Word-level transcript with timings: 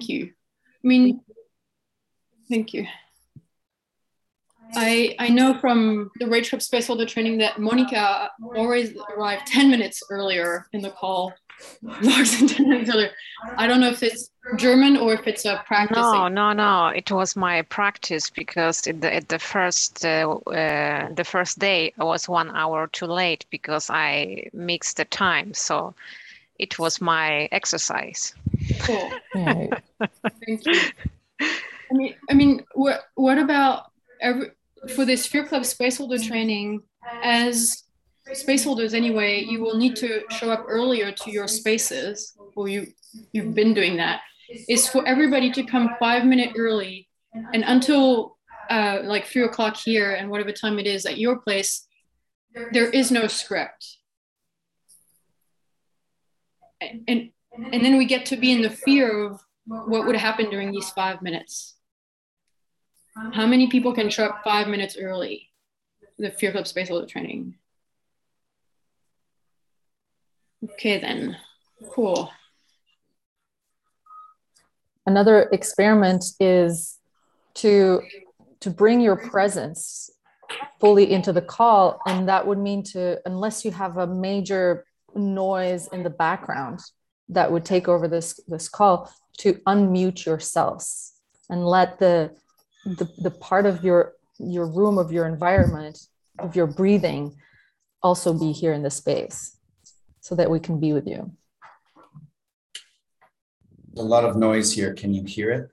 you. 0.00 0.26
I 0.84 0.86
mean, 0.86 1.20
thank 2.48 2.74
you. 2.74 2.86
I 4.76 5.14
I 5.18 5.28
know 5.28 5.54
from 5.58 6.10
the 6.18 6.26
Rage 6.26 6.50
Club 6.50 6.62
Space 6.62 6.86
Holder 6.86 7.06
training 7.06 7.38
that 7.38 7.60
Monica 7.60 8.30
always 8.56 8.94
arrived 9.16 9.46
10 9.46 9.70
minutes 9.70 10.02
earlier 10.10 10.66
in 10.72 10.82
the 10.82 10.90
call. 10.90 11.32
Logs 11.82 12.40
in 12.42 12.48
10 12.48 12.68
minutes 12.68 12.90
earlier. 12.90 13.10
I 13.56 13.68
don't 13.68 13.80
know 13.80 13.90
if 13.90 14.02
it's 14.02 14.30
German 14.56 14.96
or 14.96 15.14
if 15.14 15.28
it's 15.28 15.44
a 15.44 15.62
practice. 15.66 15.96
No, 15.96 16.26
no, 16.26 16.52
no. 16.52 16.88
It 16.88 17.10
was 17.12 17.36
my 17.36 17.62
practice 17.62 18.28
because 18.28 18.86
at 18.88 19.00
the, 19.00 19.14
at 19.14 19.28
the 19.28 19.38
first 19.38 20.04
uh, 20.04 20.38
uh, 20.46 21.14
the 21.14 21.24
first 21.24 21.60
day 21.60 21.92
I 21.98 22.04
was 22.04 22.28
one 22.28 22.50
hour 22.50 22.88
too 22.88 23.06
late 23.06 23.46
because 23.50 23.88
I 23.90 24.50
mixed 24.52 24.96
the 24.96 25.04
time. 25.04 25.54
So 25.54 25.94
it 26.58 26.78
was 26.78 27.00
my 27.00 27.48
exercise. 27.52 28.34
Cool. 28.80 29.10
Thank 29.34 30.66
you. 30.66 30.80
I 31.40 31.94
mean, 31.94 32.14
I 32.30 32.34
mean, 32.34 32.64
what 32.74 33.02
what 33.14 33.38
about 33.38 33.90
every 34.20 34.50
for 34.94 35.04
this 35.04 35.26
Fear 35.26 35.46
Club 35.46 35.62
Spaceholder 35.62 36.24
training? 36.26 36.82
As 37.22 37.84
spaceholders, 38.30 38.94
anyway, 38.94 39.44
you 39.44 39.60
will 39.60 39.76
need 39.76 39.96
to 39.96 40.22
show 40.30 40.50
up 40.50 40.64
earlier 40.68 41.12
to 41.12 41.30
your 41.30 41.48
spaces, 41.48 42.36
or 42.56 42.68
you 42.68 42.86
you've 43.32 43.54
been 43.54 43.74
doing 43.74 43.96
that. 43.96 44.20
Is 44.68 44.88
for 44.88 45.06
everybody 45.06 45.50
to 45.52 45.62
come 45.64 45.96
five 45.98 46.24
minutes 46.24 46.54
early, 46.56 47.08
and 47.52 47.64
until 47.64 48.36
uh, 48.70 49.00
like 49.04 49.26
three 49.26 49.42
o'clock 49.44 49.76
here, 49.76 50.12
and 50.12 50.30
whatever 50.30 50.52
time 50.52 50.78
it 50.78 50.86
is 50.86 51.04
at 51.06 51.18
your 51.18 51.38
place, 51.38 51.86
there 52.72 52.88
is 52.88 53.10
no 53.10 53.26
script 53.26 53.98
and 57.08 57.30
and 57.72 57.84
then 57.84 57.96
we 57.96 58.04
get 58.04 58.26
to 58.26 58.36
be 58.36 58.52
in 58.52 58.62
the 58.62 58.70
fear 58.70 59.26
of 59.26 59.40
what 59.66 60.06
would 60.06 60.16
happen 60.16 60.50
during 60.50 60.72
these 60.72 60.90
five 60.90 61.22
minutes. 61.22 61.74
How 63.32 63.46
many 63.46 63.68
people 63.68 63.94
can 63.94 64.10
show 64.10 64.26
up 64.26 64.40
five 64.42 64.66
minutes 64.66 64.96
early? 64.98 65.50
The 66.18 66.30
fear 66.30 66.52
club 66.52 66.66
space 66.66 66.88
holder 66.88 67.06
training. 67.06 67.54
Okay 70.64 70.98
then. 70.98 71.36
Cool. 71.90 72.30
Another 75.06 75.48
experiment 75.52 76.24
is 76.40 76.98
to 77.54 78.02
to 78.60 78.70
bring 78.70 79.00
your 79.00 79.16
presence 79.16 80.10
fully 80.80 81.12
into 81.12 81.32
the 81.32 81.42
call 81.42 82.00
and 82.06 82.28
that 82.28 82.46
would 82.46 82.58
mean 82.58 82.82
to 82.82 83.18
unless 83.26 83.64
you 83.64 83.70
have 83.70 83.96
a 83.96 84.06
major 84.06 84.84
noise 85.14 85.88
in 85.88 86.02
the 86.02 86.10
background 86.10 86.80
that 87.28 87.50
would 87.50 87.64
take 87.64 87.88
over 87.88 88.08
this 88.08 88.40
this 88.48 88.68
call 88.68 89.10
to 89.38 89.54
unmute 89.66 90.26
yourselves 90.26 91.14
and 91.48 91.66
let 91.66 91.98
the 91.98 92.30
the, 92.84 93.08
the 93.18 93.30
part 93.30 93.66
of 93.66 93.82
your 93.84 94.14
your 94.38 94.66
room 94.66 94.98
of 94.98 95.12
your 95.12 95.26
environment 95.26 95.98
of 96.38 96.56
your 96.56 96.66
breathing 96.66 97.36
also 98.02 98.32
be 98.32 98.52
here 98.52 98.72
in 98.72 98.82
the 98.82 98.90
space 98.90 99.56
so 100.20 100.34
that 100.34 100.50
we 100.50 100.60
can 100.60 100.78
be 100.80 100.92
with 100.92 101.06
you. 101.06 101.32
A 103.96 104.02
lot 104.02 104.24
of 104.24 104.36
noise 104.36 104.72
here. 104.72 104.92
Can 104.92 105.14
you 105.14 105.24
hear 105.24 105.50
it? 105.50 105.70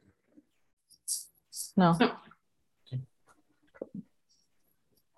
No. 1.75 1.97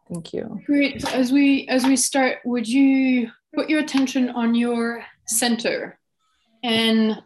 Thank 0.09 0.33
you. 0.33 0.61
Great. 0.65 1.03
As 1.13 1.31
we 1.31 1.67
as 1.67 1.85
we 1.85 1.95
start 1.95 2.39
would 2.45 2.67
you 2.67 3.31
put 3.53 3.69
your 3.69 3.79
attention 3.79 4.29
on 4.29 4.55
your 4.55 5.05
center. 5.27 5.99
And 6.63 7.21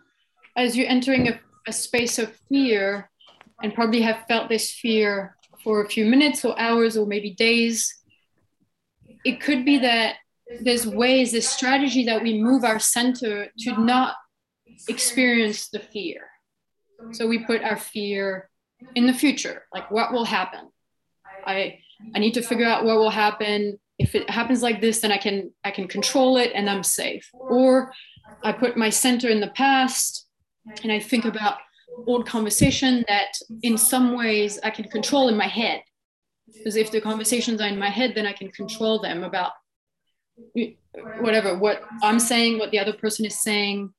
as 0.56 0.76
you're 0.76 0.88
entering 0.88 1.28
a, 1.28 1.40
a 1.68 1.74
space 1.74 2.20
of 2.20 2.36
fear, 2.50 3.10
and 3.64 3.74
probably 3.74 4.02
have 4.02 4.26
felt 4.28 4.50
this 4.50 4.72
fear 4.72 5.36
for 5.64 5.84
a 5.84 5.90
few 5.90 6.06
minutes 6.06 6.46
or 6.46 6.60
hours 6.60 6.98
or 6.98 7.06
maybe 7.06 7.32
days, 7.32 7.94
it 9.26 9.42
could 9.42 9.66
be 9.66 9.80
that 9.80 10.16
there's 10.62 10.88
ways, 10.88 11.32
there's 11.32 11.48
strategy 11.48 12.06
that 12.06 12.22
we 12.22 12.42
move 12.42 12.64
our 12.64 12.80
center 12.80 13.48
to 13.60 13.84
not 13.84 14.16
experience 14.88 15.70
the 15.70 15.80
fear. 15.80 16.22
So 17.12 17.28
we 17.28 17.46
put 17.46 17.64
our 17.64 17.78
fear 17.78 18.50
in 18.96 19.08
the 19.08 19.14
future, 19.14 19.64
like 19.74 19.90
what 19.92 20.14
will 20.14 20.26
happen. 20.26 20.70
I 21.46 21.80
I 22.16 22.20
need 22.20 22.36
to 22.36 22.42
figure 22.42 22.66
out 22.66 22.86
what 22.86 22.98
will 22.98 23.10
happen 23.10 23.80
if 24.08 24.16
it 24.16 24.30
happens 24.30 24.62
like 24.64 24.80
this 24.80 25.02
then 25.02 25.12
i 25.12 25.18
can 25.26 25.52
i 25.64 25.72
can 25.78 25.88
control 25.88 26.38
it 26.38 26.52
and 26.56 26.70
i'm 26.70 26.84
safe. 26.84 27.30
Or 27.34 27.92
i 28.44 28.52
put 28.64 28.78
my 28.84 28.90
center 28.90 29.28
in 29.36 29.42
the 29.42 29.54
past 29.64 30.28
and 30.84 30.92
i 30.92 31.00
think 31.00 31.26
about 31.26 31.58
old 32.12 32.24
conversation 32.36 33.04
that 33.08 33.32
in 33.70 33.78
some 33.78 34.08
ways 34.22 34.60
i 34.64 34.70
can 34.78 34.88
control 34.98 35.28
in 35.32 35.38
my 35.38 35.52
head. 35.62 35.82
Because 36.54 36.76
if 36.84 36.90
the 36.92 37.02
conversations 37.02 37.60
are 37.62 37.72
in 37.74 37.80
my 37.86 37.92
head 38.00 38.14
then 38.16 38.28
i 38.32 38.34
can 38.40 38.50
control 38.62 38.96
them 39.08 39.24
about 39.30 39.52
whatever 41.26 41.50
what 41.58 41.78
i'm 42.08 42.20
saying 42.32 42.60
what 42.60 42.72
the 42.72 42.80
other 42.84 42.96
person 43.04 43.26
is 43.26 43.38
saying. 43.50 43.94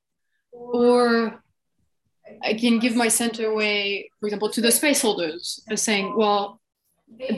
Or 0.51 1.43
i 2.49 2.53
can 2.53 2.79
give 2.79 2.95
my 3.03 3.09
center 3.21 3.45
away 3.53 4.09
for 4.19 4.25
example 4.27 4.49
to 4.55 4.61
the 4.61 4.71
space 4.71 5.01
holders 5.01 5.43
as 5.71 5.81
saying 5.81 6.05
well 6.15 6.59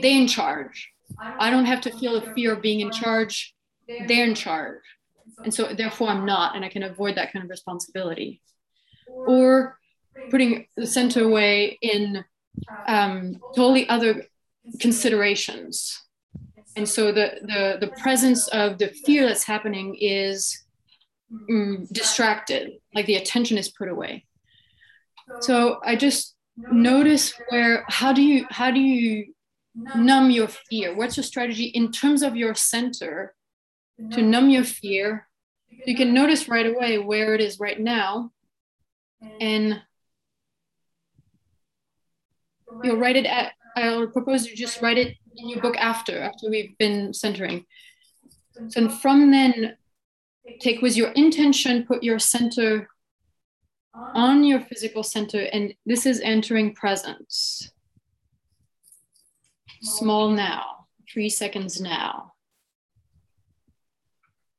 they 0.02 0.14
in 0.22 0.26
charge 0.38 0.91
I 1.18 1.50
don't 1.50 1.64
have 1.66 1.80
to 1.82 1.90
feel 1.98 2.16
a 2.16 2.34
fear 2.34 2.52
of 2.52 2.62
being 2.62 2.80
in 2.80 2.90
charge. 2.90 3.54
They're 4.06 4.24
in 4.24 4.34
charge. 4.34 4.80
And 5.44 5.52
so 5.52 5.72
therefore 5.74 6.08
I'm 6.08 6.24
not, 6.24 6.56
and 6.56 6.64
I 6.64 6.68
can 6.68 6.82
avoid 6.82 7.16
that 7.16 7.32
kind 7.32 7.44
of 7.44 7.50
responsibility. 7.50 8.40
Or 9.08 9.78
putting 10.30 10.66
the 10.76 10.86
center 10.86 11.24
away 11.24 11.78
in 11.82 12.24
um, 12.86 13.40
totally 13.56 13.88
other 13.88 14.24
considerations. 14.80 16.00
And 16.76 16.88
so 16.88 17.12
the, 17.12 17.38
the, 17.42 17.86
the 17.86 17.92
presence 18.00 18.48
of 18.48 18.78
the 18.78 18.88
fear 18.88 19.26
that's 19.26 19.44
happening 19.44 19.96
is 20.00 20.64
mm, 21.50 21.88
distracted, 21.92 22.72
like 22.94 23.06
the 23.06 23.16
attention 23.16 23.58
is 23.58 23.68
put 23.68 23.88
away. 23.88 24.24
So 25.40 25.80
I 25.84 25.96
just 25.96 26.34
notice 26.56 27.34
where, 27.48 27.84
how 27.88 28.12
do 28.12 28.22
you, 28.22 28.46
how 28.50 28.70
do 28.70 28.80
you 28.80 29.34
numb 29.74 30.30
your 30.30 30.48
fear? 30.48 30.94
What's 30.94 31.16
your 31.16 31.24
strategy 31.24 31.64
in 31.64 31.92
terms 31.92 32.22
of 32.22 32.36
your 32.36 32.54
center 32.54 33.34
to 34.12 34.22
numb 34.22 34.50
your 34.50 34.64
fear? 34.64 35.28
You 35.86 35.96
can 35.96 36.12
notice 36.12 36.48
right 36.48 36.66
away 36.66 36.98
where 36.98 37.34
it 37.34 37.40
is 37.40 37.58
right 37.58 37.80
now. 37.80 38.30
And 39.40 39.80
you'll 42.82 42.96
write 42.96 43.16
it 43.16 43.26
at, 43.26 43.52
I'll 43.76 44.08
propose 44.08 44.46
you 44.46 44.56
just 44.56 44.82
write 44.82 44.98
it 44.98 45.16
in 45.36 45.48
your 45.48 45.60
book 45.60 45.76
after, 45.76 46.20
after 46.20 46.50
we've 46.50 46.76
been 46.78 47.14
centering. 47.14 47.64
So 48.68 48.88
from 48.88 49.30
then, 49.30 49.76
take 50.60 50.82
with 50.82 50.96
your 50.96 51.10
intention, 51.12 51.84
put 51.84 52.02
your 52.02 52.18
center 52.18 52.88
on 53.94 54.44
your 54.44 54.60
physical 54.60 55.02
center, 55.02 55.40
and 55.52 55.74
this 55.86 56.06
is 56.06 56.20
entering 56.20 56.74
presence 56.74 57.70
small 59.82 60.30
now, 60.30 60.86
three 61.12 61.28
seconds 61.28 61.80
now. 61.80 62.32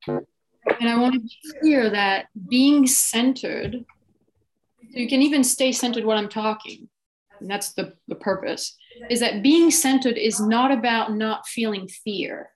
And 0.07 0.89
I 0.89 0.97
want 0.97 1.13
to 1.13 1.19
be 1.19 1.31
clear 1.59 1.89
that 1.89 2.27
being 2.49 2.87
centered, 2.87 3.85
you 4.89 5.07
can 5.07 5.21
even 5.21 5.43
stay 5.43 5.71
centered 5.71 6.05
while 6.05 6.17
I'm 6.17 6.29
talking, 6.29 6.89
and 7.39 7.49
that's 7.49 7.73
the, 7.73 7.93
the 8.07 8.15
purpose, 8.15 8.75
is 9.09 9.19
that 9.21 9.43
being 9.43 9.71
centered 9.71 10.17
is 10.17 10.39
not 10.39 10.71
about 10.71 11.13
not 11.13 11.47
feeling 11.47 11.87
fear. 11.87 12.49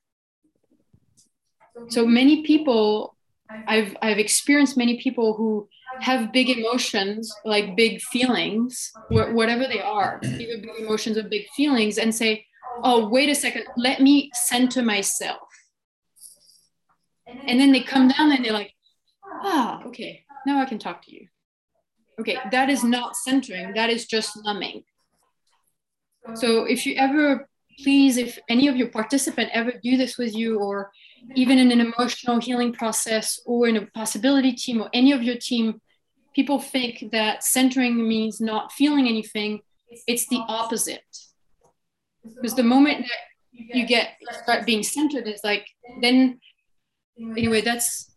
So 1.87 2.05
many 2.05 2.43
people, 2.43 3.15
I've, 3.67 3.95
I've 4.01 4.19
experienced 4.19 4.77
many 4.77 5.01
people 5.01 5.33
who 5.35 5.69
have 6.01 6.31
big 6.31 6.49
emotions, 6.49 7.31
like 7.43 7.75
big 7.75 8.01
feelings, 8.01 8.91
wh- 9.07 9.33
whatever 9.33 9.67
they 9.67 9.81
are, 9.81 10.21
either 10.37 10.61
big 10.61 10.71
emotions 10.79 11.17
or 11.17 11.23
big 11.23 11.47
feelings, 11.55 11.97
and 11.97 12.13
say, 12.13 12.45
oh, 12.83 13.07
wait 13.07 13.29
a 13.29 13.35
second, 13.35 13.65
let 13.75 14.01
me 14.01 14.29
center 14.33 14.81
myself. 14.81 15.47
And 17.27 17.59
then 17.59 17.71
they 17.71 17.81
come 17.81 18.07
down 18.07 18.31
and 18.31 18.43
they're 18.43 18.53
like, 18.53 18.73
ah, 19.23 19.83
okay, 19.85 20.23
now 20.45 20.59
I 20.61 20.65
can 20.65 20.79
talk 20.79 21.03
to 21.05 21.13
you. 21.13 21.27
Okay, 22.19 22.37
that 22.51 22.69
is 22.69 22.83
not 22.83 23.15
centering, 23.15 23.73
that 23.73 23.89
is 23.89 24.05
just 24.05 24.37
numbing. 24.43 24.83
So 26.35 26.63
if 26.63 26.85
you 26.85 26.95
ever, 26.95 27.47
please, 27.79 28.17
if 28.17 28.39
any 28.49 28.67
of 28.67 28.75
your 28.75 28.89
participant 28.89 29.49
ever 29.53 29.73
do 29.83 29.97
this 29.97 30.17
with 30.17 30.35
you, 30.35 30.59
or 30.59 30.91
even 31.35 31.57
in 31.57 31.71
an 31.71 31.79
emotional 31.79 32.39
healing 32.39 32.73
process, 32.73 33.39
or 33.45 33.67
in 33.67 33.77
a 33.77 33.85
possibility 33.87 34.53
team, 34.53 34.81
or 34.81 34.89
any 34.93 35.11
of 35.11 35.21
your 35.21 35.37
team, 35.37 35.79
people 36.33 36.59
think 36.59 37.11
that 37.11 37.43
centering 37.43 38.07
means 38.07 38.41
not 38.41 38.71
feeling 38.71 39.07
anything. 39.07 39.61
It's 40.07 40.27
the 40.27 40.43
opposite 40.47 41.03
because 42.35 42.55
the 42.55 42.63
moment 42.63 42.99
that 42.99 43.21
you 43.51 43.85
get 43.85 44.11
start 44.43 44.65
being 44.65 44.83
centered 44.83 45.27
is 45.27 45.41
like 45.43 45.67
then 46.01 46.39
anyway 47.35 47.61
that's 47.61 48.15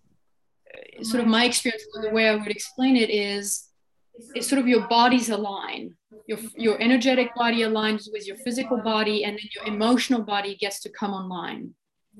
uh, 0.74 1.02
sort 1.02 1.22
of 1.22 1.26
my 1.26 1.44
experience 1.44 1.82
the 2.02 2.10
way 2.10 2.28
i 2.28 2.34
would 2.34 2.48
explain 2.48 2.96
it 2.96 3.10
is 3.10 3.70
it's 4.34 4.48
sort 4.48 4.60
of 4.60 4.68
your 4.68 4.86
bodies 4.88 5.30
align. 5.30 5.94
Your, 6.26 6.38
your 6.56 6.80
energetic 6.80 7.34
body 7.34 7.60
aligns 7.60 8.08
with 8.12 8.26
your 8.26 8.36
physical 8.36 8.78
body, 8.78 9.24
and 9.24 9.36
then 9.36 9.48
your 9.54 9.74
emotional 9.74 10.22
body 10.22 10.56
gets 10.56 10.80
to 10.80 10.90
come 10.90 11.12
online. 11.12 11.74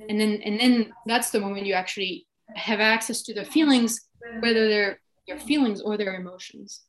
And 0.09 0.21
then 0.21 0.41
and 0.45 0.59
then 0.59 0.93
that's 1.07 1.31
the 1.31 1.41
moment 1.41 1.67
you 1.67 1.75
actually 1.75 2.27
have 2.55 2.81
access 2.81 3.23
to 3.23 3.35
the 3.35 3.45
feelings, 3.45 4.09
whether 4.41 4.69
they're 4.69 5.01
your 5.27 5.39
feelings 5.39 5.81
or 5.81 5.97
their 5.97 6.15
emotions. 6.15 6.83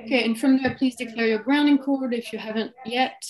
Okay, 0.00 0.24
and 0.24 0.38
from 0.38 0.62
there, 0.62 0.74
please 0.74 0.96
declare 0.96 1.26
your 1.26 1.38
grounding 1.38 1.78
cord 1.78 2.14
if 2.14 2.32
you 2.32 2.38
haven't 2.38 2.72
yet. 2.86 3.22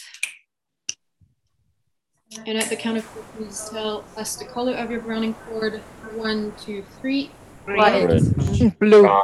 And 2.47 2.57
at 2.57 2.69
the 2.71 2.77
count 2.77 2.99
of 2.99 3.05
three, 3.05 3.23
please 3.37 3.69
tell 3.71 4.05
us 4.17 4.37
the 4.37 4.45
color 4.45 4.75
of 4.75 4.91
your 4.91 5.01
grounding 5.01 5.35
cord. 5.35 5.81
One, 6.15 6.53
two, 6.61 6.85
three. 7.01 7.31
White. 7.67 8.21
Blue. 8.79 9.23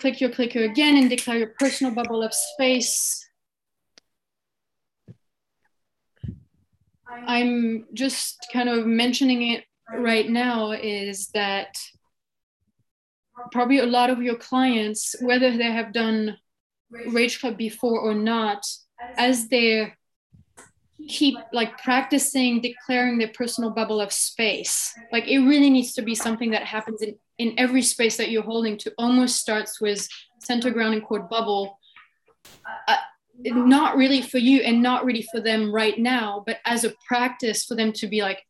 Click 0.00 0.20
your 0.20 0.30
clicker 0.30 0.64
again 0.64 0.96
and 0.96 1.10
declare 1.10 1.38
your 1.38 1.54
personal 1.58 1.92
bubble 1.92 2.22
of 2.22 2.32
space. 2.34 3.28
I'm 7.08 7.86
just 7.94 8.48
kind 8.52 8.68
of 8.68 8.86
mentioning 8.86 9.52
it 9.52 9.64
right 9.92 10.28
now 10.28 10.72
is 10.72 11.28
that 11.28 11.76
probably 13.52 13.78
a 13.78 13.86
lot 13.86 14.10
of 14.10 14.22
your 14.22 14.36
clients, 14.36 15.14
whether 15.20 15.56
they 15.56 15.70
have 15.70 15.92
done 15.92 16.36
Rage 17.08 17.40
Club 17.40 17.56
before 17.56 18.00
or 18.00 18.14
not, 18.14 18.64
as 19.16 19.48
they 19.48 19.92
keep 21.08 21.36
like 21.52 21.76
practicing 21.78 22.60
declaring 22.60 23.18
their 23.18 23.28
personal 23.28 23.70
bubble 23.70 24.00
of 24.00 24.12
space, 24.12 24.94
like 25.12 25.28
it 25.28 25.38
really 25.38 25.70
needs 25.70 25.92
to 25.94 26.02
be 26.02 26.14
something 26.14 26.50
that 26.50 26.64
happens 26.64 27.02
in, 27.02 27.14
in 27.38 27.54
every 27.58 27.82
space 27.82 28.16
that 28.16 28.30
you're 28.30 28.42
holding 28.42 28.78
to 28.78 28.92
almost 28.98 29.36
starts 29.36 29.80
with 29.80 30.08
center 30.40 30.70
grounding 30.70 31.02
cord 31.02 31.28
bubble. 31.28 31.78
Uh, 32.88 32.96
not 33.44 33.96
really 33.96 34.22
for 34.22 34.38
you 34.38 34.60
and 34.62 34.82
not 34.82 35.04
really 35.04 35.26
for 35.30 35.40
them 35.40 35.70
right 35.70 35.98
now, 35.98 36.42
but 36.46 36.58
as 36.64 36.84
a 36.84 36.94
practice 37.06 37.66
for 37.66 37.74
them 37.74 37.92
to 37.92 38.06
be 38.06 38.22
like, 38.22 38.42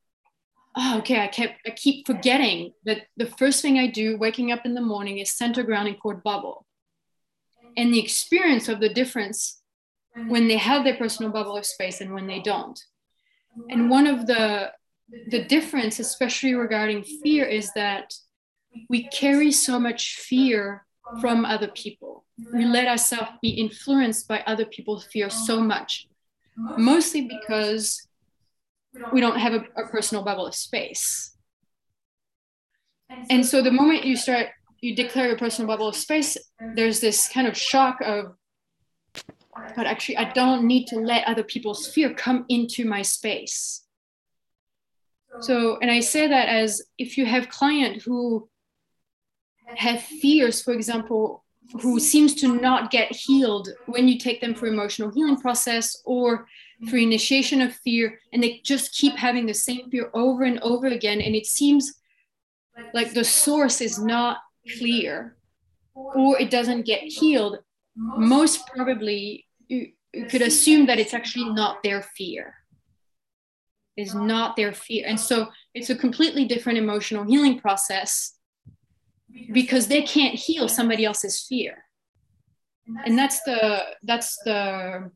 oh, 0.77 0.99
okay, 0.99 1.21
I 1.21 1.29
kept 1.29 1.61
I 1.67 1.71
keep 1.71 2.07
forgetting 2.07 2.73
that 2.85 3.07
the 3.17 3.27
first 3.27 3.63
thing 3.63 3.79
I 3.79 3.87
do 3.87 4.19
waking 4.19 4.53
up 4.53 4.65
in 4.65 4.75
the 4.75 4.81
morning 4.81 5.19
is 5.19 5.37
center 5.37 5.63
grounding 5.63 5.97
cord 5.97 6.23
bubble. 6.23 6.67
And 7.77 7.93
the 7.93 8.01
experience 8.01 8.69
of 8.69 8.81
the 8.81 8.89
difference 8.89 9.61
when 10.29 10.49
they 10.49 10.57
have 10.57 10.85
their 10.85 10.97
personal 10.97 11.31
bubble 11.31 11.57
of 11.57 11.67
space 11.67 12.01
and 12.01 12.15
when 12.15 12.27
they 12.27 12.41
don't. 12.41 12.79
And 13.71 13.91
one 13.91 14.07
of 14.07 14.27
the 14.27 14.73
the 15.29 15.45
difference, 15.45 15.99
especially 15.99 16.55
regarding 16.55 17.05
fear, 17.05 17.45
is 17.45 17.73
that 17.75 18.13
we 18.91 19.09
carry 19.09 19.53
so 19.53 19.79
much 19.79 20.17
fear 20.17 20.85
from 21.21 21.45
other 21.45 21.69
people. 21.69 22.25
We 22.53 22.65
let 22.65 22.89
ourselves 22.89 23.31
be 23.41 23.51
influenced 23.51 24.29
by 24.29 24.43
other 24.47 24.67
people's 24.67 25.05
fear 25.05 25.31
so 25.31 25.61
much, 25.61 26.09
mostly 26.57 27.23
because 27.23 28.07
we 29.11 29.21
don't 29.21 29.39
have 29.39 29.55
a, 29.55 29.65
a 29.77 29.87
personal 29.89 30.25
bubble 30.25 30.47
of 30.47 30.55
space. 30.55 31.37
And 33.29 33.45
so 33.45 33.63
the 33.63 33.71
moment 33.71 34.05
you 34.05 34.17
start, 34.17 34.49
you 34.81 34.95
declare 34.95 35.29
your 35.29 35.39
personal 35.39 35.67
bubble 35.69 35.89
of 35.89 35.97
space, 35.97 36.37
there's 36.75 37.01
this 37.01 37.29
kind 37.29 37.47
of 37.47 37.57
shock 37.57 37.99
of, 38.03 38.35
but 39.75 39.87
actually, 39.87 40.17
I 40.17 40.33
don't 40.33 40.65
need 40.65 40.87
to 40.87 40.97
let 40.97 41.27
other 41.27 41.43
people's 41.43 41.87
fear 41.89 42.15
come 42.15 42.47
into 42.49 42.85
my 42.85 43.03
space. 43.03 43.83
So, 45.39 45.79
and 45.81 45.91
I 45.91 46.01
say 46.01 46.27
that 46.29 46.49
as 46.49 46.83
if 46.99 47.19
you 47.19 47.27
have 47.27 47.49
client 47.49 48.03
who 48.03 48.49
have 49.75 50.01
fears, 50.01 50.63
for 50.63 50.73
example, 50.73 51.45
who 51.83 52.01
seems 52.01 52.35
to 52.37 52.49
not 52.61 52.91
get 52.91 53.13
healed 53.15 53.69
when 53.87 54.09
you 54.09 54.19
take 54.19 54.41
them 54.41 54.55
for 54.55 54.67
emotional 54.67 55.11
healing 55.11 55.37
process 55.37 56.01
or 56.05 56.47
for 56.89 56.97
initiation 56.97 57.63
of 57.63 57.75
fear 57.75 58.19
and 58.33 58.43
they 58.43 58.61
just 58.65 58.95
keep 58.95 59.17
having 59.17 59.47
the 59.47 59.55
same 59.55 59.91
fear 59.91 60.11
over 60.13 60.45
and 60.45 60.59
over 60.61 60.87
again. 60.87 61.21
And 61.21 61.35
it 61.35 61.47
seems 61.47 61.95
like 62.93 63.13
the 63.13 63.25
source 63.25 63.81
is 63.81 63.99
not 63.99 64.39
clear 64.79 65.37
or 65.95 66.39
it 66.39 66.51
doesn't 66.51 66.85
get 66.85 67.01
healed. 67.01 67.59
Most 67.97 68.67
probably 68.67 69.47
you, 69.69 69.93
you 70.13 70.27
could 70.27 70.43
assume 70.43 70.87
that 70.87 70.99
it's 70.99 71.15
actually 71.15 71.51
not 71.51 71.83
their 71.83 72.03
fear. 72.03 72.55
Is 73.97 74.15
not 74.15 74.57
their 74.57 74.75
fear. 74.75 75.05
And 75.07 75.19
so 75.19 75.49
it's 75.73 75.89
a 75.89 75.97
completely 75.97 76.45
different 76.45 76.79
emotional 76.79 77.25
healing 77.25 77.59
process 77.59 78.35
because 79.53 79.89
they 79.89 80.03
can't 80.03 80.35
heal 80.35 80.69
somebody 80.69 81.07
else's 81.07 81.47
fear. 81.49 81.85
And 83.07 83.19
that's 83.19 83.43
the 83.45 83.85
that's 84.03 84.37
the 84.45 85.11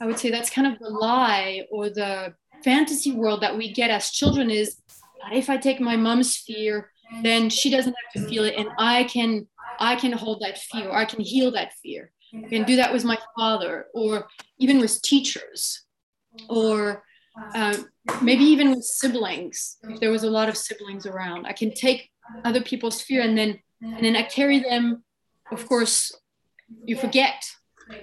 I 0.00 0.06
would 0.06 0.18
say 0.18 0.30
that's 0.30 0.50
kind 0.50 0.66
of 0.66 0.78
the 0.78 0.88
lie 0.88 1.62
or 1.70 1.90
the 1.90 2.34
fantasy 2.64 3.12
world 3.12 3.42
that 3.42 3.56
we 3.56 3.72
get 3.72 3.90
as 3.90 4.10
children 4.10 4.50
is 4.50 4.80
if 5.32 5.50
I 5.50 5.56
take 5.56 5.80
my 5.80 5.96
mom's 5.96 6.36
fear, 6.36 6.90
then 7.22 7.50
she 7.50 7.70
doesn't 7.70 7.94
have 7.94 8.22
to 8.22 8.28
feel 8.28 8.44
it 8.44 8.54
and 8.56 8.68
I 8.78 9.04
can 9.04 9.46
I 9.80 9.94
can 9.96 10.12
hold 10.12 10.40
that 10.42 10.58
fear, 10.58 10.90
I 10.90 11.04
can 11.04 11.20
heal 11.20 11.52
that 11.52 11.72
fear. 11.82 12.10
I 12.34 12.48
can 12.48 12.64
do 12.64 12.76
that 12.76 12.92
with 12.92 13.04
my 13.04 13.16
father 13.36 13.86
or 13.94 14.26
even 14.58 14.80
with 14.80 15.00
teachers 15.02 15.84
or 16.48 17.04
um, 17.54 17.86
maybe 18.22 18.44
even 18.44 18.70
with 18.70 18.84
siblings 18.84 19.78
if 19.84 20.00
there 20.00 20.10
was 20.10 20.24
a 20.24 20.30
lot 20.30 20.48
of 20.48 20.56
siblings 20.56 21.06
around 21.06 21.46
i 21.46 21.52
can 21.52 21.72
take 21.72 22.10
other 22.44 22.60
people's 22.60 23.00
fear 23.00 23.22
and 23.22 23.36
then 23.36 23.58
and 23.80 24.04
then 24.04 24.16
i 24.16 24.22
carry 24.22 24.58
them 24.58 25.04
of 25.52 25.66
course 25.66 26.14
you 26.84 26.96
forget 26.96 27.44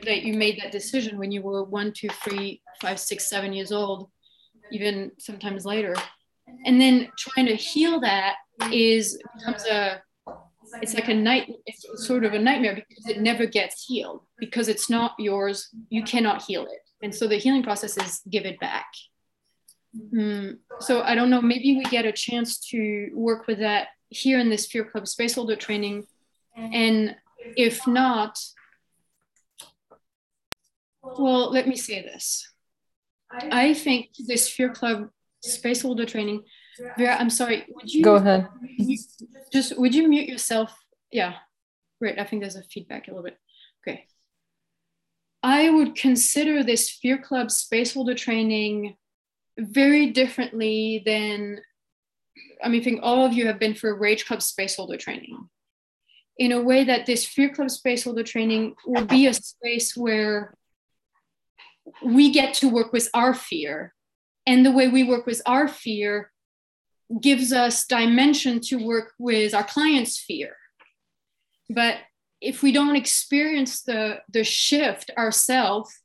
that 0.04 0.24
you 0.24 0.34
made 0.34 0.60
that 0.62 0.72
decision 0.72 1.18
when 1.18 1.32
you 1.32 1.42
were 1.42 1.64
one, 1.64 1.92
two, 1.92 2.10
three, 2.10 2.62
five, 2.82 3.00
six, 3.00 3.28
seven 3.30 3.54
years 3.54 3.72
old, 3.72 4.10
even 4.72 5.12
sometimes 5.18 5.66
later. 5.66 5.96
And 6.66 6.80
then 6.80 7.10
trying 7.18 7.48
to 7.48 7.56
heal 7.56 8.00
that 8.02 8.36
is 8.72 9.20
becomes 9.34 9.66
a 9.66 10.02
it's 10.82 10.94
like 10.94 11.08
a 11.08 11.14
night 11.14 11.52
it's 11.66 11.86
sort 12.06 12.26
of 12.26 12.34
a 12.34 12.40
nightmare 12.40 12.76
because 12.76 13.08
it 13.08 13.22
never 13.22 13.46
gets 13.46 13.86
healed. 13.86 14.22
Because 14.40 14.68
it's 14.68 14.90
not 14.90 15.14
yours 15.18 15.70
you 15.90 16.04
cannot 16.04 16.44
heal 16.44 16.66
it. 16.66 16.82
And 17.02 17.14
so 17.14 17.28
the 17.28 17.38
healing 17.38 17.64
process 17.64 17.98
is 17.98 18.22
give 18.30 18.46
it 18.46 18.60
back. 18.60 18.88
Mm, 20.14 20.58
so 20.82 21.02
i 21.04 21.16
don't 21.16 21.30
know 21.30 21.42
maybe 21.42 21.78
we 21.78 21.86
get 21.86 22.04
a 22.04 22.12
chance 22.12 22.60
to 22.60 23.10
work 23.14 23.48
with 23.48 23.60
that 23.60 23.88
here 24.10 24.40
in 24.40 24.50
this 24.50 24.66
fear 24.66 24.84
club 24.84 25.08
space 25.08 25.36
holder 25.36 25.56
training. 25.56 26.06
And 26.58 27.16
if 27.56 27.86
not 27.88 28.40
well, 31.18 31.52
let 31.52 31.68
me 31.68 31.76
say 31.76 32.02
this. 32.02 32.52
I 33.32 33.74
think 33.74 34.10
this 34.28 34.50
Fear 34.50 34.70
Club 34.70 35.10
Space 35.42 35.82
Holder 35.82 36.06
training, 36.06 36.44
Vera, 36.98 37.16
I'm 37.16 37.30
sorry, 37.30 37.66
would 37.70 37.92
you 37.94 38.04
go 38.04 38.16
ahead? 38.16 38.48
Just 39.52 39.78
would 39.78 39.96
you 39.96 40.08
mute 40.08 40.28
yourself? 40.28 40.74
Yeah, 41.12 41.36
great. 42.00 42.20
I 42.20 42.24
think 42.24 42.42
there's 42.42 42.56
a 42.56 42.64
feedback 42.64 43.08
a 43.08 43.12
little 43.12 43.24
bit. 43.24 43.38
Okay. 43.88 44.06
I 45.44 45.70
would 45.70 45.96
consider 45.96 46.64
this 46.64 46.90
Fear 46.90 47.20
Club 47.20 47.52
Space 47.52 47.94
Holder 47.94 48.16
training 48.16 48.96
very 49.58 50.12
differently 50.12 51.04
than 51.06 51.62
I 52.64 52.68
mean, 52.68 52.82
I 52.82 52.84
think 52.84 53.00
all 53.04 53.26
of 53.26 53.34
you 53.34 53.48
have 53.48 53.60
been 53.60 53.76
for 53.76 53.98
Rage 53.98 54.26
Club 54.26 54.42
Space 54.42 54.76
Holder 54.76 54.98
training 54.98 55.50
in 56.38 56.52
a 56.52 56.62
way 56.62 56.84
that 56.84 57.06
this 57.06 57.26
Fear 57.26 57.50
Club 57.50 57.70
Space 57.70 58.04
Holder 58.04 58.24
training 58.24 58.76
will 58.86 59.06
be 59.06 59.28
a 59.28 59.34
space 59.34 59.96
where 59.96 60.54
we 62.04 62.32
get 62.32 62.54
to 62.56 62.70
work 62.70 62.94
with 62.94 63.10
our 63.14 63.34
fear. 63.34 63.94
And 64.48 64.66
the 64.66 64.72
way 64.72 64.88
we 64.88 65.04
work 65.04 65.26
with 65.26 65.42
our 65.46 65.68
fear 65.68 66.32
gives 67.22 67.52
us 67.52 67.86
dimension 67.86 68.60
to 68.60 68.86
work 68.86 69.14
with 69.20 69.54
our 69.54 69.64
client's 69.64 70.20
fear. 70.20 70.56
But 71.70 71.98
if 72.42 72.62
we 72.62 72.72
don't 72.72 72.96
experience 72.96 73.82
the, 73.82 74.20
the 74.32 74.44
shift 74.44 75.12
ourselves, 75.18 76.00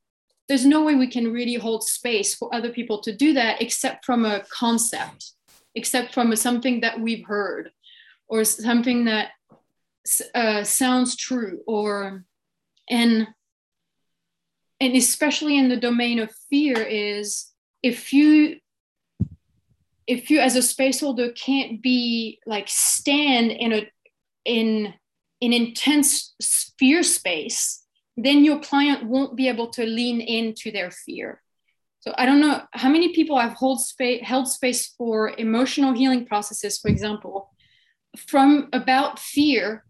there's 0.48 0.66
no 0.66 0.82
way 0.82 0.94
we 0.94 1.06
can 1.06 1.32
really 1.32 1.54
hold 1.54 1.84
space 1.84 2.34
for 2.34 2.52
other 2.54 2.70
people 2.70 3.00
to 3.02 3.14
do 3.14 3.34
that 3.34 3.62
except 3.62 4.04
from 4.04 4.24
a 4.24 4.42
concept, 4.50 5.32
except 5.74 6.12
from 6.12 6.32
a, 6.32 6.36
something 6.36 6.80
that 6.80 7.00
we've 7.00 7.26
heard 7.26 7.70
or 8.28 8.44
something 8.44 9.04
that 9.04 9.30
uh, 10.34 10.64
sounds 10.64 11.14
true 11.14 11.60
or 11.66 12.24
and 12.88 13.28
and 14.80 14.96
especially 14.96 15.58
in 15.58 15.68
the 15.68 15.76
domain 15.76 16.18
of 16.18 16.30
fear 16.48 16.80
is 16.80 17.52
if 17.82 18.12
you 18.12 18.56
if 20.06 20.30
you 20.30 20.40
as 20.40 20.56
a 20.56 20.62
space 20.62 21.00
holder 21.00 21.30
can't 21.32 21.82
be 21.82 22.40
like 22.46 22.66
stand 22.68 23.50
in 23.50 23.72
a 23.72 23.90
in 24.44 24.94
an 25.42 25.52
intense 25.52 26.34
fear 26.78 27.02
space 27.02 27.84
then 28.16 28.44
your 28.44 28.58
client 28.60 29.06
won't 29.06 29.36
be 29.36 29.48
able 29.48 29.68
to 29.68 29.84
lean 29.86 30.20
into 30.20 30.70
their 30.70 30.90
fear 30.90 31.40
So 32.00 32.14
I 32.16 32.24
don't 32.26 32.40
know 32.40 32.62
how 32.72 32.88
many 32.88 33.12
people 33.12 33.38
have 33.38 33.52
hold 33.52 33.80
space, 33.80 34.22
held 34.24 34.48
space 34.48 34.88
for 34.96 35.34
emotional 35.36 35.92
healing 35.92 36.26
processes, 36.26 36.78
for 36.78 36.88
example, 36.88 37.50
from 38.16 38.68
about 38.72 39.18
fear. 39.18 39.84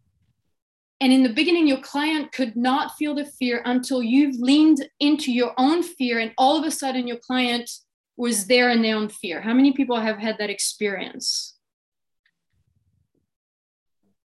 And 1.02 1.12
in 1.12 1.22
the 1.22 1.32
beginning, 1.32 1.66
your 1.66 1.80
client 1.80 2.30
could 2.32 2.56
not 2.56 2.96
feel 2.96 3.14
the 3.14 3.24
fear 3.24 3.62
until 3.64 4.02
you've 4.02 4.38
leaned 4.38 4.86
into 5.00 5.32
your 5.32 5.54
own 5.56 5.82
fear, 5.82 6.18
and 6.18 6.32
all 6.36 6.58
of 6.58 6.64
a 6.64 6.70
sudden, 6.70 7.06
your 7.06 7.16
client 7.16 7.70
was 8.16 8.46
there 8.46 8.68
in 8.68 8.82
their 8.82 8.96
own 8.96 9.08
fear. 9.08 9.40
How 9.40 9.54
many 9.54 9.72
people 9.72 9.98
have 9.98 10.18
had 10.18 10.36
that 10.38 10.50
experience? 10.50 11.56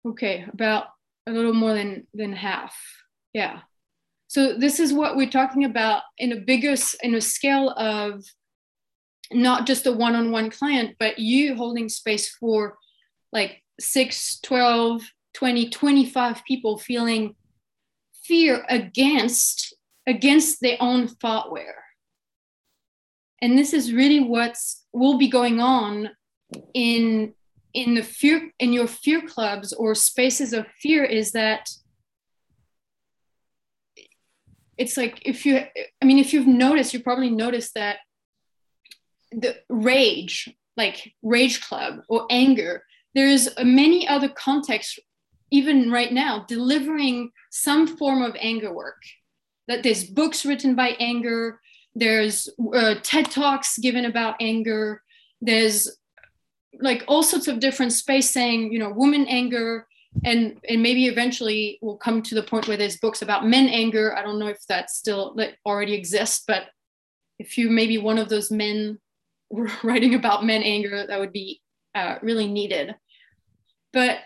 Okay, 0.05 0.45
about 0.51 0.87
a 1.25 1.31
little 1.31 1.53
more 1.53 1.73
than 1.73 2.07
than 2.13 2.33
half. 2.33 2.75
Yeah. 3.33 3.61
So 4.27 4.57
this 4.57 4.81
is 4.81 4.91
what 4.91 5.15
we're 5.15 5.29
talking 5.29 5.63
about 5.63 6.03
in 6.17 6.33
a 6.33 6.41
bigger 6.41 6.75
in 7.01 7.15
a 7.15 7.21
scale 7.21 7.69
of 7.69 8.25
not 9.31 9.65
just 9.65 9.85
a 9.85 9.91
one-on-one 9.91 10.49
client, 10.51 10.95
but 10.99 11.19
you 11.19 11.55
holding 11.55 11.87
space 11.87 12.29
for 12.29 12.77
like 13.31 13.63
6, 13.79 14.39
12, 14.41 15.01
20, 15.37 15.69
25 15.69 16.43
people 16.45 16.79
feeling 16.79 17.35
fear 18.23 18.65
against 18.69 19.75
against 20.07 20.61
their 20.61 20.77
own 20.79 21.07
thoughtware. 21.07 21.83
And 23.39 23.55
this 23.55 23.71
is 23.71 23.93
really 23.93 24.19
what's 24.19 24.83
will 24.93 25.19
be 25.19 25.27
going 25.27 25.59
on 25.59 26.09
in 26.73 27.35
in 27.75 27.93
the 27.93 28.01
fear 28.01 28.51
in 28.57 28.73
your 28.73 28.87
fear 28.87 29.21
clubs 29.21 29.73
or 29.73 29.93
spaces 29.93 30.53
of 30.53 30.65
fear 30.81 31.03
is 31.03 31.33
that 31.33 31.69
it's 34.75 34.97
like 34.97 35.21
if 35.23 35.45
you 35.45 35.57
i 36.01 36.05
mean 36.05 36.17
if 36.17 36.33
you've 36.33 36.47
noticed 36.47 36.93
you 36.93 37.03
probably 37.03 37.29
noticed 37.29 37.73
that 37.75 37.97
the 39.31 39.55
rage 39.69 40.49
like 40.77 41.13
rage 41.21 41.61
club 41.61 41.99
or 42.09 42.25
anger 42.29 42.81
there's 43.13 43.49
many 43.63 44.07
other 44.07 44.29
contexts 44.29 44.97
even 45.51 45.91
right 45.91 46.11
now 46.11 46.45
delivering 46.47 47.31
some 47.49 47.87
form 47.87 48.21
of 48.21 48.35
anger 48.39 48.73
work. 48.73 49.01
That 49.67 49.83
there's 49.83 50.05
books 50.05 50.45
written 50.45 50.75
by 50.75 50.89
anger 50.99 51.59
there's 51.97 52.47
uh, 52.75 52.95
ted 53.01 53.31
talks 53.31 53.79
given 53.79 54.05
about 54.05 54.35
anger 54.39 55.01
there's 55.41 55.97
like 56.79 57.03
all 57.07 57.23
sorts 57.23 57.47
of 57.47 57.59
different 57.59 57.91
space 57.91 58.29
saying 58.29 58.71
you 58.71 58.77
know 58.77 58.89
woman 58.89 59.25
anger 59.27 59.87
and 60.23 60.59
and 60.69 60.81
maybe 60.81 61.07
eventually 61.07 61.79
we'll 61.81 61.97
come 61.97 62.21
to 62.21 62.35
the 62.35 62.43
point 62.43 62.67
where 62.67 62.77
there's 62.77 62.97
books 62.97 63.21
about 63.21 63.47
men 63.47 63.67
anger. 63.67 64.15
I 64.15 64.21
don't 64.21 64.39
know 64.39 64.47
if 64.47 64.65
that 64.67 64.89
still 64.89 65.33
that 65.35 65.55
already 65.65 65.93
exists 65.93 66.43
but 66.47 66.63
if 67.39 67.57
you 67.57 67.69
maybe 67.69 67.97
one 67.97 68.17
of 68.17 68.29
those 68.29 68.51
men 68.51 68.99
writing 69.83 70.15
about 70.15 70.45
men 70.45 70.61
anger 70.63 71.05
that 71.05 71.19
would 71.19 71.33
be 71.33 71.61
uh, 71.95 72.15
really 72.21 72.47
needed. 72.47 72.95
But 73.91 74.19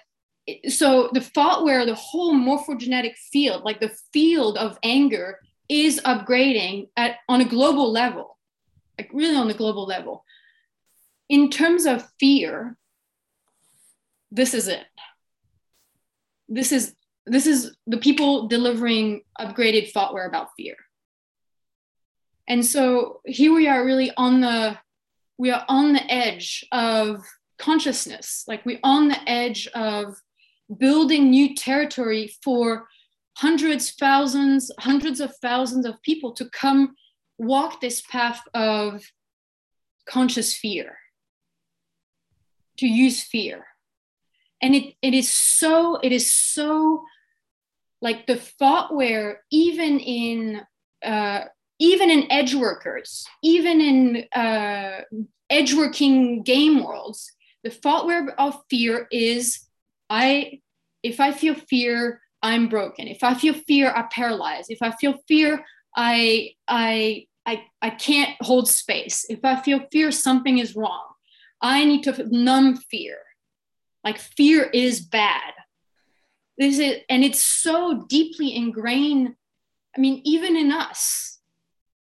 so 0.67 1.09
the 1.13 1.21
thoughtware 1.21 1.85
the 1.85 1.95
whole 1.95 2.33
morphogenetic 2.33 3.15
field 3.31 3.63
like 3.63 3.79
the 3.79 3.95
field 4.11 4.57
of 4.57 4.77
anger 4.83 5.39
is 5.69 6.01
upgrading 6.03 6.87
at 6.97 7.17
on 7.29 7.41
a 7.41 7.45
global 7.45 7.91
level 7.91 8.37
like 9.01 9.09
really 9.13 9.35
on 9.35 9.49
a 9.49 9.55
global 9.55 9.85
level. 9.85 10.23
In 11.27 11.49
terms 11.49 11.85
of 11.85 12.07
fear 12.19 12.77
this 14.33 14.53
is 14.53 14.67
it. 14.67 14.85
This 16.47 16.71
is 16.71 16.95
this 17.25 17.45
is 17.45 17.75
the 17.85 17.97
people 17.97 18.47
delivering 18.47 19.21
upgraded 19.39 19.91
thoughtware 19.91 20.27
about 20.27 20.49
fear. 20.55 20.75
And 22.47 22.65
so 22.65 23.21
here 23.25 23.53
we 23.53 23.67
are 23.67 23.85
really 23.85 24.11
on 24.15 24.41
the 24.41 24.77
we 25.37 25.49
are 25.49 25.65
on 25.67 25.93
the 25.93 26.11
edge 26.11 26.63
of 26.71 27.23
consciousness. 27.57 28.43
Like 28.47 28.65
we're 28.65 28.79
on 28.83 29.07
the 29.07 29.29
edge 29.29 29.67
of 29.73 30.15
building 30.77 31.29
new 31.29 31.55
territory 31.55 32.33
for 32.43 32.87
hundreds 33.37 33.91
thousands 33.91 34.71
hundreds 34.79 35.19
of 35.19 35.35
thousands 35.37 35.85
of 35.85 36.01
people 36.01 36.33
to 36.33 36.49
come 36.49 36.95
walk 37.37 37.81
this 37.81 38.01
path 38.01 38.41
of 38.53 39.03
conscious 40.07 40.55
fear 40.55 40.97
to 42.81 42.87
use 42.87 43.21
fear. 43.21 43.65
And 44.61 44.75
it, 44.75 44.95
it 45.01 45.13
is 45.13 45.29
so 45.29 45.97
it 46.03 46.11
is 46.11 46.31
so 46.31 47.03
like 48.01 48.27
the 48.27 48.35
thoughtware 48.35 49.41
even 49.51 49.99
in 49.99 50.61
uh, 51.03 51.45
even 51.79 52.09
in 52.09 52.31
edge 52.31 52.53
workers 52.53 53.25
even 53.43 53.81
in 53.81 54.25
uh, 54.39 55.01
edge 55.49 55.73
working 55.73 56.43
game 56.43 56.83
worlds 56.83 57.31
the 57.63 57.71
thoughtware 57.71 58.35
of 58.39 58.59
fear 58.69 59.07
is 59.11 59.67
i 60.11 60.59
if 61.03 61.19
i 61.19 61.31
feel 61.31 61.55
fear 61.55 62.21
i'm 62.43 62.67
broken 62.67 63.07
if 63.07 63.23
i 63.23 63.33
feel 63.33 63.53
fear 63.53 63.91
i 63.95 64.03
paralyze 64.11 64.65
if 64.69 64.81
i 64.81 64.91
feel 64.91 65.15
fear 65.27 65.63
i 65.95 66.49
i 66.67 67.25
i, 67.45 67.63
I 67.81 67.89
can't 67.89 68.35
hold 68.41 68.67
space 68.67 69.25
if 69.29 69.39
i 69.43 69.59
feel 69.61 69.81
fear 69.91 70.11
something 70.11 70.59
is 70.59 70.75
wrong 70.75 71.07
i 71.61 71.83
need 71.83 72.03
to 72.03 72.27
numb 72.29 72.75
fear 72.75 73.17
like 74.03 74.17
fear 74.17 74.63
is 74.73 75.01
bad. 75.01 75.53
This 76.57 76.79
is, 76.79 76.97
and 77.09 77.23
it's 77.23 77.41
so 77.41 78.05
deeply 78.09 78.55
ingrained. 78.55 79.35
I 79.95 79.99
mean, 79.99 80.21
even 80.23 80.55
in 80.55 80.71
us. 80.71 81.39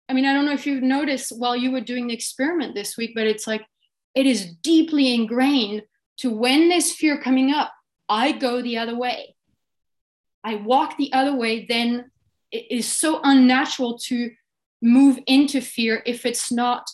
I 0.08 0.12
mean, 0.12 0.24
I 0.24 0.32
don't 0.32 0.46
know 0.46 0.52
if 0.52 0.66
you've 0.66 0.82
noticed 0.82 1.32
while 1.36 1.56
you 1.56 1.72
were 1.72 1.80
doing 1.80 2.06
the 2.06 2.14
experiment 2.14 2.74
this 2.74 2.96
week, 2.96 3.12
but 3.14 3.26
it's 3.26 3.46
like 3.46 3.66
it 4.14 4.26
is 4.26 4.54
deeply 4.62 5.14
ingrained 5.14 5.82
to 6.18 6.30
when 6.30 6.68
there's 6.68 6.92
fear 6.92 7.20
coming 7.20 7.50
up, 7.50 7.72
I 8.08 8.32
go 8.32 8.62
the 8.62 8.78
other 8.78 8.96
way. 8.96 9.36
I 10.44 10.56
walk 10.56 10.96
the 10.96 11.12
other 11.12 11.34
way, 11.34 11.66
then 11.66 12.10
it 12.52 12.66
is 12.70 12.86
so 12.86 13.20
unnatural 13.24 13.98
to 13.98 14.30
move 14.80 15.18
into 15.26 15.60
fear 15.60 16.02
if 16.06 16.24
it's 16.24 16.52
not 16.52 16.88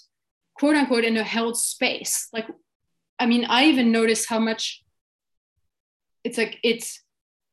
quote 0.54 0.76
unquote 0.76 1.04
in 1.04 1.16
a 1.16 1.25
held 1.25 1.59
space. 1.59 2.28
Like, 2.33 2.47
I 3.19 3.26
mean, 3.26 3.45
I 3.45 3.64
even 3.64 3.92
notice 3.92 4.26
how 4.26 4.38
much 4.38 4.83
it's 6.25 6.38
like 6.38 6.59
it's 6.62 7.02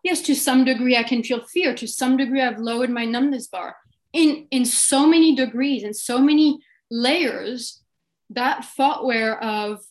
yes 0.03 0.21
to 0.21 0.35
some 0.35 0.63
degree 0.63 0.95
i 0.95 1.03
can 1.03 1.23
feel 1.23 1.43
fear 1.43 1.73
to 1.75 1.87
some 1.87 2.17
degree 2.17 2.41
i've 2.41 2.59
lowered 2.59 2.89
my 2.89 3.05
numbness 3.05 3.47
bar 3.47 3.75
in 4.13 4.47
in 4.51 4.65
so 4.65 5.07
many 5.07 5.35
degrees 5.35 5.83
and 5.83 5.95
so 5.95 6.19
many 6.19 6.59
layers 6.91 7.81
that 8.29 8.65
thoughtware 8.65 9.41
of 9.43 9.83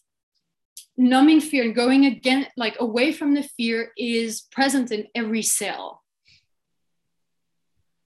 numbing 0.99 1.41
fear 1.41 1.63
and 1.63 1.75
going 1.75 2.05
again 2.05 2.49
like 2.57 2.77
away 2.81 3.13
from 3.13 3.33
the 3.35 3.43
fear 3.43 3.93
is 3.97 4.43
present 4.51 4.91
in 4.91 5.07
every 5.15 5.43
cell. 5.43 6.03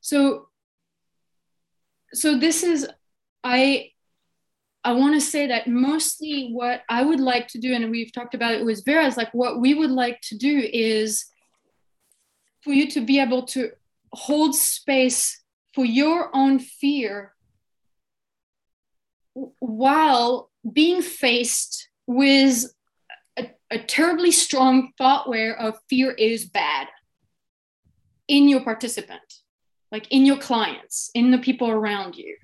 So 0.01 0.49
so 2.13 2.39
this 2.39 2.63
is 2.63 2.87
i 3.43 3.89
I 4.85 4.93
want 4.95 5.15
to 5.15 5.21
say 5.21 5.47
that 5.47 5.69
mostly 5.69 6.51
what 6.51 6.83
I 6.89 7.05
would 7.05 7.21
like 7.21 7.47
to 7.49 7.59
do, 7.59 7.73
and 7.73 7.89
we've 7.89 8.13
talked 8.13 8.35
about 8.35 8.55
it 8.55 8.65
with 8.65 8.85
Vera, 8.85 9.07
is 9.07 9.17
like 9.17 9.33
what 9.33 9.61
we 9.61 9.75
would 9.75 9.93
like 9.93 10.21
to 10.23 10.37
do 10.37 10.59
is 10.73 11.25
for 12.63 12.73
you 12.73 12.91
to 12.91 13.01
be 13.01 13.21
able 13.21 13.45
to 13.47 13.71
hold 14.13 14.57
space 14.57 15.41
for 15.73 15.85
your 15.85 16.35
own 16.35 16.59
fear 16.59 17.33
while 19.61 20.51
being 20.73 21.01
faced 21.01 21.89
with 22.07 22.65
a, 23.73 23.79
terribly 23.79 24.31
strong 24.31 24.93
thoughtware 24.99 25.59
of 25.59 25.79
fear 25.88 26.12
is 26.12 26.45
bad 26.45 26.88
in 28.29 28.49
your 28.49 28.61
participant, 28.61 29.41
like 29.91 30.07
in 30.11 30.25
your 30.26 30.38
clients, 30.38 31.11
in 31.14 31.31
the 31.31 31.38
people 31.38 31.71
around 31.71 32.17
you. 32.17 32.37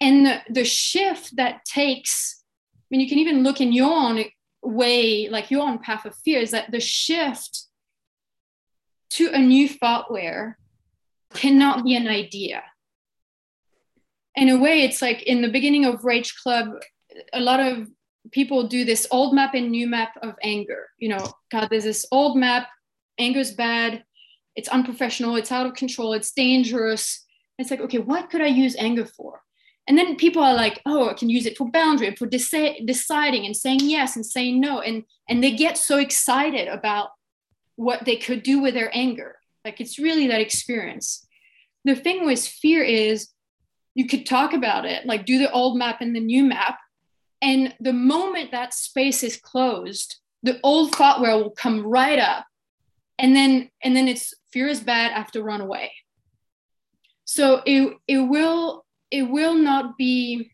And 0.00 0.26
the, 0.26 0.40
the 0.48 0.64
shift 0.64 1.36
that 1.36 1.64
takes 1.64 2.42
i 2.78 2.84
mean 2.90 3.00
you 3.00 3.08
can 3.08 3.18
even 3.18 3.42
look 3.42 3.60
in 3.60 3.72
your 3.72 3.90
own 3.90 4.22
way 4.62 5.28
like 5.30 5.50
your 5.50 5.62
own 5.62 5.78
path 5.78 6.04
of 6.04 6.14
fear 6.16 6.40
is 6.40 6.50
that 6.50 6.70
the 6.70 6.80
shift 6.80 7.66
to 9.10 9.30
a 9.32 9.38
new 9.38 9.68
thoughtware 9.68 10.58
cannot 11.34 11.84
be 11.84 11.94
an 11.94 12.08
idea. 12.08 12.62
In 14.34 14.48
a 14.48 14.58
way 14.58 14.82
it's 14.82 15.02
like 15.02 15.22
in 15.22 15.42
the 15.42 15.48
beginning 15.48 15.84
of 15.84 16.04
rage 16.04 16.34
club 16.36 16.68
a 17.32 17.40
lot 17.40 17.60
of 17.60 17.88
people 18.30 18.68
do 18.68 18.84
this 18.84 19.06
old 19.10 19.34
map 19.34 19.54
and 19.54 19.70
new 19.70 19.86
map 19.86 20.16
of 20.22 20.34
anger. 20.42 20.88
You 20.98 21.10
know 21.10 21.32
god 21.50 21.68
there's 21.70 21.84
this 21.84 22.06
old 22.12 22.36
map 22.36 22.68
anger's 23.18 23.52
bad 23.52 24.04
it's 24.54 24.68
unprofessional 24.68 25.36
it's 25.36 25.52
out 25.52 25.66
of 25.66 25.74
control 25.74 26.12
it's 26.12 26.32
dangerous. 26.32 27.24
It's 27.58 27.70
like 27.70 27.80
okay 27.80 27.98
what 27.98 28.30
could 28.30 28.40
i 28.40 28.46
use 28.46 28.76
anger 28.76 29.06
for? 29.06 29.42
And 29.88 29.98
then 29.98 30.16
people 30.16 30.42
are 30.42 30.54
like 30.54 30.80
oh 30.86 31.10
i 31.10 31.14
can 31.14 31.30
use 31.30 31.46
it 31.46 31.56
for 31.56 31.70
boundary 31.70 32.14
for 32.16 32.26
deci- 32.26 32.86
deciding 32.86 33.46
and 33.46 33.56
saying 33.56 33.80
yes 33.82 34.16
and 34.16 34.24
saying 34.24 34.60
no. 34.60 34.80
And 34.80 35.04
and 35.28 35.42
they 35.42 35.52
get 35.52 35.78
so 35.78 35.98
excited 35.98 36.68
about 36.68 37.10
what 37.76 38.04
they 38.04 38.16
could 38.16 38.42
do 38.42 38.60
with 38.60 38.74
their 38.74 38.90
anger. 38.94 39.36
Like 39.64 39.80
it's 39.80 39.98
really 39.98 40.26
that 40.28 40.40
experience. 40.40 41.26
The 41.84 41.94
thing 41.94 42.24
with 42.26 42.46
fear 42.46 42.82
is 42.82 43.28
you 43.94 44.06
could 44.06 44.26
talk 44.26 44.52
about 44.52 44.84
it, 44.84 45.06
like 45.06 45.26
do 45.26 45.38
the 45.38 45.50
old 45.50 45.76
map 45.76 46.00
and 46.00 46.14
the 46.14 46.20
new 46.20 46.44
map. 46.44 46.78
And 47.42 47.74
the 47.80 47.92
moment 47.92 48.52
that 48.52 48.72
space 48.72 49.22
is 49.22 49.36
closed, 49.36 50.16
the 50.42 50.58
old 50.62 50.94
thought 50.94 51.20
will 51.20 51.50
come 51.50 51.84
right 51.86 52.18
up. 52.18 52.46
And 53.18 53.36
then 53.36 53.70
and 53.82 53.94
then 53.94 54.08
it's 54.08 54.32
fear 54.52 54.68
is 54.68 54.80
bad, 54.80 55.12
I 55.12 55.18
have 55.18 55.32
to 55.32 55.42
run 55.42 55.60
away. 55.60 55.92
So 57.24 57.62
it 57.66 57.94
it 58.08 58.18
will 58.18 58.86
it 59.10 59.22
will 59.22 59.54
not 59.54 59.98
be 59.98 60.52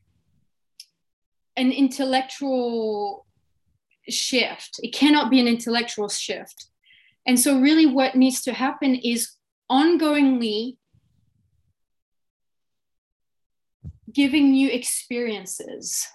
an 1.56 1.72
intellectual 1.72 3.26
shift. 4.08 4.80
It 4.82 4.94
cannot 4.94 5.30
be 5.30 5.40
an 5.40 5.48
intellectual 5.48 6.08
shift. 6.08 6.66
And 7.26 7.38
so, 7.38 7.60
really, 7.60 7.86
what 7.86 8.14
needs 8.14 8.40
to 8.42 8.54
happen 8.54 8.94
is 8.94 9.32
ongoingly 9.70 10.76
giving 14.12 14.52
new 14.52 14.70
experiences, 14.70 16.06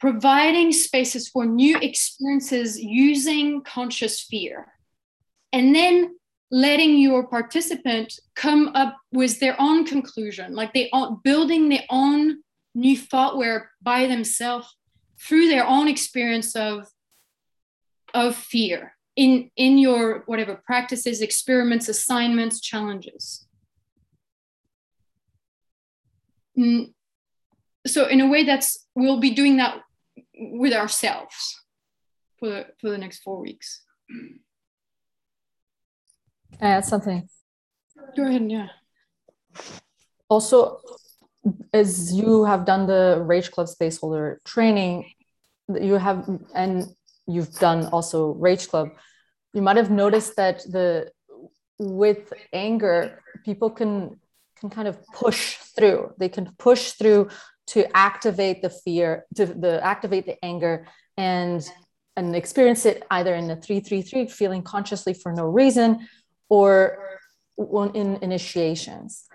providing 0.00 0.72
spaces 0.72 1.28
for 1.28 1.44
new 1.44 1.76
experiences 1.78 2.80
using 2.80 3.62
conscious 3.62 4.20
fear, 4.20 4.72
and 5.52 5.74
then 5.74 6.16
letting 6.50 6.98
your 6.98 7.26
participant 7.26 8.18
come 8.34 8.70
up 8.74 8.96
with 9.12 9.38
their 9.38 9.54
own 9.60 9.84
conclusion, 9.84 10.54
like 10.54 10.72
they 10.72 10.90
are 10.90 11.18
building 11.22 11.68
their 11.68 11.84
own 11.90 12.38
new 12.74 12.96
thoughtware 12.96 13.70
by 13.82 14.06
themselves 14.06 14.76
through 15.20 15.48
their 15.48 15.66
own 15.66 15.86
experience 15.86 16.56
of 16.56 16.88
of 18.14 18.34
fear 18.34 18.96
in 19.16 19.50
in 19.56 19.78
your 19.78 20.24
whatever 20.26 20.60
practices 20.64 21.20
experiments 21.20 21.88
assignments 21.88 22.60
challenges. 22.60 23.46
Mm, 26.58 26.92
so 27.86 28.06
in 28.06 28.20
a 28.20 28.28
way 28.28 28.44
that's 28.44 28.86
we'll 28.94 29.20
be 29.20 29.30
doing 29.30 29.56
that 29.58 29.80
with 30.40 30.72
ourselves 30.72 31.60
for 32.38 32.48
the, 32.48 32.66
for 32.80 32.90
the 32.90 32.98
next 32.98 33.22
four 33.22 33.40
weeks. 33.40 33.82
Add 36.60 36.84
something? 36.84 37.28
Go 38.16 38.26
ahead 38.26 38.50
yeah. 38.50 38.68
Also 40.28 40.80
as 41.72 42.12
you 42.12 42.44
have 42.44 42.64
done 42.64 42.86
the 42.86 43.22
rage 43.24 43.50
club 43.50 43.66
spaceholder 43.66 44.36
training 44.44 45.10
you 45.80 45.94
have 45.94 46.28
and 46.54 46.84
you've 47.26 47.52
done 47.58 47.86
also 47.86 48.32
rage 48.32 48.68
club 48.68 48.90
you 49.54 49.62
might 49.62 49.76
have 49.76 49.90
noticed 49.90 50.36
that 50.36 50.58
the 50.70 51.10
with 51.78 52.32
anger 52.52 53.22
people 53.44 53.70
can 53.70 54.20
can 54.60 54.70
kind 54.70 54.86
of 54.86 55.04
push 55.06 55.56
through. 55.56 56.12
They 56.18 56.28
can 56.28 56.52
push 56.58 56.92
through 56.92 57.30
to 57.70 57.96
activate 57.96 58.62
the 58.62 58.70
fear 58.70 59.26
to 59.34 59.46
the 59.46 59.84
activate 59.84 60.26
the 60.26 60.44
anger 60.44 60.86
and 61.16 61.68
and 62.16 62.36
experience 62.36 62.84
it 62.86 63.04
either 63.10 63.34
in 63.34 63.46
the 63.48 63.56
333 63.56 64.28
feeling 64.28 64.62
consciously 64.62 65.14
for 65.14 65.32
no 65.32 65.44
reason 65.44 66.06
or 66.48 66.98
in 67.94 68.18
initiations 68.22 69.28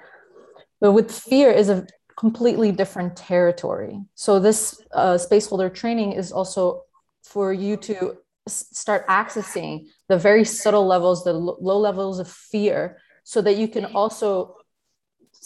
but 0.82 0.92
with 0.92 1.12
fear 1.12 1.51
is 1.51 1.70
a 1.70 1.88
completely 2.18 2.72
different 2.72 3.15
territory. 3.15 4.00
So 4.15 4.39
this 4.39 4.82
uh, 4.94 5.15
spaceholder 5.15 5.74
training 5.74 6.13
is 6.13 6.32
also 6.32 6.84
for 7.24 7.51
you 7.51 7.77
to 7.77 8.18
start 8.48 9.08
accessing 9.08 9.88
the 10.08 10.18
very 10.18 10.46
subtle 10.46 10.86
levels, 10.86 11.24
the 11.24 11.34
low 11.34 11.80
levels 11.80 12.20
of 12.20 12.27
fear, 12.30 13.00
so 13.24 13.42
that 13.42 13.58
you 13.58 13.68
can 13.68 13.86
also 13.86 14.56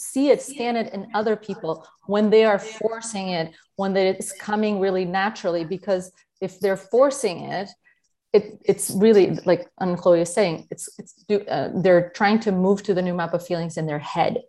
see 0.00 0.30
it, 0.30 0.40
scan 0.42 0.76
it 0.76 0.92
in 0.92 1.08
other 1.14 1.36
people 1.36 1.86
when 2.06 2.30
they 2.30 2.44
are 2.44 2.58
forcing 2.58 3.28
it, 3.30 3.54
when 3.76 3.96
it's 3.96 4.32
coming 4.32 4.80
really 4.80 5.04
naturally. 5.04 5.64
Because 5.64 6.12
if 6.40 6.58
they're 6.60 6.76
forcing 6.76 7.44
it, 7.44 7.68
it, 8.32 8.60
it's 8.64 8.90
really 8.90 9.30
like 9.44 9.68
Anne-Chloé 9.80 10.22
is 10.22 10.32
saying, 10.32 10.68
it's, 10.70 10.88
it's 10.98 11.12
uh, 11.48 11.70
they're 11.74 12.10
trying 12.10 12.38
to 12.40 12.52
move 12.52 12.82
to 12.84 12.94
the 12.94 13.02
new 13.02 13.14
map 13.14 13.34
of 13.34 13.44
feelings 13.44 13.76
in 13.76 13.86
their 13.86 13.98
head. 13.98 14.42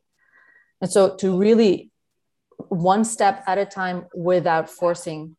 And 0.82 0.90
so 0.90 1.16
to 1.18 1.38
really 1.38 1.92
one 2.70 3.04
step 3.04 3.44
at 3.48 3.58
a 3.58 3.66
time 3.66 4.06
without 4.14 4.70
forcing 4.70 5.36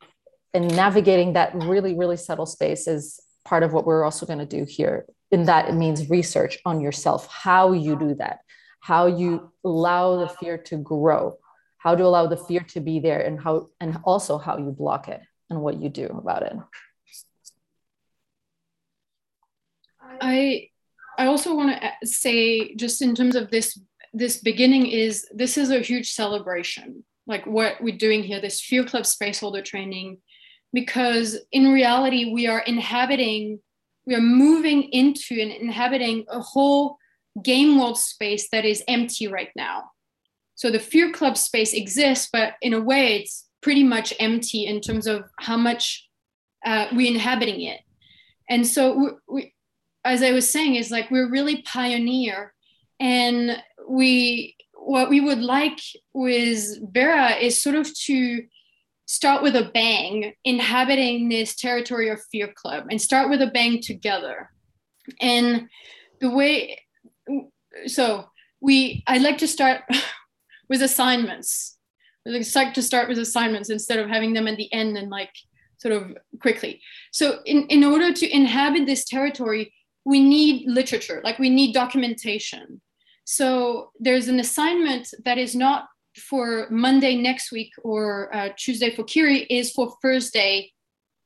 and 0.55 0.75
navigating 0.77 1.35
that 1.35 1.55
really, 1.55 1.96
really 1.96 2.16
subtle 2.16 2.46
space 2.46 2.87
is 2.87 3.20
part 3.44 3.62
of 3.62 3.72
what 3.72 3.87
we're 3.87 4.05
also 4.05 4.27
going 4.27 4.38
to 4.40 4.57
do 4.59 4.64
here. 4.64 5.07
And 5.31 5.46
that 5.46 5.68
it 5.68 5.75
means 5.75 6.11
research 6.11 6.59
on 6.66 6.81
yourself, 6.81 7.27
how 7.29 7.72
you 7.72 7.96
do 7.96 8.14
that, 8.16 8.40
how 8.83 9.07
you 9.07 9.51
allow 9.64 10.16
the 10.16 10.29
fear 10.29 10.59
to 10.59 10.77
grow, 10.77 11.38
how 11.79 11.95
to 11.95 12.05
allow 12.05 12.27
the 12.27 12.37
fear 12.37 12.61
to 12.61 12.81
be 12.81 13.01
there, 13.01 13.21
and 13.21 13.40
how 13.40 13.68
and 13.81 13.99
also 14.05 14.37
how 14.38 14.59
you 14.59 14.71
block 14.71 15.09
it 15.09 15.23
and 15.49 15.61
what 15.61 15.81
you 15.81 15.88
do 15.88 16.07
about 16.07 16.42
it. 16.42 16.53
I 20.21 20.68
I 21.18 21.27
also 21.27 21.55
want 21.55 21.81
to 21.81 22.07
say 22.07 22.75
just 22.75 23.01
in 23.01 23.14
terms 23.14 23.37
of 23.37 23.51
this 23.51 23.81
this 24.12 24.37
beginning 24.37 24.87
is 24.87 25.27
this 25.33 25.57
is 25.57 25.71
a 25.71 25.81
huge 25.81 26.12
celebration 26.12 27.05
like 27.27 27.47
what 27.47 27.81
we're 27.81 27.97
doing 27.97 28.23
here, 28.23 28.40
this 28.40 28.61
Fear 28.61 28.85
Club 28.85 29.05
Spaceholder 29.05 29.64
training, 29.64 30.18
because 30.73 31.38
in 31.53 31.73
reality, 31.73 32.33
we 32.33 32.47
are 32.47 32.61
inhabiting, 32.61 33.61
we 34.07 34.14
are 34.14 34.21
moving 34.21 34.85
into 34.85 35.40
and 35.40 35.53
inhabiting 35.53 36.25
a 36.29 36.40
whole 36.40 36.99
game 37.42 37.79
world 37.79 37.99
space 37.99 38.49
that 38.51 38.64
is 38.64 38.83
empty 38.88 39.29
right 39.29 39.51
now. 39.57 39.90
So 40.55 40.71
the 40.71 40.79
Fear 40.79 41.12
Club 41.12 41.37
space 41.37 41.73
exists, 41.73 42.29
but 42.33 42.55
in 42.61 42.73
a 42.75 42.81
way, 42.81 43.16
it's 43.16 43.49
pretty 43.62 43.83
much 43.83 44.12
empty 44.21 44.66
in 44.66 44.81
terms 44.81 45.07
of 45.07 45.25
how 45.38 45.57
much 45.57 46.09
uh, 46.64 46.87
we're 46.92 47.11
inhabiting 47.11 47.62
it. 47.62 47.81
And 48.49 48.66
so, 48.66 48.95
we, 48.95 49.09
we, 49.29 49.55
as 50.05 50.23
I 50.23 50.33
was 50.33 50.51
saying, 50.51 50.75
is 50.75 50.90
like 50.90 51.11
we're 51.11 51.31
really 51.31 51.62
pioneer, 51.62 52.53
and 53.01 53.62
we 53.88 54.57
what 54.75 55.09
we 55.09 55.21
would 55.21 55.40
like 55.40 55.81
with 56.12 56.64
Vera 56.92 57.37
is 57.37 57.62
sort 57.62 57.77
of 57.77 57.92
to 58.07 58.45
start 59.07 59.42
with 59.42 59.55
a 59.57 59.71
bang, 59.73 60.35
inhabiting 60.45 61.29
this 61.29 61.55
territory 61.55 62.09
of 62.09 62.23
Fear 62.31 62.53
Club, 62.55 62.87
and 62.90 63.01
start 63.01 63.31
with 63.31 63.42
a 63.42 63.47
bang 63.47 63.81
together. 63.81 64.51
And 65.21 65.68
the 66.21 66.31
way, 66.31 66.82
so 67.87 68.26
we, 68.61 69.02
I 69.06 69.18
like 69.18 69.38
to 69.38 69.48
start 69.48 69.82
with 70.68 70.82
assignments. 70.82 71.76
I 72.26 72.30
like 72.30 72.74
to 72.74 72.82
start 72.82 73.08
with 73.08 73.18
assignments 73.18 73.70
instead 73.70 73.98
of 73.98 74.08
having 74.08 74.32
them 74.32 74.46
at 74.46 74.56
the 74.56 74.72
end 74.72 74.96
and 74.96 75.11
like 75.11 75.32
sort 75.78 75.94
of 75.94 76.16
quickly. 76.40 76.80
So 77.11 77.40
in, 77.44 77.66
in 77.66 77.82
order 77.82 78.12
to 78.12 78.37
inhabit 78.37 78.87
this 78.87 79.04
territory, 79.04 79.72
we 80.04 80.20
need 80.20 80.68
literature, 80.68 81.20
like 81.24 81.38
we 81.38 81.50
need 81.50 81.74
documentation. 81.74 82.80
So 83.24 83.90
there's 83.98 84.28
an 84.28 84.40
assignment 84.40 85.08
that 85.24 85.38
is 85.38 85.54
not 85.54 85.87
for 86.16 86.68
Monday 86.70 87.16
next 87.16 87.50
week 87.52 87.72
or 87.82 88.35
uh, 88.35 88.50
Tuesday 88.56 88.94
for 88.94 89.04
Kiri 89.04 89.40
is 89.44 89.72
for 89.72 89.94
Thursday 90.02 90.72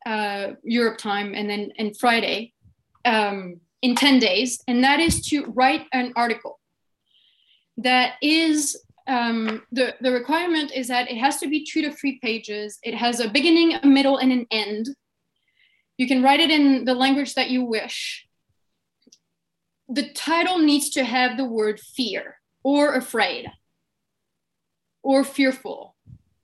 uh, 0.06 0.52
Europe 0.62 0.98
time 0.98 1.35
and 1.35 1.50
then 1.50 1.72
and 1.78 1.98
Friday 1.98 2.52
um, 3.04 3.61
in 3.83 3.95
10 3.95 4.19
days. 4.19 4.61
And 4.67 4.83
that 4.85 5.01
is 5.01 5.21
to 5.29 5.47
write 5.47 5.87
an 5.93 6.12
article 6.17 6.59
that 7.79 8.15
is 8.23 8.81
um, 9.07 9.62
the, 9.71 9.95
the 10.01 10.11
requirement 10.11 10.73
is 10.75 10.89
that 10.89 11.11
it 11.11 11.19
has 11.19 11.39
to 11.39 11.49
be 11.49 11.65
two 11.65 11.83
to 11.83 11.93
three 11.93 12.19
pages. 12.21 12.79
It 12.83 12.95
has 12.95 13.21
a 13.21 13.29
beginning, 13.29 13.75
a 13.75 13.87
middle, 13.87 14.17
and 14.17 14.33
an 14.33 14.47
end. 14.51 14.89
You 15.99 16.09
can 16.09 16.23
write 16.23 16.41
it 16.41 16.51
in 16.51 16.85
the 16.85 16.95
language 16.95 17.35
that 17.35 17.51
you 17.51 17.65
wish 17.65 18.27
the 19.89 20.11
title 20.12 20.59
needs 20.59 20.91
to 20.91 21.05
have 21.05 21.37
the 21.37 21.45
word 21.45 21.79
fear 21.81 22.41
or 22.65 22.95
afraid 22.95 23.51
or 25.03 25.23
fearful 25.23 25.95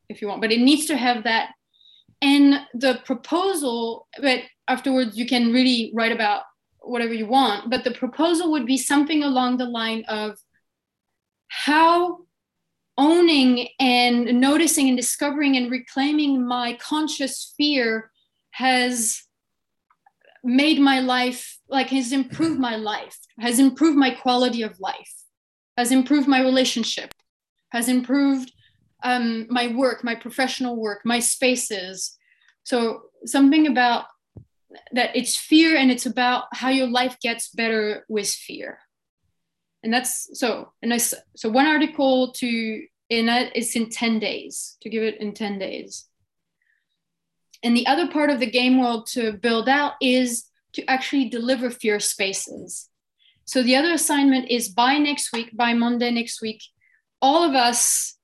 if 0.09 0.23
you 0.23 0.29
want 0.29 0.41
but 0.41 0.53
it 0.53 0.61
needs 0.61 0.87
to 0.87 0.97
have 0.97 1.25
that 1.25 1.51
and 2.21 2.61
the 2.75 3.01
proposal 3.05 4.07
but 4.21 4.41
afterwards 4.69 5.17
you 5.17 5.27
can 5.27 5.53
really 5.53 5.91
write 5.95 6.13
about 6.13 6.43
whatever 6.83 7.15
you 7.15 7.27
want 7.27 7.71
but 7.71 7.85
the 7.85 7.91
proposal 7.93 8.51
would 8.51 8.67
be 8.67 8.77
something 8.77 9.23
along 9.23 9.57
the 9.57 9.65
line 9.65 10.05
of 10.09 10.39
how 11.49 12.19
owning 12.99 13.69
and 13.81 14.41
noticing 14.41 14.89
and 14.89 14.97
discovering 14.97 15.57
and 15.57 15.71
reclaiming 15.71 16.47
my 16.47 16.77
conscious 16.81 17.55
fear 17.57 18.11
has 18.51 19.23
made 20.45 20.79
my 20.79 21.01
life 21.01 21.59
like 21.69 21.89
has 21.89 22.13
improved 22.13 22.61
my 22.61 22.77
life 22.77 23.19
has 23.39 23.59
improved 23.59 23.97
my 23.97 24.11
quality 24.11 24.63
of 24.63 24.79
life 24.81 25.15
has 25.77 25.93
improved 25.93 26.29
my 26.29 26.41
relationship 26.41 27.15
has 27.71 27.89
improved 27.89 28.53
um, 29.03 29.47
my 29.51 29.69
work 29.69 30.05
my 30.05 30.15
professional 30.15 30.77
work 30.77 31.01
my 31.05 31.19
spaces. 31.19 32.17
So 32.65 33.03
something 33.27 33.67
about 33.67 34.05
that 34.93 35.15
it's 35.15 35.37
fear 35.37 35.77
and 35.77 35.91
it's 35.91 36.07
about 36.07 36.45
how 36.53 36.69
your 36.69 36.87
life 36.87 37.17
gets 37.21 37.49
better 37.49 38.05
with 38.09 38.29
fear. 38.29 38.79
And 39.83 39.93
that's 39.93 40.39
so 40.39 40.73
and 40.83 40.95
I, 40.95 40.99
so 40.99 41.49
one 41.49 41.67
article 41.67 42.33
to 42.33 42.83
and 43.11 43.29
it's 43.55 43.77
in 43.77 43.91
10 43.91 44.21
days 44.21 44.77
to 44.81 44.89
give 44.89 45.03
it 45.03 45.21
in 45.21 45.35
10 45.35 45.59
days. 45.59 46.07
And 47.63 47.77
the 47.77 47.87
other 47.87 48.09
part 48.09 48.31
of 48.31 48.41
the 48.41 48.51
game 48.51 48.81
world 48.81 49.07
to 49.13 49.33
build 49.33 49.69
out 49.69 49.93
is 50.01 50.47
to 50.73 50.85
actually 50.89 51.29
deliver 51.29 51.71
fear 51.71 52.01
spaces. 52.01 52.89
So 53.45 53.63
the 53.63 53.77
other 53.77 53.93
assignment 53.93 54.51
is 54.51 54.69
by 54.69 54.99
next 54.99 55.33
week 55.33 55.51
by 55.55 55.75
monday 55.75 56.11
next 56.11 56.41
week 56.41 56.63
all 57.23 57.49
of 57.49 57.55
us 57.55 58.17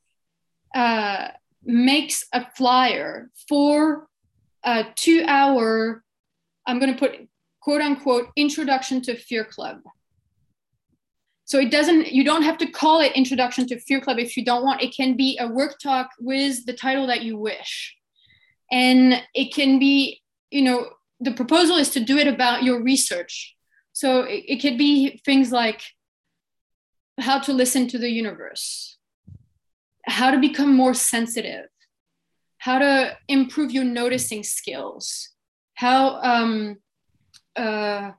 uh, 0.75 1.29
makes 1.65 2.27
a 2.33 2.47
flyer 2.57 3.31
for 3.49 4.09
a 4.65 4.85
two 4.97 5.25
hour 5.27 6.03
i'm 6.69 6.79
going 6.79 6.93
to 6.93 6.99
put 6.99 7.19
quote 7.61 7.81
unquote 7.81 8.29
introduction 8.37 9.03
to 9.03 9.17
fear 9.17 9.45
club 9.45 9.81
so 11.49 11.59
it 11.59 11.71
doesn't, 11.71 12.13
you 12.13 12.25
don't 12.25 12.43
have 12.43 12.59
to 12.59 12.71
call 12.71 13.01
it 13.01 13.13
Introduction 13.17 13.67
to 13.69 13.81
Fear 13.81 14.03
Club 14.03 14.19
if 14.19 14.37
you 14.37 14.45
don't 14.45 14.63
want. 14.63 14.83
It 14.83 14.95
can 14.95 15.17
be 15.17 15.39
a 15.41 15.49
work 15.49 15.79
talk 15.83 16.11
with 16.21 16.67
the 16.67 16.75
title 16.75 17.07
that 17.07 17.23
you 17.23 17.39
wish. 17.39 17.97
And 18.71 19.23
it 19.35 19.55
can 19.55 19.79
be, 19.79 20.21
you 20.51 20.61
know, 20.61 20.91
the 21.21 21.33
proposal 21.33 21.77
is 21.77 21.89
to 21.93 22.01
do 22.01 22.19
it 22.19 22.29
about 22.29 22.65
your 22.65 22.83
research. 22.83 23.57
So 23.95 24.25
it, 24.25 24.45
it 24.47 24.57
could 24.61 24.77
be 24.77 25.23
things 25.25 25.51
like 25.51 25.81
how 27.19 27.39
to 27.39 27.55
listen 27.55 27.89
to 27.89 27.99
the 27.99 28.11
universe, 28.11 28.99
how 30.05 30.31
to 30.31 30.39
become 30.39 30.77
more 30.77 30.93
sensitive, 30.93 31.69
how 32.59 32.79
to 32.79 33.17
improve 33.27 33.73
your 33.73 33.85
noticing 33.85 34.43
skills, 34.43 35.31
how 35.79 36.21
um, 36.23 36.77
uh, 37.55 38.11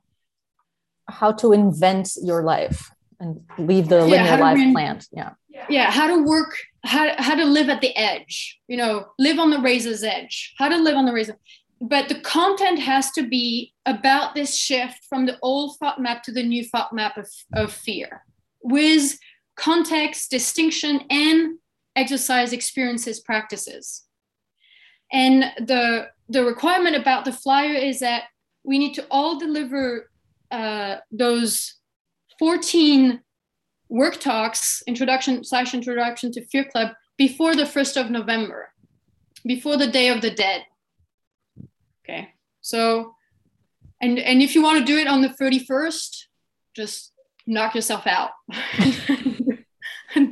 how 1.10 1.32
to 1.32 1.52
invent 1.52 2.08
your 2.22 2.42
life 2.42 2.90
and 3.20 3.42
leave 3.58 3.90
the 3.90 4.00
linear 4.00 4.24
yeah, 4.24 4.36
life 4.36 4.56
re- 4.56 4.72
planned. 4.72 5.06
Yeah. 5.12 5.32
Yeah. 5.68 5.90
How 5.90 6.06
to 6.06 6.24
work, 6.24 6.56
how, 6.86 7.12
how 7.18 7.34
to 7.34 7.44
live 7.44 7.68
at 7.68 7.82
the 7.82 7.94
edge, 7.94 8.58
you 8.66 8.78
know, 8.78 9.08
live 9.18 9.38
on 9.38 9.50
the 9.50 9.58
razor's 9.58 10.02
edge, 10.02 10.54
how 10.56 10.70
to 10.70 10.78
live 10.78 10.96
on 10.96 11.04
the 11.04 11.12
razor. 11.12 11.36
But 11.82 12.08
the 12.08 12.20
content 12.20 12.78
has 12.78 13.10
to 13.12 13.28
be 13.28 13.74
about 13.84 14.34
this 14.34 14.56
shift 14.56 15.04
from 15.06 15.26
the 15.26 15.38
old 15.42 15.76
thought 15.78 16.00
map 16.00 16.22
to 16.24 16.32
the 16.32 16.42
new 16.42 16.64
thought 16.64 16.94
map 16.94 17.18
of, 17.18 17.28
of 17.52 17.72
fear 17.72 18.24
with 18.62 19.18
context, 19.56 20.30
distinction, 20.30 21.02
and 21.10 21.58
exercise 21.94 22.54
experiences 22.54 23.20
practices. 23.20 24.04
And 25.12 25.44
the, 25.58 26.08
the 26.30 26.44
requirement 26.44 26.94
about 26.94 27.24
the 27.24 27.32
flyer 27.32 27.74
is 27.74 27.98
that 28.00 28.24
we 28.62 28.78
need 28.78 28.94
to 28.94 29.04
all 29.10 29.38
deliver 29.38 30.08
uh, 30.52 30.96
those 31.10 31.74
14 32.38 33.20
work 33.88 34.20
talks, 34.20 34.82
introduction 34.86 35.42
slash 35.42 35.74
introduction 35.74 36.30
to 36.32 36.46
Fear 36.46 36.66
Club, 36.66 36.92
before 37.18 37.56
the 37.56 37.64
1st 37.64 38.00
of 38.00 38.10
November, 38.10 38.72
before 39.44 39.76
the 39.76 39.88
Day 39.88 40.08
of 40.08 40.20
the 40.20 40.30
Dead. 40.30 40.62
Okay, 42.04 42.32
so, 42.60 43.14
and, 44.00 44.18
and 44.20 44.40
if 44.40 44.54
you 44.54 44.62
want 44.62 44.78
to 44.78 44.84
do 44.84 44.98
it 44.98 45.08
on 45.08 45.22
the 45.22 45.28
31st, 45.30 46.26
just 46.76 47.12
knock 47.44 47.74
yourself 47.74 48.06
out. 48.06 48.30
do 50.14 50.24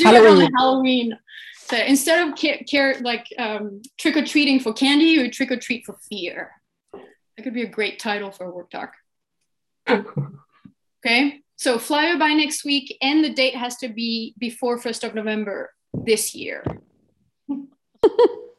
Halloween. 0.00 0.42
it 0.42 0.46
on 0.46 0.52
Halloween. 0.56 1.18
So 1.68 1.76
instead 1.76 2.26
of 2.26 2.34
care, 2.34 2.58
care 2.68 2.98
like 3.00 3.26
um, 3.38 3.82
trick 3.98 4.16
or 4.16 4.24
treating 4.24 4.58
for 4.58 4.72
candy, 4.72 5.04
you 5.04 5.30
trick 5.30 5.50
or 5.50 5.58
treat 5.58 5.84
for 5.84 5.96
fear. 6.08 6.52
That 6.92 7.42
could 7.42 7.52
be 7.52 7.62
a 7.62 7.68
great 7.68 7.98
title 7.98 8.30
for 8.30 8.46
a 8.46 8.50
work 8.50 8.70
talk. 8.70 8.92
Okay, 11.06 11.42
so 11.54 11.78
flyer 11.78 12.18
by 12.18 12.32
next 12.32 12.64
week, 12.64 12.98
and 13.00 13.24
the 13.24 13.32
date 13.32 13.54
has 13.54 13.76
to 13.76 13.88
be 13.88 14.34
before 14.36 14.78
1st 14.78 15.04
of 15.04 15.14
November 15.14 15.70
this 15.94 16.34
year. 16.34 16.64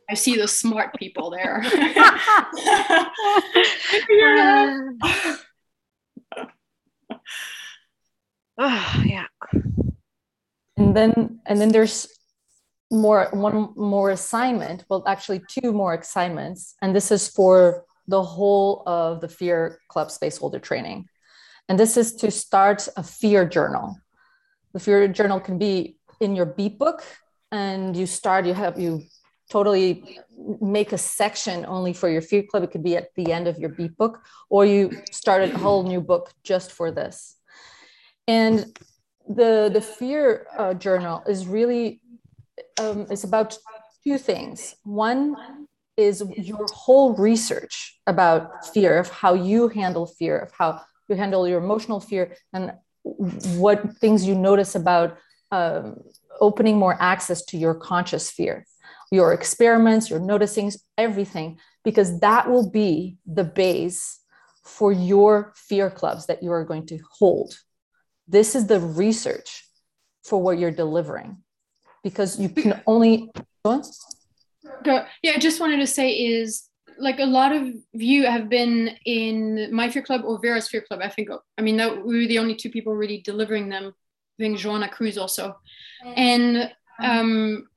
I 0.10 0.14
see 0.14 0.38
the 0.38 0.48
smart 0.48 0.96
people 0.96 1.30
there. 1.30 1.62
oh, 8.58 9.02
yeah. 9.06 9.26
And 10.78 10.96
then 10.96 11.42
and 11.46 11.60
then 11.60 11.74
there's 11.74 12.08
more 12.92 13.28
one 13.32 13.74
more 13.76 14.10
assignment, 14.10 14.84
well 14.90 15.04
actually 15.08 15.42
two 15.48 15.72
more 15.72 15.94
assignments 15.94 16.76
and 16.82 16.96
this 16.96 17.12
is 17.12 17.28
for 17.28 17.86
the 18.10 18.24
whole 18.24 18.84
of 18.88 19.22
the 19.22 19.28
fear 19.28 19.80
club 19.88 20.10
spaceholder 20.10 20.62
training. 20.62 21.08
And 21.70 21.80
this 21.80 21.96
is 21.96 22.16
to 22.16 22.32
start 22.32 22.88
a 22.98 23.04
fear 23.04 23.48
journal. 23.48 23.98
The 24.74 24.80
fear 24.80 25.08
journal 25.08 25.40
can 25.40 25.60
be 25.60 25.98
in 26.20 26.36
your 26.36 26.48
beep 26.48 26.80
book, 26.80 27.04
and 27.52 27.96
you 27.96 28.08
start, 28.08 28.46
you 28.46 28.56
have, 28.56 28.80
you 28.80 29.04
totally 29.50 30.20
make 30.60 30.92
a 30.92 30.98
section 30.98 31.66
only 31.66 31.94
for 31.94 32.10
your 32.10 32.22
fear 32.22 32.44
club. 32.44 32.64
It 32.64 32.72
could 32.72 32.84
be 32.84 32.98
at 32.98 33.14
the 33.16 33.32
end 33.32 33.48
of 33.48 33.60
your 33.60 33.70
beep 33.70 33.96
book, 33.98 34.22
or 34.50 34.66
you 34.66 34.92
start 35.12 35.44
a 35.44 35.58
whole 35.58 35.84
new 35.84 36.02
book 36.02 36.32
just 36.44 36.72
for 36.72 36.92
this. 36.92 37.38
And 38.28 38.76
the, 39.28 39.70
the 39.72 39.82
fear 39.82 40.48
uh, 40.58 40.74
journal 40.74 41.24
is 41.28 41.46
really, 41.46 42.02
um, 42.80 43.08
it's 43.10 43.24
about 43.24 43.58
two 44.04 44.18
things. 44.18 44.76
One 44.84 45.36
is 45.98 46.24
your 46.38 46.66
whole 46.72 47.16
research 47.16 48.00
about 48.08 48.66
fear, 48.74 48.98
of 49.00 49.10
how 49.10 49.34
you 49.34 49.68
handle 49.68 50.06
fear, 50.08 50.38
of 50.40 50.52
how 50.58 50.82
you 51.10 51.16
handle 51.16 51.48
your 51.48 51.60
emotional 51.60 52.00
fear 52.00 52.36
and 52.54 52.74
what 53.04 53.98
things 53.98 54.26
you 54.26 54.36
notice 54.36 54.76
about 54.76 55.18
um, 55.52 55.98
opening 56.40 56.78
more 56.78 56.96
access 57.00 57.44
to 57.46 57.58
your 57.58 57.74
conscious 57.74 58.30
fear 58.30 58.66
your 59.12 59.34
experiments 59.34 60.10
your 60.10 60.20
noticings 60.20 60.78
everything 60.98 61.58
because 61.84 62.20
that 62.20 62.50
will 62.50 62.70
be 62.70 63.18
the 63.26 63.44
base 63.44 64.20
for 64.64 64.92
your 64.92 65.52
fear 65.56 65.90
clubs 65.90 66.28
that 66.28 66.44
you 66.44 66.52
are 66.52 66.64
going 66.64 66.86
to 66.86 67.00
hold 67.18 67.58
this 68.28 68.56
is 68.56 68.68
the 68.68 68.80
research 68.80 69.66
for 70.24 70.40
what 70.42 70.60
you're 70.60 70.72
delivering 70.72 71.38
because 72.04 72.40
you 72.40 72.50
can 72.50 72.82
only 72.88 73.30
go 73.66 73.82
yeah 75.24 75.34
i 75.36 75.40
just 75.40 75.60
wanted 75.60 75.78
to 75.78 75.88
say 75.88 76.12
is 76.12 76.70
like 77.00 77.20
a 77.20 77.26
lot 77.26 77.54
of 77.54 77.74
you 77.94 78.26
have 78.26 78.50
been 78.50 78.92
in 79.06 79.70
my 79.74 79.90
fear 79.90 80.02
club 80.02 80.22
or 80.26 80.40
Vera's 80.40 80.68
fear 80.68 80.82
club. 80.82 81.00
I 81.02 81.10
think. 81.10 81.30
I 81.58 81.62
mean, 81.62 81.78
that 81.78 82.06
we 82.06 82.22
were 82.22 82.28
the 82.28 82.40
only 82.40 82.56
two 82.56 82.70
people 82.70 82.94
really 82.94 83.22
delivering 83.22 83.70
them. 83.70 83.94
I 84.40 84.44
think 84.44 84.58
Joanna 84.58 84.90
Cruz 84.90 85.18
also, 85.18 85.58
and 86.16 86.72
um, 87.02 87.68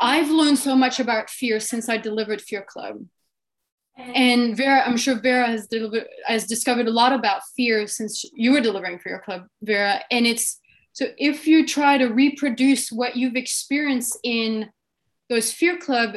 I've 0.00 0.30
learned 0.30 0.58
so 0.58 0.74
much 0.74 1.00
about 1.00 1.30
fear 1.30 1.60
since 1.60 1.88
I 1.88 1.96
delivered 1.96 2.40
Fear 2.40 2.66
Club. 2.68 3.04
And 3.98 4.56
Vera, 4.56 4.82
I'm 4.86 4.96
sure 4.96 5.20
Vera 5.20 5.46
has 5.46 5.66
delivered 5.66 6.06
has 6.26 6.46
discovered 6.46 6.86
a 6.86 6.92
lot 6.92 7.12
about 7.12 7.42
fear 7.56 7.86
since 7.86 8.24
you 8.32 8.52
were 8.52 8.60
delivering 8.60 8.98
Fear 8.98 9.22
Club, 9.24 9.46
Vera. 9.62 10.00
And 10.10 10.26
it's 10.26 10.58
so 10.92 11.06
if 11.18 11.46
you 11.46 11.66
try 11.66 11.98
to 11.98 12.06
reproduce 12.06 12.90
what 12.90 13.16
you've 13.16 13.36
experienced 13.36 14.18
in 14.22 14.68
those 15.28 15.52
Fear 15.52 15.78
Club 15.78 16.16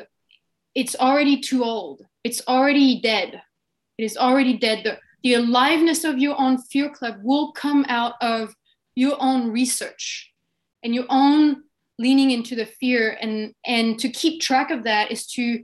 it's 0.75 0.95
already 0.95 1.39
too 1.39 1.63
old. 1.63 2.01
It's 2.23 2.41
already 2.47 2.99
dead. 3.01 3.41
It 3.97 4.03
is 4.03 4.17
already 4.17 4.57
dead. 4.57 4.83
The, 4.83 4.99
the 5.21 5.35
aliveness 5.35 6.03
of 6.03 6.17
your 6.17 6.39
own 6.39 6.57
fear 6.57 6.89
club 6.89 7.17
will 7.23 7.51
come 7.51 7.85
out 7.87 8.13
of 8.21 8.53
your 8.95 9.17
own 9.19 9.51
research 9.51 10.31
and 10.83 10.93
your 10.93 11.05
own 11.09 11.63
leaning 11.99 12.31
into 12.31 12.55
the 12.55 12.65
fear. 12.65 13.17
And, 13.21 13.53
and 13.65 13.99
to 13.99 14.09
keep 14.09 14.41
track 14.41 14.71
of 14.71 14.83
that 14.83 15.11
is 15.11 15.27
to, 15.33 15.63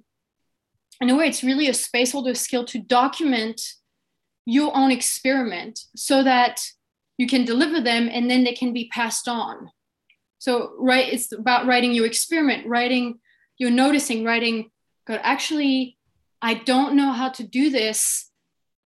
in 1.01 1.09
a 1.09 1.15
way, 1.15 1.27
it's 1.27 1.43
really 1.43 1.67
a 1.67 1.71
spaceholder 1.71 2.37
skill 2.37 2.65
to 2.65 2.79
document 2.79 3.61
your 4.45 4.75
own 4.75 4.91
experiment 4.91 5.79
so 5.95 6.23
that 6.23 6.61
you 7.19 7.27
can 7.27 7.43
deliver 7.43 7.81
them 7.81 8.09
and 8.11 8.31
then 8.31 8.45
they 8.45 8.53
can 8.53 8.71
be 8.71 8.87
passed 8.87 9.27
on. 9.27 9.69
So, 10.39 10.71
right, 10.79 11.11
it's 11.11 11.33
about 11.33 11.67
writing 11.67 11.91
your 11.91 12.05
experiment, 12.05 12.65
writing 12.65 13.19
your 13.57 13.69
noticing, 13.69 14.23
writing 14.23 14.71
God, 15.05 15.19
actually, 15.21 15.97
I 16.41 16.53
don't 16.53 16.95
know 16.95 17.11
how 17.11 17.29
to 17.29 17.43
do 17.43 17.69
this. 17.69 18.31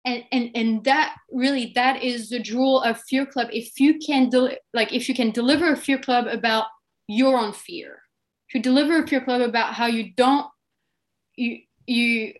And, 0.04 0.24
and 0.32 0.50
and 0.54 0.84
that 0.84 1.16
really 1.32 1.72
that 1.76 2.02
is 2.02 2.28
the 2.28 2.38
jewel 2.38 2.82
of 2.82 3.00
fear 3.08 3.24
club 3.24 3.48
if 3.52 3.80
you 3.80 3.98
can 3.98 4.28
del- 4.28 4.58
like 4.74 4.92
if 4.92 5.08
you 5.08 5.14
can 5.14 5.30
deliver 5.30 5.72
a 5.72 5.78
fear 5.78 5.96
club 5.96 6.26
about 6.26 6.66
your 7.08 7.38
own 7.38 7.54
fear 7.54 8.02
if 8.46 8.54
you 8.54 8.60
deliver 8.60 9.02
a 9.02 9.08
fear 9.08 9.24
club 9.24 9.40
about 9.40 9.72
how 9.72 9.86
you 9.86 10.12
don't 10.14 10.46
you 11.36 11.60
you 11.86 12.34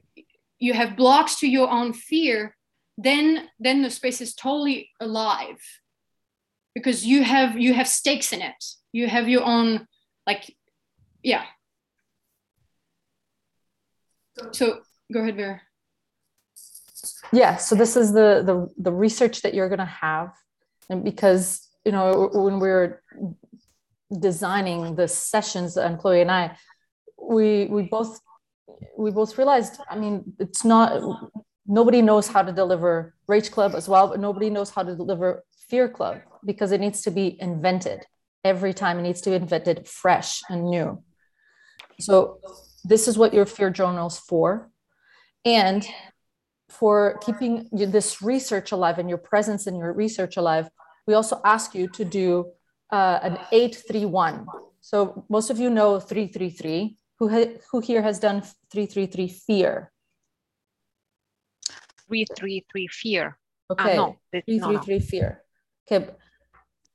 you 0.58 0.74
have 0.74 0.94
blocks 0.94 1.40
to 1.40 1.48
your 1.48 1.70
own 1.70 1.94
fear 1.94 2.54
then 2.98 3.48
then 3.58 3.80
the 3.80 3.88
space 3.88 4.20
is 4.20 4.34
totally 4.34 4.90
alive 5.00 5.58
because 6.74 7.06
you 7.06 7.22
have 7.22 7.58
you 7.58 7.74
have 7.74 7.88
stakes 7.88 8.32
in 8.32 8.40
it 8.42 8.64
you 8.92 9.06
have 9.06 9.28
your 9.28 9.44
own 9.44 9.86
like 10.26 10.54
yeah 11.22 11.44
so 14.52 14.80
go 15.12 15.20
ahead, 15.20 15.36
Vera. 15.36 15.60
Yeah, 17.32 17.56
so 17.56 17.74
this 17.74 17.96
is 17.96 18.12
the 18.12 18.42
the 18.44 18.68
the 18.78 18.92
research 18.92 19.42
that 19.42 19.54
you're 19.54 19.68
going 19.68 19.78
to 19.78 19.84
have, 19.84 20.32
and 20.88 21.04
because 21.04 21.68
you 21.84 21.92
know 21.92 22.30
when 22.32 22.58
we're 22.58 23.02
designing 24.18 24.94
the 24.94 25.08
sessions, 25.08 25.76
Anne-Chloé 25.76 26.22
and 26.22 26.30
I, 26.30 26.56
we 27.20 27.66
we 27.66 27.82
both 27.82 28.20
we 28.96 29.10
both 29.10 29.36
realized. 29.38 29.80
I 29.90 29.98
mean, 29.98 30.34
it's 30.38 30.64
not 30.64 31.02
nobody 31.66 32.02
knows 32.02 32.28
how 32.28 32.42
to 32.42 32.52
deliver 32.52 33.14
Rage 33.26 33.50
Club 33.50 33.74
as 33.74 33.88
well, 33.88 34.08
but 34.08 34.20
nobody 34.20 34.50
knows 34.50 34.70
how 34.70 34.82
to 34.82 34.94
deliver 34.94 35.44
Fear 35.74 35.88
Club 35.88 36.20
because 36.44 36.70
it 36.70 36.80
needs 36.80 37.02
to 37.02 37.10
be 37.10 37.36
invented 37.40 38.06
every 38.44 38.72
time. 38.72 39.00
It 39.00 39.02
needs 39.02 39.20
to 39.22 39.30
be 39.30 39.34
invented 39.34 39.88
fresh 39.88 40.40
and 40.48 40.66
new. 40.66 41.02
So 41.98 42.38
this 42.84 43.08
is 43.08 43.18
what 43.18 43.34
your 43.34 43.44
fear 43.44 43.70
journal's 43.70 44.16
for, 44.16 44.70
and 45.44 45.84
for 46.68 47.18
keeping 47.26 47.68
this 47.72 48.22
research 48.22 48.70
alive 48.70 49.00
and 49.00 49.08
your 49.08 49.18
presence 49.18 49.66
in 49.66 49.74
your 49.74 49.92
research 49.92 50.36
alive, 50.36 50.68
we 51.08 51.14
also 51.14 51.40
ask 51.44 51.74
you 51.74 51.88
to 51.88 52.04
do 52.04 52.52
uh, 52.92 53.18
an 53.24 53.38
831. 53.50 54.46
So 54.80 55.26
most 55.28 55.50
of 55.50 55.58
you 55.58 55.70
know 55.70 55.98
333. 55.98 56.96
Who, 57.18 57.28
ha- 57.28 57.54
who 57.72 57.80
here 57.80 58.02
has 58.02 58.20
done 58.20 58.42
333 58.70 59.28
fear? 59.28 59.92
333 62.06 62.86
fear. 62.86 63.38
Ah, 63.70 63.72
okay. 63.72 63.92
Uh, 63.94 63.96
no, 63.96 64.16
333 64.30 64.58
no, 64.58 64.70
no. 64.70 65.00
fear. 65.00 65.43
Okay. 65.90 66.10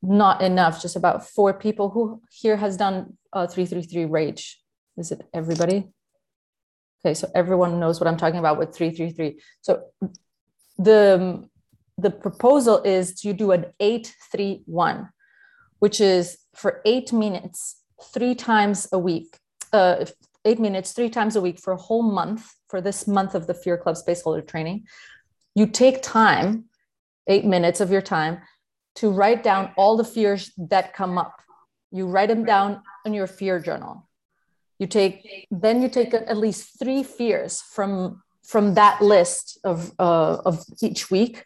Not 0.02 0.42
enough. 0.42 0.82
Just 0.82 0.96
about 0.96 1.28
four 1.28 1.54
people. 1.54 1.90
Who 1.90 2.22
here 2.32 2.58
has 2.58 2.78
done 2.78 3.18
uh, 3.34 3.48
333 3.48 4.06
rage? 4.06 4.62
Is 4.98 5.12
it 5.12 5.22
everybody? 5.34 5.90
Okay, 7.04 7.14
so 7.14 7.30
everyone 7.34 7.80
knows 7.80 8.00
what 8.00 8.08
I'm 8.08 8.18
talking 8.18 8.40
about 8.40 8.58
with 8.58 8.76
333. 8.76 9.40
So 9.62 9.84
the, 10.78 11.48
the 11.98 12.12
proposal 12.12 12.82
is 12.84 13.14
to 13.22 13.34
do 13.34 13.52
an 13.52 13.68
831, 13.80 15.10
which 15.80 16.02
is 16.02 16.38
for 16.54 16.82
eight 16.86 17.14
minutes, 17.14 17.82
three 18.14 18.36
times 18.36 18.88
a 18.92 19.00
week, 19.00 19.38
uh, 19.72 20.06
eight 20.44 20.60
minutes, 20.60 20.92
three 20.92 21.10
times 21.10 21.36
a 21.36 21.42
week 21.42 21.60
for 21.60 21.72
a 21.74 21.78
whole 21.78 22.04
month, 22.04 22.54
for 22.68 22.82
this 22.82 23.08
month 23.08 23.36
of 23.36 23.48
the 23.48 23.54
Fear 23.54 23.78
Club 23.78 23.96
Space 23.96 24.22
Holder 24.22 24.42
training. 24.42 24.86
You 25.56 25.68
take 25.68 26.02
time, 26.02 26.66
eight 27.28 27.46
minutes 27.46 27.80
of 27.80 27.92
your 27.92 28.02
time, 28.02 28.40
to 28.96 29.10
write 29.10 29.44
down 29.44 29.72
all 29.78 29.98
the 29.98 30.04
fears 30.04 30.52
that 30.58 30.94
come 30.94 31.18
up. 31.18 31.42
You 31.92 32.08
write 32.08 32.30
them 32.30 32.46
down 32.46 32.82
in 33.06 33.14
your 33.14 33.28
fear 33.28 33.60
journal. 33.60 34.08
You 34.78 34.88
take 34.88 35.48
then 35.52 35.82
you 35.82 35.90
take 35.90 36.14
at 36.14 36.38
least 36.38 36.80
three 36.80 37.04
fears 37.04 37.62
from 37.62 38.22
from 38.44 38.74
that 38.76 39.02
list 39.02 39.60
of 39.64 39.92
uh, 40.00 40.38
of 40.46 40.64
each 40.82 41.12
week. 41.12 41.46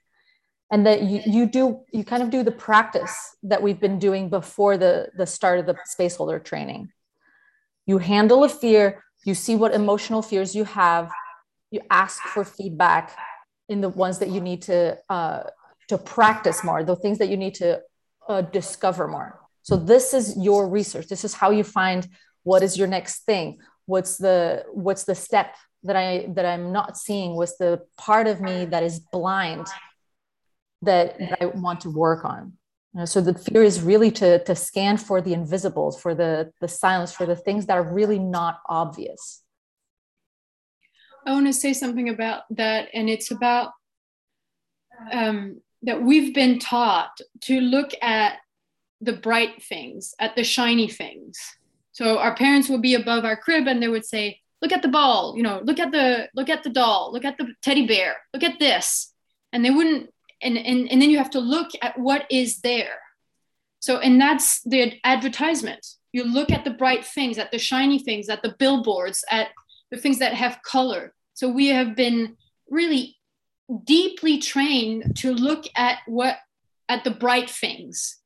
And 0.71 0.87
that 0.87 1.03
you, 1.03 1.21
you 1.25 1.45
do 1.45 1.81
you 1.91 2.03
kind 2.03 2.23
of 2.23 2.31
do 2.31 2.41
the 2.41 2.51
practice 2.51 3.15
that 3.43 3.61
we've 3.61 3.79
been 3.79 3.99
doing 3.99 4.29
before 4.29 4.77
the 4.77 5.09
the 5.15 5.27
start 5.27 5.59
of 5.59 5.65
the 5.65 5.77
space 5.85 6.15
holder 6.15 6.39
training. 6.39 6.89
You 7.85 7.99
handle 7.99 8.43
a 8.43 8.49
fear 8.49 9.03
you 9.25 9.33
see 9.33 9.55
what 9.55 9.73
emotional 9.73 10.21
fears 10.21 10.55
you 10.55 10.65
have 10.65 11.11
you 11.71 11.81
ask 11.89 12.21
for 12.21 12.43
feedback 12.43 13.17
in 13.67 13.81
the 13.81 13.89
ones 13.89 14.19
that 14.19 14.29
you 14.29 14.39
need 14.39 14.61
to 14.61 14.97
uh, 15.09 15.43
to 15.89 15.97
practice 15.97 16.63
more 16.63 16.83
the 16.83 16.95
things 16.95 17.17
that 17.17 17.29
you 17.29 17.37
need 17.37 17.55
to 17.55 17.81
uh, 18.27 18.41
discover 18.41 19.07
more. 19.07 19.39
So 19.63 19.77
this 19.77 20.13
is 20.13 20.37
your 20.37 20.67
research. 20.67 21.07
This 21.07 21.23
is 21.23 21.33
how 21.33 21.51
you 21.51 21.63
find 21.63 22.07
what 22.43 22.63
is 22.63 22.77
your 22.77 22.87
next 22.87 23.25
thing. 23.25 23.59
What's 23.85 24.17
the 24.17 24.65
what's 24.71 25.03
the 25.05 25.15
step 25.15 25.55
that 25.83 25.95
i 25.95 26.25
that 26.35 26.45
i'm 26.45 26.71
not 26.71 26.97
seeing? 26.97 27.35
What's 27.35 27.57
the 27.57 27.81
part 27.97 28.27
of 28.27 28.39
me 28.41 28.65
that 28.65 28.83
is 28.83 28.99
blind 28.99 29.67
that, 30.81 31.17
that 31.19 31.37
i 31.41 31.45
want 31.45 31.81
to 31.81 31.89
work 31.89 32.23
on? 32.25 32.53
You 32.93 32.99
know, 32.99 33.05
so 33.05 33.21
the 33.21 33.33
fear 33.33 33.63
is 33.63 33.81
really 33.81 34.11
to 34.11 34.43
to 34.43 34.55
scan 34.55 34.97
for 34.97 35.21
the 35.21 35.33
invisibles 35.33 35.99
for 35.99 36.13
the 36.13 36.51
the 36.61 36.67
silence 36.67 37.13
for 37.13 37.25
the 37.25 37.35
things 37.35 37.65
that 37.65 37.77
are 37.77 37.93
really 37.93 38.19
not 38.19 38.59
obvious. 38.69 39.41
I 41.25 41.31
want 41.31 41.47
to 41.47 41.53
say 41.53 41.73
something 41.73 42.09
about 42.09 42.43
that 42.51 42.89
and 42.93 43.09
it's 43.09 43.31
about 43.31 43.71
um, 45.11 45.61
that 45.83 46.01
we've 46.01 46.33
been 46.33 46.59
taught 46.59 47.19
to 47.41 47.59
look 47.59 47.91
at 48.01 48.37
the 49.01 49.13
bright 49.13 49.61
things 49.61 50.15
at 50.19 50.35
the 50.35 50.43
shiny 50.43 50.87
things 50.87 51.37
so 51.93 52.17
our 52.17 52.35
parents 52.35 52.69
would 52.69 52.81
be 52.81 52.95
above 52.95 53.23
our 53.23 53.37
crib 53.37 53.67
and 53.67 53.81
they 53.81 53.87
would 53.87 54.05
say, 54.05 54.41
look 54.61 54.71
at 54.71 54.81
the 54.81 54.87
ball, 54.87 55.35
you 55.37 55.43
know, 55.43 55.61
look 55.63 55.79
at 55.79 55.91
the 55.91 56.27
look 56.35 56.49
at 56.49 56.63
the 56.63 56.69
doll, 56.69 57.11
look 57.13 57.23
at 57.23 57.37
the 57.37 57.53
teddy 57.61 57.85
bear, 57.85 58.17
look 58.33 58.43
at 58.43 58.59
this. 58.59 59.13
And 59.53 59.63
they 59.63 59.69
wouldn't 59.69 60.09
and 60.41 60.57
and, 60.57 60.91
and 60.91 61.01
then 61.01 61.11
you 61.11 61.19
have 61.19 61.29
to 61.31 61.39
look 61.39 61.69
at 61.81 61.97
what 61.97 62.25
is 62.29 62.61
there. 62.61 62.99
So 63.79 63.99
and 63.99 64.19
that's 64.19 64.61
the 64.63 64.99
advertisement. 65.03 65.85
You 66.11 66.23
look 66.23 66.51
at 66.51 66.63
the 66.63 66.71
bright 66.71 67.05
things, 67.05 67.37
at 67.37 67.51
the 67.51 67.59
shiny 67.59 67.99
things, 67.99 68.27
at 68.27 68.41
the 68.41 68.55
billboards, 68.57 69.23
at 69.29 69.49
the 69.91 69.97
things 69.97 70.19
that 70.19 70.33
have 70.33 70.61
color. 70.63 71.13
So 71.35 71.47
we 71.49 71.67
have 71.67 71.95
been 71.95 72.37
really 72.69 73.17
deeply 73.85 74.39
trained 74.39 75.15
to 75.17 75.33
look 75.33 75.65
at 75.75 75.99
what 76.07 76.37
at 76.89 77.03
the 77.03 77.11
bright 77.11 77.49
things. 77.49 78.17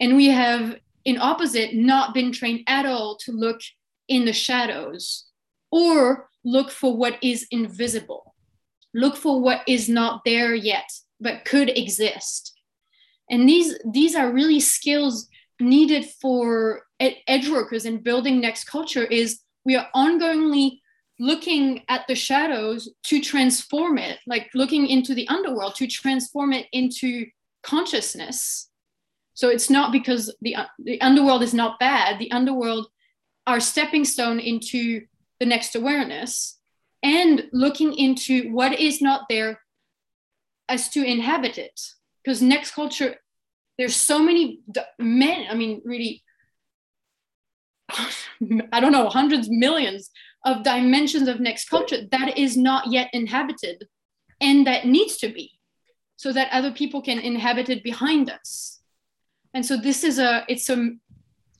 And 0.00 0.16
we 0.16 0.28
have 0.28 0.76
in 1.04 1.18
opposite 1.18 1.74
not 1.74 2.14
been 2.14 2.32
trained 2.32 2.64
at 2.66 2.86
all 2.86 3.16
to 3.16 3.32
look 3.32 3.60
in 4.08 4.24
the 4.24 4.32
shadows 4.32 5.26
or 5.70 6.28
look 6.44 6.70
for 6.70 6.96
what 6.96 7.16
is 7.22 7.46
invisible 7.50 8.34
look 8.94 9.16
for 9.16 9.40
what 9.40 9.62
is 9.66 9.88
not 9.88 10.22
there 10.24 10.54
yet 10.54 10.88
but 11.20 11.44
could 11.44 11.70
exist 11.70 12.52
and 13.30 13.48
these 13.48 13.78
these 13.90 14.14
are 14.14 14.32
really 14.32 14.60
skills 14.60 15.28
needed 15.60 16.04
for 16.20 16.82
ed- 17.00 17.16
edge 17.26 17.48
workers 17.48 17.84
in 17.84 18.02
building 18.02 18.40
next 18.40 18.64
culture 18.64 19.04
is 19.04 19.40
we 19.64 19.76
are 19.76 19.88
ongoingly 19.94 20.81
looking 21.22 21.82
at 21.88 22.06
the 22.08 22.14
shadows 22.14 22.88
to 23.04 23.20
transform 23.20 23.96
it 23.98 24.18
like 24.26 24.50
looking 24.54 24.86
into 24.86 25.14
the 25.14 25.28
underworld 25.28 25.74
to 25.74 25.86
transform 25.86 26.52
it 26.52 26.66
into 26.72 27.26
consciousness 27.62 28.70
so 29.34 29.48
it's 29.48 29.70
not 29.70 29.92
because 29.92 30.34
the, 30.40 30.56
uh, 30.56 30.66
the 30.78 31.00
underworld 31.00 31.42
is 31.42 31.54
not 31.54 31.78
bad. 31.78 32.18
The 32.18 32.30
underworld 32.32 32.88
are 33.46 33.60
stepping 33.60 34.04
stone 34.04 34.38
into 34.38 35.02
the 35.40 35.46
next 35.46 35.74
awareness 35.74 36.58
and 37.02 37.48
looking 37.52 37.94
into 37.94 38.52
what 38.52 38.78
is 38.78 39.00
not 39.00 39.22
there 39.28 39.60
as 40.68 40.88
to 40.90 41.04
inhabit 41.04 41.58
it. 41.58 41.80
Because 42.22 42.40
next 42.40 42.72
culture, 42.72 43.16
there's 43.78 43.96
so 43.96 44.22
many 44.22 44.60
men, 44.98 45.46
I 45.50 45.54
mean, 45.54 45.82
really, 45.84 46.22
I 47.90 48.80
don't 48.80 48.92
know, 48.92 49.08
hundreds, 49.08 49.48
millions 49.50 50.10
of 50.44 50.62
dimensions 50.64 51.28
of 51.28 51.40
next 51.40 51.68
culture 51.68 51.98
that 52.10 52.36
is 52.36 52.56
not 52.56 52.90
yet 52.90 53.08
inhabited 53.12 53.84
and 54.40 54.66
that 54.66 54.86
needs 54.86 55.16
to 55.18 55.28
be 55.28 55.52
so 56.16 56.32
that 56.32 56.52
other 56.52 56.72
people 56.72 57.00
can 57.00 57.18
inhabit 57.18 57.68
it 57.68 57.82
behind 57.82 58.30
us. 58.30 58.80
And 59.54 59.64
so 59.64 59.76
this 59.76 60.04
is 60.04 60.18
a 60.18 60.44
it's 60.48 60.68
a 60.68 60.90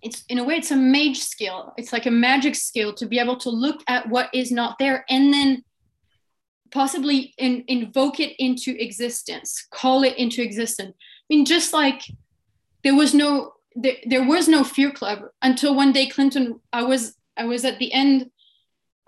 it's 0.02 0.24
in 0.28 0.38
a 0.38 0.44
way 0.44 0.56
it's 0.56 0.70
a 0.70 0.76
mage 0.76 1.18
skill. 1.18 1.72
It's 1.76 1.92
like 1.92 2.06
a 2.06 2.10
magic 2.10 2.54
skill 2.54 2.92
to 2.94 3.06
be 3.06 3.18
able 3.18 3.36
to 3.38 3.50
look 3.50 3.82
at 3.86 4.08
what 4.08 4.30
is 4.32 4.50
not 4.50 4.78
there 4.78 5.04
and 5.08 5.32
then 5.32 5.62
possibly 6.70 7.34
in, 7.38 7.64
invoke 7.68 8.18
it 8.18 8.34
into 8.38 8.74
existence 8.82 9.66
call 9.70 10.02
it 10.02 10.16
into 10.16 10.42
existence. 10.42 10.94
I 10.98 11.34
mean 11.34 11.44
just 11.44 11.72
like 11.72 12.02
there 12.82 12.96
was 12.96 13.14
no 13.14 13.52
there, 13.74 13.96
there 14.06 14.26
was 14.26 14.48
no 14.48 14.64
fear 14.64 14.90
club 14.90 15.20
until 15.40 15.74
one 15.74 15.92
day 15.92 16.06
clinton 16.06 16.60
i 16.72 16.82
was 16.82 17.16
i 17.38 17.44
was 17.44 17.64
at 17.64 17.78
the 17.78 17.92
end 17.92 18.30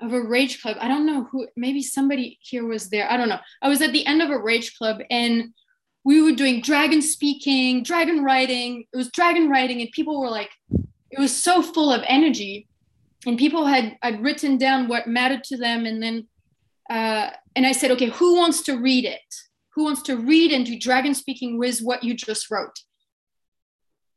of 0.00 0.12
a 0.12 0.20
rage 0.20 0.60
club 0.60 0.76
i 0.80 0.88
don't 0.88 1.06
know 1.06 1.24
who 1.24 1.46
maybe 1.56 1.82
somebody 1.82 2.38
here 2.42 2.66
was 2.66 2.88
there 2.90 3.10
i 3.10 3.16
don't 3.16 3.28
know 3.28 3.38
i 3.62 3.68
was 3.68 3.80
at 3.80 3.92
the 3.92 4.04
end 4.06 4.20
of 4.20 4.30
a 4.30 4.38
rage 4.38 4.76
club 4.76 5.00
and 5.10 5.52
we 6.04 6.20
were 6.20 6.32
doing 6.32 6.60
dragon 6.60 7.00
speaking, 7.00 7.82
dragon 7.82 8.22
writing. 8.22 8.84
It 8.92 8.96
was 8.96 9.10
dragon 9.10 9.48
writing, 9.48 9.80
and 9.80 9.90
people 9.90 10.20
were 10.20 10.28
like, 10.28 10.50
it 11.10 11.18
was 11.18 11.34
so 11.34 11.62
full 11.62 11.90
of 11.90 12.02
energy. 12.06 12.68
And 13.26 13.38
people 13.38 13.66
had 13.66 13.96
I'd 14.02 14.22
written 14.22 14.58
down 14.58 14.86
what 14.86 15.08
mattered 15.08 15.44
to 15.44 15.56
them, 15.56 15.86
and 15.86 16.02
then 16.02 16.28
uh, 16.90 17.30
and 17.56 17.66
I 17.66 17.72
said, 17.72 17.90
okay, 17.92 18.10
who 18.10 18.36
wants 18.36 18.62
to 18.64 18.76
read 18.76 19.06
it? 19.06 19.34
Who 19.74 19.84
wants 19.84 20.02
to 20.02 20.16
read 20.16 20.52
and 20.52 20.66
do 20.66 20.78
dragon 20.78 21.14
speaking 21.14 21.58
with 21.58 21.80
what 21.80 22.04
you 22.04 22.14
just 22.14 22.50
wrote? 22.50 22.80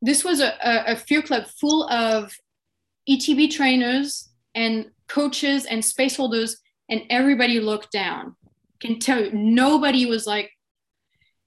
This 0.01 0.23
was 0.23 0.41
a, 0.41 0.53
a, 0.61 0.91
a 0.91 0.95
fear 0.95 1.21
club 1.21 1.45
full 1.59 1.89
of 1.89 2.33
ETB 3.09 3.49
trainers 3.49 4.29
and 4.53 4.91
coaches 5.08 5.65
and 5.65 5.84
space 5.84 6.17
holders, 6.17 6.58
and 6.89 7.02
everybody 7.10 7.60
looked 7.60 7.91
down. 7.91 8.36
can 8.80 9.00
tell 9.00 9.24
you, 9.24 9.32
nobody 9.32 10.06
was 10.06 10.28
like, 10.28 10.52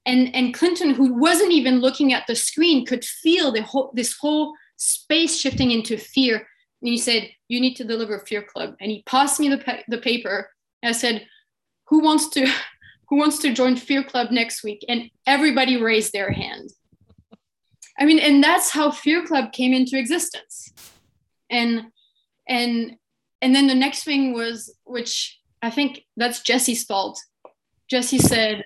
and 0.05 0.33
and 0.35 0.53
clinton 0.53 0.95
who 0.95 1.13
wasn't 1.13 1.51
even 1.51 1.79
looking 1.79 2.11
at 2.11 2.25
the 2.25 2.35
screen 2.35 2.85
could 2.87 3.05
feel 3.05 3.51
the 3.51 3.61
whole 3.61 3.91
this 3.93 4.17
whole 4.17 4.55
space 4.77 5.39
shifting 5.39 5.71
into 5.71 5.95
fear. 5.97 6.37
And 6.81 6.89
he 6.89 6.97
said 6.97 7.29
you 7.47 7.61
need 7.61 7.75
to 7.75 7.83
deliver 7.83 8.19
fear 8.19 8.41
club. 8.41 8.75
And 8.81 8.89
he 8.89 9.03
passed 9.03 9.39
me 9.39 9.47
the, 9.47 9.59
pa- 9.59 9.83
the 9.87 9.99
paper. 9.99 10.49
I 10.83 10.93
said 10.93 11.27
who 11.87 11.99
wants 11.99 12.29
to 12.29 12.51
who 13.09 13.17
wants 13.17 13.37
to 13.39 13.53
join 13.53 13.75
fear 13.75 14.03
club 14.03 14.31
next 14.31 14.63
week? 14.63 14.83
And 14.89 15.11
everybody 15.27 15.79
raised 15.79 16.13
their 16.13 16.31
hand. 16.31 16.71
I 17.99 18.05
mean, 18.05 18.19
and 18.19 18.43
that's 18.43 18.71
how 18.71 18.89
Fear 18.89 19.27
Club 19.27 19.51
came 19.51 19.73
into 19.73 19.97
existence. 19.97 20.73
And 21.49 21.91
and 22.47 22.95
and 23.41 23.55
then 23.55 23.67
the 23.67 23.75
next 23.75 24.03
thing 24.03 24.33
was, 24.33 24.73
which 24.83 25.39
I 25.61 25.69
think 25.69 26.05
that's 26.15 26.41
Jesse's 26.41 26.83
fault. 26.83 27.19
Jesse 27.89 28.19
said, 28.19 28.63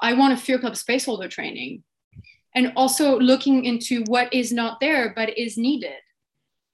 I 0.00 0.12
want 0.14 0.34
a 0.34 0.36
Fear 0.36 0.58
Club 0.58 0.74
spaceholder 0.74 1.30
training. 1.30 1.82
And 2.54 2.72
also 2.74 3.18
looking 3.18 3.64
into 3.64 4.02
what 4.06 4.32
is 4.32 4.50
not 4.50 4.80
there 4.80 5.12
but 5.14 5.36
is 5.38 5.58
needed. 5.58 6.00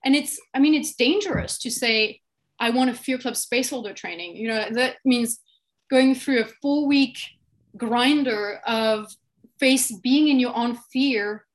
And 0.05 0.15
it's, 0.15 0.41
I 0.55 0.59
mean, 0.59 0.75
it's 0.75 0.95
dangerous 0.95 1.59
to 1.59 1.71
say, 1.71 2.21
I 2.59 2.71
want 2.71 2.91
a 2.91 2.95
Fear 2.95 3.19
Club 3.19 3.35
spaceholder 3.35 3.95
training. 3.95 4.37
You 4.37 4.49
know, 4.49 4.65
that 4.73 4.97
means 5.05 5.41
going 5.91 6.15
through 6.15 6.41
a 6.41 6.49
full 6.61 6.87
week 6.87 7.19
grinder 7.77 8.61
of 8.67 9.13
face 9.59 9.93
being 9.99 10.29
in 10.29 10.41
your 10.41 10.55
own 10.57 10.77
fear 10.93 11.47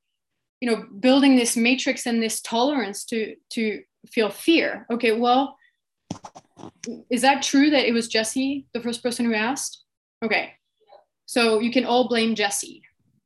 you 0.62 0.70
know 0.70 0.86
building 1.00 1.36
this 1.36 1.56
matrix 1.56 2.06
and 2.06 2.22
this 2.22 2.42
tolerance 2.42 3.04
to 3.06 3.36
to 3.50 3.82
feel 4.12 4.30
fear. 4.30 4.86
Okay 4.92 5.14
well 5.14 5.58
is 7.10 7.22
that 7.22 7.44
true 7.44 7.70
that 7.70 7.88
it 7.88 7.92
was 7.92 8.08
jesse 8.08 8.66
the 8.74 8.82
first 8.82 9.04
person 9.04 9.26
who 9.26 9.34
asked? 9.34 9.84
Okay 10.24 10.54
so 11.28 11.60
you 11.60 11.72
can 11.72 11.86
all 11.86 12.08
blame 12.08 12.34
jesse. 12.34 12.82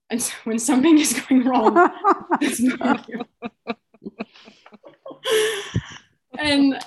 And 0.10 0.22
so 0.22 0.34
when 0.44 0.60
something 0.60 0.98
is 0.98 1.13
going 1.13 1.46
wrong 1.46 1.78
and 6.38 6.78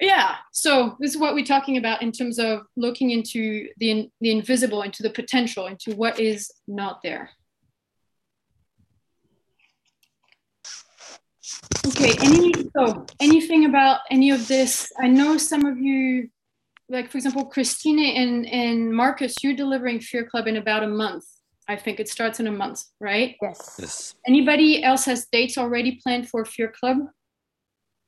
yeah 0.00 0.36
so 0.52 0.96
this 1.00 1.10
is 1.10 1.18
what 1.18 1.34
we're 1.34 1.44
talking 1.44 1.76
about 1.76 2.00
in 2.00 2.12
terms 2.12 2.38
of 2.38 2.60
looking 2.76 3.10
into 3.10 3.68
the 3.78 4.08
the 4.20 4.30
invisible 4.30 4.82
into 4.82 5.02
the 5.02 5.10
potential 5.10 5.66
into 5.66 5.94
what 5.96 6.18
is 6.20 6.50
not 6.68 7.02
there 7.02 7.28
okay 11.86 12.12
any 12.22 12.52
so 12.76 13.06
anything 13.20 13.64
about 13.66 14.00
any 14.10 14.30
of 14.30 14.46
this 14.48 14.90
i 14.98 15.06
know 15.06 15.36
some 15.36 15.64
of 15.64 15.78
you 15.78 16.28
like 16.88 17.10
for 17.10 17.18
example 17.18 17.44
christine 17.44 17.98
and 17.98 18.46
and 18.48 18.92
marcus 18.94 19.34
you're 19.42 19.54
delivering 19.54 20.00
fear 20.00 20.24
club 20.24 20.46
in 20.46 20.56
about 20.56 20.82
a 20.82 20.86
month 20.88 21.24
i 21.68 21.76
think 21.76 22.00
it 22.00 22.08
starts 22.08 22.40
in 22.40 22.46
a 22.46 22.52
month 22.52 22.82
right 23.00 23.36
Yes. 23.42 23.76
Yes. 23.78 24.14
anybody 24.26 24.82
else 24.82 25.04
has 25.04 25.26
dates 25.30 25.56
already 25.58 26.00
planned 26.02 26.28
for 26.28 26.44
fear 26.44 26.68
club 26.78 26.98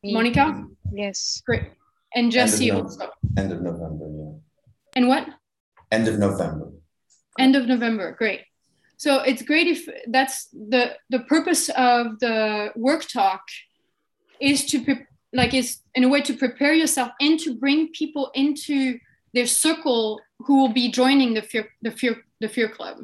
monica 0.04 0.64
Yes. 0.92 1.40
great 1.46 1.64
and 2.14 2.30
jesse 2.32 2.70
Nov- 2.70 2.82
also 2.84 3.10
End 3.38 3.50
of 3.52 3.62
November, 3.62 4.06
yeah. 4.18 4.32
and 4.96 5.08
what 5.08 5.26
End 5.90 6.06
of 6.08 6.18
November. 6.18 6.70
end 7.38 7.54
of 7.56 7.66
november 7.66 8.12
great 8.18 8.40
so 9.02 9.18
it's 9.22 9.42
great 9.42 9.66
if 9.66 9.88
that's 10.16 10.36
the 10.72 10.82
the 11.10 11.18
purpose 11.34 11.68
of 11.70 12.20
the 12.20 12.70
work 12.76 13.02
talk 13.18 13.42
is 14.40 14.64
to 14.66 14.76
pre- 14.84 15.06
like 15.32 15.52
is 15.54 15.80
in 15.96 16.04
a 16.04 16.08
way 16.08 16.20
to 16.20 16.34
prepare 16.36 16.72
yourself 16.72 17.10
and 17.20 17.40
to 17.40 17.50
bring 17.56 17.88
people 18.00 18.30
into 18.34 19.00
their 19.34 19.48
circle 19.64 20.20
who 20.44 20.54
will 20.60 20.74
be 20.82 20.88
joining 20.88 21.34
the 21.34 21.42
fear 21.42 21.66
the 21.86 21.90
fear 21.90 22.14
the 22.40 22.48
fear 22.48 22.68
club. 22.68 22.96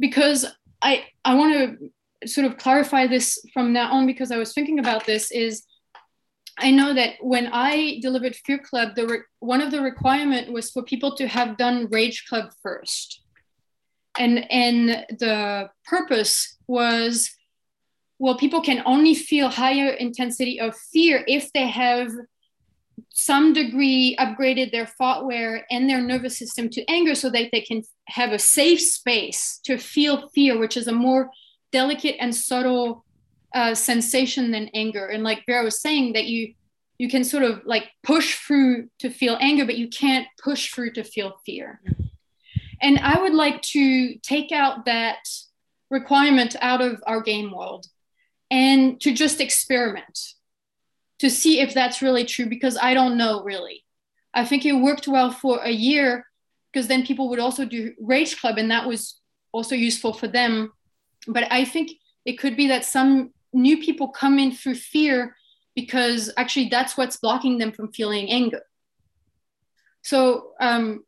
Because 0.00 0.40
i 0.82 0.92
i 1.24 1.32
want 1.40 1.52
to 1.54 2.28
sort 2.34 2.46
of 2.48 2.58
clarify 2.64 3.06
this 3.06 3.26
from 3.54 3.72
now 3.72 3.92
on 3.92 4.04
because 4.04 4.32
i 4.32 4.38
was 4.44 4.52
thinking 4.52 4.80
about 4.80 5.06
this 5.06 5.30
is 5.30 5.52
I 6.60 6.72
know 6.72 6.92
that 6.92 7.12
when 7.20 7.46
I 7.52 8.00
delivered 8.02 8.34
Fear 8.34 8.58
Club, 8.68 8.96
the 8.96 9.06
re- 9.06 9.28
one 9.38 9.60
of 9.60 9.70
the 9.70 9.80
requirement 9.80 10.52
was 10.52 10.72
for 10.72 10.82
people 10.82 11.14
to 11.14 11.28
have 11.28 11.56
done 11.56 11.86
Rage 11.98 12.24
Club 12.28 12.46
first, 12.64 13.22
and 14.18 14.50
and 14.50 15.06
the 15.18 15.70
purpose 15.84 16.56
was, 16.66 17.30
well, 18.18 18.36
people 18.36 18.60
can 18.60 18.82
only 18.84 19.14
feel 19.14 19.48
higher 19.48 19.90
intensity 19.90 20.60
of 20.60 20.76
fear 20.76 21.24
if 21.26 21.52
they 21.52 21.68
have 21.68 22.10
some 23.10 23.52
degree 23.52 24.16
upgraded 24.18 24.72
their 24.72 24.86
thoughtware 24.86 25.64
and 25.70 25.88
their 25.88 26.00
nervous 26.00 26.36
system 26.36 26.68
to 26.70 26.84
anger, 26.90 27.14
so 27.14 27.30
that 27.30 27.50
they 27.52 27.60
can 27.60 27.82
have 28.08 28.32
a 28.32 28.38
safe 28.38 28.80
space 28.80 29.60
to 29.64 29.78
feel 29.78 30.28
fear, 30.34 30.58
which 30.58 30.76
is 30.76 30.88
a 30.88 30.92
more 30.92 31.30
delicate 31.72 32.16
and 32.18 32.34
subtle 32.34 33.04
uh, 33.54 33.74
sensation 33.74 34.50
than 34.50 34.70
anger. 34.74 35.06
And 35.06 35.22
like 35.22 35.44
Vera 35.46 35.64
was 35.64 35.80
saying, 35.80 36.14
that 36.14 36.26
you 36.26 36.54
you 36.98 37.08
can 37.08 37.22
sort 37.22 37.44
of 37.44 37.62
like 37.64 37.84
push 38.02 38.34
through 38.34 38.88
to 38.98 39.08
feel 39.10 39.38
anger, 39.40 39.64
but 39.64 39.78
you 39.78 39.88
can't 39.88 40.26
push 40.42 40.72
through 40.72 40.92
to 40.94 41.04
feel 41.04 41.38
fear. 41.46 41.80
And 42.80 42.98
I 42.98 43.20
would 43.20 43.34
like 43.34 43.62
to 43.62 44.16
take 44.18 44.52
out 44.52 44.84
that 44.84 45.18
requirement 45.90 46.54
out 46.60 46.80
of 46.80 47.02
our 47.06 47.20
game 47.20 47.52
world 47.52 47.86
and 48.50 49.00
to 49.00 49.12
just 49.12 49.40
experiment 49.40 50.34
to 51.18 51.30
see 51.30 51.60
if 51.60 51.74
that's 51.74 52.02
really 52.02 52.24
true 52.24 52.46
because 52.46 52.76
I 52.80 52.94
don't 52.94 53.16
know 53.16 53.42
really. 53.42 53.84
I 54.34 54.44
think 54.44 54.64
it 54.64 54.72
worked 54.72 55.08
well 55.08 55.30
for 55.30 55.60
a 55.62 55.70
year 55.70 56.26
because 56.72 56.86
then 56.86 57.06
people 57.06 57.28
would 57.30 57.40
also 57.40 57.64
do 57.64 57.94
Rage 58.00 58.40
Club 58.40 58.58
and 58.58 58.70
that 58.70 58.86
was 58.86 59.20
also 59.52 59.74
useful 59.74 60.12
for 60.12 60.28
them. 60.28 60.72
But 61.26 61.50
I 61.50 61.64
think 61.64 61.92
it 62.24 62.38
could 62.38 62.56
be 62.56 62.68
that 62.68 62.84
some 62.84 63.32
new 63.52 63.78
people 63.78 64.08
come 64.08 64.38
in 64.38 64.52
through 64.52 64.76
fear 64.76 65.34
because 65.74 66.30
actually 66.36 66.68
that's 66.68 66.96
what's 66.96 67.16
blocking 67.16 67.58
them 67.58 67.72
from 67.72 67.92
feeling 67.92 68.30
anger. 68.30 68.62
So 70.02 70.52
um, 70.60 71.04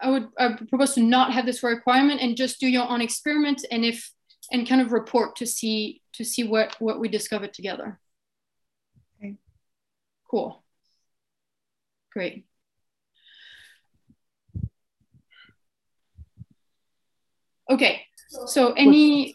I 0.00 0.10
would 0.10 0.28
I 0.38 0.48
would 0.48 0.68
propose 0.68 0.94
to 0.94 1.02
not 1.02 1.32
have 1.32 1.46
this 1.46 1.62
requirement 1.62 2.20
and 2.20 2.36
just 2.36 2.60
do 2.60 2.68
your 2.68 2.88
own 2.88 3.00
experiment 3.00 3.64
and 3.70 3.84
if 3.84 4.12
and 4.52 4.68
kind 4.68 4.80
of 4.80 4.92
report 4.92 5.36
to 5.36 5.46
see 5.46 6.02
to 6.14 6.24
see 6.24 6.44
what 6.44 6.76
what 6.78 7.00
we 7.00 7.08
discovered 7.08 7.52
together. 7.52 8.00
Okay. 9.18 9.36
Cool. 10.30 10.62
Great. 12.12 12.46
Okay. 17.70 18.02
So 18.46 18.72
any 18.72 19.34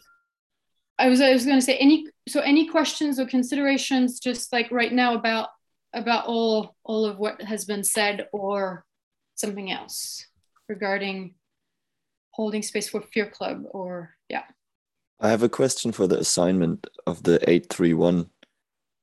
I 0.98 1.08
was 1.08 1.20
I 1.20 1.32
was 1.32 1.44
going 1.44 1.58
to 1.58 1.64
say 1.64 1.76
any 1.76 2.06
so 2.28 2.40
any 2.40 2.68
questions 2.68 3.18
or 3.18 3.26
considerations 3.26 4.20
just 4.20 4.52
like 4.52 4.70
right 4.70 4.92
now 4.92 5.14
about 5.14 5.48
about 5.92 6.26
all 6.26 6.74
all 6.84 7.04
of 7.04 7.18
what 7.18 7.42
has 7.42 7.64
been 7.64 7.84
said 7.84 8.28
or 8.32 8.84
something 9.34 9.70
else 9.70 10.26
regarding 10.68 11.34
holding 12.30 12.62
space 12.62 12.88
for 12.88 13.00
fear 13.00 13.26
club 13.26 13.64
or 13.70 14.10
yeah 14.28 14.44
I 15.20 15.30
have 15.30 15.42
a 15.42 15.48
question 15.48 15.92
for 15.92 16.06
the 16.06 16.18
assignment 16.18 16.86
of 17.06 17.22
the 17.22 17.36
831. 17.48 18.28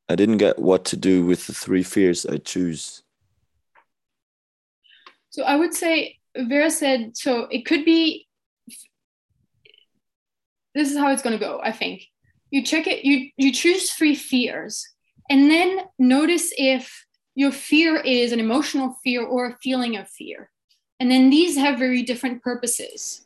I 0.09 0.15
didn't 0.15 0.37
get 0.37 0.59
what 0.59 0.83
to 0.85 0.97
do 0.97 1.25
with 1.25 1.47
the 1.47 1.53
three 1.53 1.83
fears 1.83 2.25
I 2.25 2.37
choose. 2.37 3.03
so 5.31 5.43
i 5.43 5.55
would 5.55 5.73
say 5.73 6.17
vera 6.37 6.69
said 6.69 7.17
so 7.17 7.47
it 7.49 7.65
could 7.65 7.83
be 7.85 8.27
this 10.75 10.91
is 10.91 10.97
how 10.97 11.11
it's 11.11 11.21
going 11.21 11.37
to 11.37 11.45
go 11.45 11.59
i 11.63 11.71
think 11.71 12.03
you 12.51 12.63
check 12.63 12.85
it 12.85 13.03
you 13.03 13.29
you 13.37 13.51
choose 13.51 13.91
three 13.91 14.15
fears 14.15 14.87
and 15.29 15.49
then 15.49 15.79
notice 15.97 16.51
if 16.57 17.05
your 17.35 17.51
fear 17.51 17.95
is 17.97 18.31
an 18.31 18.39
emotional 18.39 18.97
fear 19.03 19.23
or 19.23 19.47
a 19.47 19.57
feeling 19.63 19.95
of 19.97 20.07
fear 20.09 20.49
and 21.01 21.09
then 21.09 21.31
these 21.31 21.57
have 21.57 21.79
very 21.79 22.03
different 22.03 22.43
purposes. 22.43 23.25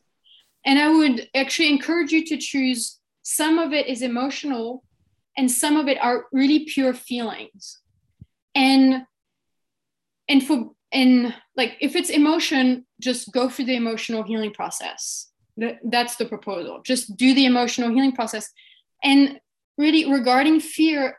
And 0.65 0.79
i 0.79 0.88
would 0.88 1.29
actually 1.35 1.69
encourage 1.69 2.11
you 2.13 2.25
to 2.25 2.38
choose 2.38 2.99
some 3.21 3.59
of 3.59 3.73
it 3.73 3.88
is 3.88 4.01
emotional 4.01 4.83
and 5.38 5.51
some 5.51 5.75
of 5.75 5.89
it 5.89 5.97
are 6.01 6.27
really 6.31 6.63
pure 6.63 6.93
feelings. 6.93 7.81
And 8.55 9.05
and 10.29 10.41
for 10.41 10.71
and 10.93 11.35
like 11.57 11.73
if 11.81 11.97
it's 11.97 12.09
emotion 12.09 12.85
just 13.01 13.33
go 13.33 13.49
through 13.49 13.65
the 13.65 13.75
emotional 13.75 14.23
healing 14.23 14.53
process. 14.53 15.31
That's 15.83 16.15
the 16.15 16.25
proposal. 16.25 16.81
Just 16.81 17.17
do 17.17 17.33
the 17.33 17.45
emotional 17.45 17.89
healing 17.89 18.13
process. 18.13 18.49
And 19.03 19.41
really 19.78 20.09
regarding 20.09 20.61
fear 20.61 21.17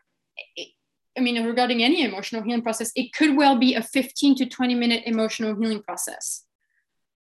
i 1.19 1.21
mean 1.21 1.45
regarding 1.45 1.83
any 1.83 2.03
emotional 2.03 2.43
healing 2.43 2.63
process 2.63 2.93
it 2.95 3.13
could 3.13 3.37
well 3.37 3.57
be 3.59 3.75
a 3.75 3.83
15 3.83 4.37
to 4.37 4.47
20 4.47 4.75
minute 4.75 5.03
emotional 5.05 5.55
healing 5.55 5.83
process 5.83 6.46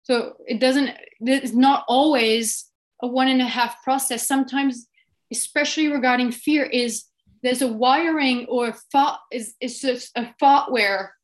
so 0.05 0.37
it 0.47 0.61
doesn't 0.61 0.91
it's 1.21 1.53
not 1.53 1.85
always 1.89 2.71
a 3.03 3.09
one 3.09 3.29
and 3.29 3.41
a 3.41 3.47
half 3.47 3.83
process. 3.83 4.27
Sometimes 4.27 4.87
especially 5.33 5.89
regarding 5.89 6.31
fear 6.31 6.65
is 6.65 7.05
there's 7.43 7.63
a 7.63 7.73
wiring 7.73 8.47
or 8.49 8.69
a 8.69 8.77
thought 8.93 9.21
is 9.33 9.55
it's 9.61 9.81
just 9.81 10.13
a 10.15 10.33
thought 10.39 10.71
where 10.71 11.15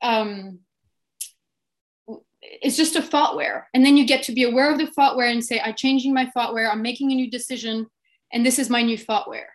um 0.00 0.60
it's 2.40 2.76
just 2.76 2.96
a 2.96 3.02
thoughtware. 3.02 3.68
And 3.74 3.84
then 3.84 3.96
you 3.96 4.06
get 4.06 4.22
to 4.24 4.32
be 4.32 4.44
aware 4.44 4.70
of 4.70 4.78
the 4.78 4.86
thoughtware 4.86 5.28
and 5.28 5.44
say 5.44 5.60
i'm 5.60 5.74
changing 5.74 6.14
my 6.14 6.26
thoughtware. 6.26 6.70
I'm 6.70 6.82
making 6.82 7.10
a 7.10 7.16
new 7.16 7.30
decision 7.30 7.88
and 8.32 8.46
this 8.46 8.60
is 8.60 8.70
my 8.70 8.82
new 8.82 8.96
thoughtware. 8.96 9.50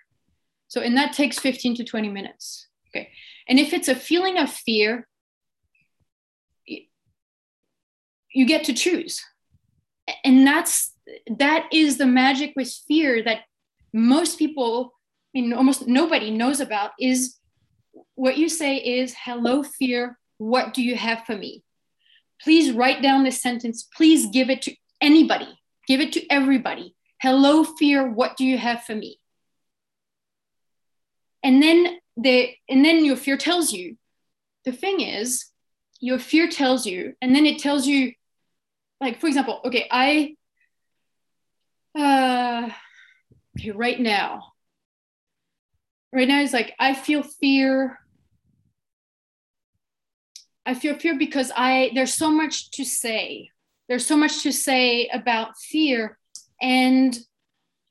So 0.68 0.82
and 0.82 0.98
that 0.98 1.14
takes 1.14 1.40
15 1.40 1.76
to 1.76 1.84
20 1.86 2.10
minutes. 2.10 2.68
Okay. 2.90 3.10
And 3.48 3.58
if 3.58 3.72
it's 3.72 3.88
a 3.88 3.96
feeling 3.96 4.38
of 4.38 4.50
fear 4.50 5.08
you 8.34 8.46
get 8.46 8.64
to 8.66 8.74
choose 8.74 9.22
and 10.24 10.46
that's 10.46 10.94
that 11.28 11.68
is 11.72 11.98
the 11.98 12.06
magic 12.06 12.54
with 12.56 12.72
fear 12.88 13.24
that 13.24 13.42
most 13.94 14.40
people, 14.40 14.94
I 15.36 15.42
mean, 15.42 15.54
almost 15.54 15.88
nobody 15.88 16.32
knows 16.32 16.60
about 16.60 16.92
is 17.00 17.38
what 18.16 18.38
you 18.38 18.50
say 18.50 18.78
is, 18.78 19.16
hello, 19.24 19.64
fear, 19.64 20.18
what 20.38 20.74
do 20.74 20.82
you 20.82 20.96
have 20.96 21.26
for 21.26 21.36
me? 21.36 21.64
Please 22.42 22.72
write 22.72 23.02
down 23.02 23.24
this 23.24 23.42
sentence. 23.42 23.88
Please 23.96 24.28
give 24.28 24.50
it 24.50 24.64
to 24.64 24.76
anybody, 25.00 25.48
give 25.88 26.02
it 26.02 26.14
to 26.14 26.28
everybody. 26.30 26.96
Hello, 27.22 27.64
fear, 27.64 28.10
what 28.10 28.36
do 28.36 28.46
you 28.46 28.58
have 28.58 28.84
for 28.84 28.96
me? 28.96 29.20
And 31.44 31.62
then 31.62 31.98
the 32.18 32.54
and 32.70 32.84
then 32.84 33.06
your 33.06 33.16
fear 33.16 33.38
tells 33.38 33.72
you. 33.72 33.98
The 34.66 34.72
thing 34.72 35.02
is, 35.02 35.48
your 36.00 36.20
fear 36.20 36.48
tells 36.50 36.86
you, 36.86 37.16
and 37.22 37.36
then 37.36 37.46
it 37.46 37.60
tells 37.60 37.86
you, 37.86 38.14
like, 39.02 39.20
for 39.20 39.28
example, 39.28 39.62
okay, 39.66 39.88
I 39.92 40.36
uh 41.96 42.70
okay, 43.58 43.72
right 43.72 44.00
now. 44.00 44.54
Right 46.12 46.28
now 46.28 46.42
it's 46.42 46.54
like 46.54 46.74
I 46.80 46.94
feel 46.94 47.24
fear 47.24 48.00
I 50.66 50.74
feel 50.74 50.96
fear 50.98 51.18
because 51.18 51.52
I 51.56 51.92
there's 51.94 52.14
so 52.14 52.32
much 52.32 52.72
to 52.72 52.86
say. 52.86 53.50
There's 53.90 54.06
so 54.06 54.16
much 54.16 54.44
to 54.44 54.52
say 54.52 55.10
about 55.10 55.58
fear, 55.58 56.18
and 56.62 57.18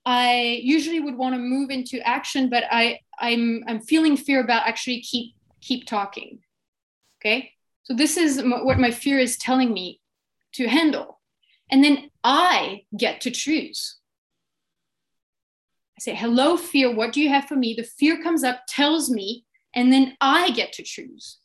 I 0.07 0.61
usually 0.63 1.01
would 1.01 1.17
want 1.17 1.35
to 1.35 1.39
move 1.39 1.71
into 1.71 2.01
action, 2.07 2.49
but 2.49 2.65
I 2.71 3.01
I'm 3.19 3.63
I'm 3.67 3.81
feeling 3.81 4.17
fear 4.17 4.41
about 4.41 4.67
actually 4.67 5.03
keep 5.03 5.35
keep 5.61 5.87
talking. 5.87 6.41
Okay, 7.21 7.53
so 7.83 7.95
this 7.95 8.17
is 8.17 8.43
what 8.43 8.79
my 8.79 8.91
fear 8.91 9.19
is 9.19 9.37
telling 9.37 9.73
me 9.73 10.01
to 10.55 10.69
handle, 10.69 11.21
and 11.71 11.83
then 11.83 12.11
I 12.23 12.85
get 12.97 13.21
to 13.23 13.31
choose. 13.31 13.99
I 15.97 16.01
say, 16.01 16.15
"Hello, 16.15 16.57
fear. 16.57 16.95
What 16.95 17.13
do 17.13 17.21
you 17.21 17.29
have 17.29 17.47
for 17.47 17.57
me?" 17.57 17.75
The 17.75 17.85
fear 17.85 18.23
comes 18.23 18.45
up, 18.45 18.63
tells 18.69 19.11
me, 19.11 19.45
and 19.75 19.93
then 19.93 20.17
I 20.21 20.51
get 20.51 20.73
to 20.75 20.83
choose 20.83 21.39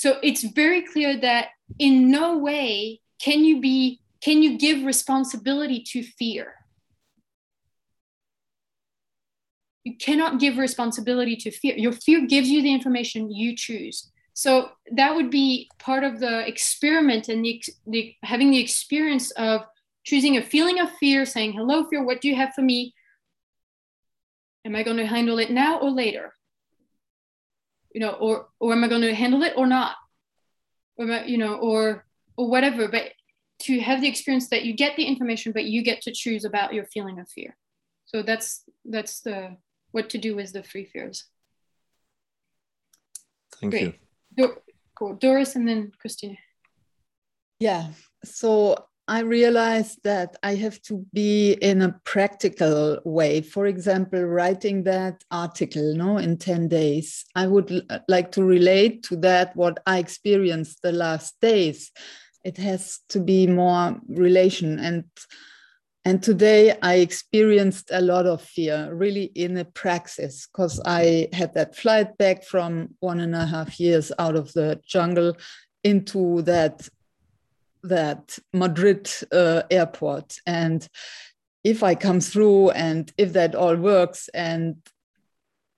so 0.00 0.16
it's 0.22 0.42
very 0.44 0.80
clear 0.80 1.20
that 1.20 1.48
in 1.78 2.10
no 2.10 2.38
way 2.38 3.02
can 3.22 3.44
you 3.44 3.60
be 3.60 4.00
can 4.22 4.42
you 4.42 4.56
give 4.56 4.82
responsibility 4.82 5.82
to 5.92 6.02
fear 6.02 6.54
you 9.84 9.98
cannot 9.98 10.40
give 10.40 10.56
responsibility 10.56 11.36
to 11.36 11.50
fear 11.50 11.74
your 11.76 11.92
fear 11.92 12.26
gives 12.26 12.48
you 12.48 12.62
the 12.62 12.72
information 12.72 13.30
you 13.30 13.54
choose 13.54 14.10
so 14.40 14.70
that 14.92 15.14
would 15.14 15.30
be 15.30 15.68
part 15.78 16.02
of 16.02 16.18
the 16.18 16.46
experiment 16.46 17.28
and 17.28 17.44
the, 17.44 17.62
the 17.86 18.14
having 18.22 18.50
the 18.50 18.62
experience 18.66 19.30
of 19.32 19.62
choosing 20.04 20.36
a 20.36 20.42
feeling 20.42 20.80
of 20.80 20.90
fear 20.92 21.24
saying 21.24 21.52
hello 21.52 21.84
fear 21.84 22.02
what 22.02 22.20
do 22.20 22.28
you 22.28 22.36
have 22.36 22.52
for 22.54 22.62
me 22.62 22.94
am 24.64 24.74
i 24.74 24.82
going 24.82 24.96
to 24.96 25.06
handle 25.06 25.38
it 25.38 25.50
now 25.50 25.78
or 25.78 25.90
later 25.90 26.32
you 27.92 28.00
know, 28.00 28.12
or 28.12 28.48
or 28.58 28.72
am 28.72 28.84
I 28.84 28.88
going 28.88 29.02
to 29.02 29.14
handle 29.14 29.42
it 29.42 29.54
or 29.56 29.66
not, 29.66 29.96
or 30.96 31.06
am 31.06 31.12
I, 31.12 31.24
you 31.24 31.38
know, 31.38 31.54
or 31.54 32.06
or 32.36 32.48
whatever. 32.48 32.88
But 32.88 33.12
to 33.62 33.80
have 33.80 34.00
the 34.00 34.08
experience 34.08 34.48
that 34.48 34.64
you 34.64 34.74
get 34.74 34.96
the 34.96 35.04
information, 35.04 35.52
but 35.52 35.64
you 35.64 35.82
get 35.82 36.00
to 36.02 36.12
choose 36.12 36.44
about 36.44 36.72
your 36.72 36.86
feeling 36.86 37.18
of 37.18 37.28
fear. 37.28 37.56
So 38.06 38.22
that's 38.22 38.62
that's 38.84 39.20
the 39.20 39.56
what 39.90 40.10
to 40.10 40.18
do 40.18 40.36
with 40.36 40.52
the 40.52 40.62
free 40.62 40.84
fears. 40.84 41.26
Thank 43.60 43.72
Great. 43.72 43.82
you. 43.82 43.94
Cool. 44.94 45.14
Doris 45.14 45.56
and 45.56 45.66
then 45.66 45.92
Christine. 45.98 46.36
Yeah. 47.58 47.88
So 48.24 48.76
I 49.08 49.20
realized 49.20 49.98
that 50.04 50.36
I 50.42 50.54
have 50.54 50.80
to 50.82 51.04
be 51.12 51.54
in 51.54 51.82
a 51.82 51.98
practical 52.04 53.00
way. 53.04 53.40
For 53.40 53.66
example, 53.66 54.22
writing 54.22 54.84
that 54.84 55.24
article, 55.30 55.94
no, 55.96 56.18
in 56.18 56.36
10 56.36 56.68
days. 56.68 57.24
I 57.34 57.46
would 57.48 57.72
l- 57.72 58.00
like 58.08 58.30
to 58.32 58.44
relate 58.44 59.02
to 59.04 59.16
that 59.16 59.56
what 59.56 59.80
I 59.86 59.98
experienced 59.98 60.82
the 60.82 60.92
last 60.92 61.40
days. 61.40 61.90
It 62.44 62.56
has 62.58 63.00
to 63.08 63.20
be 63.20 63.46
more 63.48 63.98
relation 64.08 64.78
and 64.78 65.04
and 66.04 66.22
today 66.22 66.76
I 66.80 66.94
experienced 66.96 67.90
a 67.92 68.00
lot 68.00 68.26
of 68.26 68.40
fear, 68.40 68.92
really 68.92 69.24
in 69.24 69.56
a 69.58 69.64
praxis, 69.64 70.46
because 70.46 70.80
I 70.86 71.28
had 71.32 71.54
that 71.54 71.76
flight 71.76 72.16
back 72.16 72.44
from 72.44 72.94
one 73.00 73.20
and 73.20 73.34
a 73.34 73.44
half 73.44 73.78
years 73.78 74.10
out 74.18 74.34
of 74.34 74.52
the 74.54 74.80
jungle 74.86 75.36
into 75.84 76.42
that 76.42 76.88
that 77.82 78.38
Madrid 78.52 79.10
uh, 79.32 79.62
airport. 79.70 80.36
And 80.46 80.86
if 81.64 81.82
I 81.82 81.94
come 81.94 82.20
through 82.20 82.70
and 82.70 83.10
if 83.16 83.32
that 83.34 83.54
all 83.54 83.76
works, 83.76 84.28
and 84.34 84.76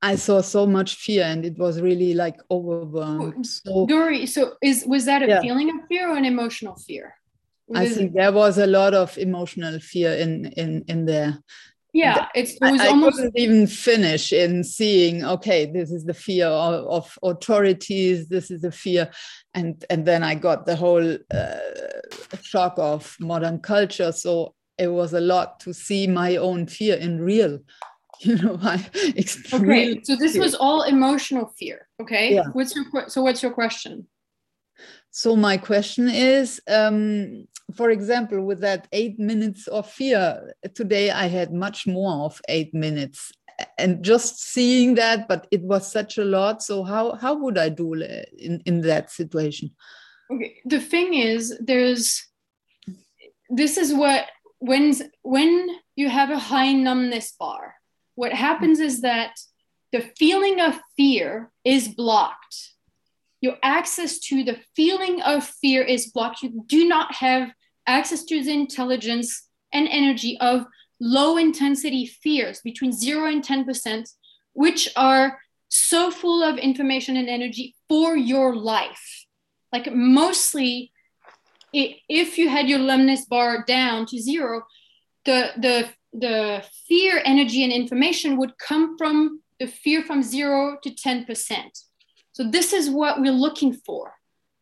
I 0.02 0.16
saw 0.16 0.40
so 0.40 0.66
much 0.66 0.96
fear 0.96 1.24
and 1.24 1.44
it 1.44 1.58
was 1.58 1.80
really 1.80 2.14
like 2.14 2.40
overwhelmed. 2.50 3.46
So 3.46 3.86
Dory, 3.86 4.26
so 4.26 4.54
is 4.62 4.84
was 4.86 5.04
that 5.04 5.22
a 5.22 5.28
Yeah. 5.28 5.40
feeling 5.40 5.70
of 5.70 5.86
fear 5.88 6.10
or 6.10 6.16
an 6.16 6.24
emotional 6.24 6.76
fear? 6.76 7.14
I 7.74 7.88
think 7.88 8.14
there 8.14 8.32
was 8.32 8.58
a 8.58 8.66
lot 8.66 8.94
of 8.94 9.16
emotional 9.18 9.78
fear 9.80 10.12
in 10.12 10.46
in 10.56 10.84
in 10.88 11.06
there. 11.06 11.38
yeah, 11.92 12.28
it's 12.34 12.52
it 12.52 12.58
I, 12.62 12.72
was 12.72 12.80
I 12.80 12.86
almost 12.88 13.16
couldn't 13.16 13.38
even 13.38 13.66
finish 13.66 14.32
in 14.32 14.64
seeing 14.64 15.24
okay 15.24 15.66
this 15.66 15.90
is 15.90 16.04
the 16.04 16.14
fear 16.14 16.46
of, 16.46 16.86
of 16.86 17.18
authorities 17.22 18.28
this 18.28 18.50
is 18.50 18.62
the 18.62 18.72
fear 18.72 19.10
and 19.52 19.84
and 19.90 20.06
then 20.06 20.22
i 20.22 20.34
got 20.34 20.64
the 20.64 20.74
whole 20.74 21.18
uh, 21.34 22.38
shock 22.40 22.74
of 22.78 23.14
modern 23.20 23.58
culture 23.58 24.10
so 24.10 24.54
it 24.78 24.88
was 24.88 25.12
a 25.12 25.20
lot 25.20 25.60
to 25.60 25.74
see 25.74 26.06
my 26.06 26.36
own 26.36 26.66
fear 26.66 26.96
in 26.96 27.20
real 27.20 27.58
you 28.20 28.36
know 28.36 28.58
i 28.62 28.76
okay. 29.52 30.00
So 30.02 30.16
this 30.16 30.36
was 30.36 30.54
all 30.54 30.82
emotional 30.82 31.52
fear. 31.58 31.88
Okay. 32.00 32.34
Yeah. 32.34 32.44
What's 32.52 32.74
your 32.74 32.84
so 33.08 33.22
what's 33.22 33.42
your 33.42 33.52
question? 33.52 34.06
So 35.10 35.36
my 35.36 35.56
question 35.58 36.08
is, 36.08 36.60
um, 36.68 37.46
for 37.76 37.90
example, 37.90 38.42
with 38.44 38.60
that 38.60 38.88
eight 38.92 39.18
minutes 39.18 39.66
of 39.68 39.88
fear, 39.88 40.54
today 40.74 41.10
I 41.10 41.26
had 41.26 41.52
much 41.52 41.86
more 41.86 42.24
of 42.24 42.40
eight 42.48 42.72
minutes, 42.74 43.32
and 43.78 44.02
just 44.02 44.40
seeing 44.40 44.94
that, 44.96 45.28
but 45.28 45.46
it 45.50 45.62
was 45.62 45.90
such 45.90 46.18
a 46.18 46.24
lot. 46.24 46.62
So 46.62 46.84
how 46.84 47.14
how 47.16 47.34
would 47.34 47.58
I 47.58 47.68
do 47.68 47.94
in 47.94 48.62
in 48.64 48.80
that 48.82 49.10
situation? 49.10 49.70
Okay. 50.32 50.56
The 50.64 50.80
thing 50.80 51.14
is, 51.14 51.56
there's 51.60 52.26
this 53.48 53.76
is 53.76 53.92
what 53.92 54.26
when 54.58 54.94
when 55.22 55.68
you 55.96 56.08
have 56.08 56.30
a 56.30 56.38
high 56.38 56.72
numbness 56.72 57.32
bar, 57.38 57.74
what 58.14 58.32
happens 58.32 58.80
is 58.80 59.02
that 59.02 59.34
the 59.92 60.00
feeling 60.18 60.60
of 60.60 60.80
fear 60.96 61.52
is 61.64 61.88
blocked. 61.88 62.70
Your 63.40 63.56
access 63.62 64.20
to 64.20 64.44
the 64.44 64.58
feeling 64.74 65.20
of 65.20 65.44
fear 65.44 65.82
is 65.82 66.10
blocked. 66.10 66.42
You 66.42 66.64
do 66.66 66.88
not 66.88 67.14
have 67.16 67.52
access 67.86 68.24
to 68.24 68.42
the 68.42 68.52
intelligence 68.52 69.48
and 69.72 69.88
energy 69.90 70.38
of 70.40 70.66
low 71.00 71.36
intensity 71.36 72.06
fears 72.06 72.60
between 72.60 72.92
0 72.92 73.28
and 73.28 73.44
10%, 73.44 74.08
which 74.52 74.88
are 74.96 75.38
so 75.68 76.10
full 76.10 76.42
of 76.42 76.58
information 76.58 77.16
and 77.16 77.28
energy 77.28 77.74
for 77.88 78.16
your 78.16 78.54
life. 78.54 79.26
Like 79.72 79.92
mostly, 79.92 80.92
if 81.72 82.36
you 82.36 82.48
had 82.48 82.68
your 82.68 82.78
numbness 82.78 83.24
bar 83.24 83.64
down 83.66 84.04
to 84.06 84.20
zero, 84.20 84.64
the 85.24 85.52
the 85.56 85.88
the 86.12 86.62
fear, 86.86 87.22
energy, 87.24 87.64
and 87.64 87.72
information 87.72 88.36
would 88.36 88.58
come 88.58 88.98
from 88.98 89.40
the 89.58 89.66
fear 89.66 90.02
from 90.02 90.22
zero 90.22 90.76
to 90.82 90.90
10%. 90.90 91.24
So 92.32 92.50
this 92.50 92.72
is 92.72 92.90
what 92.90 93.20
we're 93.20 93.32
looking 93.32 93.72
for. 93.72 94.14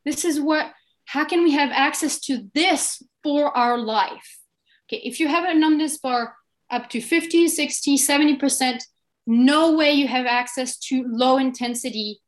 This 0.04 0.24
is 0.24 0.40
what, 0.40 0.72
how 1.10 1.24
can 1.24 1.42
we 1.42 1.50
have 1.50 1.70
access 1.72 2.20
to 2.20 2.48
this 2.54 3.02
for 3.24 3.56
our 3.56 3.76
life? 3.76 4.38
Okay, 4.86 5.02
if 5.04 5.18
you 5.18 5.26
have 5.26 5.44
a 5.44 5.58
numbness 5.58 5.98
bar 5.98 6.36
up 6.70 6.88
to 6.90 7.00
50, 7.00 7.48
60, 7.48 7.96
70%, 7.98 8.82
no 9.26 9.76
way 9.76 9.90
you 9.90 10.06
have 10.06 10.26
access 10.26 10.78
to 10.78 11.04
low 11.08 11.36
intensity 11.36 12.20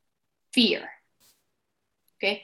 fear. 0.52 0.88
Okay, 2.16 2.42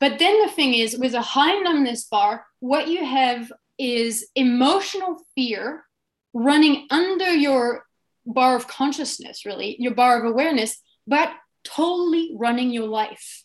but 0.00 0.18
then 0.18 0.40
the 0.40 0.48
thing 0.48 0.72
is, 0.72 0.96
with 0.96 1.12
a 1.12 1.20
high 1.20 1.58
numbness 1.60 2.04
bar, 2.04 2.46
what 2.60 2.88
you 2.88 3.04
have 3.04 3.52
is 3.78 4.26
emotional 4.34 5.18
fear 5.34 5.84
running 6.32 6.86
under 6.88 7.30
your 7.30 7.84
bar 8.24 8.56
of 8.56 8.66
consciousness, 8.66 9.44
really, 9.44 9.76
your 9.78 9.94
bar 9.94 10.18
of 10.18 10.32
awareness, 10.32 10.78
but 11.06 11.30
totally 11.62 12.32
running 12.38 12.70
your 12.70 12.88
life. 12.88 13.43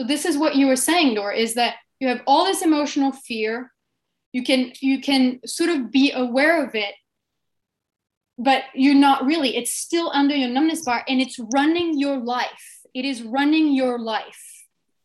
So 0.00 0.06
this 0.06 0.24
is 0.24 0.38
what 0.38 0.56
you 0.56 0.66
were 0.66 0.76
saying, 0.76 1.16
Dor, 1.16 1.30
is 1.30 1.52
that 1.56 1.74
you 1.98 2.08
have 2.08 2.22
all 2.26 2.46
this 2.46 2.62
emotional 2.62 3.12
fear. 3.12 3.70
You 4.32 4.42
can 4.42 4.72
you 4.80 5.02
can 5.02 5.40
sort 5.44 5.68
of 5.68 5.90
be 5.90 6.10
aware 6.12 6.64
of 6.64 6.74
it, 6.74 6.94
but 8.38 8.62
you're 8.74 8.94
not 8.94 9.26
really. 9.26 9.58
It's 9.58 9.74
still 9.74 10.10
under 10.14 10.34
your 10.34 10.48
numbness 10.48 10.86
bar 10.86 11.04
and 11.06 11.20
it's 11.20 11.38
running 11.52 11.98
your 11.98 12.16
life. 12.16 12.64
It 12.94 13.04
is 13.04 13.22
running 13.22 13.74
your 13.74 13.98
life. 13.98 14.42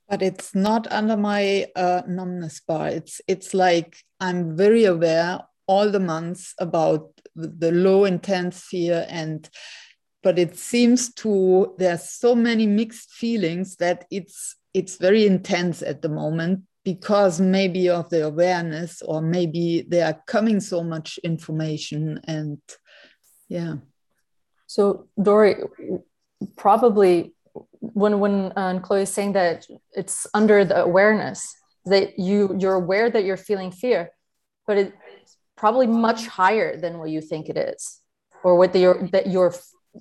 but 0.07 0.21
it's 0.21 0.55
not 0.55 0.87
under 0.91 1.17
my 1.17 1.65
uh, 1.75 2.01
numbness 2.07 2.61
bar 2.67 2.87
it's 2.99 3.15
it's 3.33 3.53
like 3.53 3.91
i'm 4.25 4.41
very 4.55 4.85
aware 4.85 5.39
all 5.65 5.89
the 5.91 6.03
months 6.13 6.53
about 6.67 7.03
the 7.35 7.71
low 7.71 8.05
intense 8.05 8.61
fear 8.71 8.99
and 9.09 9.49
but 10.21 10.37
it 10.37 10.53
seems 10.57 11.11
to 11.21 11.73
there's 11.79 12.05
so 12.09 12.35
many 12.35 12.67
mixed 12.67 13.09
feelings 13.23 13.75
that 13.77 14.05
it's 14.11 14.55
it's 14.75 14.97
very 14.97 15.25
intense 15.25 15.81
at 15.81 16.01
the 16.01 16.09
moment 16.09 16.63
because 16.83 17.39
maybe 17.39 17.89
of 17.89 18.09
the 18.09 18.25
awareness 18.25 19.01
or 19.01 19.21
maybe 19.21 19.85
they 19.87 20.01
are 20.01 20.21
coming 20.27 20.59
so 20.59 20.83
much 20.83 21.17
information 21.23 22.19
and 22.25 22.59
yeah. 23.47 23.75
So 24.67 25.07
dory 25.21 25.55
probably 26.57 27.33
when 27.79 28.19
when 28.19 28.51
uh, 28.55 28.79
chloe 28.83 29.03
is 29.03 29.13
saying 29.13 29.33
that 29.33 29.65
it's 29.93 30.27
under 30.33 30.65
the 30.65 30.83
awareness 30.83 31.39
that 31.85 32.19
you 32.19 32.55
you're 32.59 32.79
aware 32.83 33.09
that 33.09 33.23
you're 33.23 33.45
feeling 33.49 33.71
fear 33.71 34.11
but 34.67 34.77
it's 34.77 35.37
probably 35.55 35.87
much 35.87 36.27
higher 36.27 36.75
than 36.75 36.99
what 36.99 37.09
you 37.09 37.21
think 37.21 37.47
it 37.47 37.57
is 37.57 38.01
or 38.43 38.57
what 38.57 38.75
you're, 38.75 39.07
that 39.13 39.27
you're 39.27 39.53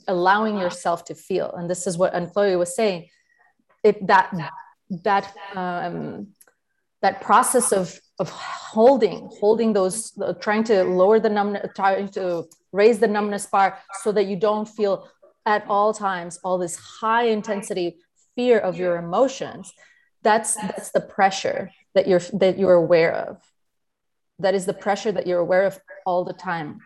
allowing 0.08 0.58
yourself 0.58 1.04
to 1.04 1.14
feel. 1.14 1.52
And 1.52 1.70
this 1.70 1.86
is 1.86 1.96
what 1.96 2.14
and 2.14 2.32
chloe 2.32 2.56
was 2.56 2.74
saying 2.74 3.08
it 3.84 4.06
that 4.06 4.32
that 4.90 5.34
um, 5.54 6.28
that 7.02 7.20
process 7.20 7.72
of 7.72 7.98
of 8.18 8.30
holding 8.30 9.28
holding 9.40 9.72
those 9.72 10.12
uh, 10.20 10.32
trying 10.34 10.64
to 10.64 10.84
lower 10.84 11.18
the 11.18 11.28
numbness 11.28 11.66
trying 11.74 12.08
to 12.08 12.44
raise 12.72 12.98
the 12.98 13.08
numbness 13.08 13.46
bar 13.46 13.78
so 14.02 14.12
that 14.12 14.26
you 14.26 14.36
don't 14.36 14.68
feel 14.68 15.08
at 15.46 15.64
all 15.68 15.92
times 15.92 16.38
all 16.44 16.58
this 16.58 16.76
high 16.76 17.24
intensity 17.24 17.96
fear 18.36 18.58
of 18.58 18.76
your 18.76 18.96
emotions 18.96 19.72
that's 20.24 20.54
that's 20.54 20.90
the 20.90 21.00
pressure 21.00 21.70
that 21.94 22.08
you're 22.08 22.22
that 22.32 22.58
you're 22.58 22.74
aware 22.74 23.12
of. 23.14 23.36
That 24.40 24.54
is 24.54 24.66
the 24.66 24.74
pressure 24.74 25.12
that 25.12 25.26
you're 25.28 25.38
aware 25.38 25.64
of 25.64 25.78
all 26.04 26.24
the 26.24 26.32
time 26.32 26.80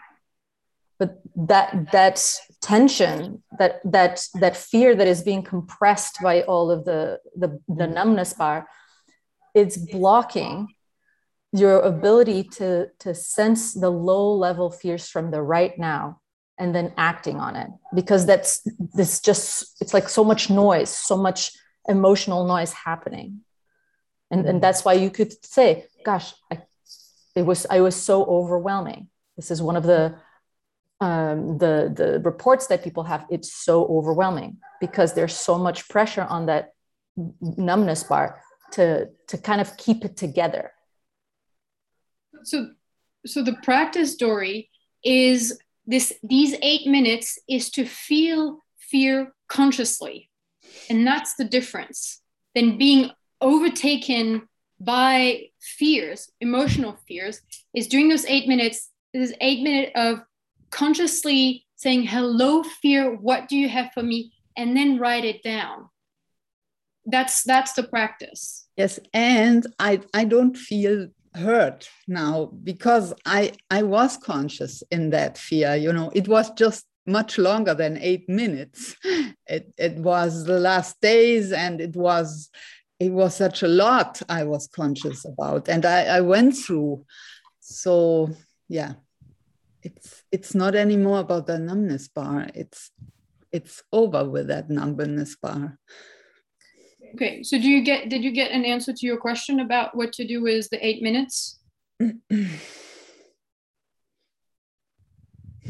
but 0.99 1.21
that 1.37 1.93
that 1.93 2.23
tension 2.61 3.43
that 3.59 3.81
that 3.85 4.27
that 4.35 4.57
fear 4.57 4.95
that 4.95 5.07
is 5.07 5.23
being 5.23 5.43
compressed 5.43 6.19
by 6.23 6.43
all 6.43 6.71
of 6.71 6.85
the 6.85 7.21
the, 7.37 7.61
the 7.69 7.85
mm-hmm. 7.85 7.95
numbness 7.95 8.33
bar 8.33 8.67
it's 9.55 9.77
blocking 9.77 10.69
your 11.53 11.81
ability 11.81 12.45
to 12.45 12.89
to 12.99 13.15
sense 13.15 13.73
the 13.75 13.91
low 13.91 14.35
level 14.35 14.71
fears 14.71 15.09
from 15.09 15.31
the 15.31 15.43
right 15.43 15.79
now 15.79 16.21
and 16.59 16.75
then 16.75 16.93
acting 16.97 17.37
on 17.37 17.57
it. 17.57 17.69
Because 17.95 18.27
that's 18.27 18.67
this 18.95 19.21
just 19.21 19.81
it's 19.81 19.95
like 19.95 20.09
so 20.09 20.25
much 20.25 20.51
noise 20.51 20.91
so 20.91 21.17
much 21.17 21.53
emotional 21.89 22.47
noise 22.47 22.73
happening. 22.73 23.41
And 24.31 24.47
and 24.47 24.63
that's 24.63 24.85
why 24.85 24.95
you 24.95 25.11
could 25.11 25.33
say 25.45 25.87
gosh 26.05 26.35
I, 26.51 26.63
it 27.35 27.43
was 27.43 27.67
i 27.71 27.81
was 27.81 27.97
so 27.97 28.25
overwhelming. 28.25 29.09
This 29.37 29.51
is 29.51 29.63
one 29.63 29.77
of 29.77 29.85
the 29.85 30.17
um, 31.01 31.59
the 31.59 31.93
the 31.95 32.21
reports 32.25 32.67
that 32.67 32.83
people 32.83 33.05
have 33.05 33.25
it's 33.31 33.53
so 33.53 33.87
overwhelming 33.87 34.57
because 34.81 35.15
there's 35.15 35.35
so 35.35 35.57
much 35.57 35.89
pressure 35.89 36.27
on 36.29 36.47
that 36.47 36.73
numbness 37.41 38.03
bar 38.03 38.41
to 38.73 39.09
to 39.29 39.39
kind 39.39 39.61
of 39.61 39.77
keep 39.77 40.05
it 40.05 40.17
together. 40.17 40.73
So 42.43 42.71
so 43.27 43.43
the 43.43 43.57
practice 43.63 44.17
dory 44.17 44.71
is 45.05 45.59
this 45.87 46.13
these 46.23 46.55
eight 46.63 46.87
minutes 46.87 47.39
is 47.49 47.71
to 47.71 47.85
feel 47.85 48.65
fear 48.79 49.33
consciously. 49.49 50.31
And 50.91 51.07
that's 51.07 51.35
the 51.35 51.45
difference 51.45 52.21
than 52.55 52.79
being 52.79 53.11
overtaken 53.41 54.49
by 54.81 55.49
fears 55.61 56.31
emotional 56.41 56.97
fears 57.09 57.41
is 57.75 57.89
during 57.89 58.09
those 58.09 58.25
eight 58.27 58.47
minutes 58.47 58.91
this 59.13 59.33
eight 59.41 59.63
minute 59.63 59.91
of 59.97 60.21
consciously 60.71 61.65
saying 61.77 62.03
hello 62.03 62.63
fear 62.63 63.15
what 63.17 63.49
do 63.49 63.57
you 63.57 63.69
have 63.69 63.91
for 63.93 64.03
me? 64.03 64.33
and 64.59 64.77
then 64.77 64.99
write 64.99 65.25
it 65.25 65.43
down. 65.43 65.89
That's 67.07 67.45
that's 67.45 67.73
the 67.73 67.85
practice. 67.85 68.67
Yes 68.77 68.99
and 69.15 69.67
i 69.79 70.01
i 70.13 70.25
don't 70.25 70.57
feel 70.57 71.09
hurt 71.35 71.89
now 72.07 72.51
because 72.65 73.15
i 73.25 73.53
i 73.71 73.83
was 73.83 74.17
conscious 74.17 74.83
in 74.91 75.11
that 75.11 75.39
fear 75.39 75.75
you 75.77 75.93
know. 75.93 76.11
It 76.15 76.29
was 76.29 76.51
just 76.51 76.85
much 77.07 77.39
longer 77.39 77.73
than 77.75 77.97
eight 77.99 78.29
minutes. 78.29 78.97
It, 79.51 79.73
it 79.79 79.97
was 79.97 80.45
the 80.45 80.61
last 80.61 81.01
days 81.01 81.53
and 81.53 81.81
it 81.81 81.97
was 81.97 82.51
it 83.01 83.11
was 83.11 83.35
such 83.35 83.63
a 83.63 83.69
lot 83.69 84.21
i 84.29 84.45
was 84.45 84.67
conscious 84.67 85.25
about 85.25 85.71
and 85.71 85.87
i, 85.87 86.19
I 86.19 86.21
went 86.21 86.55
through. 86.55 87.07
So 87.61 88.29
yeah 88.69 88.95
it's 89.83 90.25
it's 90.33 90.55
not 90.55 90.75
anymore 90.75 91.21
about 91.21 91.47
the 91.47 91.59
numbness 91.59 92.09
bar. 92.09 92.49
It's 92.55 92.91
it's 93.53 93.83
over 93.93 94.29
with 94.29 94.49
that 94.49 94.71
numbness 94.71 95.37
bar. 95.37 95.79
Okay 97.15 97.43
so 97.43 97.59
do 97.59 97.69
you 97.69 97.83
get 97.83 98.09
did 98.09 98.23
you 98.23 98.33
get 98.33 98.51
an 98.51 98.65
answer 98.65 98.93
to 98.93 99.07
your 99.07 99.17
question 99.17 99.61
about 99.61 99.97
what 99.97 100.13
to 100.15 100.27
do 100.27 100.43
with 100.43 100.69
the 100.71 100.85
eight 100.85 101.03
minutes? 101.03 101.59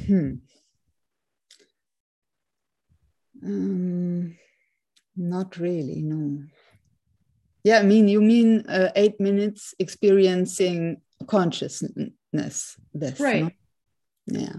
Hmm. 0.06 0.36
um, 3.44 4.38
not 5.14 5.59
really 5.59 6.00
no. 6.00 6.44
Yeah 7.62 7.80
i 7.80 7.82
mean 7.82 8.09
you 8.09 8.22
mean 8.22 8.64
uh, 8.68 8.90
eight 8.96 9.20
minutes 9.20 9.74
experiencing 9.78 11.02
consciousness 11.26 12.76
this 12.94 13.20
right. 13.20 13.44
no? 13.44 13.50
Yeah. 14.29 14.57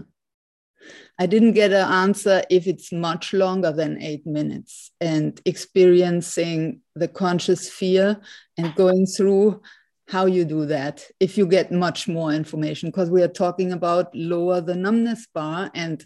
I 1.18 1.26
didn't 1.26 1.52
get 1.52 1.72
an 1.72 1.86
answer 1.86 2.42
if 2.48 2.66
it's 2.66 2.92
much 2.92 3.34
longer 3.34 3.72
than 3.72 4.00
eight 4.00 4.26
minutes 4.26 4.90
and 5.00 5.38
experiencing 5.44 6.80
the 6.94 7.08
conscious 7.08 7.68
fear 7.68 8.20
and 8.56 8.74
going 8.74 9.06
through 9.06 9.60
how 10.08 10.26
you 10.26 10.44
do 10.44 10.66
that 10.66 11.04
if 11.20 11.38
you 11.38 11.46
get 11.46 11.70
much 11.70 12.08
more 12.08 12.32
information 12.32 12.88
because 12.88 13.10
we 13.10 13.22
are 13.22 13.28
talking 13.28 13.72
about 13.72 14.12
lower 14.14 14.60
the 14.60 14.74
numbness 14.74 15.26
bar 15.32 15.70
and 15.74 16.04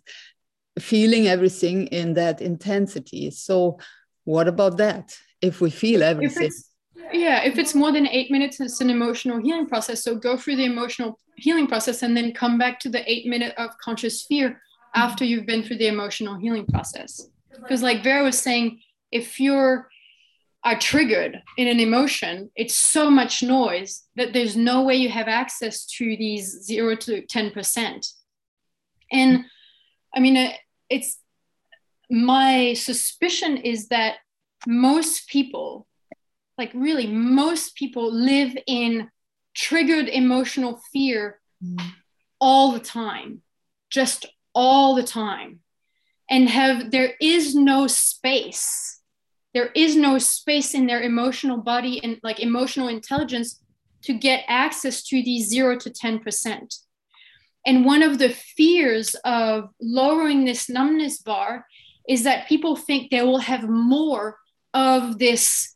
feeling 0.79 1.27
everything 1.29 1.87
in 1.87 2.15
that 2.15 2.43
intensity. 2.43 3.31
So 3.31 3.79
what 4.25 4.49
about 4.49 4.77
that? 4.79 5.17
If 5.41 5.61
we 5.61 5.71
feel 5.71 6.03
everything. 6.03 6.51
yeah 7.13 7.43
if 7.45 7.59
it's 7.59 7.75
more 7.75 7.93
than 7.93 8.07
eight 8.09 8.31
minutes 8.31 8.61
it's 8.61 8.81
an 8.81 8.91
emotional 8.91 9.41
healing 9.41 9.67
process. 9.67 10.03
So 10.03 10.17
go 10.17 10.37
through 10.37 10.57
the 10.57 10.65
emotional 10.65 11.19
healing 11.37 11.67
process 11.67 12.03
and 12.03 12.17
then 12.17 12.33
come 12.33 12.59
back 12.59 12.79
to 12.81 12.89
the 12.89 13.11
eight 13.11 13.27
minute 13.27 13.55
of 13.57 13.77
conscious 13.79 14.23
fear 14.23 14.61
after 14.95 15.25
you've 15.25 15.47
been 15.47 15.63
through 15.63 15.79
the 15.79 15.89
emotional 15.89 16.37
healing 16.37 16.67
process. 16.67 17.29
Because 17.51 17.83
like 17.83 18.03
vera 18.03 18.23
was 18.23 18.39
saying 18.39 18.81
if 19.11 19.41
you're 19.41 19.89
are 20.65 20.79
triggered 20.79 21.43
in 21.59 21.69
an 21.69 21.79
emotion 21.79 22.51
it's 22.57 22.75
so 22.75 23.11
much 23.11 23.43
noise 23.43 24.05
that 24.17 24.33
there's 24.33 24.57
no 24.57 24.83
way 24.83 24.95
you 24.95 25.11
have 25.11 25.29
access 25.29 25.85
to 25.85 26.17
these 26.17 26.63
0 26.65 26.97
to 26.97 27.23
10% 27.27 28.13
and 29.13 29.45
i 30.15 30.21
mean 30.21 30.37
uh, 30.39 30.53
it's 30.89 31.19
my 32.11 32.73
suspicion 32.73 33.59
is 33.59 33.89
that 33.89 34.17
most 34.67 35.29
people 35.29 35.87
like 36.57 36.73
really 36.73 37.07
most 37.07 37.75
people 37.75 38.11
live 38.11 38.57
in 38.67 39.11
triggered 39.55 40.09
emotional 40.09 40.81
fear 40.93 41.41
mm. 41.63 41.81
all 42.41 42.73
the 42.73 42.81
time 42.81 43.43
just 43.91 44.27
all 44.55 44.95
the 44.95 45.03
time 45.03 45.61
and 46.31 46.49
have 46.49 46.91
there 46.91 47.15
is 47.21 47.55
no 47.55 47.87
space 47.87 49.01
there 49.53 49.71
is 49.75 49.95
no 49.95 50.19
space 50.19 50.75
in 50.75 50.87
their 50.87 51.03
emotional 51.03 51.59
body 51.59 52.03
and 52.03 52.19
like 52.23 52.41
emotional 52.41 52.89
intelligence 52.89 53.61
to 54.03 54.13
get 54.13 54.45
access 54.49 55.03
to 55.05 55.23
these 55.23 55.49
0 55.49 55.79
to 55.79 55.91
10% 55.91 56.75
and 57.67 57.85
one 57.85 58.03
of 58.03 58.19
the 58.19 58.29
fears 58.29 59.15
of 59.25 59.71
lowering 59.81 60.45
this 60.45 60.69
numbness 60.69 61.19
bar 61.19 61.67
is 62.09 62.25
that 62.25 62.49
people 62.49 62.77
think 62.77 63.11
they 63.11 63.23
will 63.23 63.39
have 63.39 63.69
more 63.69 64.39
of 64.75 65.19
this 65.19 65.75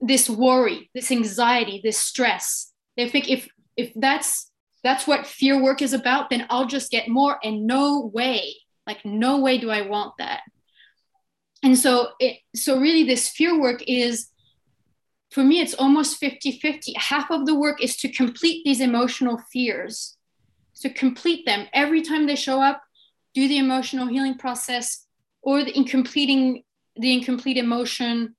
this 0.00 0.30
worry, 0.30 0.90
this 0.94 1.10
anxiety, 1.10 1.80
this 1.82 1.98
stress. 1.98 2.67
They 2.98 3.08
think 3.08 3.30
if 3.30 3.48
if 3.76 3.92
that's 3.94 4.50
that's 4.82 5.06
what 5.06 5.26
fear 5.26 5.62
work 5.62 5.80
is 5.80 5.92
about, 5.92 6.30
then 6.30 6.46
I'll 6.50 6.66
just 6.66 6.90
get 6.90 7.08
more. 7.08 7.38
And 7.42 7.66
no 7.66 8.10
way, 8.12 8.56
like 8.86 9.04
no 9.04 9.40
way 9.40 9.58
do 9.58 9.70
I 9.70 9.82
want 9.82 10.14
that. 10.18 10.42
And 11.62 11.78
so 11.78 12.08
it 12.18 12.38
so 12.54 12.78
really 12.78 13.04
this 13.04 13.28
fear 13.28 13.58
work 13.58 13.82
is 13.86 14.28
for 15.30 15.44
me 15.44 15.60
it's 15.60 15.74
almost 15.74 16.20
50-50. 16.20 16.96
Half 16.96 17.30
of 17.30 17.46
the 17.46 17.54
work 17.54 17.82
is 17.82 17.96
to 17.98 18.12
complete 18.12 18.64
these 18.64 18.80
emotional 18.80 19.40
fears, 19.52 20.16
to 20.80 20.90
complete 20.90 21.46
them 21.46 21.68
every 21.72 22.02
time 22.02 22.26
they 22.26 22.36
show 22.36 22.60
up, 22.60 22.82
do 23.32 23.46
the 23.46 23.58
emotional 23.58 24.08
healing 24.08 24.38
process, 24.38 25.06
or 25.42 25.62
the, 25.62 25.76
in 25.76 25.84
completing 25.84 26.64
the 26.96 27.12
incomplete 27.12 27.58
emotion 27.58 28.34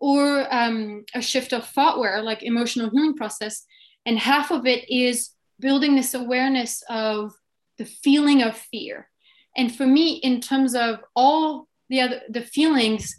or 0.00 0.46
um, 0.54 1.04
a 1.14 1.20
shift 1.20 1.52
of 1.52 1.66
thoughtware 1.66 2.22
like 2.22 2.42
emotional 2.42 2.88
healing 2.90 3.16
process 3.16 3.66
and 4.08 4.18
half 4.18 4.50
of 4.50 4.64
it 4.64 4.88
is 4.88 5.32
building 5.60 5.94
this 5.94 6.14
awareness 6.14 6.82
of 6.88 7.34
the 7.76 7.84
feeling 7.84 8.42
of 8.42 8.56
fear. 8.56 9.10
And 9.54 9.74
for 9.74 9.86
me 9.86 10.14
in 10.14 10.40
terms 10.40 10.74
of 10.74 11.00
all 11.14 11.68
the 11.90 12.00
other 12.00 12.20
the 12.30 12.40
feelings 12.40 13.14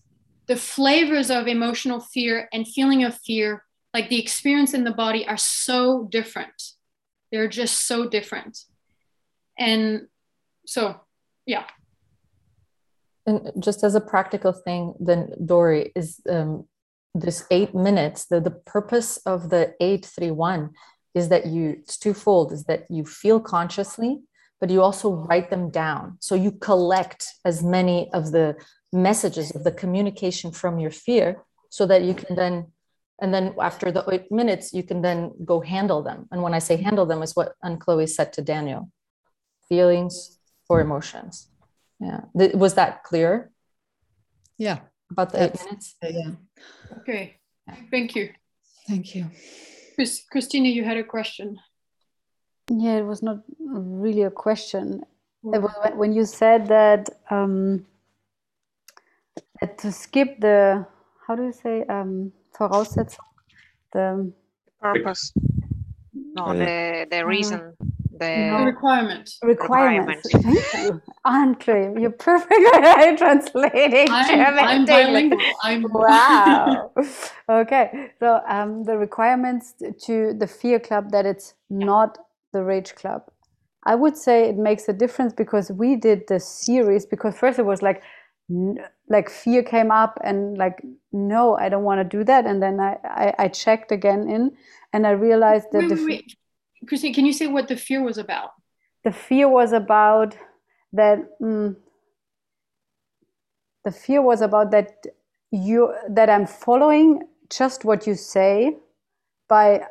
the 0.47 0.55
flavors 0.55 1.29
of 1.29 1.45
emotional 1.47 1.99
fear 1.99 2.49
and 2.51 2.67
feeling 2.67 3.03
of 3.03 3.15
fear 3.19 3.63
like 3.93 4.09
the 4.09 4.19
experience 4.19 4.73
in 4.73 4.83
the 4.83 4.99
body 5.05 5.27
are 5.27 5.37
so 5.37 6.07
different. 6.11 6.59
They're 7.31 7.47
just 7.47 7.85
so 7.85 8.09
different. 8.09 8.57
And 9.59 10.07
so 10.65 10.99
yeah. 11.45 11.65
And 13.27 13.51
just 13.59 13.83
as 13.83 13.93
a 13.93 14.01
practical 14.01 14.53
thing 14.53 14.95
then 14.99 15.33
dory 15.45 15.91
is 15.95 16.19
um, 16.27 16.65
this 17.15 17.45
eight 17.51 17.73
minutes 17.73 18.25
the, 18.25 18.39
the 18.39 18.51
purpose 18.51 19.17
of 19.25 19.49
the 19.49 19.73
831 19.79 20.71
is 21.15 21.29
that 21.29 21.47
you 21.47 21.77
it's 21.79 21.97
twofold 21.97 22.51
is 22.51 22.65
that 22.65 22.85
you 22.89 23.05
feel 23.05 23.39
consciously 23.39 24.19
but 24.59 24.69
you 24.69 24.81
also 24.81 25.11
write 25.11 25.49
them 25.49 25.69
down. 25.69 26.17
So 26.19 26.35
you 26.35 26.51
collect 26.51 27.27
as 27.45 27.63
many 27.63 28.11
of 28.13 28.31
the 28.31 28.55
messages 28.91 29.51
of 29.51 29.63
the 29.63 29.71
communication 29.71 30.51
from 30.51 30.79
your 30.79 30.91
fear 30.91 31.43
so 31.69 31.85
that 31.85 32.03
you 32.03 32.13
can 32.13 32.35
then 32.35 32.71
and 33.21 33.33
then 33.33 33.53
after 33.59 33.91
the 33.91 34.03
eight 34.11 34.31
minutes 34.31 34.73
you 34.73 34.81
can 34.83 35.01
then 35.01 35.31
go 35.45 35.59
handle 35.59 36.01
them. 36.01 36.27
And 36.31 36.41
when 36.41 36.53
i 36.53 36.59
say 36.59 36.75
handle 36.77 37.05
them 37.05 37.21
is 37.21 37.35
what 37.35 37.53
Anne-Chloé 37.63 38.09
said 38.09 38.33
to 38.33 38.41
daniel. 38.41 38.89
Feelings 39.67 40.39
or 40.67 40.81
emotions. 40.81 41.47
Yeah. 41.99 42.21
Was 42.33 42.73
that 42.75 43.03
clear? 43.03 43.51
Yeah 44.57 44.79
about 45.11 45.31
the 45.31 45.43
eight 45.43 45.55
minutes. 45.65 45.95
yeah. 46.01 46.31
Okay 46.99 47.39
thank 47.91 48.15
you. 48.15 48.29
Thank 48.87 49.15
you. 49.15 49.29
Chris, 49.95 50.23
christina 50.31 50.69
you 50.69 50.83
had 50.83 50.97
a 50.97 51.03
question. 51.03 51.59
Yeah 52.69 52.97
it 52.97 53.05
was 53.05 53.21
not 53.21 53.39
really 53.59 54.23
a 54.23 54.31
question. 54.31 55.03
It 55.43 55.61
was 55.61 55.71
when 55.95 56.13
you 56.13 56.25
said 56.25 56.67
that 56.67 57.09
um, 57.29 57.85
that 59.61 59.77
to 59.79 59.91
skip 59.91 60.39
the 60.39 60.85
how 61.25 61.35
do 61.35 61.43
you 61.43 61.53
say 61.53 61.83
um, 61.85 62.31
Voraussetzung 62.57 63.17
the 63.93 64.33
purpose. 64.81 65.33
No 66.13 66.47
oh, 66.47 66.51
yeah. 66.51 67.05
the 67.05 67.07
the 67.09 67.25
reason. 67.25 67.59
the, 67.79 67.88
the 68.19 68.63
requirement. 68.65 69.31
Requirements. 69.43 70.33
Requirement. 70.33 70.73
Thank 70.73 70.73
you. 70.73 71.01
Andre, 71.25 71.93
you're 71.99 72.11
perfect 72.11 72.75
at 72.75 73.17
translating 73.17 74.07
I'm, 74.11 74.27
German. 74.27 74.65
I'm 74.65 74.85
bilingual. 74.85 75.39
I'm 75.63 75.83
wow. 75.89 76.91
okay. 77.49 78.11
So 78.19 78.41
um, 78.47 78.83
the 78.83 78.97
requirements 78.97 79.73
to 80.05 80.33
the 80.33 80.47
fear 80.47 80.79
club 80.79 81.11
that 81.11 81.25
it's 81.25 81.53
yeah. 81.69 81.85
not 81.85 82.17
the 82.53 82.63
rage 82.63 82.95
club. 82.95 83.23
I 83.85 83.95
would 83.95 84.17
say 84.17 84.49
it 84.49 84.57
makes 84.57 84.89
a 84.89 84.93
difference 84.93 85.33
because 85.33 85.71
we 85.71 85.95
did 85.95 86.27
the 86.27 86.39
series 86.39 87.05
because 87.05 87.35
first 87.35 87.59
it 87.59 87.65
was 87.65 87.81
like 87.81 88.03
like 89.09 89.29
fear 89.29 89.61
came 89.63 89.91
up 89.91 90.19
and 90.23 90.57
like 90.57 90.81
no 91.11 91.55
i 91.57 91.69
don't 91.69 91.83
want 91.83 91.99
to 91.99 92.17
do 92.17 92.23
that 92.23 92.45
and 92.47 92.63
then 92.63 92.79
i 92.79 92.97
i, 93.03 93.33
I 93.37 93.47
checked 93.47 93.91
again 93.91 94.27
in 94.27 94.51
and 94.91 95.05
i 95.05 95.11
realized 95.11 95.67
that 95.71 95.83
wait, 95.83 95.91
wait, 95.91 96.05
wait. 96.05 96.35
Christine, 96.87 97.13
can 97.13 97.25
you 97.25 97.33
say 97.33 97.47
what 97.47 97.67
the 97.67 97.77
fear 97.77 98.01
was 98.01 98.17
about? 98.17 98.51
The 99.03 99.11
fear 99.11 99.47
was 99.49 99.73
about 99.73 100.35
that. 100.93 101.39
Mm, 101.41 101.75
the 103.85 103.91
fear 103.91 104.21
was 104.21 104.41
about 104.41 104.71
that 104.71 105.05
you 105.51 105.93
that 106.09 106.29
I'm 106.29 106.45
following 106.45 107.23
just 107.49 107.85
what 107.85 108.05
you 108.05 108.15
say 108.15 108.77
by 109.47 109.81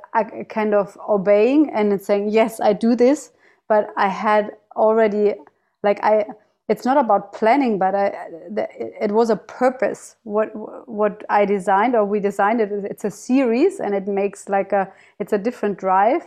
kind 0.48 0.74
of 0.74 0.96
obeying 1.08 1.70
and 1.70 2.00
saying 2.00 2.28
yes 2.30 2.60
I 2.60 2.72
do 2.72 2.94
this, 2.94 3.32
but 3.68 3.90
I 3.96 4.08
had 4.08 4.52
already 4.76 5.34
like 5.82 6.02
I. 6.02 6.26
It's 6.68 6.84
not 6.84 6.98
about 6.98 7.32
planning, 7.32 7.78
but 7.78 7.94
I, 7.94 8.12
it 9.00 9.10
was 9.10 9.30
a 9.30 9.36
purpose. 9.36 10.16
What 10.24 10.50
what 10.86 11.24
I 11.30 11.46
designed 11.46 11.94
or 11.94 12.04
we 12.04 12.20
designed 12.20 12.60
it. 12.60 12.70
It's 12.70 13.04
a 13.04 13.10
series, 13.10 13.80
and 13.80 13.94
it 13.94 14.06
makes 14.06 14.48
like 14.48 14.72
a. 14.72 14.92
It's 15.18 15.32
a 15.32 15.38
different 15.38 15.78
drive, 15.78 16.24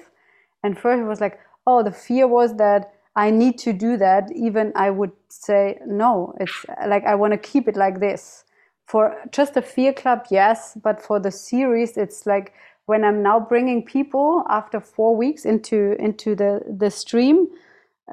and 0.64 0.78
first 0.78 1.01
it 1.01 1.05
was 1.05 1.22
like, 1.22 1.39
oh, 1.68 1.84
the 1.84 1.91
fear 1.91 2.28
was 2.28 2.55
that 2.57 2.93
I 3.16 3.30
need 3.30 3.57
to 3.59 3.74
do 3.74 3.97
that. 3.97 4.32
Even 4.34 4.72
I 4.76 4.89
would 4.89 5.12
say, 5.30 5.80
no, 5.86 6.34
it's 6.39 6.66
like 6.88 7.05
I 7.05 7.16
want 7.16 7.34
to 7.34 7.38
keep 7.38 7.68
it 7.68 7.76
like 7.76 7.99
this. 7.99 8.45
For 8.86 9.16
just 9.32 9.55
a 9.57 9.62
fear 9.62 9.93
club, 9.93 10.26
yes, 10.30 10.78
but 10.82 11.01
for 11.01 11.20
the 11.20 11.32
series, 11.32 11.97
it's 11.97 12.26
like 12.26 12.53
when 12.86 13.05
I'm 13.05 13.22
now 13.24 13.39
bringing 13.39 13.84
people 13.86 14.43
after 14.49 14.80
four 14.82 15.16
weeks 15.16 15.45
into 15.45 15.95
into 15.99 16.36
the 16.36 16.62
the 16.68 16.91
stream, 16.91 17.47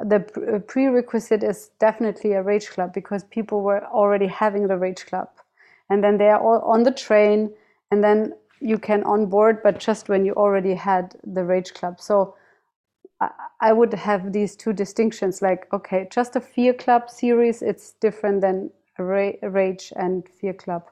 the 0.05 0.25
uh, 0.55 0.59
prerequisite 0.61 1.43
is 1.43 1.71
definitely 1.81 2.33
a 2.33 2.43
rage 2.43 2.69
club 2.71 2.93
because 2.93 3.25
people 3.25 3.63
were 3.63 3.85
already 3.87 4.29
having 4.29 4.69
the 4.69 4.79
rage 4.79 5.07
club, 5.07 5.29
and 5.91 6.05
then 6.05 6.19
they 6.19 6.29
are 6.29 6.41
all 6.41 6.61
on 6.61 6.85
the 6.85 6.93
train, 6.93 7.53
and 7.91 8.05
then 8.05 8.35
you 8.61 8.79
can 8.79 9.03
onboard, 9.05 9.63
but 9.63 9.79
just 9.79 10.09
when 10.09 10.25
you 10.25 10.33
already 10.35 10.75
had 10.75 11.17
the 11.25 11.45
rage 11.45 11.75
club. 11.75 12.01
So 12.01 12.35
I 13.61 13.73
would 13.73 13.93
have 13.95 14.33
these 14.33 14.55
two 14.55 14.73
distinctions 14.73 15.43
like, 15.43 15.67
okay, 15.73 16.07
just 16.11 16.37
a 16.37 16.41
fear 16.41 16.73
club 16.73 17.11
series, 17.11 17.63
it's 17.63 17.93
different 18.01 18.41
than 18.41 18.71
rage 18.99 19.93
and 19.97 20.29
fear 20.29 20.53
club 20.53 20.85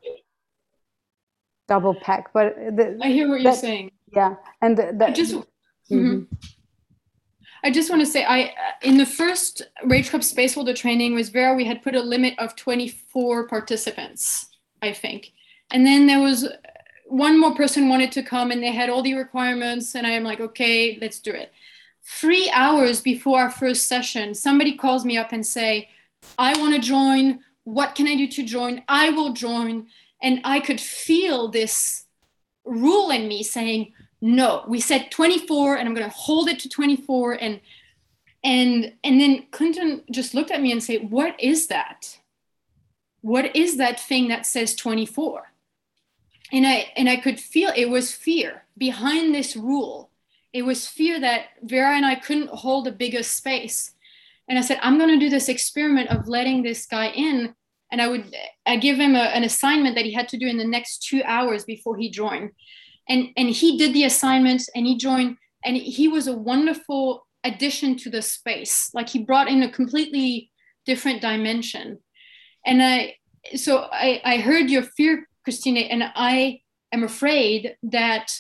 double 1.69 1.95
pack. 1.95 2.33
But 2.33 2.55
the, 2.77 2.99
I 3.03 3.09
hear 3.09 3.29
what 3.29 3.41
you're 3.41 3.53
saying. 3.53 3.93
Yeah. 4.13 4.37
And 4.63 4.77
the, 4.77 4.95
the, 4.97 5.07
I 5.07 5.11
just, 5.13 5.35
mm-hmm. 5.35 5.95
Mm-hmm. 5.95 6.35
I 7.65 7.71
just 7.71 7.91
want 7.91 8.01
to 8.03 8.07
say, 8.07 8.25
I 8.25 8.53
in 8.83 8.99
the 8.99 9.07
first 9.07 9.63
Rage 9.85 10.11
Club 10.11 10.23
Space 10.23 10.55
Holder 10.55 10.75
training 10.75 11.15
with 11.15 11.33
Vera, 11.33 11.55
we 11.55 11.65
had 11.65 11.83
put 11.83 11.97
a 11.97 12.03
limit 12.03 12.35
of 12.39 12.55
24 12.55 13.49
participants, 13.49 14.49
I 14.83 14.93
think. 14.93 15.33
And 15.73 15.85
then 15.85 16.07
there 16.07 16.21
was 16.21 16.49
one 17.09 17.41
more 17.41 17.55
person 17.55 17.89
wanted 17.89 18.13
to 18.13 18.23
come 18.23 18.51
and 18.51 18.63
they 18.63 18.73
had 18.73 18.89
all 18.89 19.03
the 19.03 19.15
requirements. 19.15 19.97
And 19.97 20.07
I'm 20.07 20.23
like, 20.23 20.41
okay, 20.41 20.99
let's 21.01 21.19
do 21.19 21.33
it 21.33 21.53
three 22.07 22.49
hours 22.51 23.01
before 23.01 23.41
our 23.41 23.51
first 23.51 23.89
session, 23.89 24.35
somebody 24.35 24.77
calls 24.77 25.05
me 25.05 25.17
up 25.19 25.33
and 25.33 25.45
say, 25.45 25.89
I 26.39 26.59
want 26.59 26.75
to 26.75 26.81
join. 26.81 27.41
What 27.65 27.95
can 27.97 28.07
I 28.07 28.15
do 28.15 28.29
to 28.29 28.45
join? 28.45 28.83
I 28.89 29.11
will 29.11 29.33
join. 29.33 29.89
And 30.23 30.41
I 30.45 30.61
could 30.61 30.81
feel 30.81 31.49
this 31.49 32.05
rule 32.65 33.11
in 33.11 33.27
me 33.27 33.43
saying, 33.43 33.93
no, 34.21 34.65
we 34.69 34.81
said 34.81 35.11
24 35.11 35.77
and 35.77 35.89
I'm 35.89 35.95
going 35.95 36.09
to 36.09 36.17
hold 36.17 36.49
it 36.49 36.61
to 36.61 36.69
24. 36.69 37.33
And, 37.35 37.61
and, 38.43 38.93
and 39.03 39.21
then 39.21 39.47
Clinton 39.51 40.03
just 40.11 40.33
looked 40.33 40.53
at 40.53 40.63
me 40.63 40.73
and 40.73 40.83
said, 40.83 41.11
what 41.11 41.39
is 41.41 41.67
that? 41.67 42.19
What 43.21 43.55
is 43.57 43.79
that 43.79 43.99
thing 43.99 44.29
that 44.29 44.47
says 44.47 44.77
24? 44.77 45.53
And 46.53 46.67
I, 46.67 46.93
and 46.97 47.09
I 47.09 47.17
could 47.17 47.41
feel 47.41 47.73
it 47.75 47.91
was 47.91 48.13
fear 48.13 48.63
behind 48.79 49.35
this 49.35 49.57
rule 49.57 50.11
it 50.57 50.65
was 50.65 50.87
fear 50.87 51.21
that 51.21 51.49
Vera 51.63 51.95
and 51.95 52.07
I 52.07 52.15
couldn't 52.15 52.49
hold 52.49 52.89
a 52.89 52.93
bigger 52.93 53.23
space. 53.23 53.93
And 54.49 54.59
I 54.59 54.63
said, 54.63 54.79
I'm 54.81 54.97
going 54.97 55.11
to 55.11 55.19
do 55.19 55.29
this 55.29 55.51
experiment 55.51 56.09
of 56.09 56.29
letting 56.29 56.63
this 56.63 56.87
guy 56.87 57.09
in. 57.09 57.55
And 57.93 58.01
I 58.01 58.09
would 58.09 58.35
I 58.65 58.79
give 58.79 58.97
him 58.97 59.15
a, 59.15 59.25
an 59.37 59.45
assignment 59.45 59.97
that 59.97 60.07
he 60.07 60.15
had 60.15 60.29
to 60.31 60.39
do 60.39 60.47
in 60.47 60.57
the 60.57 60.67
next 60.67 61.03
two 61.03 61.23
hours 61.27 61.65
before 61.65 61.99
he 61.99 62.11
joined. 62.11 62.53
And, 63.07 63.29
and 63.37 63.51
he 63.51 63.77
did 63.77 63.93
the 63.93 64.05
assignment 64.05 64.63
and 64.75 64.87
he 64.87 64.97
joined. 64.97 65.37
And 65.63 65.77
he 65.77 66.09
was 66.09 66.27
a 66.27 66.37
wonderful 66.37 67.27
addition 67.45 67.99
to 67.99 68.09
the 68.09 68.23
space. 68.23 68.91
Like 68.95 69.11
he 69.11 69.25
brought 69.25 69.49
in 69.49 69.63
a 69.63 69.71
completely 69.71 70.51
different 70.87 71.21
dimension. 71.21 71.99
And 72.65 72.83
I, 72.83 73.17
so 73.57 73.89
I, 73.93 74.23
I 74.25 74.39
heard 74.39 74.71
your 74.71 74.85
fear, 74.85 75.29
Christina, 75.45 75.81
and 75.81 76.03
I 76.15 76.61
am 76.93 77.05
afraid 77.05 77.77
that 77.83 78.33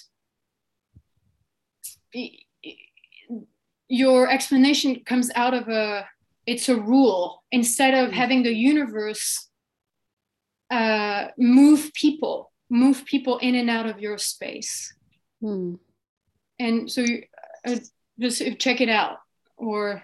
your 3.88 4.28
explanation 4.28 5.00
comes 5.04 5.30
out 5.34 5.54
of 5.54 5.68
a 5.68 6.06
it's 6.46 6.68
a 6.68 6.76
rule. 6.76 7.42
Instead 7.50 7.94
of 7.94 8.10
hmm. 8.10 8.16
having 8.16 8.42
the 8.42 8.54
universe 8.54 9.48
uh, 10.70 11.26
move 11.38 11.92
people 11.94 12.52
move 12.68 13.04
people 13.04 13.38
in 13.38 13.54
and 13.54 13.70
out 13.70 13.86
of 13.86 14.00
your 14.00 14.18
space. 14.18 14.92
Hmm. 15.40 15.74
and 16.58 16.90
so 16.90 17.02
you, 17.02 17.22
uh, 17.66 17.76
just 18.18 18.42
check 18.58 18.80
it 18.80 18.88
out. 18.88 19.18
Or 19.56 20.02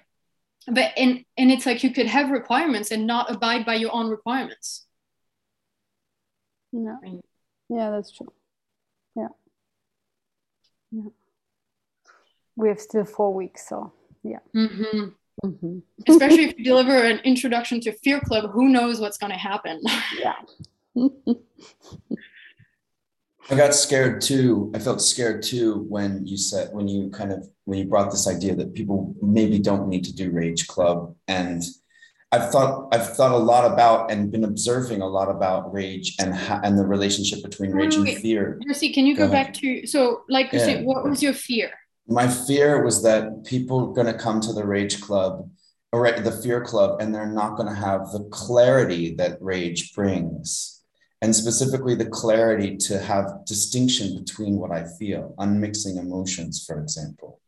but 0.67 0.93
and 0.97 1.25
and 1.37 1.51
it's 1.51 1.67
like 1.67 1.83
you 1.83 1.91
could 1.91 2.07
have 2.07 2.31
requirements 2.31 2.91
and 2.91 3.07
not 3.07 3.31
abide 3.31 3.67
by 3.67 3.75
your 3.75 3.93
own 3.93 4.09
requirements. 4.09 4.87
Yeah. 6.73 6.97
Yeah 7.69 7.91
that's 7.91 8.13
true. 8.13 8.33
Yeah. 9.17 9.29
Yeah 10.93 11.09
we 12.57 12.69
have 12.69 12.81
still 12.81 13.05
four 13.05 13.33
weeks 13.33 13.69
so 13.69 13.93
yeah 14.23 14.39
mm-hmm. 14.55 15.09
Mm-hmm. 15.45 15.79
especially 16.09 16.45
if 16.45 16.59
you 16.59 16.65
deliver 16.65 16.95
an 16.97 17.19
introduction 17.25 17.81
to 17.81 17.93
fear 17.93 18.21
club 18.21 18.51
who 18.53 18.69
knows 18.69 19.01
what's 19.01 19.19
going 19.19 19.33
to 19.33 19.39
happen 19.39 19.81
yeah 20.19 20.35
I 23.51 23.57
got 23.57 23.75
scared 23.75 24.21
too. 24.21 24.71
I 24.75 24.79
felt 24.79 25.03
scared 25.03 25.43
too 25.43 25.85
when 25.89 26.25
you 26.27 26.37
said 26.37 26.69
when 26.73 26.87
you 26.87 27.11
kind 27.11 27.33
of 27.33 27.49
when 27.65 27.79
you 27.81 27.87
brought 27.87 28.11
this 28.11 28.29
idea 28.29 28.55
that 28.55 28.73
people 28.73 29.15
maybe 29.21 29.59
don't 29.59 29.89
need 29.89 30.05
to 30.05 30.15
do 30.15 30.31
Rage 30.31 30.69
Club, 30.69 31.17
and 31.27 31.61
I've 32.31 32.51
thought 32.53 32.95
I've 32.95 33.17
thought 33.17 33.33
a 33.33 33.37
lot 33.37 33.71
about 33.71 34.13
and 34.13 34.31
been 34.31 34.45
observing 34.45 35.03
a 35.03 35.09
lot 35.09 35.29
about 35.29 35.73
rage 35.75 36.15
and 36.21 36.33
ha- 36.33 36.61
and 36.63 36.79
the 36.79 36.87
relationship 36.87 37.43
between 37.43 37.73
rage 37.73 37.97
and 37.97 38.05
Wait, 38.05 38.19
fear. 38.19 38.61
Jesse, 38.67 38.93
can 38.93 39.07
you 39.07 39.17
go, 39.17 39.27
Go 39.27 39.33
back 39.33 39.49
ahead. 39.49 39.83
to 39.83 39.87
so 39.89 40.23
like 40.29 40.53
you 40.53 40.61
Yeah. 40.61 40.65
said, 40.65 40.85
what 40.85 41.03
was 41.05 41.21
your 41.21 41.35
fear? 41.35 41.71
My 42.09 42.29
fear 42.29 42.85
was 42.85 43.03
that 43.05 43.45
people 43.45 43.91
are 43.91 43.93
going 43.93 44.07
to 44.13 44.19
come 44.19 44.41
to 44.41 44.53
the 44.53 44.67
Rage 44.67 45.01
Club 45.01 45.49
or 45.93 46.11
the 46.11 46.33
Fear 46.33 46.63
Club, 46.65 47.01
and 47.01 47.15
they're 47.15 47.31
not 47.33 47.57
going 47.57 47.69
to 47.69 47.75
have 47.75 48.11
the 48.13 48.25
clarity 48.31 49.15
that 49.17 49.39
rage 49.41 49.95
brings, 49.95 50.83
and 51.21 51.35
specifically 51.37 51.95
the 51.95 52.09
clarity 52.09 52.77
to 52.79 52.99
have 52.99 53.45
distinction 53.47 54.19
between 54.19 54.57
what 54.57 54.73
I 54.73 54.85
feel, 54.99 55.35
unmixing 55.39 55.99
emotions, 55.99 56.65
for 56.67 56.81
example. 56.81 57.41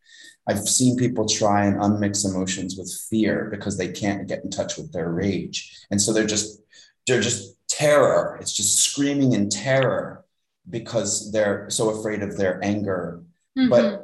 I've 0.47 0.69
seen 0.69 0.97
people 0.97 1.27
try 1.27 1.65
and 1.65 1.81
unmix 1.81 2.27
emotions 2.31 2.77
with 2.77 2.93
fear 3.09 3.49
because 3.51 3.79
they 3.79 3.89
can't 3.89 4.29
get 4.29 4.45
in 4.45 4.51
touch 4.51 4.77
with 4.77 4.93
their 4.93 5.11
rage, 5.11 5.87
and 5.91 6.01
so 6.01 6.13
they're 6.13 6.27
just 6.27 6.61
they're 7.07 7.21
just 7.23 7.57
terror. 7.69 8.39
It's 8.41 8.53
just 8.53 8.79
screaming 8.79 9.33
in 9.33 9.49
terror 9.51 10.25
because 10.71 11.33
they're 11.33 11.69
so 11.71 11.91
afraid 11.99 12.23
of 12.23 12.37
their 12.37 12.63
anger 12.65 13.23
Mhm. 13.59 13.71
but 13.71 14.04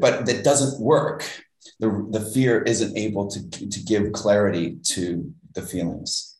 but 0.00 0.26
that 0.26 0.44
doesn't 0.44 0.80
work. 0.80 1.28
The, 1.78 2.06
the 2.10 2.20
fear 2.20 2.62
isn't 2.62 2.96
able 2.96 3.28
to, 3.30 3.68
to 3.68 3.80
give 3.80 4.12
clarity 4.12 4.78
to 4.94 5.32
the 5.54 5.62
feelings 5.62 6.32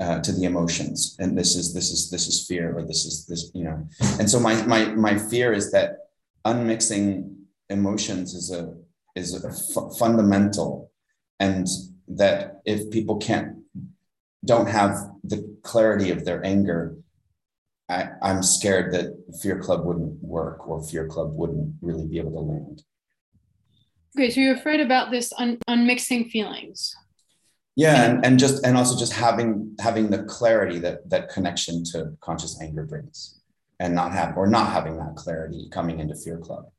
uh, 0.00 0.20
to 0.20 0.32
the 0.32 0.44
emotions. 0.44 1.16
And 1.18 1.36
this 1.36 1.56
is 1.56 1.72
this 1.72 1.90
is 1.90 2.10
this 2.10 2.26
is 2.26 2.46
fear 2.46 2.76
or 2.76 2.82
this 2.82 3.04
is 3.04 3.26
this 3.26 3.50
you 3.54 3.64
know. 3.64 3.88
And 4.18 4.28
so 4.30 4.38
my 4.38 4.60
my 4.66 4.86
my 4.86 5.18
fear 5.18 5.52
is 5.52 5.72
that 5.72 6.08
unmixing 6.44 7.34
emotions 7.70 8.34
is 8.34 8.50
a 8.52 8.74
is 9.14 9.32
a 9.32 9.50
fundamental 9.98 10.90
and 11.40 11.66
that 12.08 12.60
if 12.64 12.90
people 12.90 13.16
can't 13.16 13.56
don't 14.44 14.68
have 14.68 14.96
the 15.24 15.56
clarity 15.62 16.10
of 16.10 16.24
their 16.24 16.44
anger 16.44 16.96
I, 17.88 18.08
I'm 18.22 18.42
scared 18.42 18.92
that 18.94 19.14
Fear 19.40 19.60
Club 19.60 19.84
wouldn't 19.84 20.22
work 20.22 20.66
or 20.68 20.82
Fear 20.82 21.06
Club 21.06 21.34
wouldn't 21.34 21.74
really 21.80 22.06
be 22.06 22.18
able 22.18 22.32
to 22.32 22.40
land. 22.40 22.82
Okay, 24.16 24.30
so 24.30 24.40
you're 24.40 24.56
afraid 24.56 24.80
about 24.80 25.10
this 25.10 25.32
un- 25.38 25.58
unmixing 25.68 26.30
feelings. 26.30 26.96
Yeah, 27.76 28.10
and, 28.10 28.24
and 28.24 28.38
just 28.38 28.64
and 28.64 28.76
also 28.76 28.98
just 28.98 29.12
having 29.12 29.76
having 29.78 30.08
the 30.08 30.24
clarity 30.24 30.78
that 30.78 31.08
that 31.10 31.28
connection 31.28 31.84
to 31.92 32.12
conscious 32.22 32.60
anger 32.62 32.84
brings, 32.84 33.38
and 33.78 33.94
not 33.94 34.12
have 34.12 34.36
or 34.36 34.46
not 34.46 34.72
having 34.72 34.96
that 34.96 35.14
clarity 35.14 35.68
coming 35.70 36.00
into 36.00 36.14
Fear 36.14 36.38
Club. 36.38 36.70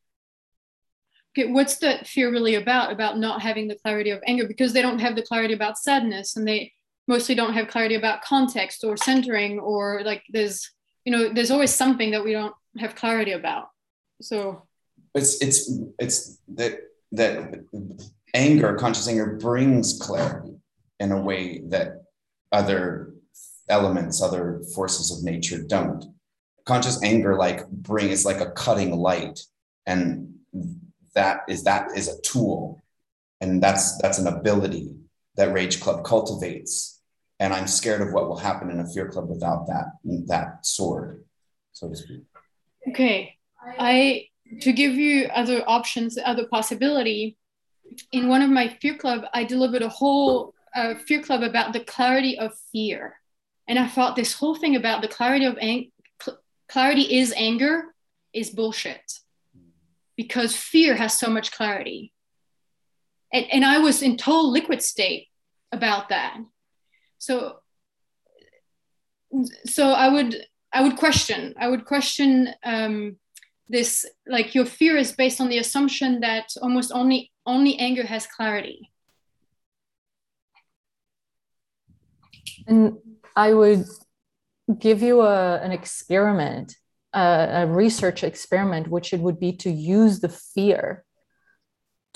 Okay, 1.38 1.51
what's 1.51 1.78
the 1.78 1.99
fear 2.03 2.32
really 2.32 2.55
about? 2.55 2.91
About 2.91 3.20
not 3.20 3.43
having 3.43 3.68
the 3.68 3.76
clarity 3.76 4.10
of 4.10 4.24
anger 4.26 4.47
because 4.47 4.74
they 4.74 4.82
don't 4.82 4.99
have 4.99 5.16
the 5.16 5.22
clarity 5.22 5.53
about 5.53 5.78
sadness 5.78 6.36
and 6.36 6.47
they 6.47 6.74
mostly 7.08 7.36
don't 7.36 7.53
have 7.53 7.68
clarity 7.68 7.95
about 7.95 8.24
context 8.24 8.84
or 8.84 8.97
centering 8.97 9.60
or 9.60 10.01
like 10.03 10.24
there's 10.32 10.72
you 11.08 11.12
know 11.14 11.30
there's 11.30 11.51
always 11.51 11.74
something 11.74 12.12
that 12.12 12.22
we 12.22 12.34
don't 12.34 12.53
have 12.78 12.93
clarity 12.93 13.32
about. 13.32 13.70
So 14.22 14.64
It's 15.16 15.41
it's 15.41 15.72
it's 15.99 16.38
that 16.55 16.74
that 17.14 17.64
anger, 18.34 18.76
conscious 18.76 19.08
anger, 19.08 19.38
brings 19.39 19.97
clarity 20.01 20.55
in 20.99 21.14
a 21.14 21.22
way 21.22 21.62
that 21.70 22.03
other 22.51 23.14
elements, 23.70 24.22
other 24.22 24.62
forces 24.76 25.08
of 25.10 25.24
nature 25.24 25.64
don't. 25.64 26.03
Conscious 26.66 27.01
anger, 27.01 27.38
like 27.38 27.66
bring, 27.70 28.10
is 28.10 28.26
like 28.26 28.41
a 28.41 28.51
cutting 28.51 28.91
light, 28.91 29.39
and 29.86 30.36
that 31.16 31.38
is 31.47 31.64
that 31.64 31.88
is 31.95 32.10
a 32.10 32.20
tool, 32.20 32.82
and 33.39 33.64
that's 33.64 33.97
that's 34.01 34.20
an 34.20 34.28
ability 34.28 34.93
that 35.38 35.53
Rage 35.53 35.80
Club 35.80 36.03
cultivates. 36.03 36.97
And 37.39 37.53
I'm 37.53 37.67
scared 37.67 38.01
of 38.01 38.13
what 38.13 38.27
will 38.27 38.38
happen 38.38 38.71
in 38.71 38.79
a 38.79 38.88
Fear 38.88 39.09
Club 39.09 39.29
without 39.29 39.67
that 39.67 39.85
that 40.27 40.65
sword, 40.65 41.23
so 41.71 41.88
to 41.89 41.95
speak. 41.95 42.23
okay, 42.89 43.38
I 43.77 44.27
to 44.61 44.71
give 44.71 44.95
you 44.95 45.25
other 45.27 45.63
options, 45.67 46.17
other 46.23 46.47
possibility. 46.47 47.38
In 48.11 48.27
one 48.27 48.41
of 48.41 48.49
my 48.49 48.67
fear 48.81 48.97
club, 48.97 49.25
I 49.33 49.43
delivered 49.43 49.81
a 49.81 49.89
whole 49.89 50.53
uh, 50.75 50.95
fear 50.95 51.21
club 51.21 51.43
about 51.43 51.73
the 51.73 51.79
clarity 51.79 52.38
of 52.39 52.53
fear, 52.71 53.19
and 53.67 53.77
I 53.77 53.88
thought 53.88 54.15
this 54.15 54.33
whole 54.33 54.55
thing 54.55 54.75
about 54.75 55.01
the 55.01 55.07
clarity 55.07 55.45
of 55.45 55.57
ang- 55.59 55.91
cl- 56.21 56.39
clarity 56.67 57.17
is 57.17 57.33
anger 57.38 57.93
is 58.33 58.49
bullshit, 58.49 59.19
because 60.15 60.55
fear 60.55 60.95
has 60.95 61.17
so 61.17 61.29
much 61.29 61.51
clarity, 61.51 62.13
and 63.31 63.45
and 63.51 63.63
I 63.63 63.77
was 63.77 64.01
in 64.01 64.17
total 64.17 64.51
liquid 64.51 64.81
state 64.81 65.27
about 65.71 66.09
that, 66.09 66.38
so 67.18 67.59
so 69.65 69.91
I 69.91 70.07
would 70.09 70.36
I 70.74 70.82
would 70.82 70.97
question 70.97 71.53
I 71.59 71.68
would 71.68 71.86
question 71.86 72.49
um, 72.63 73.18
this 73.70 74.05
like 74.28 74.55
your 74.55 74.65
fear 74.65 74.97
is 74.97 75.11
based 75.11 75.41
on 75.41 75.49
the 75.49 75.57
assumption 75.57 76.22
that 76.22 76.53
almost 76.61 76.91
only 76.91 77.32
only 77.45 77.78
anger 77.78 78.05
has 78.05 78.28
clarity. 78.28 78.89
And 82.68 82.97
I 83.36 83.53
would 83.53 83.86
give 84.80 85.01
you 85.01 85.22
a, 85.22 85.59
an 85.61 85.72
experiment, 85.72 86.76
a, 87.13 87.63
a 87.63 87.68
research 87.68 88.24
experiment, 88.24 88.89
which 88.89 89.13
it 89.13 89.22
would 89.22 89.39
be 89.39 89.53
to 89.53 89.70
use 89.70 90.20
the 90.20 90.30
fear 90.30 91.05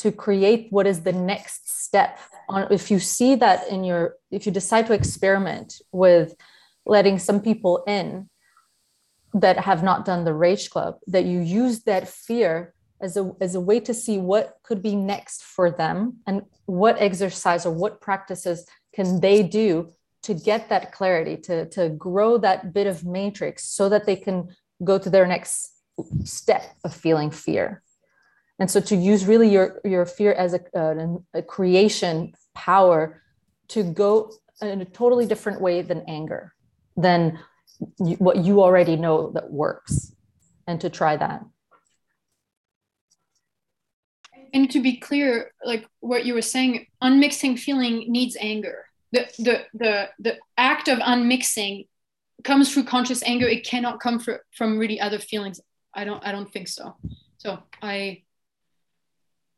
to 0.02 0.12
create 0.12 0.68
what 0.72 0.88
is 0.88 1.02
the 1.02 1.14
next 1.14 1.70
step 1.86 2.18
on 2.50 2.68
if 2.72 2.90
you 2.90 3.00
see 3.00 3.36
that 3.36 3.68
in 3.68 3.84
your 3.84 4.16
if 4.32 4.48
you 4.48 4.52
decide 4.52 4.88
to 4.88 4.94
experiment 4.94 5.80
with 5.92 6.34
letting 6.86 7.20
some 7.20 7.40
people 7.40 7.84
in 7.86 8.28
that 9.34 9.60
have 9.60 9.84
not 9.84 10.04
done 10.04 10.24
the 10.24 10.34
rage 10.34 10.72
club 10.72 10.96
that 11.06 11.26
you 11.26 11.40
use 11.40 11.84
that 11.84 12.08
fear 12.08 12.74
as 13.00 13.16
a 13.16 13.32
as 13.40 13.54
a 13.54 13.62
way 13.62 13.80
to 13.80 13.94
see 13.94 14.18
what 14.18 14.58
could 14.64 14.82
be 14.82 14.96
next 14.96 15.44
for 15.44 15.70
them 15.70 16.18
and 16.26 16.42
what 16.66 17.00
exercise 17.00 17.64
or 17.64 17.74
what 17.74 18.02
practices 18.02 18.66
can 18.96 19.22
they 19.22 19.44
do 19.44 19.88
to 20.24 20.34
get 20.34 20.70
that 20.70 20.92
clarity 20.92 21.38
to 21.38 21.70
to 21.70 21.90
grow 21.90 22.40
that 22.40 22.74
bit 22.74 22.88
of 22.88 23.06
matrix 23.06 23.66
so 23.66 23.88
that 23.88 24.08
they 24.08 24.16
can 24.16 24.50
go 24.84 24.98
to 24.98 25.12
their 25.12 25.28
next 25.28 25.54
step 26.24 26.64
of 26.84 26.92
feeling 26.92 27.30
fear 27.30 27.84
and 28.62 28.70
so 28.70 28.80
to 28.80 28.96
use 28.96 29.26
really 29.26 29.50
your 29.50 29.82
your 29.84 30.06
fear 30.06 30.34
as 30.34 30.54
a, 30.54 30.62
a, 30.76 31.40
a 31.40 31.42
creation 31.42 32.32
power 32.54 33.24
to 33.70 33.82
go 33.82 34.32
in 34.62 34.82
a 34.82 34.86
totally 34.86 35.26
different 35.26 35.60
way 35.60 35.82
than 35.82 36.04
anger 36.08 36.54
than 36.96 37.40
you, 37.98 38.16
what 38.18 38.38
you 38.38 38.62
already 38.62 38.96
know 38.96 39.32
that 39.32 39.52
works 39.52 40.14
and 40.68 40.80
to 40.80 40.90
try 40.90 41.18
that 41.18 41.44
And 44.54 44.70
to 44.72 44.82
be 44.82 44.98
clear, 44.98 45.54
like 45.64 45.88
what 46.02 46.26
you 46.26 46.34
were 46.34 46.42
saying, 46.56 46.86
unmixing 47.02 47.58
feeling 47.58 48.12
needs 48.12 48.36
anger. 48.40 48.86
The 49.14 49.24
the 49.48 49.56
the 49.74 50.10
the 50.20 50.34
act 50.58 50.88
of 50.88 51.00
unmixing 51.00 51.88
comes 52.44 52.72
through 52.72 52.84
conscious 52.84 53.24
anger. 53.24 53.48
It 53.48 53.66
cannot 53.66 54.02
come 54.02 54.20
fr- 54.20 54.44
from 54.58 54.78
really 54.78 55.00
other 55.00 55.20
feelings. 55.20 55.62
I 55.96 56.04
don't 56.04 56.22
I 56.28 56.32
don't 56.32 56.52
think 56.52 56.68
so. 56.68 56.96
So 57.38 57.60
I 57.82 58.24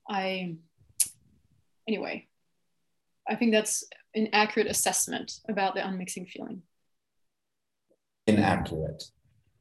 I 0.10 0.56
anyway, 1.88 2.28
I 3.28 3.36
think 3.36 3.52
that's 3.52 3.84
an 4.16 4.30
accurate 4.34 4.68
assessment 4.68 5.40
about 5.50 5.76
the 5.76 5.82
unmixing 5.82 6.28
feeling. 6.30 6.62
Inaccurate. 8.28 9.04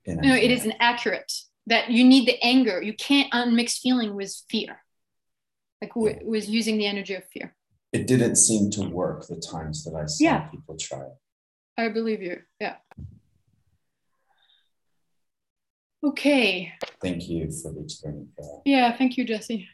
No, 0.07 0.35
it 0.35 0.51
is 0.51 0.65
inaccurate 0.65 1.33
that 1.67 1.91
you 1.91 2.05
need 2.05 2.27
the 2.27 2.43
anger. 2.43 2.83
You 2.83 2.95
can't 2.95 3.33
unmix 3.33 3.79
feeling 3.79 4.15
with 4.17 4.35
fear, 4.49 4.83
like 5.81 5.95
with, 5.95 6.19
with 6.23 6.49
using 6.49 6.77
the 6.79 6.87
energy 6.87 7.15
of 7.15 7.25
fear. 7.29 7.55
It 7.93 8.07
didn't 8.07 8.37
seem 8.37 8.71
to 8.73 8.89
work 8.89 9.27
the 9.27 9.37
times 9.37 9.85
that 9.85 9.95
I 9.95 10.07
saw 10.07 10.25
Yeah. 10.25 10.41
people 10.49 10.77
try 10.77 11.01
it. 11.03 11.13
I 11.79 11.89
believe 11.89 12.21
you. 12.23 12.41
Yeah. 12.61 12.77
Okay. 16.05 16.73
Thank 17.01 17.29
you 17.29 17.51
for 17.51 17.73
the 17.73 17.81
experiment. 17.81 18.31
Carol. 18.37 18.63
Yeah. 18.65 18.97
Thank 18.97 19.17
you, 19.17 19.25
Jesse. 19.25 19.69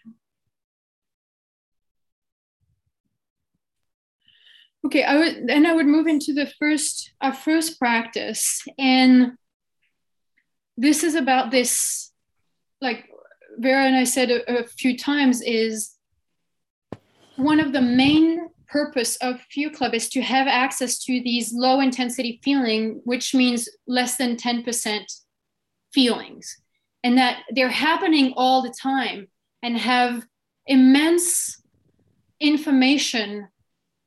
Okay, 4.87 5.03
I 5.03 5.17
would 5.19 5.47
then 5.47 5.67
I 5.67 5.73
would 5.73 5.87
move 5.87 6.07
into 6.07 6.33
the 6.33 6.47
first 6.59 7.13
our 7.21 7.35
first 7.35 7.79
practice, 7.79 8.63
and 8.79 9.33
this 10.77 11.03
is 11.03 11.15
about 11.15 11.51
this, 11.51 12.13
like 12.81 13.07
Vera 13.59 13.85
and 13.85 13.97
I 13.97 14.05
said 14.05 14.31
a, 14.31 14.61
a 14.61 14.67
few 14.67 14.97
times, 14.97 15.43
is 15.43 15.97
one 17.37 17.59
of 17.61 17.73
the 17.73 17.83
main 17.83 18.49
purpose 18.69 19.17
of 19.17 19.41
Fear 19.51 19.71
Club 19.71 19.95
is 19.95 20.09
to 20.11 20.21
have 20.21 20.47
access 20.47 20.99
to 21.05 21.13
these 21.23 21.53
low 21.53 21.81
intensity 21.81 22.41
feeling, 22.45 23.01
which 23.05 23.35
means 23.35 23.69
less 23.87 24.17
than 24.17 24.37
10% 24.37 25.03
feelings. 25.93 26.57
And 27.03 27.17
that 27.17 27.43
they're 27.55 27.69
happening 27.69 28.35
all 28.37 28.63
the 28.63 28.75
time 28.81 29.29
and 29.63 29.79
have 29.79 30.25
immense 30.67 31.63
information 32.41 33.49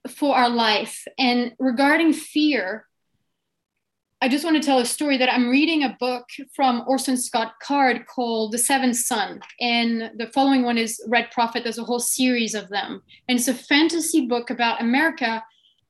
for 0.07 0.35
our 0.35 0.49
life. 0.49 1.05
And 1.17 1.53
regarding 1.59 2.13
fear, 2.13 2.87
I 4.23 4.29
just 4.29 4.45
want 4.45 4.55
to 4.55 4.63
tell 4.63 4.77
a 4.77 4.85
story 4.85 5.17
that 5.17 5.33
I'm 5.33 5.49
reading 5.49 5.83
a 5.83 5.97
book 5.99 6.25
from 6.53 6.83
Orson 6.87 7.17
Scott 7.17 7.53
Card 7.59 8.05
called 8.05 8.51
The 8.51 8.59
Seventh 8.59 8.97
Son. 8.97 9.39
And 9.59 10.11
the 10.17 10.27
following 10.27 10.61
one 10.61 10.77
is 10.77 11.03
Red 11.07 11.31
Prophet. 11.31 11.63
There's 11.63 11.79
a 11.79 11.83
whole 11.83 11.99
series 11.99 12.53
of 12.53 12.69
them. 12.69 13.01
And 13.27 13.39
it's 13.39 13.47
a 13.47 13.53
fantasy 13.53 14.27
book 14.27 14.51
about 14.51 14.79
America 14.79 15.43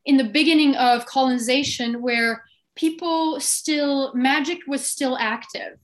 in 0.05 0.16
the 0.16 0.24
beginning 0.24 0.76
of 0.76 1.05
colonization 1.05 2.01
where 2.01 2.43
people 2.76 3.39
still, 3.41 4.14
magic 4.14 4.59
was 4.66 4.86
still 4.88 5.18
active. 5.18 5.78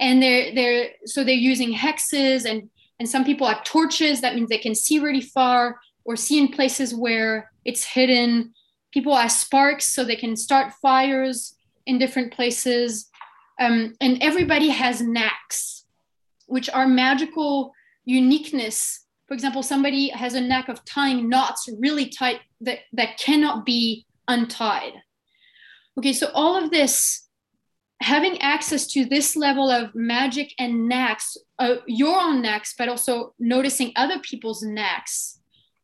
And 0.00 0.20
they're, 0.20 0.52
they're, 0.52 0.90
so 1.04 1.22
they're 1.22 1.34
using 1.34 1.72
hexes 1.72 2.50
and, 2.50 2.68
and 2.98 3.08
some 3.08 3.24
people 3.24 3.46
have 3.46 3.62
torches. 3.62 4.20
That 4.22 4.34
means 4.34 4.48
they 4.48 4.58
can 4.58 4.74
see 4.74 4.98
really 4.98 5.20
far 5.20 5.78
or 6.04 6.16
see 6.16 6.38
in 6.38 6.48
places 6.48 6.94
where 6.94 7.50
it's 7.64 7.84
hidden. 7.84 8.52
People 8.92 9.14
have 9.14 9.32
sparks 9.32 9.86
so 9.86 10.04
they 10.04 10.16
can 10.16 10.36
start 10.36 10.72
fires 10.82 11.56
in 11.86 11.98
different 11.98 12.32
places. 12.32 13.08
Um, 13.60 13.94
and 14.00 14.22
everybody 14.22 14.68
has 14.70 15.00
knacks, 15.00 15.84
which 16.46 16.70
are 16.70 16.88
magical 16.88 17.72
uniqueness. 18.04 19.06
For 19.28 19.34
example, 19.34 19.62
somebody 19.62 20.08
has 20.08 20.34
a 20.34 20.40
knack 20.40 20.68
of 20.68 20.84
tying 20.84 21.28
knots 21.28 21.68
really 21.78 22.08
tight 22.08 22.40
that, 22.62 22.80
that 22.92 23.18
cannot 23.18 23.64
be 23.64 24.06
untied. 24.26 24.94
Okay, 25.98 26.12
so 26.12 26.30
all 26.34 26.56
of 26.56 26.70
this, 26.70 27.28
having 28.00 28.40
access 28.40 28.86
to 28.88 29.04
this 29.04 29.36
level 29.36 29.70
of 29.70 29.94
magic 29.94 30.52
and 30.58 30.88
knacks, 30.88 31.36
uh, 31.58 31.76
your 31.86 32.18
own 32.18 32.40
knacks, 32.40 32.74
but 32.76 32.88
also 32.88 33.34
noticing 33.38 33.92
other 33.96 34.18
people's 34.20 34.62
knacks, 34.62 35.39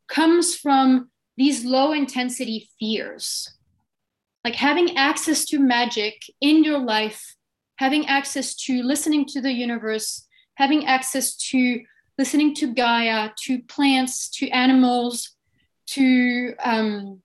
comes 0.08 0.54
from 0.54 1.10
these 1.36 1.64
low 1.64 1.92
intensity 1.92 2.68
fears 2.78 3.56
like 4.46 4.54
having 4.54 4.96
access 4.96 5.44
to 5.44 5.58
magic 5.58 6.22
in 6.40 6.62
your 6.62 6.78
life, 6.78 7.34
having 7.78 8.06
access 8.06 8.54
to 8.54 8.80
listening 8.80 9.26
to 9.26 9.40
the 9.40 9.50
universe, 9.50 10.24
having 10.54 10.86
access 10.86 11.34
to 11.34 11.80
listening 12.16 12.54
to 12.54 12.72
Gaia, 12.72 13.30
to 13.42 13.60
plants, 13.62 14.28
to 14.38 14.48
animals, 14.50 15.34
to, 15.86 16.54
um, 16.62 17.20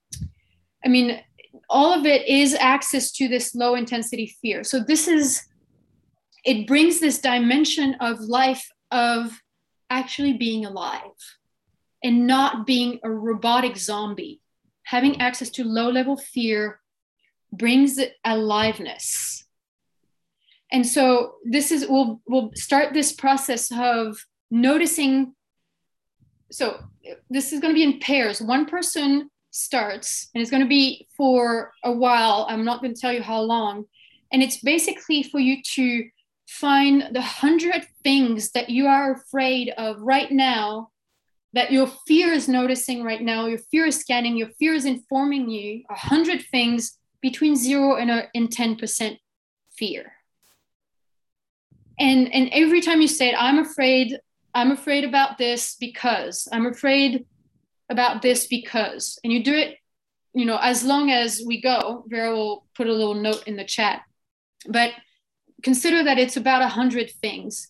I 0.83 0.87
mean, 0.87 1.21
all 1.69 1.93
of 1.93 2.07
it 2.07 2.27
is 2.27 2.55
access 2.55 3.11
to 3.11 3.27
this 3.27 3.53
low 3.53 3.75
intensity 3.75 4.35
fear. 4.41 4.63
So 4.63 4.79
this 4.79 5.07
is, 5.07 5.43
it 6.43 6.65
brings 6.65 6.99
this 6.99 7.19
dimension 7.19 7.97
of 7.99 8.19
life 8.19 8.67
of 8.89 9.39
actually 9.91 10.33
being 10.33 10.65
alive 10.65 11.19
and 12.03 12.27
not 12.27 12.65
being 12.65 12.99
a 13.03 13.09
robotic 13.09 13.77
zombie, 13.77 14.41
having 14.83 15.21
access 15.21 15.49
to 15.51 15.63
low 15.63 15.89
level 15.89 16.17
fear 16.17 16.79
brings 17.51 17.99
aliveness. 18.25 19.45
And 20.71 20.87
so 20.87 21.35
this 21.43 21.71
is 21.71 21.85
we'll 21.87 22.21
we'll 22.25 22.51
start 22.55 22.93
this 22.93 23.11
process 23.11 23.71
of 23.71 24.17
noticing. 24.49 25.35
So 26.51 26.79
this 27.29 27.51
is 27.51 27.59
going 27.59 27.73
to 27.73 27.77
be 27.77 27.83
in 27.83 27.99
pairs. 27.99 28.41
One 28.41 28.65
person 28.65 29.29
starts, 29.51 30.29
and 30.33 30.41
it's 30.41 30.51
going 30.51 30.63
to 30.63 30.69
be 30.69 31.07
for 31.15 31.73
a 31.83 31.91
while. 31.91 32.45
I'm 32.49 32.63
not 32.63 32.81
going 32.81 32.93
to 32.93 32.99
tell 32.99 33.13
you 33.13 33.21
how 33.21 33.41
long. 33.41 33.85
And 34.31 34.41
it's 34.41 34.61
basically 34.61 35.23
for 35.23 35.39
you 35.39 35.61
to 35.75 36.09
find 36.47 37.09
the 37.11 37.21
hundred 37.21 37.85
things 38.03 38.51
that 38.51 38.69
you 38.69 38.87
are 38.87 39.13
afraid 39.13 39.73
of 39.77 39.97
right 39.99 40.31
now 40.31 40.90
that 41.53 41.71
your 41.71 41.87
fear 42.07 42.31
is 42.31 42.47
noticing 42.47 43.03
right 43.03 43.21
now, 43.21 43.47
your 43.47 43.59
fear 43.59 43.85
is 43.85 43.99
scanning, 43.99 44.37
your 44.37 44.49
fear 44.59 44.73
is 44.73 44.85
informing 44.85 45.49
you, 45.49 45.83
a 45.89 45.95
hundred 45.95 46.43
things 46.49 46.97
between 47.21 47.55
zero 47.55 47.95
and, 47.95 48.09
a, 48.09 48.29
and 48.33 48.49
10% 48.49 49.17
fear. 49.77 50.13
And, 51.99 52.33
and 52.33 52.49
every 52.51 52.81
time 52.81 53.01
you 53.01 53.07
say 53.07 53.29
it, 53.29 53.35
I'm 53.37 53.59
afraid, 53.59 54.17
I'm 54.55 54.71
afraid 54.71 55.03
about 55.03 55.37
this 55.37 55.75
because, 55.79 56.47
I'm 56.51 56.65
afraid 56.65 57.25
about 57.89 58.21
this 58.21 58.47
because, 58.47 59.19
and 59.23 59.31
you 59.31 59.43
do 59.43 59.53
it, 59.53 59.77
you 60.33 60.45
know, 60.45 60.57
as 60.61 60.83
long 60.83 61.11
as 61.11 61.43
we 61.45 61.61
go, 61.61 62.05
Vera 62.07 62.33
will 62.33 62.65
put 62.75 62.87
a 62.87 62.93
little 62.93 63.15
note 63.15 63.43
in 63.47 63.57
the 63.57 63.65
chat. 63.65 64.01
But 64.67 64.91
consider 65.61 66.03
that 66.03 66.17
it's 66.17 66.37
about 66.37 66.61
a 66.61 66.67
hundred 66.67 67.11
things. 67.11 67.69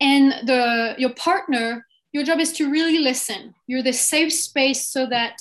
And 0.00 0.32
the 0.46 0.94
your 0.96 1.12
partner, 1.14 1.84
your 2.12 2.24
job 2.24 2.38
is 2.38 2.52
to 2.54 2.70
really 2.70 2.98
listen. 2.98 3.54
You're 3.66 3.82
the 3.82 3.92
safe 3.92 4.32
space 4.32 4.88
so 4.88 5.06
that 5.06 5.40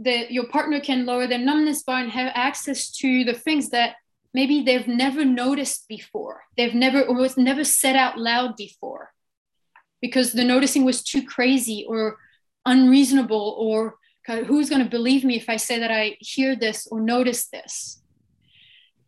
that 0.00 0.30
your 0.30 0.46
partner 0.46 0.78
can 0.80 1.06
lower 1.06 1.26
their 1.26 1.38
numbness 1.38 1.82
bar 1.82 2.00
and 2.00 2.10
have 2.12 2.30
access 2.34 2.90
to 2.92 3.24
the 3.24 3.34
things 3.34 3.70
that 3.70 3.96
maybe 4.32 4.62
they've 4.62 4.86
never 4.86 5.24
noticed 5.24 5.88
before. 5.88 6.44
They've 6.56 6.74
never 6.74 7.02
almost 7.02 7.36
never 7.36 7.64
said 7.64 7.96
out 7.96 8.16
loud 8.16 8.56
before 8.56 9.12
because 10.00 10.32
the 10.32 10.44
noticing 10.44 10.84
was 10.84 11.02
too 11.02 11.24
crazy 11.24 11.84
or 11.88 12.18
unreasonable 12.64 13.56
or 13.58 13.96
who's 14.46 14.68
going 14.68 14.84
to 14.84 14.90
believe 14.90 15.24
me 15.24 15.36
if 15.36 15.48
I 15.48 15.56
say 15.56 15.78
that 15.78 15.90
I 15.90 16.16
hear 16.20 16.54
this 16.54 16.86
or 16.90 17.00
notice 17.00 17.48
this. 17.48 18.02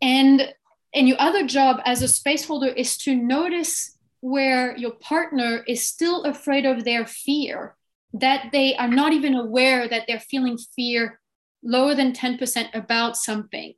And 0.00 0.52
and 0.92 1.06
your 1.06 1.20
other 1.20 1.46
job 1.46 1.80
as 1.84 2.02
a 2.02 2.08
space 2.08 2.44
holder 2.44 2.66
is 2.68 2.96
to 2.98 3.14
notice 3.14 3.96
where 4.20 4.76
your 4.76 4.92
partner 4.92 5.64
is 5.66 5.86
still 5.86 6.24
afraid 6.24 6.66
of 6.66 6.84
their 6.84 7.06
fear 7.06 7.76
that 8.12 8.50
they 8.52 8.76
are 8.76 8.88
not 8.88 9.12
even 9.12 9.34
aware 9.34 9.88
that 9.88 10.04
they're 10.06 10.20
feeling 10.20 10.58
fear 10.76 11.20
lower 11.62 11.94
than 11.94 12.12
10% 12.12 12.74
about 12.74 13.16
something. 13.16 13.74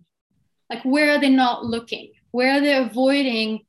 Like 0.70 0.82
where 0.84 1.14
are 1.14 1.20
they 1.20 1.28
not 1.28 1.64
looking? 1.64 2.12
Where 2.30 2.56
are 2.56 2.60
they 2.60 2.74
avoiding? 2.76 3.66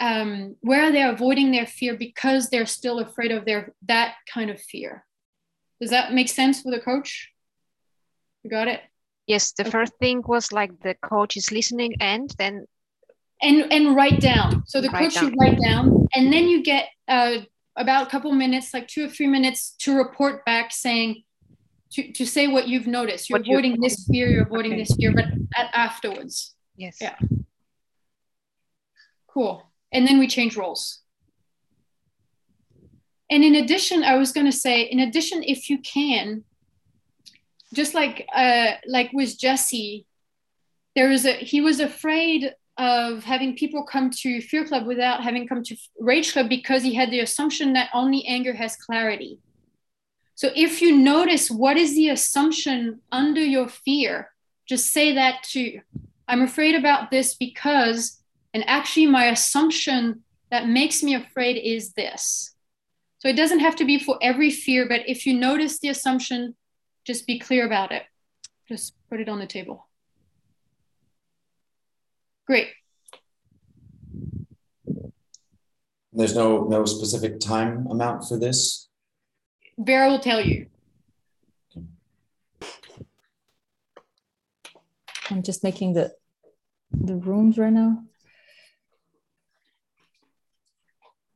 Um, 0.00 0.56
where 0.60 0.84
are 0.84 0.92
they 0.92 1.02
avoiding 1.02 1.52
their 1.52 1.66
fear 1.66 1.96
because 1.96 2.48
they're 2.48 2.66
still 2.66 2.98
afraid 3.00 3.30
of 3.30 3.44
their 3.44 3.74
that 3.86 4.14
kind 4.32 4.50
of 4.50 4.60
fear? 4.60 5.04
Does 5.80 5.90
that 5.90 6.14
make 6.14 6.28
sense 6.28 6.62
for 6.62 6.70
the 6.70 6.80
coach? 6.80 7.30
You 8.42 8.50
got 8.50 8.68
it? 8.68 8.80
Yes, 9.26 9.52
the 9.52 9.62
okay. 9.62 9.70
first 9.70 9.92
thing 10.00 10.22
was 10.26 10.52
like 10.52 10.80
the 10.80 10.94
coach 10.94 11.36
is 11.36 11.52
listening 11.52 11.94
and 12.00 12.32
then 12.38 12.66
and 13.42 13.72
and 13.72 13.94
write 13.96 14.20
down. 14.20 14.62
So 14.66 14.80
the 14.80 14.88
write 14.88 15.04
coach 15.04 15.14
should 15.14 15.34
write 15.38 15.58
down, 15.60 16.06
and 16.14 16.32
then 16.32 16.48
you 16.48 16.62
get 16.62 16.88
uh, 17.08 17.38
about 17.76 18.06
a 18.06 18.10
couple 18.10 18.32
minutes, 18.32 18.72
like 18.72 18.88
two 18.88 19.06
or 19.06 19.08
three 19.08 19.26
minutes, 19.26 19.74
to 19.80 19.96
report 19.96 20.44
back 20.44 20.72
saying, 20.72 21.24
to, 21.92 22.12
to 22.12 22.26
say 22.26 22.48
what 22.48 22.68
you've 22.68 22.86
noticed. 22.86 23.28
You're 23.28 23.38
what 23.38 23.48
avoiding 23.48 23.80
this 23.80 24.06
fear, 24.10 24.28
you're 24.28 24.44
avoiding 24.44 24.72
okay. 24.72 24.82
this 24.82 24.96
fear, 24.96 25.12
but 25.12 25.26
at, 25.56 25.70
afterwards. 25.74 26.54
Yes. 26.76 26.98
Yeah. 27.00 27.16
Cool. 29.26 29.70
And 29.92 30.06
then 30.06 30.18
we 30.18 30.26
change 30.26 30.56
roles. 30.56 31.00
And 33.30 33.42
in 33.42 33.54
addition, 33.54 34.04
I 34.04 34.16
was 34.16 34.32
going 34.32 34.46
to 34.46 34.52
say, 34.52 34.82
in 34.82 35.00
addition, 35.00 35.42
if 35.42 35.70
you 35.70 35.78
can, 35.78 36.44
just 37.72 37.94
like 37.94 38.26
uh, 38.34 38.72
like 38.86 39.10
with 39.14 39.38
Jesse, 39.38 40.06
there 40.94 41.08
was 41.08 41.24
a 41.24 41.32
he 41.32 41.62
was 41.62 41.80
afraid 41.80 42.54
of 42.78 43.22
having 43.24 43.56
people 43.56 43.84
come 43.84 44.10
to 44.10 44.40
Fear 44.40 44.66
Club 44.66 44.86
without 44.86 45.22
having 45.22 45.46
come 45.46 45.62
to 45.64 45.76
Rage 45.98 46.32
Club 46.32 46.48
because 46.48 46.82
he 46.82 46.94
had 46.94 47.10
the 47.10 47.20
assumption 47.20 47.74
that 47.74 47.90
only 47.92 48.24
anger 48.26 48.54
has 48.54 48.76
clarity. 48.76 49.38
So 50.34 50.50
if 50.56 50.80
you 50.80 50.96
notice 50.96 51.50
what 51.50 51.76
is 51.76 51.94
the 51.94 52.08
assumption 52.08 53.00
under 53.12 53.40
your 53.40 53.68
fear, 53.68 54.30
just 54.66 54.90
say 54.90 55.14
that 55.14 55.42
too. 55.42 55.80
I'm 56.26 56.42
afraid 56.42 56.74
about 56.74 57.10
this 57.10 57.34
because, 57.34 58.22
and 58.54 58.64
actually, 58.66 59.06
my 59.06 59.26
assumption 59.26 60.22
that 60.50 60.68
makes 60.68 61.02
me 61.02 61.14
afraid 61.14 61.58
is 61.58 61.92
this. 61.92 62.54
So 63.18 63.28
it 63.28 63.36
doesn't 63.36 63.60
have 63.60 63.76
to 63.76 63.84
be 63.84 63.98
for 63.98 64.18
every 64.22 64.50
fear, 64.50 64.88
but 64.88 65.02
if 65.06 65.26
you 65.26 65.34
notice 65.34 65.78
the 65.78 65.88
assumption, 65.88 66.56
just 67.04 67.26
be 67.26 67.38
clear 67.38 67.66
about 67.66 67.92
it. 67.92 68.02
Just 68.68 68.94
put 69.10 69.20
it 69.20 69.28
on 69.28 69.38
the 69.38 69.46
table. 69.46 69.86
Great. 72.46 72.68
There's 76.12 76.34
no 76.34 76.64
no 76.64 76.84
specific 76.84 77.40
time 77.40 77.86
amount 77.90 78.28
for 78.28 78.38
this. 78.38 78.88
Vera 79.78 80.08
will 80.10 80.18
tell 80.18 80.44
you. 80.44 80.66
I'm 85.30 85.42
just 85.42 85.64
making 85.64 85.94
the 85.94 86.12
the 86.90 87.16
rooms 87.16 87.56
right 87.56 87.72
now. 87.72 88.04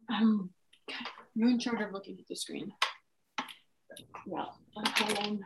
Um, 0.09 0.51
you're 1.35 1.49
in 1.49 1.59
charge 1.59 1.81
of 1.81 1.93
looking 1.93 2.19
at 2.19 2.29
the 2.29 2.37
screen. 2.37 2.73
Well, 4.27 4.59
how 4.85 5.15
long? 5.15 5.43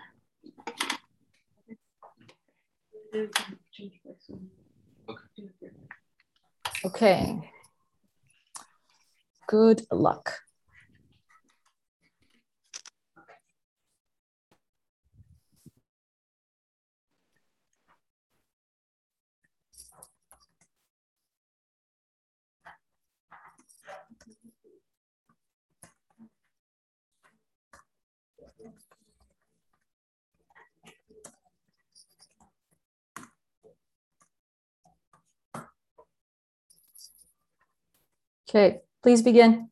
Okay. 6.85 7.51
Good 9.47 9.83
luck. 9.91 10.33
Okay, 38.51 38.81
please 39.03 39.23
begin. 39.23 39.71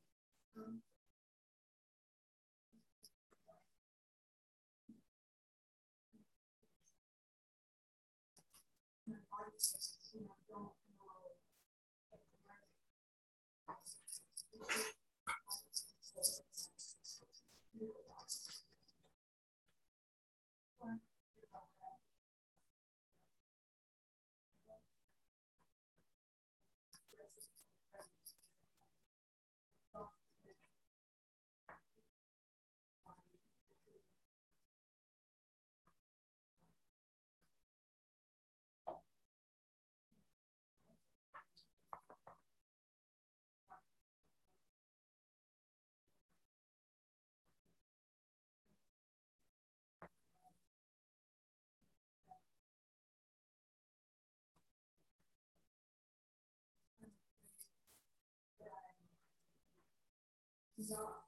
dissolve. 60.89 61.28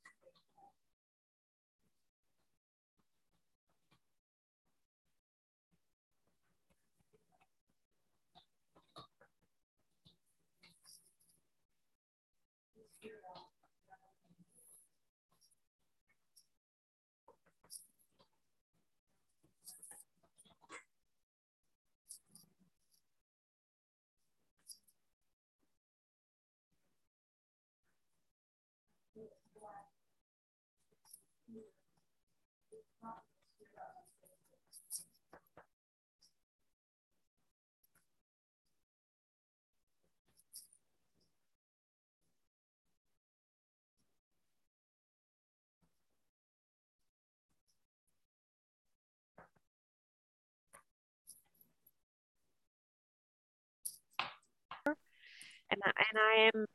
and 33.03 33.15
I, 55.85 55.91
and 55.97 56.17
I 56.19 56.51
am 56.53 56.65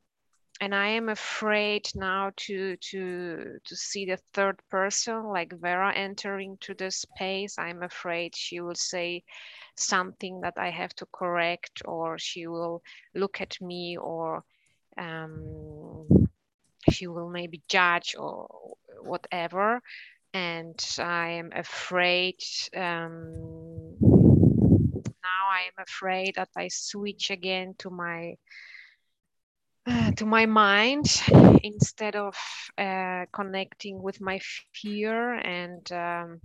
and 0.60 0.74
I 0.74 0.88
am 0.88 1.08
afraid 1.08 1.88
now 1.94 2.32
to 2.36 2.76
to 2.76 3.58
to 3.64 3.76
see 3.76 4.06
the 4.06 4.18
third 4.32 4.60
person 4.70 5.24
like 5.24 5.52
Vera 5.52 5.92
entering 5.94 6.56
to 6.60 6.74
the 6.74 6.90
space. 6.90 7.58
I'm 7.58 7.82
afraid 7.82 8.34
she 8.34 8.60
will 8.60 8.74
say 8.74 9.24
something 9.76 10.40
that 10.40 10.54
I 10.56 10.70
have 10.70 10.94
to 10.96 11.06
correct, 11.12 11.82
or 11.84 12.18
she 12.18 12.46
will 12.46 12.82
look 13.14 13.40
at 13.40 13.60
me, 13.60 13.98
or 13.98 14.44
um, 14.96 16.06
she 16.90 17.06
will 17.06 17.28
maybe 17.28 17.62
judge 17.68 18.14
or 18.18 18.48
whatever. 19.02 19.80
And 20.32 20.78
I 20.98 21.28
am 21.30 21.50
afraid. 21.54 22.40
Um, 22.74 23.96
now 24.00 25.44
I 25.50 25.62
am 25.66 25.82
afraid 25.82 26.34
that 26.36 26.50
I 26.56 26.68
switch 26.68 27.30
again 27.30 27.74
to 27.78 27.90
my 27.90 28.36
uh, 29.86 30.10
to 30.16 30.26
my 30.26 30.46
mind 30.46 31.06
instead 31.62 32.16
of 32.16 32.36
uh, 32.78 33.24
connecting 33.32 34.02
with 34.02 34.20
my 34.20 34.40
fear 34.72 35.34
and 35.34 35.92
um, 35.92 36.40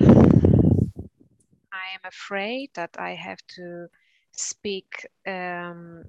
I 1.72 1.94
am 1.94 2.00
afraid 2.04 2.70
that 2.74 2.96
I 2.98 3.14
have 3.14 3.40
to 3.56 3.88
speak 4.32 5.06
um, 5.26 6.04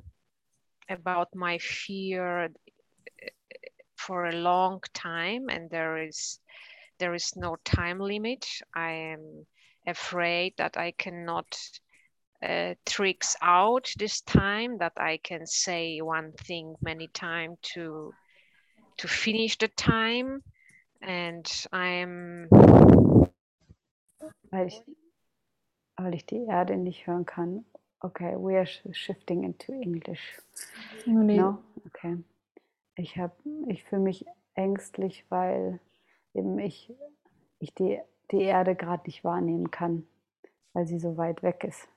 about 0.90 1.36
my 1.36 1.58
fear 1.58 2.50
for 3.98 4.26
a 4.26 4.36
long 4.36 4.82
time 4.94 5.50
and 5.50 5.70
there 5.70 5.98
is 5.98 6.40
there 7.00 7.14
is 7.14 7.36
no 7.36 7.58
time 7.64 8.00
limit. 8.00 8.46
I 8.76 8.92
am 8.92 9.46
afraid 9.86 10.54
that 10.58 10.78
i 10.78 10.92
cannot 10.92 11.58
uh, 12.44 12.76
tricks 12.86 13.36
out 13.42 13.90
this 13.98 14.22
time 14.22 14.78
that 14.80 14.94
I 14.98 15.18
can 15.24 15.46
say 15.46 16.02
one 16.02 16.34
thing 16.34 16.76
many 16.82 17.08
times 17.08 17.58
to 17.74 18.14
to 18.98 19.08
finish 19.08 19.58
the 19.58 19.70
time 19.70 20.44
and 21.02 21.46
I'm 21.72 22.48
Weil 24.52 24.68
ich, 24.68 24.82
weil 25.98 26.14
ich 26.14 26.26
die 26.26 26.46
Erde 26.46 26.78
nicht 26.78 27.08
hören 27.08 27.26
kann. 27.26 27.66
Okay, 28.02 28.36
we 28.38 28.58
are 28.58 28.66
sh- 28.66 28.84
shifting 28.92 29.44
into 29.44 29.74
English. 29.74 30.40
No? 31.06 31.58
Okay. 31.88 32.18
Ich 32.96 33.18
habe, 33.18 33.34
ich 33.68 33.84
fühle 33.86 34.02
mich 34.04 34.26
ängstlich, 34.54 35.26
weil 35.30 35.80
eben 36.36 36.60
ich, 36.60 36.94
ich 37.60 37.74
die, 37.74 38.00
die 38.32 38.42
Erde 38.42 38.76
gerade 38.76 39.04
nicht 39.06 39.24
wahrnehmen 39.24 39.72
kann, 39.72 40.06
weil 40.74 40.86
sie 40.86 41.00
so 41.00 41.18
weit 41.18 41.42
weg 41.42 41.64
ist. 41.64 41.88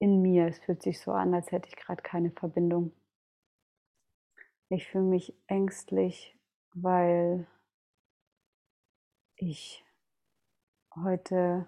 In 0.00 0.22
mir. 0.22 0.46
Es 0.46 0.58
fühlt 0.58 0.82
sich 0.82 1.00
so 1.00 1.12
an, 1.12 1.34
als 1.34 1.50
hätte 1.50 1.68
ich 1.68 1.76
gerade 1.76 2.02
keine 2.02 2.30
Verbindung. 2.30 2.92
Ich 4.70 4.86
fühle 4.86 5.04
mich 5.04 5.34
ängstlich, 5.46 6.36
weil 6.74 7.46
ich 9.36 9.84
heute 10.94 11.66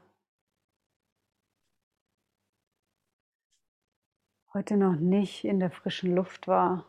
heute 4.53 4.77
noch 4.77 4.97
nicht 4.97 5.45
in 5.45 5.61
der 5.61 5.71
frischen 5.71 6.15
Luft 6.15 6.49
war 6.49 6.85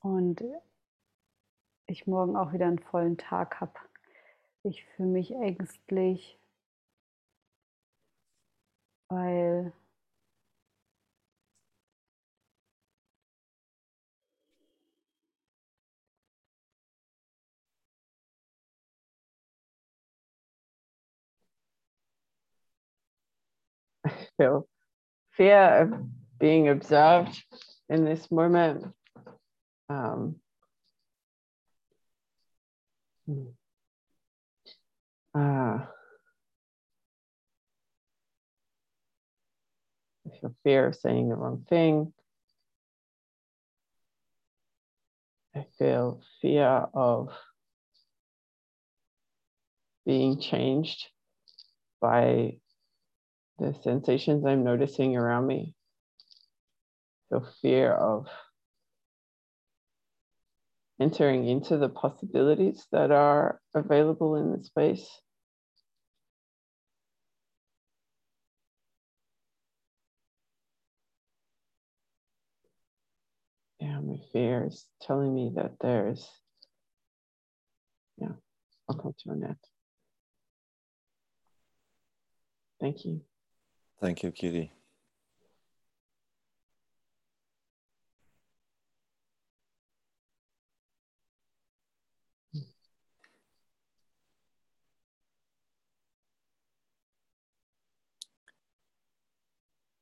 und 0.00 0.42
ich 1.86 2.06
morgen 2.06 2.36
auch 2.36 2.52
wieder 2.52 2.66
einen 2.66 2.78
vollen 2.78 3.16
Tag 3.16 3.60
habe. 3.60 3.78
Ich 4.64 4.84
fühle 4.84 5.08
mich 5.08 5.32
ängstlich, 5.32 6.38
weil 9.08 9.72
feel 24.38 24.66
fear 25.36 25.82
of 25.82 25.92
being 26.38 26.68
observed 26.68 27.42
in 27.88 28.04
this 28.04 28.30
moment. 28.30 28.86
Um, 29.88 30.36
uh, 35.34 35.78
I 40.24 40.30
feel 40.40 40.54
fear 40.64 40.86
of 40.86 40.96
saying 40.96 41.28
the 41.28 41.36
wrong 41.36 41.64
thing. 41.68 42.12
I 45.54 45.66
feel 45.78 46.22
fear 46.40 46.86
of 46.94 47.28
being 50.06 50.40
changed 50.40 51.06
by 52.00 52.56
the 53.62 53.74
sensations 53.82 54.44
I'm 54.44 54.64
noticing 54.64 55.16
around 55.16 55.46
me. 55.46 55.74
Feel 57.30 57.46
fear 57.62 57.92
of 57.92 58.26
entering 61.00 61.48
into 61.48 61.78
the 61.78 61.88
possibilities 61.88 62.86
that 62.92 63.10
are 63.10 63.60
available 63.74 64.36
in 64.36 64.52
the 64.52 64.64
space. 64.64 65.08
Yeah, 73.80 74.00
my 74.00 74.18
fear 74.32 74.66
is 74.68 74.86
telling 75.00 75.34
me 75.34 75.52
that 75.56 75.72
there's, 75.80 76.28
yeah, 78.18 78.28
I'll 78.88 78.96
come 78.96 79.14
to 79.24 79.30
an 79.30 79.44
end. 79.44 79.56
Thank 82.80 83.04
you. 83.04 83.22
Thank 84.02 84.24
you, 84.24 84.32
Kitty. 84.32 84.72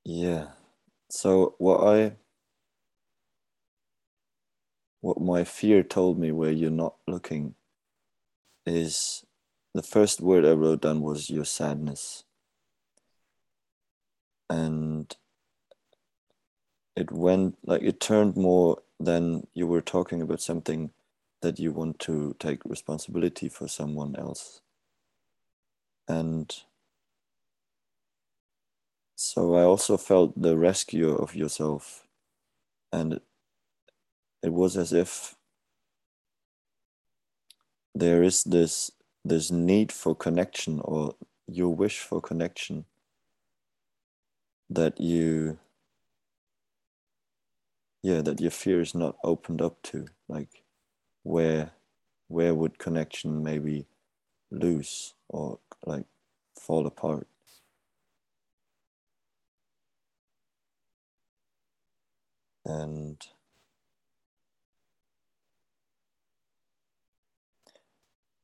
Yeah. 0.05 0.49
So 1.11 1.55
what 1.59 1.81
I 1.87 2.17
what 5.03 5.21
my 5.21 5.45
fear 5.45 5.83
told 5.83 6.19
me 6.19 6.33
where 6.33 6.51
you're 6.53 6.71
not 6.71 6.97
looking 7.07 7.55
is 8.67 9.25
the 9.75 9.83
first 9.83 10.21
word 10.21 10.45
I 10.47 10.53
wrote 10.53 10.83
down 10.83 11.03
was 11.03 11.31
your 11.31 11.45
sadness. 11.45 12.25
And 14.51 15.17
it 16.97 17.11
went 17.11 17.57
like 17.65 17.83
it 17.83 18.01
turned 18.01 18.37
more 18.37 18.83
than 18.99 19.47
you 19.55 19.67
were 19.67 19.81
talking 19.81 20.21
about 20.21 20.43
something 20.43 20.91
that 21.41 21.59
you 21.59 21.73
want 21.73 21.99
to 22.01 22.37
take 22.39 22.63
responsibility 22.65 23.49
for 23.49 23.67
someone 23.69 24.15
else. 24.17 24.61
And 26.07 26.55
so 29.17 29.55
I 29.55 29.63
also 29.63 29.97
felt 29.97 30.41
the 30.41 30.59
rescue 30.59 31.15
of 31.15 31.35
yourself. 31.35 32.07
And 32.93 33.21
it 34.43 34.53
was 34.53 34.77
as 34.77 34.93
if 34.93 35.37
there 37.95 38.23
is 38.23 38.45
this 38.45 38.91
this 39.25 39.51
need 39.51 39.93
for 39.93 40.15
connection 40.15 40.81
or 40.81 41.15
your 41.47 41.75
wish 41.75 42.01
for 42.01 42.21
connection 42.21 42.85
that 44.71 44.99
you 45.01 45.59
yeah 48.03 48.21
that 48.23 48.41
your 48.41 48.51
fear 48.51 48.81
is 48.81 48.95
not 48.95 49.17
opened 49.25 49.61
up 49.63 49.81
to 49.83 50.07
like 50.29 50.63
where 51.23 51.73
where 52.29 52.55
would 52.55 52.79
connection 52.79 53.43
maybe 53.45 53.87
lose 54.51 55.15
or 55.29 55.59
like 55.87 56.07
fall 56.57 56.87
apart? 56.87 57.27
And 62.65 63.21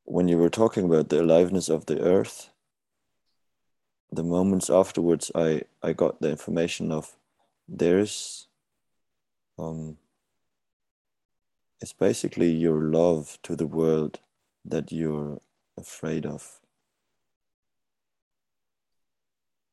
when 0.04 0.26
you 0.26 0.38
were 0.38 0.48
talking 0.48 0.86
about 0.86 1.10
the 1.10 1.20
aliveness 1.20 1.68
of 1.68 1.84
the 1.84 2.00
earth 2.00 2.48
the 4.12 4.22
moments 4.22 4.70
afterwards 4.70 5.30
i 5.34 5.60
i 5.82 5.92
got 5.92 6.20
the 6.20 6.30
information 6.30 6.92
of 6.92 7.16
there's 7.68 8.46
um 9.58 9.96
it's 11.80 11.92
basically 11.92 12.50
your 12.50 12.80
love 12.80 13.38
to 13.42 13.54
the 13.54 13.66
world 13.66 14.20
that 14.64 14.90
you're 14.90 15.40
afraid 15.76 16.24
of 16.24 16.60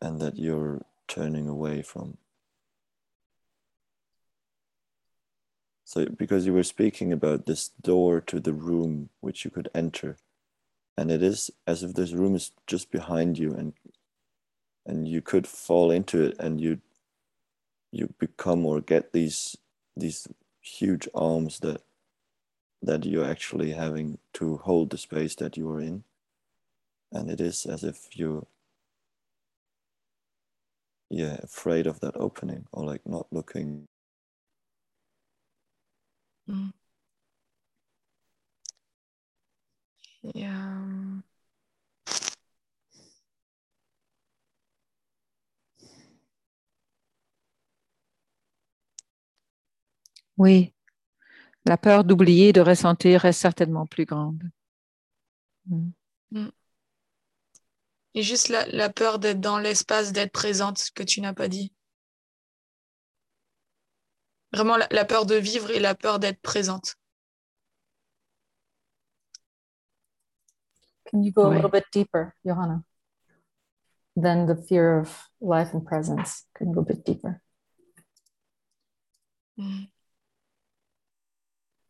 and 0.01 0.19
that 0.19 0.37
you're 0.37 0.81
turning 1.07 1.47
away 1.47 1.81
from. 1.81 2.17
So, 5.85 6.05
because 6.05 6.45
you 6.45 6.53
were 6.53 6.63
speaking 6.63 7.13
about 7.13 7.45
this 7.45 7.69
door 7.81 8.19
to 8.21 8.39
the 8.39 8.53
room 8.53 9.09
which 9.21 9.45
you 9.45 9.51
could 9.51 9.69
enter, 9.73 10.17
and 10.97 11.09
it 11.09 11.23
is 11.23 11.51
as 11.65 11.83
if 11.83 11.93
this 11.93 12.11
room 12.11 12.35
is 12.35 12.51
just 12.67 12.91
behind 12.91 13.37
you, 13.37 13.53
and 13.53 13.73
and 14.85 15.07
you 15.07 15.21
could 15.21 15.47
fall 15.47 15.91
into 15.91 16.23
it, 16.23 16.35
and 16.39 16.59
you 16.61 16.79
you 17.91 18.13
become 18.19 18.65
or 18.65 18.81
get 18.81 19.13
these 19.13 19.55
these 19.95 20.27
huge 20.61 21.07
arms 21.13 21.59
that 21.59 21.81
that 22.81 23.05
you're 23.05 23.25
actually 23.25 23.71
having 23.71 24.17
to 24.33 24.57
hold 24.57 24.89
the 24.89 24.97
space 24.97 25.35
that 25.35 25.55
you 25.55 25.69
are 25.69 25.79
in. 25.79 26.03
And 27.11 27.29
it 27.29 27.39
is 27.39 27.65
as 27.65 27.83
if 27.83 28.17
you 28.17 28.47
yeah 31.09 31.37
afraid 31.43 31.87
of 31.87 31.99
that 32.01 32.17
opening 32.17 32.65
or 32.71 32.83
like 32.85 33.05
not 33.05 33.27
looking. 33.31 33.87
Mm. 36.49 36.73
yeah 40.33 40.92
Oui, 50.37 50.73
la 51.65 51.77
peur 51.77 52.03
d'oublier, 52.03 52.51
de 52.51 52.61
ressentir 52.61 53.25
est 53.25 53.33
certainement 53.33 53.85
plus 53.85 54.05
grande. 54.05 54.43
Mm. 55.67 55.89
Mm. 56.31 56.49
Et 58.15 58.21
juste 58.21 58.49
la, 58.49 58.67
la 58.67 58.89
peur 58.89 59.17
d'être 59.19 59.39
dans 59.39 59.57
l'espace, 59.57 60.11
d'être 60.11 60.31
présente, 60.31 60.91
que 60.93 61.03
tu 61.03 61.21
n'as 61.21 61.33
pas 61.33 61.47
dit. 61.47 61.73
Vraiment 64.51 64.77
la, 64.77 64.87
la, 64.91 65.05
peur 65.05 65.25
de 65.25 65.35
vivre 65.35 65.71
et 65.71 65.79
la 65.79 65.95
peur 65.95 66.19
d'être 66.19 66.41
présente. 66.41 66.95
Can 71.09 71.23
you 71.23 71.31
go 71.31 71.45
a 71.45 71.55
little 71.55 71.71
bit 71.71 71.85
deeper, 71.91 72.35
Johanna? 72.45 72.83
Than 74.15 74.45
the 74.45 74.55
fear 74.55 74.99
of 74.99 75.29
life 75.41 75.73
and 75.73 75.81
presence. 75.81 76.45
Can 76.55 76.67
you 76.67 76.73
go 76.73 76.81
a 76.81 76.85
bit 76.85 77.03
deeper? 77.03 77.41
Mm. 79.57 79.92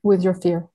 With 0.04 0.24
your 0.24 0.36
fear. 0.36 0.70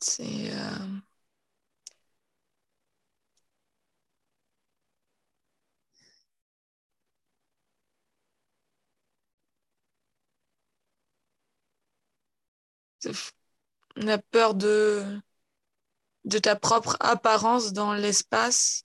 C'est. 0.00 0.50
Euh... 0.52 1.00
la 13.96 14.18
peur 14.18 14.54
de, 14.54 15.20
de 16.24 16.38
ta 16.38 16.56
propre 16.56 16.96
apparence 17.00 17.72
dans 17.72 17.94
l'espace. 17.94 18.84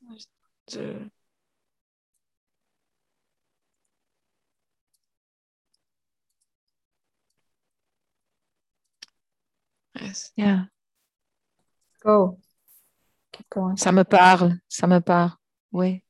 Yes. 10.02 10.32
Yeah. 10.36 10.66
Go. 12.04 12.40
Keep 13.34 13.50
going. 13.50 13.78
Ça 13.78 13.92
me 13.92 14.04
parle, 14.04 14.60
ça 14.68 14.88
me 14.88 15.00
parle. 15.00 15.32
Oui. 15.72 16.04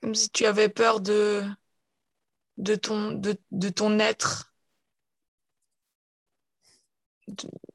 comme 0.00 0.14
si 0.14 0.30
tu 0.30 0.46
avais 0.46 0.68
peur 0.68 1.00
de, 1.00 1.44
de, 2.56 2.74
ton, 2.74 3.12
de, 3.12 3.36
de 3.50 3.68
ton 3.68 3.98
être, 3.98 4.52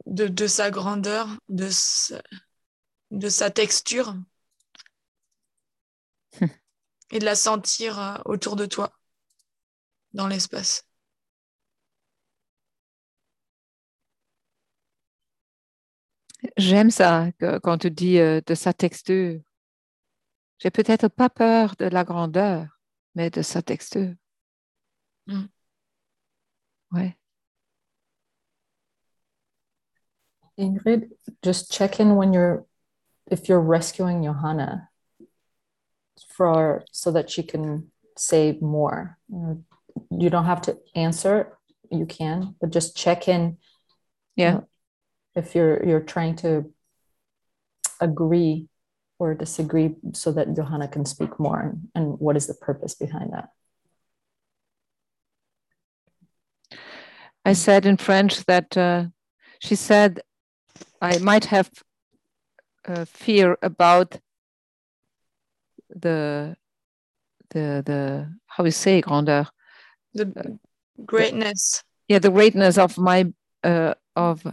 de, 0.05 0.27
de 0.27 0.47
sa 0.47 0.71
grandeur, 0.71 1.29
de 1.49 1.69
sa, 1.69 2.21
de 3.11 3.29
sa 3.29 3.51
texture, 3.51 4.15
et 7.11 7.19
de 7.19 7.25
la 7.25 7.35
sentir 7.35 7.99
euh, 7.99 8.17
autour 8.25 8.55
de 8.55 8.65
toi, 8.65 8.91
dans 10.13 10.27
l'espace. 10.27 10.83
J'aime 16.57 16.91
ça 16.91 17.29
quand 17.63 17.79
tu 17.79 17.91
dis 17.91 18.19
euh, 18.19 18.41
de 18.45 18.55
sa 18.55 18.73
texture. 18.73 19.39
J'ai 20.59 20.71
peut-être 20.71 21.07
pas 21.07 21.29
peur 21.29 21.75
de 21.77 21.85
la 21.85 22.03
grandeur, 22.03 22.67
mais 23.13 23.29
de 23.29 23.41
sa 23.41 23.61
texture. 23.61 24.13
Mm. 25.27 25.45
Ouais. 26.91 27.17
Ingrid, 30.57 31.09
just 31.43 31.71
check 31.71 31.99
in 31.99 32.15
when 32.15 32.33
you're, 32.33 32.65
if 33.29 33.49
you're 33.49 33.59
rescuing 33.59 34.23
Johanna 34.23 34.89
for, 36.29 36.83
so 36.91 37.11
that 37.11 37.29
she 37.29 37.43
can 37.43 37.91
say 38.17 38.57
more. 38.61 39.17
You 39.29 40.29
don't 40.29 40.45
have 40.45 40.61
to 40.63 40.77
answer, 40.95 41.57
you 41.91 42.05
can, 42.05 42.55
but 42.59 42.71
just 42.71 42.95
check 42.95 43.27
in. 43.27 43.57
Yeah. 44.35 44.61
If 45.35 45.55
you're, 45.55 45.85
you're 45.85 46.01
trying 46.01 46.35
to 46.37 46.73
agree 47.99 48.67
or 49.19 49.33
disagree 49.33 49.95
so 50.13 50.31
that 50.31 50.55
Johanna 50.55 50.87
can 50.87 51.05
speak 51.05 51.39
more 51.39 51.59
and, 51.61 51.87
and 51.95 52.19
what 52.19 52.35
is 52.35 52.47
the 52.47 52.53
purpose 52.53 52.95
behind 52.95 53.33
that? 53.33 53.49
I 57.45 57.53
said 57.53 57.85
in 57.85 57.97
French 57.97 58.43
that 58.45 58.75
uh, 58.75 59.05
she 59.59 59.75
said 59.75 60.21
I 61.01 61.19
might 61.19 61.45
have 61.45 61.69
uh, 62.87 63.05
fear 63.05 63.57
about 63.61 64.19
the 65.95 66.55
the 67.49 67.81
the 67.85 68.29
how 68.47 68.63
you 68.63 68.71
say 68.71 69.01
grandeur 69.01 69.47
the 70.13 70.57
greatness 71.05 71.83
the, 72.07 72.13
yeah 72.13 72.19
the 72.19 72.29
greatness 72.29 72.77
of 72.77 72.97
my 72.97 73.31
uh, 73.63 73.93
of 74.15 74.45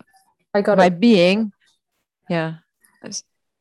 I 0.54 0.62
got 0.62 0.78
my 0.78 0.86
it. 0.86 1.00
being 1.00 1.52
yeah 2.28 2.54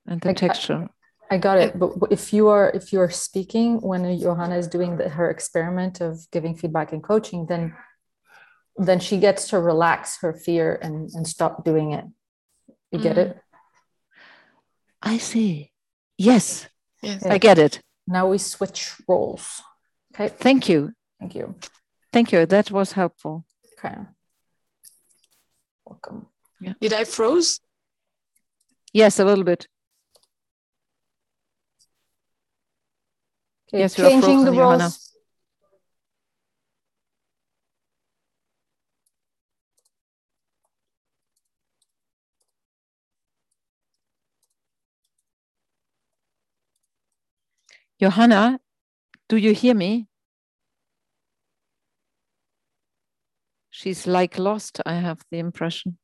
and 0.08 0.22
the 0.22 0.30
I, 0.30 0.34
texture. 0.34 0.90
I, 1.30 1.36
I 1.36 1.38
got 1.38 1.58
it. 1.58 1.80
But 1.80 1.94
if 2.12 2.34
you 2.34 2.50
are 2.50 2.72
if 2.74 2.92
you 2.92 3.00
are 3.00 3.10
speaking 3.10 3.80
when 3.82 4.20
Johanna 4.20 4.58
is 4.58 4.68
doing 4.68 4.98
the, 4.98 5.10
her 5.10 5.30
experiment 5.30 6.02
of 6.02 6.30
giving 6.32 6.56
feedback 6.56 6.92
and 6.92 7.04
coaching, 7.04 7.46
then 7.46 7.74
then 8.78 9.00
she 9.00 9.18
gets 9.18 9.48
to 9.50 9.60
relax 9.60 10.20
her 10.22 10.34
fear 10.34 10.80
and 10.82 11.10
and 11.14 11.28
stop 11.28 11.64
doing 11.64 11.94
it. 11.94 12.06
You 12.92 13.00
get 13.00 13.16
Mm. 13.16 13.22
it? 13.22 13.38
I 15.02 15.18
see. 15.18 15.72
Yes, 16.18 16.68
yes. 17.02 17.26
I 17.26 17.38
get 17.38 17.58
it. 17.58 17.82
Now 18.08 18.28
we 18.28 18.38
switch 18.38 18.94
roles. 19.08 19.62
Okay. 20.14 20.28
Thank 20.30 20.68
you. 20.70 20.92
Thank 21.20 21.36
you. 21.36 21.56
Thank 22.12 22.32
you. 22.32 22.46
That 22.46 22.72
was 22.72 22.92
helpful. 22.94 23.46
Okay. 23.80 23.96
Welcome. 25.86 26.28
Did 26.80 26.94
I 26.94 27.04
froze? 27.06 27.60
Yes, 28.94 29.20
a 29.20 29.26
little 29.26 29.44
bit. 29.44 29.68
Okay, 33.70 33.80
Yes, 33.80 33.98
you 33.98 34.06
are 34.06 34.10
changing 34.10 34.40
the 34.46 34.52
frozen, 34.52 34.56
Johanna. 34.56 34.84
roles. 34.84 35.11
Johanna, 48.02 48.60
do 49.30 49.38
you 49.38 49.54
hear 49.54 49.76
me? 49.76 50.08
She's 53.70 54.08
like 54.08 54.40
lost, 54.40 54.82
I 54.88 54.96
have 54.96 55.20
the 55.30 55.38
impression. 55.38 56.00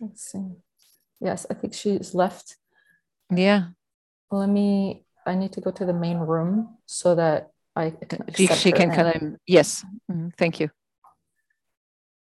Let's 0.00 0.32
see. 0.32 0.50
Yes, 1.20 1.46
I 1.48 1.54
think 1.54 1.74
she's 1.74 2.12
left. 2.12 2.56
Yeah, 3.30 3.68
Let 4.30 4.48
me. 4.48 5.04
I 5.26 5.34
need 5.34 5.52
to 5.52 5.60
go 5.60 5.70
to 5.70 5.84
the 5.84 5.92
main 5.92 6.18
room 6.18 6.78
so 6.86 7.14
that 7.14 7.50
I 7.76 7.90
can. 7.90 8.24
she, 8.34 8.44
accept 8.44 8.60
she 8.60 8.70
her 8.70 8.76
can 8.76 9.06
of, 9.06 9.36
yes, 9.46 9.84
Mhm, 10.10 10.32
thank 10.36 10.58
you. 10.60 10.70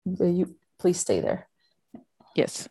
You 0.05 0.57
please 0.79 0.99
stay 0.99 1.21
there. 1.21 1.49
Yes. 2.35 2.69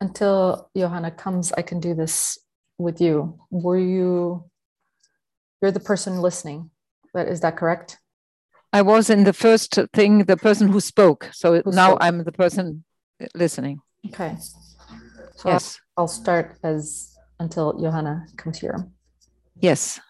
Until 0.00 0.70
Johanna 0.76 1.10
comes, 1.10 1.52
I 1.52 1.62
can 1.62 1.80
do 1.80 1.94
this 1.94 2.38
with 2.78 3.00
you. 3.00 3.38
Were 3.50 3.78
you, 3.78 4.44
you're 5.60 5.72
the 5.72 5.80
person 5.80 6.20
listening, 6.20 6.70
but 7.12 7.28
is 7.28 7.40
that 7.40 7.56
correct? 7.56 7.98
I 8.72 8.82
was 8.82 9.08
in 9.08 9.24
the 9.24 9.32
first 9.32 9.78
thing, 9.94 10.24
the 10.24 10.36
person 10.36 10.68
who 10.68 10.80
spoke. 10.80 11.30
So 11.32 11.62
Who 11.62 11.70
now 11.70 11.90
spoke. 11.90 11.98
I'm 12.02 12.24
the 12.24 12.32
person 12.32 12.84
listening. 13.34 13.80
Okay. 14.08 14.36
So 15.36 15.48
Yes. 15.48 15.80
I'll, 15.96 16.02
I'll 16.02 16.08
start 16.08 16.58
as 16.62 17.14
until 17.38 17.72
Johanna 17.78 18.26
comes 18.36 18.58
here. 18.58 18.88
Yes. 19.60 20.00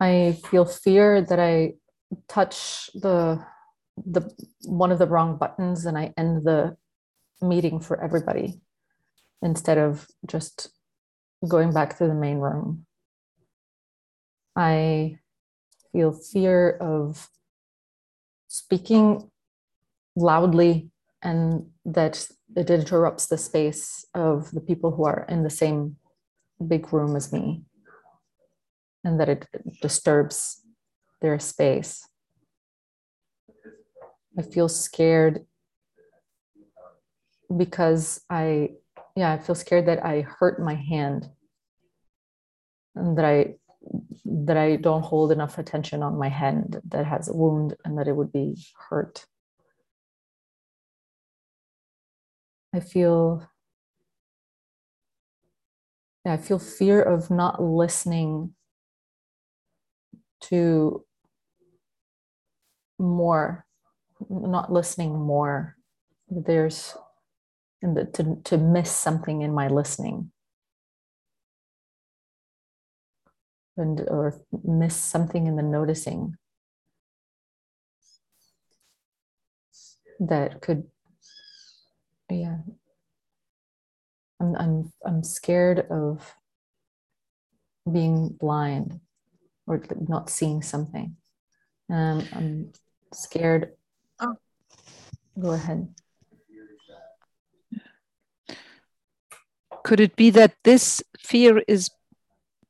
I 0.00 0.38
feel 0.50 0.64
fear 0.64 1.22
that 1.22 1.40
I 1.40 1.74
touch 2.28 2.90
the 2.94 3.44
the 4.04 4.30
one 4.66 4.92
of 4.92 4.98
the 4.98 5.06
wrong 5.06 5.38
buttons 5.38 5.86
and 5.86 5.96
I 5.96 6.12
end 6.18 6.44
the 6.44 6.76
meeting 7.40 7.80
for 7.80 8.02
everybody 8.02 8.60
instead 9.42 9.78
of 9.78 10.06
just 10.26 10.70
going 11.46 11.72
back 11.72 11.98
to 11.98 12.06
the 12.06 12.14
main 12.14 12.38
room. 12.38 12.86
I 14.56 15.18
feel 15.92 16.12
fear 16.12 16.70
of 16.80 17.28
speaking 18.48 19.30
loudly 20.14 20.90
and 21.22 21.66
that 21.84 22.26
it 22.54 22.70
interrupts 22.70 23.26
the 23.26 23.38
space 23.38 24.04
of 24.14 24.50
the 24.52 24.60
people 24.60 24.92
who 24.92 25.04
are 25.04 25.26
in 25.28 25.42
the 25.42 25.50
same 25.50 25.96
big 26.66 26.92
room 26.92 27.16
as 27.16 27.32
me 27.32 27.62
and 29.04 29.20
that 29.20 29.28
it 29.28 29.46
disturbs 29.82 30.62
their 31.20 31.38
space. 31.38 32.08
I 34.38 34.42
feel 34.42 34.68
scared 34.68 35.46
because 37.54 38.20
I, 38.30 38.70
yeah, 39.14 39.32
I 39.32 39.38
feel 39.38 39.54
scared 39.54 39.86
that 39.86 40.04
I 40.04 40.22
hurt 40.22 40.60
my 40.60 40.74
hand 40.74 41.28
and 42.94 43.16
that 43.18 43.24
I 43.24 43.54
that 44.24 44.56
I 44.56 44.76
don't 44.76 45.02
hold 45.02 45.30
enough 45.30 45.58
attention 45.58 46.02
on 46.02 46.18
my 46.18 46.28
hand 46.28 46.80
that 46.88 47.06
has 47.06 47.28
a 47.28 47.32
wound 47.32 47.76
and 47.84 47.96
that 47.98 48.08
it 48.08 48.16
would 48.16 48.32
be 48.32 48.56
hurt. 48.88 49.26
I 52.74 52.80
feel 52.80 53.48
yeah, 56.24 56.32
I 56.32 56.36
feel 56.38 56.58
fear 56.58 57.00
of 57.00 57.30
not 57.30 57.62
listening 57.62 58.54
to 60.42 61.04
more, 62.98 63.64
not 64.28 64.72
listening 64.72 65.16
more. 65.16 65.76
There's 66.28 66.96
and 67.86 68.12
to, 68.14 68.36
to 68.44 68.58
miss 68.58 68.90
something 68.90 69.42
in 69.42 69.54
my 69.54 69.68
listening. 69.68 70.32
And 73.76 74.00
or 74.08 74.40
miss 74.64 74.96
something 74.96 75.46
in 75.46 75.56
the 75.56 75.62
noticing 75.62 76.36
that 80.18 80.62
could 80.62 80.84
yeah 82.30 82.56
I'm 84.40 84.56
I'm 84.56 84.92
I'm 85.04 85.22
scared 85.22 85.86
of 85.90 86.34
being 87.90 88.28
blind 88.28 89.00
or 89.66 89.82
not 90.08 90.30
seeing 90.30 90.62
something. 90.62 91.16
Um, 91.90 92.24
I'm 92.32 92.72
scared. 93.12 93.72
Oh. 94.20 94.36
Go 95.38 95.50
ahead. 95.50 95.94
Could 99.86 100.00
it 100.00 100.16
be 100.16 100.30
that 100.30 100.56
this 100.64 101.00
fear 101.16 101.62
is 101.68 101.90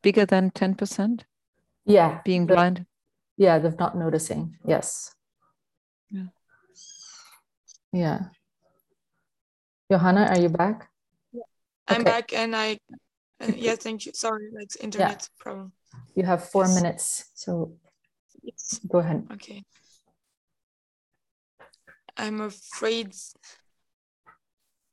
bigger 0.03 0.27
than 0.27 0.51
10%? 0.51 1.25
Yeah. 1.87 2.21
Being 2.27 2.47
the- 2.47 2.53
blind? 2.55 2.85
Yeah, 3.39 3.59
the 3.59 3.71
not 3.71 3.97
noticing. 3.97 4.59
Yes. 4.67 5.15
Yeah. 6.11 6.29
Yeah. 7.93 8.19
Johanna, 9.91 10.27
are 10.27 10.39
you 10.39 10.51
back? 10.51 10.91
I'm 11.89 12.03
Okay. 12.03 12.05
back 12.05 12.33
and 12.35 12.55
I, 12.55 12.79
uh, 13.41 13.53
yeah, 13.57 13.77
thank 13.77 14.05
you. 14.05 14.13
Sorry, 14.13 14.51
like 14.53 14.77
internet 14.83 15.27
problem. 15.39 15.73
You 16.15 16.25
have 16.25 16.51
four 16.51 16.65
Yes. 16.65 16.75
minutes, 16.75 17.31
so 17.35 17.79
Yes. 18.43 18.81
go 18.87 18.99
ahead. 18.99 19.27
Okay. 19.33 19.65
I'm 22.19 22.41
afraid 22.43 23.15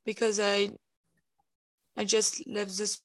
because 0.06 0.40
I 0.40 0.70
I 1.96 2.04
just 2.04 2.46
left 2.46 2.76
this 2.76 3.00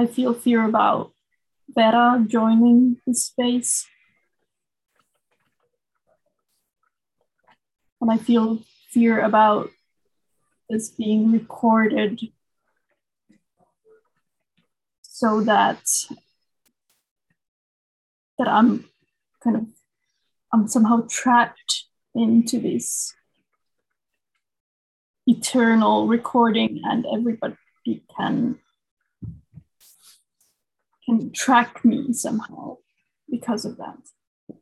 I 0.00 0.06
feel 0.06 0.32
fear 0.32 0.64
about 0.64 1.10
Vera 1.68 2.24
joining 2.24 2.98
the 3.04 3.14
space. 3.14 3.84
And 8.00 8.08
I 8.08 8.16
feel 8.16 8.60
fear 8.90 9.20
about 9.20 9.70
this 10.70 10.88
being 10.90 11.32
recorded 11.32 12.20
so 15.02 15.40
that 15.40 15.82
that 18.38 18.46
I'm 18.46 18.84
kind 19.42 19.56
of 19.56 19.66
I'm 20.52 20.68
somehow 20.68 21.06
trapped 21.10 21.86
into 22.14 22.60
this 22.60 23.12
eternal 25.28 26.06
recording 26.06 26.80
and 26.84 27.04
everybody 27.12 27.56
can 28.16 28.58
can 31.04 31.32
track 31.32 31.84
me 31.84 32.12
somehow 32.12 32.76
because 33.30 33.64
of 33.64 33.76
that. 33.78 33.98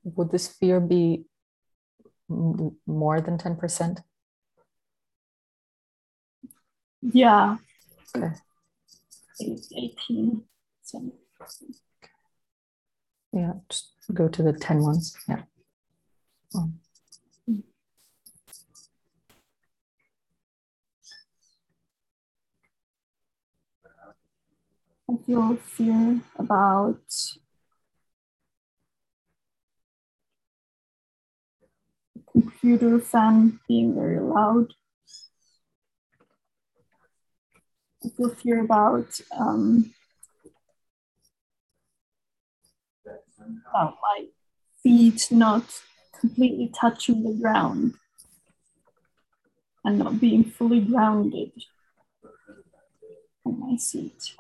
Would 0.05 0.31
this 0.31 0.49
fear 0.49 0.81
be 0.81 1.25
more 2.29 3.21
than 3.21 3.39
10%? 3.39 3.99
Yeah. 7.03 7.57
Okay. 8.17 8.33
It's 9.39 9.73
18. 9.73 10.43
So. 10.83 11.13
Yeah, 13.33 13.53
just 13.69 13.93
go 14.15 14.29
to 14.29 14.43
the 14.43 14.53
10 14.53 14.83
ones. 14.83 15.17
Yeah. 15.29 15.43
Oh. 16.55 16.71
I 25.11 25.17
feel 25.27 25.57
fear 25.57 26.21
about 26.37 27.01
computer 32.31 33.01
fan 33.01 33.59
being 33.67 33.93
very 33.95 34.21
loud. 34.21 34.75
I 38.03 38.09
feel 38.09 38.31
fear 38.31 38.61
about 38.65 39.21
um, 39.37 39.93
about 43.71 43.97
my 44.03 44.27
feet 44.83 45.29
not 45.31 45.83
completely 46.21 46.69
touching 46.79 47.23
the 47.23 47.33
ground 47.41 47.95
and 49.87 49.99
not 49.99 50.21
being 50.21 50.45
fully 50.45 50.81
grounded 50.81 51.51
on 53.45 53.61
my 53.61 53.77
seat. 53.77 54.35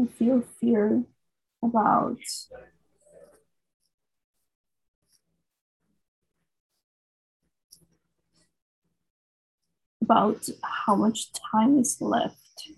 I 0.00 0.06
feel 0.06 0.40
fear 0.60 1.02
about 1.62 2.18
about 10.00 10.48
how 10.62 10.94
much 10.94 11.32
time 11.32 11.78
is 11.78 12.00
left. 12.00 12.68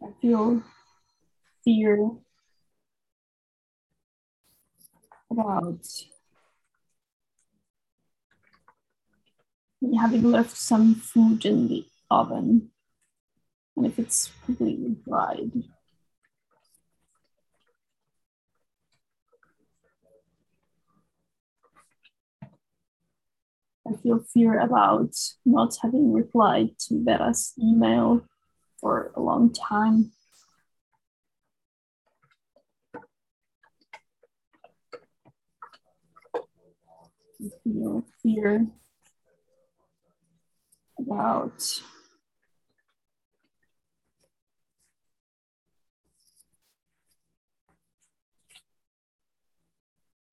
I 0.00 0.12
feel 0.20 0.62
fear 1.64 2.10
about 5.30 5.84
having 9.92 10.22
left 10.22 10.56
some 10.56 10.94
food 10.94 11.44
in 11.44 11.68
the 11.68 11.84
oven 12.10 12.70
and 13.76 13.86
if 13.86 13.98
it's 13.98 14.30
completely 14.44 14.96
dried. 15.04 15.52
I 23.86 23.96
feel 23.96 24.20
fear 24.32 24.60
about 24.60 25.14
not 25.44 25.76
having 25.82 26.12
replied 26.12 26.78
to 26.88 27.04
Vera's 27.04 27.52
email 27.58 28.24
for 28.80 29.12
a 29.14 29.20
long 29.20 29.52
time. 29.52 30.12
I 37.42 37.48
feel 37.62 38.06
fear 38.22 38.66
about 40.98 41.82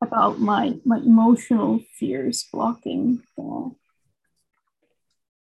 about 0.01 0.39
my 0.39 0.79
my 0.83 0.97
emotional 0.97 1.79
fears 1.97 2.47
blocking 2.51 3.23
the, 3.37 3.71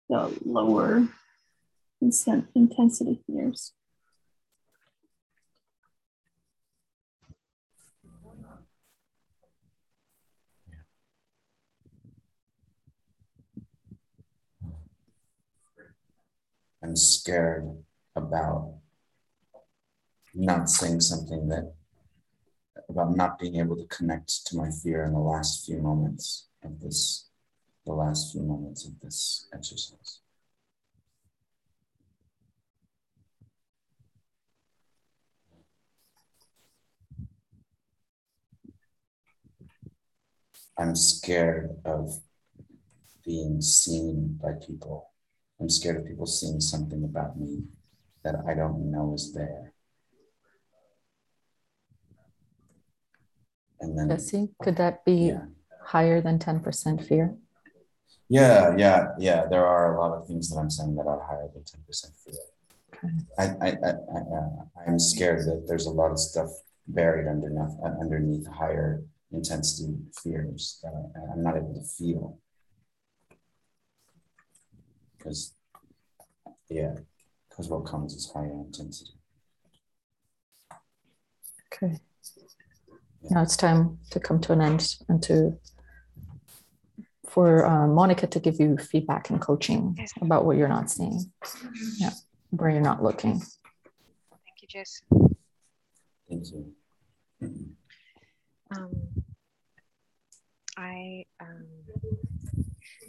the 0.08 0.38
lower 0.44 1.08
intensity 2.00 3.20
fears. 3.26 3.72
I'm 16.86 16.94
scared 16.94 17.68
about 18.14 18.74
not 20.32 20.70
saying 20.70 21.00
something 21.00 21.48
that 21.48 21.74
about 22.88 23.16
not 23.16 23.40
being 23.40 23.56
able 23.56 23.74
to 23.74 23.86
connect 23.86 24.46
to 24.46 24.56
my 24.56 24.70
fear 24.70 25.04
in 25.04 25.12
the 25.12 25.18
last 25.18 25.66
few 25.66 25.78
moments 25.78 26.46
of 26.62 26.78
this, 26.78 27.28
the 27.84 27.92
last 27.92 28.30
few 28.30 28.42
moments 28.42 28.84
of 28.84 29.00
this 29.00 29.48
exercise. 29.52 30.20
I'm 40.78 40.94
scared 40.94 41.80
of 41.84 42.20
being 43.24 43.60
seen 43.60 44.38
by 44.40 44.52
people. 44.64 45.10
I'm 45.60 45.70
scared 45.70 45.96
of 45.96 46.06
people 46.06 46.26
seeing 46.26 46.60
something 46.60 47.04
about 47.04 47.38
me 47.38 47.62
that 48.22 48.36
I 48.46 48.54
don't 48.54 48.90
know 48.90 49.14
is 49.14 49.32
there. 49.32 49.72
And 53.80 53.98
then, 53.98 54.08
Jesse, 54.08 54.48
could 54.62 54.76
that 54.76 55.04
be 55.04 55.32
yeah. 55.32 55.44
higher 55.82 56.20
than 56.20 56.38
10% 56.38 57.06
fear? 57.06 57.36
Yeah, 58.28 58.74
yeah, 58.76 59.08
yeah. 59.18 59.46
There 59.46 59.66
are 59.66 59.96
a 59.96 60.00
lot 60.00 60.16
of 60.16 60.26
things 60.26 60.50
that 60.50 60.56
I'm 60.56 60.70
saying 60.70 60.96
that 60.96 61.06
are 61.06 61.22
higher 61.24 61.48
than 61.52 61.62
10% 61.62 62.10
fear. 62.24 62.34
I, 63.38 63.44
I, 63.44 63.68
I, 63.68 63.90
I, 63.90 64.18
uh, 64.36 64.86
I'm 64.86 64.98
scared 64.98 65.46
that 65.46 65.66
there's 65.68 65.86
a 65.86 65.90
lot 65.90 66.10
of 66.10 66.18
stuff 66.18 66.50
buried 66.88 67.28
underneath, 67.28 67.76
uh, 67.84 67.92
underneath 68.00 68.46
higher 68.46 69.04
intensity 69.32 69.94
fears 70.22 70.80
that 70.82 70.92
I, 70.92 71.32
I'm 71.32 71.42
not 71.42 71.56
able 71.56 71.74
to 71.74 71.82
feel. 71.82 72.38
Because, 75.26 75.54
yeah, 76.70 76.94
because 77.48 77.68
what 77.68 77.84
comes 77.84 78.14
is 78.14 78.30
higher 78.32 78.52
intensity. 78.52 79.10
Okay. 81.74 81.98
Now 83.28 83.42
it's 83.42 83.56
time 83.56 83.98
to 84.10 84.20
come 84.20 84.40
to 84.42 84.52
an 84.52 84.60
end 84.60 84.94
and 85.08 85.20
to 85.24 85.58
for 87.28 87.66
uh, 87.66 87.88
Monica 87.88 88.28
to 88.28 88.38
give 88.38 88.60
you 88.60 88.76
feedback 88.76 89.30
and 89.30 89.40
coaching 89.40 89.98
about 90.20 90.44
what 90.44 90.56
you're 90.56 90.68
not 90.68 90.92
seeing. 90.92 91.32
Yeah, 91.98 92.10
where 92.50 92.70
you're 92.70 92.80
not 92.80 93.02
looking. 93.02 93.40
Thank 93.40 94.62
you, 94.62 94.68
Jess. 94.68 95.02
Thank 96.28 96.46
you. 96.52 96.72
Um, 98.70 98.92
I 100.76 101.24
um, 101.40 101.66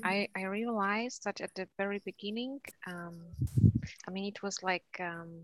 I 0.03 0.27
I 0.35 0.43
realized 0.43 1.23
that 1.25 1.41
at 1.41 1.53
the 1.55 1.67
very 1.77 1.99
beginning, 1.99 2.59
um, 2.87 3.21
I 4.07 4.11
mean, 4.11 4.25
it 4.27 4.41
was 4.43 4.61
like 4.63 4.85
um, 4.99 5.43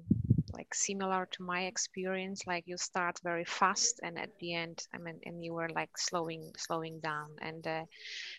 like 0.54 0.74
similar 0.74 1.28
to 1.32 1.44
my 1.44 1.64
experience. 1.66 2.46
Like 2.48 2.64
you 2.68 2.78
start 2.78 3.20
very 3.24 3.46
fast, 3.46 4.00
and 4.04 4.18
at 4.20 4.30
the 4.40 4.54
end, 4.54 4.86
I 4.94 4.98
mean, 5.00 5.20
and 5.26 5.44
you 5.44 5.54
were 5.54 5.70
like 5.70 5.98
slowing 5.98 6.54
slowing 6.58 7.00
down, 7.00 7.30
and 7.42 7.66
uh, 7.68 7.86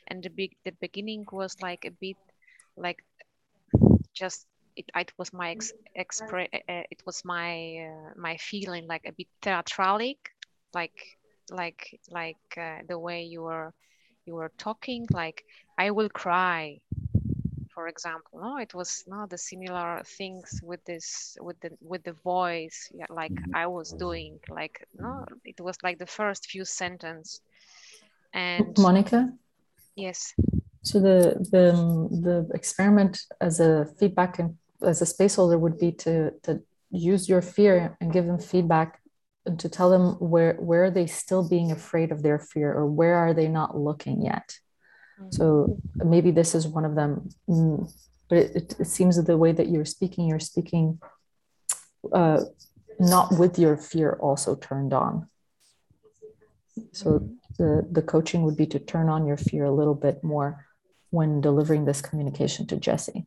and 0.08 0.22
the 0.22 0.30
big 0.30 0.52
the 0.64 0.72
beginning 0.80 1.24
was 1.32 1.54
like 1.62 1.84
a 1.84 1.90
bit 1.90 2.18
like 2.76 3.02
just 4.14 4.46
it, 4.76 4.86
it 4.96 5.12
was 5.18 5.32
my 5.32 5.50
ex, 5.50 5.72
expre- 5.98 6.48
uh, 6.54 6.82
it 6.90 7.02
was 7.06 7.22
my 7.24 7.76
uh, 7.88 8.10
my 8.16 8.36
feeling 8.38 8.86
like 8.86 9.02
a 9.06 9.12
bit 9.12 9.28
theatralic 9.42 10.16
like 10.74 10.98
like 11.50 11.98
like 12.10 12.38
uh, 12.58 12.78
the 12.88 12.98
way 12.98 13.22
you 13.22 13.42
were 13.42 13.72
you 14.26 14.34
were 14.34 14.50
talking 14.58 15.06
like 15.12 15.44
i 15.78 15.90
will 15.90 16.08
cry 16.08 16.78
for 17.74 17.88
example 17.88 18.40
no 18.40 18.56
it 18.58 18.72
was 18.74 19.04
no 19.06 19.26
the 19.26 19.38
similar 19.38 20.02
things 20.04 20.60
with 20.62 20.84
this 20.84 21.36
with 21.40 21.58
the 21.60 21.70
with 21.80 22.02
the 22.04 22.12
voice 22.24 22.90
yeah, 22.94 23.06
like 23.10 23.32
mm-hmm. 23.32 23.56
i 23.56 23.66
was 23.66 23.90
doing 23.92 24.38
like 24.48 24.86
no 24.98 25.24
it 25.44 25.60
was 25.60 25.76
like 25.82 25.98
the 25.98 26.06
first 26.06 26.50
few 26.50 26.64
sentence. 26.64 27.40
And 28.32 28.76
Monica, 28.78 29.30
yes. 29.96 30.34
So 30.82 31.00
the 31.00 31.46
the 31.52 31.72
the 32.26 32.50
experiment 32.54 33.20
as 33.40 33.60
a 33.60 33.86
feedback 33.98 34.38
and 34.38 34.56
as 34.82 35.00
a 35.00 35.06
space 35.06 35.36
holder 35.36 35.58
would 35.58 35.78
be 35.78 35.92
to 36.04 36.32
to 36.42 36.60
use 36.90 37.28
your 37.28 37.42
fear 37.42 37.96
and 38.00 38.12
give 38.12 38.26
them 38.26 38.38
feedback 38.38 39.00
and 39.46 39.58
to 39.60 39.68
tell 39.68 39.90
them 39.90 40.14
where 40.18 40.54
where 40.54 40.84
are 40.84 40.90
they 40.90 41.06
still 41.06 41.48
being 41.48 41.70
afraid 41.70 42.10
of 42.10 42.22
their 42.22 42.38
fear 42.38 42.72
or 42.72 42.86
where 42.86 43.16
are 43.16 43.34
they 43.34 43.48
not 43.48 43.78
looking 43.78 44.22
yet 44.22 44.58
so 45.30 45.78
maybe 45.96 46.30
this 46.30 46.54
is 46.54 46.66
one 46.66 46.84
of 46.84 46.94
them. 46.94 47.28
Mm, 47.48 47.92
but 48.28 48.38
it, 48.38 48.76
it, 48.78 48.86
seems 48.86 49.16
that 49.16 49.26
the 49.26 49.36
way 49.36 49.52
that 49.52 49.68
you're 49.68 49.84
speaking 49.84 50.26
you're 50.28 50.40
speaking 50.40 50.98
uh, 52.12 52.40
not 52.98 53.38
with 53.38 53.58
your 53.58 53.76
fear 53.76 54.18
also 54.20 54.54
turned 54.56 54.92
on. 54.92 55.28
So 56.92 57.28
the 57.58 57.86
the 57.90 58.02
coaching 58.02 58.42
would 58.42 58.56
be 58.56 58.66
to 58.66 58.78
turn 58.78 59.08
on 59.08 59.26
your 59.26 59.36
fear 59.36 59.64
a 59.64 59.72
little 59.72 59.94
bit 59.94 60.24
more 60.24 60.66
when 61.10 61.40
delivering 61.40 61.84
this 61.84 62.00
communication 62.00 62.66
to 62.68 62.76
jesse. 62.76 63.26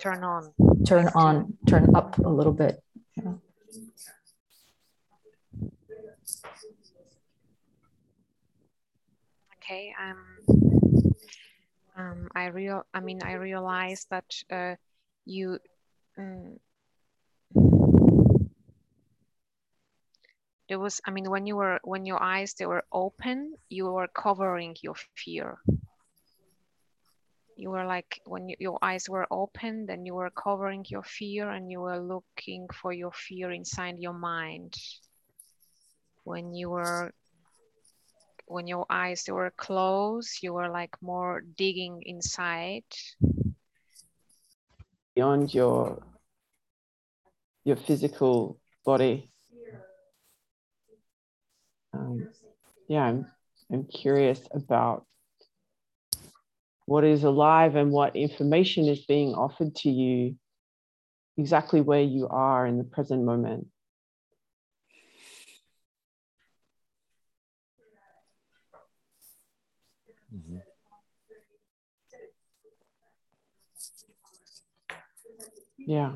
Turn 0.00 0.22
on. 0.24 0.52
Turn 0.86 1.08
on 1.14 1.58
turn 1.66 1.94
up 1.94 2.18
a 2.18 2.28
little 2.28 2.52
bit. 2.52 2.82
yeah. 3.16 3.34
Okay 9.68 9.92
um 10.00 11.12
um 11.96 12.28
i 12.34 12.46
real 12.46 12.86
i 12.94 13.00
mean 13.00 13.20
i 13.22 13.32
realized 13.32 14.06
that 14.10 14.24
uh 14.50 14.74
you 15.26 15.58
um, 16.16 16.58
there 20.68 20.78
was 20.78 21.00
i 21.04 21.10
mean 21.10 21.28
when 21.28 21.46
you 21.46 21.56
were 21.56 21.78
when 21.84 22.06
your 22.06 22.22
eyes 22.22 22.54
they 22.54 22.64
were 22.64 22.84
open 22.92 23.54
you 23.68 23.84
were 23.84 24.08
covering 24.08 24.74
your 24.82 24.94
fear. 25.16 25.58
You 27.56 27.70
were 27.70 27.84
like 27.84 28.20
when 28.24 28.48
you, 28.48 28.56
your 28.60 28.78
eyes 28.80 29.08
were 29.08 29.26
open 29.32 29.86
then 29.86 30.06
you 30.06 30.14
were 30.14 30.30
covering 30.30 30.86
your 30.88 31.02
fear 31.02 31.50
and 31.50 31.68
you 31.70 31.80
were 31.80 31.98
looking 31.98 32.68
for 32.72 32.92
your 32.92 33.10
fear 33.10 33.50
inside 33.50 33.98
your 33.98 34.12
mind. 34.12 34.76
When 36.22 36.54
you 36.54 36.70
were 36.70 37.12
when 38.48 38.66
your 38.66 38.86
eyes 38.90 39.24
were 39.28 39.52
closed 39.56 40.42
you 40.42 40.52
were 40.52 40.68
like 40.68 40.94
more 41.00 41.42
digging 41.56 42.02
inside 42.06 42.84
beyond 45.18 45.52
your 45.52 46.00
your 47.64 47.76
physical 47.76 48.58
body. 48.86 49.30
Um, 51.92 52.28
yeah, 52.88 53.02
I'm 53.02 53.26
I'm 53.72 53.84
curious 53.84 54.40
about 54.52 55.04
what 56.86 57.04
is 57.04 57.24
alive 57.24 57.74
and 57.74 57.90
what 57.90 58.14
information 58.14 58.86
is 58.86 59.04
being 59.04 59.34
offered 59.34 59.74
to 59.82 59.90
you 59.90 60.36
exactly 61.36 61.80
where 61.80 62.00
you 62.00 62.28
are 62.28 62.66
in 62.66 62.78
the 62.78 62.84
present 62.84 63.24
moment. 63.24 63.66
Yeah. 75.88 76.12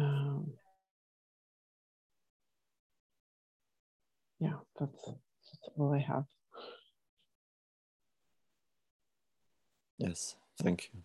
Um, 0.00 0.52
yeah, 4.40 4.54
that's, 4.80 5.04
that's 5.04 5.70
all 5.76 5.94
I 5.94 6.00
have. 6.00 6.24
Yes, 9.98 10.34
thank 10.62 10.90
you. 10.92 11.00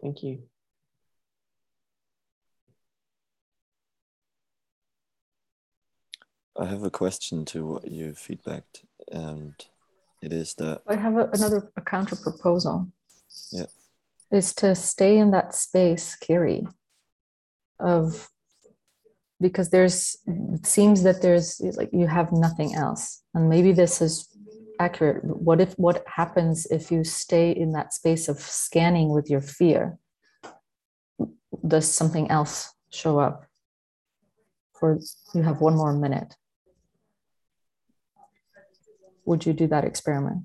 Thank 0.00 0.22
you. 0.22 0.42
I 6.58 6.66
have 6.66 6.82
a 6.82 6.90
question 6.90 7.44
to 7.46 7.66
what 7.66 7.90
you 7.90 8.12
feedbacked, 8.12 8.84
and 9.10 9.54
it 10.22 10.32
is 10.32 10.54
that 10.54 10.82
I 10.86 10.96
have 10.96 11.16
a, 11.16 11.28
another 11.32 11.72
a 11.76 11.80
counter 11.80 12.16
proposal. 12.16 12.88
Yeah. 13.50 13.66
Is 14.30 14.54
to 14.56 14.74
stay 14.74 15.18
in 15.18 15.30
that 15.30 15.54
space, 15.54 16.14
Kiri, 16.16 16.66
of 17.78 18.28
because 19.40 19.70
there's 19.70 20.18
it 20.26 20.66
seems 20.66 21.02
that 21.04 21.22
there's 21.22 21.60
like 21.76 21.90
you 21.92 22.06
have 22.06 22.32
nothing 22.32 22.74
else, 22.74 23.22
and 23.34 23.48
maybe 23.48 23.72
this 23.72 24.02
is 24.02 24.28
accurate. 24.78 25.24
What 25.24 25.60
if 25.60 25.72
what 25.78 26.04
happens 26.06 26.66
if 26.66 26.90
you 26.90 27.02
stay 27.02 27.50
in 27.50 27.72
that 27.72 27.94
space 27.94 28.28
of 28.28 28.38
scanning 28.38 29.08
with 29.08 29.30
your 29.30 29.40
fear? 29.40 29.98
Does 31.66 31.90
something 31.90 32.30
else 32.30 32.74
show 32.90 33.18
up? 33.18 33.46
For 34.78 34.98
you 35.34 35.42
have 35.42 35.60
one 35.60 35.76
more 35.76 35.94
minute 35.94 36.34
would 39.24 39.46
you 39.46 39.52
do 39.52 39.66
that 39.68 39.84
experiment? 39.84 40.42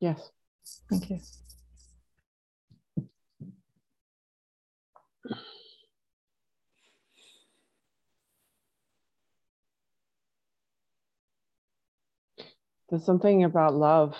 Yes. 0.00 0.30
Thank 0.90 1.10
you. 1.10 1.20
There's 12.88 13.04
something 13.04 13.44
about 13.44 13.74
love. 13.74 14.14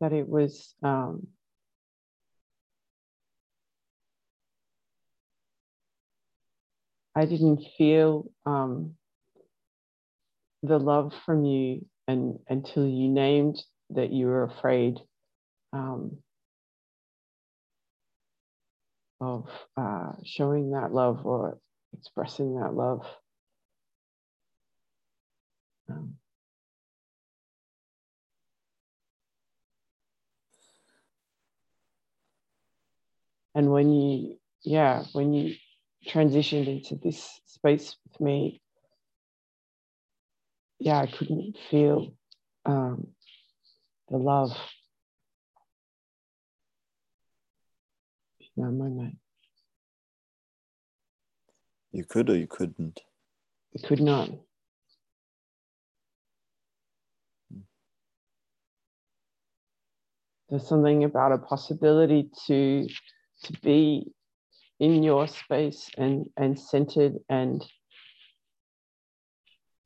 That 0.00 0.12
it 0.12 0.28
was 0.28 0.74
um, 0.82 1.28
I 7.16 7.26
didn't 7.26 7.64
feel 7.78 8.30
um, 8.44 8.96
the 10.62 10.78
love 10.78 11.14
from 11.24 11.44
you 11.44 11.86
and 12.08 12.38
until 12.48 12.86
you 12.86 13.08
named 13.08 13.62
that 13.90 14.10
you 14.10 14.26
were 14.26 14.44
afraid 14.44 14.98
um, 15.72 16.18
of 19.20 19.48
uh, 19.76 20.12
showing 20.24 20.72
that 20.72 20.92
love 20.92 21.24
or 21.24 21.58
expressing 21.96 22.58
that 22.60 22.74
love. 22.74 23.06
Um, 25.88 26.16
and 33.54 33.70
when 33.70 33.92
you, 33.92 34.36
yeah, 34.62 35.04
when 35.12 35.32
you 35.32 35.54
transitioned 36.06 36.68
into 36.68 36.96
this 36.96 37.40
space 37.46 37.96
with 38.06 38.20
me, 38.20 38.60
yeah, 40.78 40.98
I 40.98 41.06
couldn't 41.06 41.56
feel 41.70 42.14
um, 42.66 43.08
the 44.08 44.16
love. 44.16 44.56
No 48.56 48.70
moment. 48.70 49.16
you 51.94 52.04
could 52.04 52.28
or 52.28 52.36
you 52.36 52.48
couldn't. 52.48 53.00
I 53.76 53.86
could 53.86 54.00
not. 54.00 54.28
There's 60.50 60.66
something 60.66 61.04
about 61.04 61.32
a 61.32 61.38
possibility 61.38 62.30
to 62.46 62.88
to 63.44 63.52
be 63.62 64.12
in 64.80 65.02
your 65.02 65.26
space 65.26 65.90
and 65.96 66.26
and 66.36 66.58
centered 66.58 67.14
and 67.28 67.64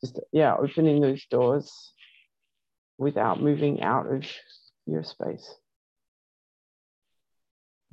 just 0.00 0.18
yeah 0.32 0.56
opening 0.56 1.00
those 1.00 1.24
doors 1.30 1.92
without 2.96 3.40
moving 3.40 3.82
out 3.82 4.06
of 4.06 4.24
your 4.86 5.04
space 5.04 5.54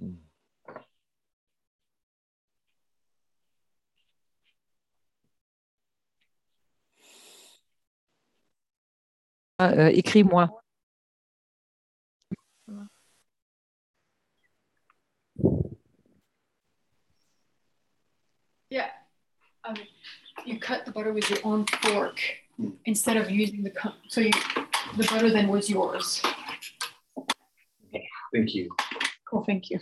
Mm. 0.01 0.17
Euh, 9.61 9.89
Écris-moi. 9.89 10.49
You 20.45 20.59
cut 20.59 20.85
the 20.85 20.91
butter 20.91 21.13
with 21.13 21.29
your 21.29 21.39
own 21.43 21.65
fork 21.65 22.19
hmm. 22.57 22.69
instead 22.85 23.17
of 23.17 23.29
using 23.29 23.63
the 23.63 23.69
cup. 23.69 23.95
So 24.07 24.21
you, 24.21 24.31
the 24.97 25.07
butter 25.09 25.29
then 25.29 25.47
was 25.47 25.69
yours. 25.69 26.21
Okay. 27.17 28.07
Thank 28.33 28.53
you. 28.53 28.69
Cool. 29.29 29.43
Thank 29.43 29.69
you. 29.69 29.79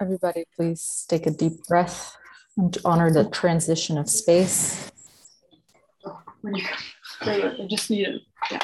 Everybody, 0.00 0.44
please 0.56 1.04
take 1.08 1.26
a 1.26 1.30
deep 1.30 1.64
breath 1.68 2.16
and 2.56 2.76
honor 2.84 3.10
the 3.10 3.28
transition 3.28 3.98
of 3.98 4.08
space. 4.08 4.90
When 6.40 6.54
you, 6.54 6.64
I 7.20 7.66
just 7.68 7.90
need 7.90 8.08
it. 8.08 8.22
Yeah. 8.50 8.58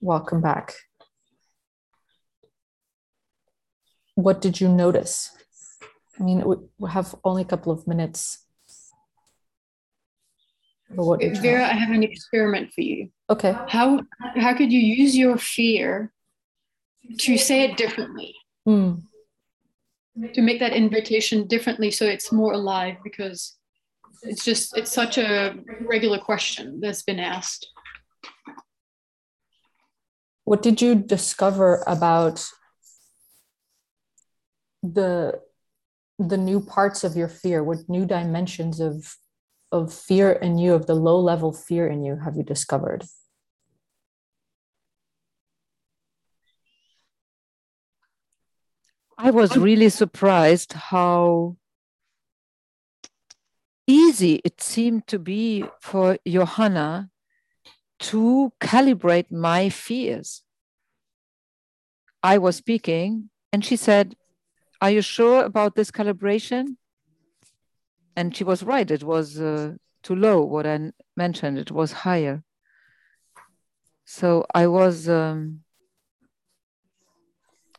Welcome 0.00 0.40
back. 0.40 0.74
What 4.18 4.40
did 4.40 4.60
you 4.60 4.68
notice? 4.68 5.30
I 6.18 6.24
mean, 6.24 6.42
we 6.76 6.90
have 6.90 7.14
only 7.22 7.42
a 7.42 7.44
couple 7.44 7.70
of 7.70 7.86
minutes. 7.86 8.44
What 10.88 11.22
Vera, 11.22 11.64
I 11.64 11.74
have 11.74 11.90
an 11.90 12.02
experiment 12.02 12.72
for 12.72 12.80
you. 12.80 13.10
Okay. 13.30 13.54
How 13.68 14.00
how 14.18 14.56
could 14.56 14.72
you 14.72 14.80
use 14.80 15.16
your 15.16 15.38
fear 15.38 16.12
to 17.16 17.38
say 17.38 17.62
it 17.62 17.76
differently? 17.76 18.34
Hmm. 18.66 19.06
To 20.34 20.42
make 20.42 20.58
that 20.58 20.72
invitation 20.72 21.46
differently 21.46 21.92
so 21.92 22.04
it's 22.04 22.32
more 22.32 22.54
alive 22.54 22.96
because 23.04 23.54
it's 24.24 24.44
just 24.44 24.76
it's 24.76 24.90
such 24.90 25.16
a 25.18 25.54
regular 25.82 26.18
question 26.18 26.80
that's 26.80 27.04
been 27.04 27.20
asked. 27.20 27.68
What 30.42 30.60
did 30.60 30.82
you 30.82 30.96
discover 30.96 31.84
about 31.86 32.44
the 34.82 35.40
the 36.18 36.36
new 36.36 36.60
parts 36.60 37.04
of 37.04 37.16
your 37.16 37.28
fear? 37.28 37.62
What 37.62 37.88
new 37.88 38.06
dimensions 38.06 38.80
of 38.80 39.16
of 39.70 39.92
fear 39.92 40.32
in 40.32 40.58
you, 40.58 40.74
of 40.74 40.86
the 40.86 40.94
low 40.94 41.20
level 41.20 41.52
fear 41.52 41.86
in 41.86 42.04
you, 42.04 42.16
have 42.24 42.36
you 42.36 42.42
discovered? 42.42 43.04
I 49.18 49.30
was 49.30 49.56
really 49.56 49.88
surprised 49.88 50.72
how 50.74 51.56
easy 53.86 54.40
it 54.44 54.60
seemed 54.60 55.08
to 55.08 55.18
be 55.18 55.64
for 55.80 56.18
Johanna 56.26 57.10
to 57.98 58.52
calibrate 58.60 59.32
my 59.32 59.70
fears. 59.70 60.44
I 62.22 62.38
was 62.38 62.56
speaking 62.56 63.30
and 63.52 63.64
she 63.64 63.74
said, 63.74 64.14
Are 64.80 64.90
you 64.90 65.02
sure 65.02 65.44
about 65.44 65.74
this 65.74 65.90
calibration? 65.90 66.76
And 68.16 68.36
she 68.36 68.44
was 68.44 68.62
right, 68.62 68.90
it 68.90 69.02
was 69.04 69.40
uh, 69.40 69.74
too 70.02 70.14
low, 70.14 70.42
what 70.42 70.66
I 70.66 70.90
mentioned, 71.16 71.58
it 71.58 71.70
was 71.70 71.92
higher. 71.92 72.42
So 74.04 74.46
I 74.54 74.66
was 74.66 75.08
um, 75.08 75.60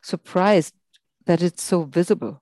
surprised 0.01 0.73
that 1.25 1.41
it's 1.41 1.63
so 1.63 1.83
visible. 1.83 2.41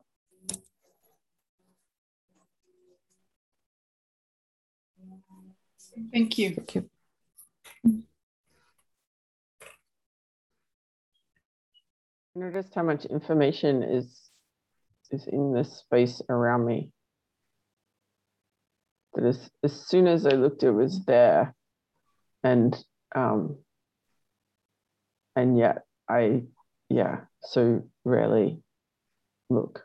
Thank 6.11 6.37
you. 6.37 6.53
Thank 6.53 6.75
you. 6.75 6.89
I 12.35 12.39
noticed 12.39 12.75
how 12.75 12.83
much 12.83 13.05
information 13.05 13.81
is 13.81 14.26
is 15.11 15.27
in 15.27 15.53
the 15.53 15.63
space 15.63 16.21
around 16.29 16.65
me. 16.65 16.91
That 19.13 19.25
as, 19.25 19.49
as 19.63 19.73
soon 19.87 20.07
as 20.07 20.25
I 20.25 20.31
looked, 20.31 20.63
it 20.63 20.71
was 20.71 21.03
there. 21.05 21.55
And 22.43 22.75
um, 23.15 23.57
and 25.35 25.57
yet 25.57 25.83
I 26.09 26.43
yeah, 26.89 27.21
so 27.41 27.83
rarely 28.05 28.61
look. 29.49 29.83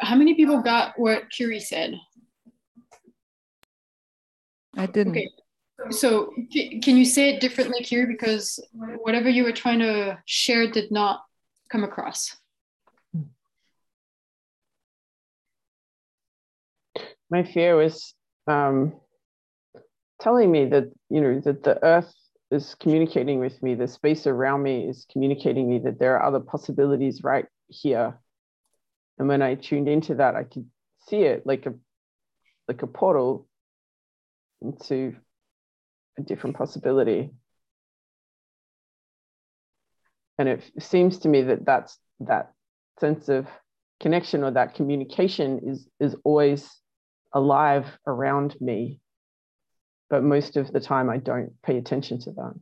How 0.00 0.16
many 0.16 0.34
people 0.34 0.60
got 0.62 0.98
what 0.98 1.30
Curie 1.30 1.60
said? 1.60 1.94
I 4.76 4.86
didn't. 4.86 5.12
Okay. 5.12 5.28
So 5.90 6.32
can 6.50 6.96
you 6.96 7.04
say 7.04 7.34
it 7.34 7.40
differently, 7.40 7.82
Curie? 7.82 8.06
Because 8.06 8.58
whatever 8.72 9.28
you 9.28 9.44
were 9.44 9.52
trying 9.52 9.80
to 9.80 10.18
share 10.26 10.70
did 10.70 10.90
not 10.90 11.22
come 11.70 11.84
across. 11.84 12.36
My 17.30 17.44
fear 17.44 17.76
was 17.76 18.14
um, 18.46 18.92
telling 20.22 20.50
me 20.50 20.66
that 20.66 20.84
you 21.10 21.20
know 21.20 21.40
that 21.40 21.62
the 21.64 21.82
earth 21.84 22.14
is 22.50 22.76
communicating 22.76 23.40
with 23.40 23.60
me 23.62 23.74
the 23.74 23.88
space 23.88 24.26
around 24.26 24.62
me 24.62 24.88
is 24.88 25.06
communicating 25.10 25.68
me 25.68 25.78
that 25.80 25.98
there 25.98 26.16
are 26.16 26.24
other 26.24 26.40
possibilities 26.40 27.24
right 27.24 27.46
here 27.68 28.18
and 29.18 29.26
when 29.26 29.42
i 29.42 29.54
tuned 29.54 29.88
into 29.88 30.14
that 30.14 30.36
i 30.36 30.44
could 30.44 30.66
see 31.08 31.22
it 31.22 31.44
like 31.46 31.66
a 31.66 31.74
like 32.68 32.82
a 32.82 32.86
portal 32.86 33.48
into 34.60 35.14
a 36.18 36.22
different 36.22 36.56
possibility 36.56 37.30
and 40.38 40.48
it 40.48 40.62
seems 40.78 41.18
to 41.18 41.28
me 41.28 41.42
that 41.42 41.64
that's 41.64 41.98
that 42.20 42.52
sense 43.00 43.28
of 43.28 43.46
connection 44.00 44.44
or 44.44 44.50
that 44.50 44.74
communication 44.74 45.60
is 45.64 45.88
is 46.00 46.16
always 46.24 46.70
alive 47.34 47.86
around 48.06 48.56
me 48.60 49.00
but 50.12 50.22
most 50.22 50.58
of 50.58 50.70
the 50.70 50.78
time 50.78 51.08
I 51.08 51.16
don't 51.16 51.54
pay 51.62 51.78
attention 51.78 52.20
to 52.20 52.32
that. 52.32 52.52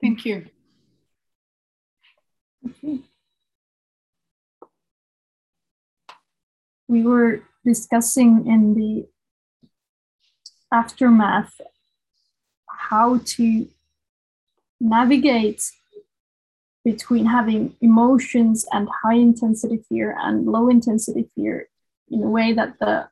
Thank 0.00 0.24
you. 0.24 0.46
We 6.88 7.02
were 7.02 7.42
discussing 7.62 8.46
in 8.46 8.72
the 8.74 9.06
aftermath 10.72 11.60
how 12.68 13.18
to 13.24 13.68
navigate 14.80 15.70
between 16.84 17.26
having 17.26 17.76
emotions 17.80 18.66
and 18.72 18.88
high 19.04 19.14
intensity 19.14 19.84
fear 19.88 20.16
and 20.18 20.46
low 20.46 20.68
intensity 20.68 21.28
fear 21.34 21.68
in 22.10 22.22
a 22.22 22.28
way 22.28 22.52
that 22.52 22.78
the 22.80 23.08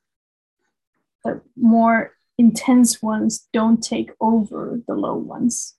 the 1.24 1.40
more 1.56 2.12
intense 2.38 3.02
ones 3.02 3.46
don't 3.52 3.82
take 3.82 4.10
over 4.20 4.80
the 4.88 4.94
low 4.94 5.14
ones. 5.14 5.74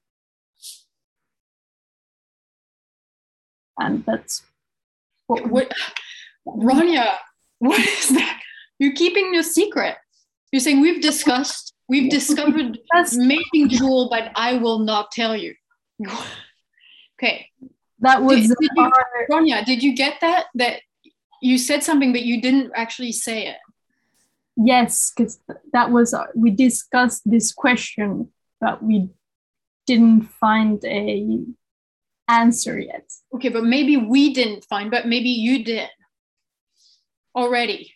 And 3.80 4.06
that's 4.06 4.44
what, 5.26 5.50
what 5.50 5.72
Rania, 6.48 7.16
what 7.58 7.80
is 7.80 8.10
that? 8.10 8.40
You're 8.78 8.94
keeping 8.94 9.34
your 9.34 9.42
secret. 9.42 9.96
You're 10.52 10.60
saying 10.60 10.82
we've 10.82 11.02
discussed, 11.02 11.71
we've 11.92 12.10
discovered 12.10 12.80
amazing 12.96 13.70
jewel, 13.70 14.10
but 14.10 14.32
I 14.36 14.58
will 14.58 14.80
not 14.80 15.12
tell 15.12 15.36
you. 15.36 15.54
okay. 17.20 17.48
That 18.00 18.24
was 18.24 18.48
did, 18.48 18.58
did 18.60 19.46
you, 19.46 19.66
did 19.66 19.84
you 19.84 19.96
get 19.96 20.22
that? 20.22 20.46
That 20.56 20.82
you 21.42 21.60
said 21.60 21.84
something, 21.84 22.12
but 22.12 22.24
you 22.24 22.42
didn't 22.42 22.72
actually 22.76 23.12
say 23.12 23.48
it 23.48 23.58
yes 24.58 25.12
because 25.16 25.40
that 25.74 25.92
was 25.92 26.14
uh, 26.14 26.26
we 26.36 26.52
discussed 26.52 27.22
this 27.26 27.54
question 27.54 28.30
but 28.60 28.84
we 28.84 29.10
didn't 29.88 30.22
find 30.22 30.84
a 30.86 31.40
answer 32.28 32.80
yet 32.80 33.10
okay 33.34 33.50
but 33.50 33.64
maybe 33.64 33.98
we 33.98 34.34
didn't 34.34 34.64
find 34.66 34.92
but 34.92 35.08
maybe 35.08 35.30
you 35.30 35.64
did 35.64 35.90
already 37.36 37.94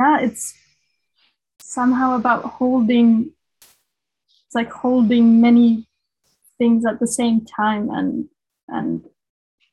yeah 0.00 0.20
it's 0.20 0.54
somehow 1.60 2.16
about 2.16 2.44
holding 2.44 3.32
it's 4.46 4.54
like 4.54 4.72
holding 4.72 5.40
many 5.40 5.86
things 6.58 6.84
at 6.84 6.98
the 6.98 7.06
same 7.06 7.44
time 7.44 7.90
and 7.90 8.28
and 8.68 9.06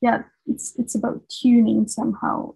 yeah 0.02 0.24
it's 0.46 0.76
it's 0.78 0.96
about 0.96 1.22
tuning 1.30 1.88
somehow 1.88 2.54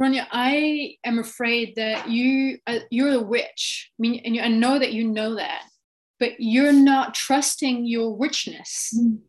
Rania, 0.00 0.26
I 0.32 0.96
am 1.04 1.20
afraid 1.20 1.74
that 1.76 2.10
you 2.10 2.58
uh, 2.66 2.80
you're 2.90 3.12
a 3.12 3.22
witch. 3.22 3.92
I 3.92 3.98
mean, 4.02 4.20
and 4.24 4.34
you, 4.34 4.42
I 4.42 4.48
know 4.48 4.76
that 4.76 4.92
you 4.92 5.06
know 5.06 5.36
that, 5.36 5.62
but 6.18 6.32
you're 6.40 6.72
not 6.72 7.14
trusting 7.14 7.86
your 7.86 8.12
witchness. 8.12 8.92
Mm. 8.96 9.20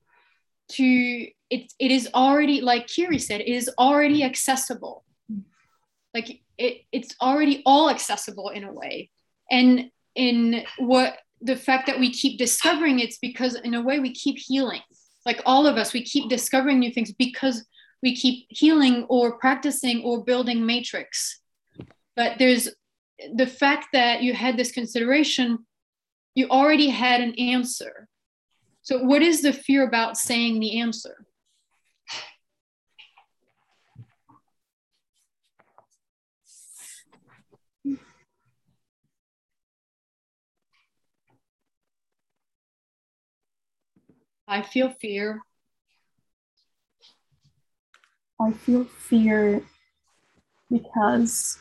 To 0.71 1.27
it, 1.49 1.71
it 1.79 1.91
is 1.91 2.09
already 2.13 2.61
like 2.61 2.87
Kiri 2.87 3.19
said, 3.19 3.41
it 3.41 3.47
is 3.47 3.69
already 3.77 4.23
accessible. 4.23 5.03
Like 6.13 6.41
it, 6.57 6.81
it's 6.91 7.15
already 7.21 7.61
all 7.65 7.89
accessible 7.89 8.49
in 8.49 8.63
a 8.63 8.73
way. 8.73 9.09
And 9.51 9.91
in 10.15 10.63
what 10.77 11.17
the 11.41 11.55
fact 11.55 11.87
that 11.87 11.99
we 11.99 12.11
keep 12.11 12.39
discovering 12.39 12.99
it's 12.99 13.17
because 13.17 13.55
in 13.55 13.73
a 13.73 13.81
way 13.81 13.99
we 13.99 14.13
keep 14.13 14.37
healing 14.37 14.81
like 15.25 15.41
all 15.45 15.67
of 15.67 15.77
us 15.77 15.93
we 15.93 16.03
keep 16.03 16.29
discovering 16.29 16.79
new 16.79 16.91
things 16.91 17.11
because 17.13 17.65
we 18.01 18.15
keep 18.15 18.47
healing 18.49 19.05
or 19.09 19.37
practicing 19.37 20.01
or 20.03 20.23
building 20.23 20.65
matrix 20.65 21.41
but 22.15 22.39
there's 22.39 22.69
the 23.35 23.47
fact 23.47 23.87
that 23.93 24.21
you 24.21 24.33
had 24.33 24.57
this 24.57 24.71
consideration 24.71 25.59
you 26.33 26.47
already 26.47 26.89
had 26.89 27.21
an 27.21 27.33
answer 27.35 28.07
so 28.81 29.03
what 29.03 29.21
is 29.21 29.41
the 29.41 29.53
fear 29.53 29.85
about 29.85 30.17
saying 30.17 30.59
the 30.59 30.79
answer 30.79 31.25
I 44.47 44.61
feel 44.61 44.89
fear. 44.89 45.41
I 48.39 48.51
feel 48.51 48.83
fear 48.83 49.63
because 50.69 51.57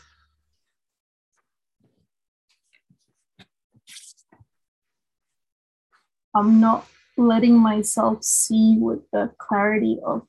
I'm 6.34 6.60
not 6.60 6.86
letting 7.16 7.58
myself 7.58 8.24
see 8.24 8.76
with 8.78 9.08
the 9.12 9.30
clarity 9.38 9.98
of 10.04 10.26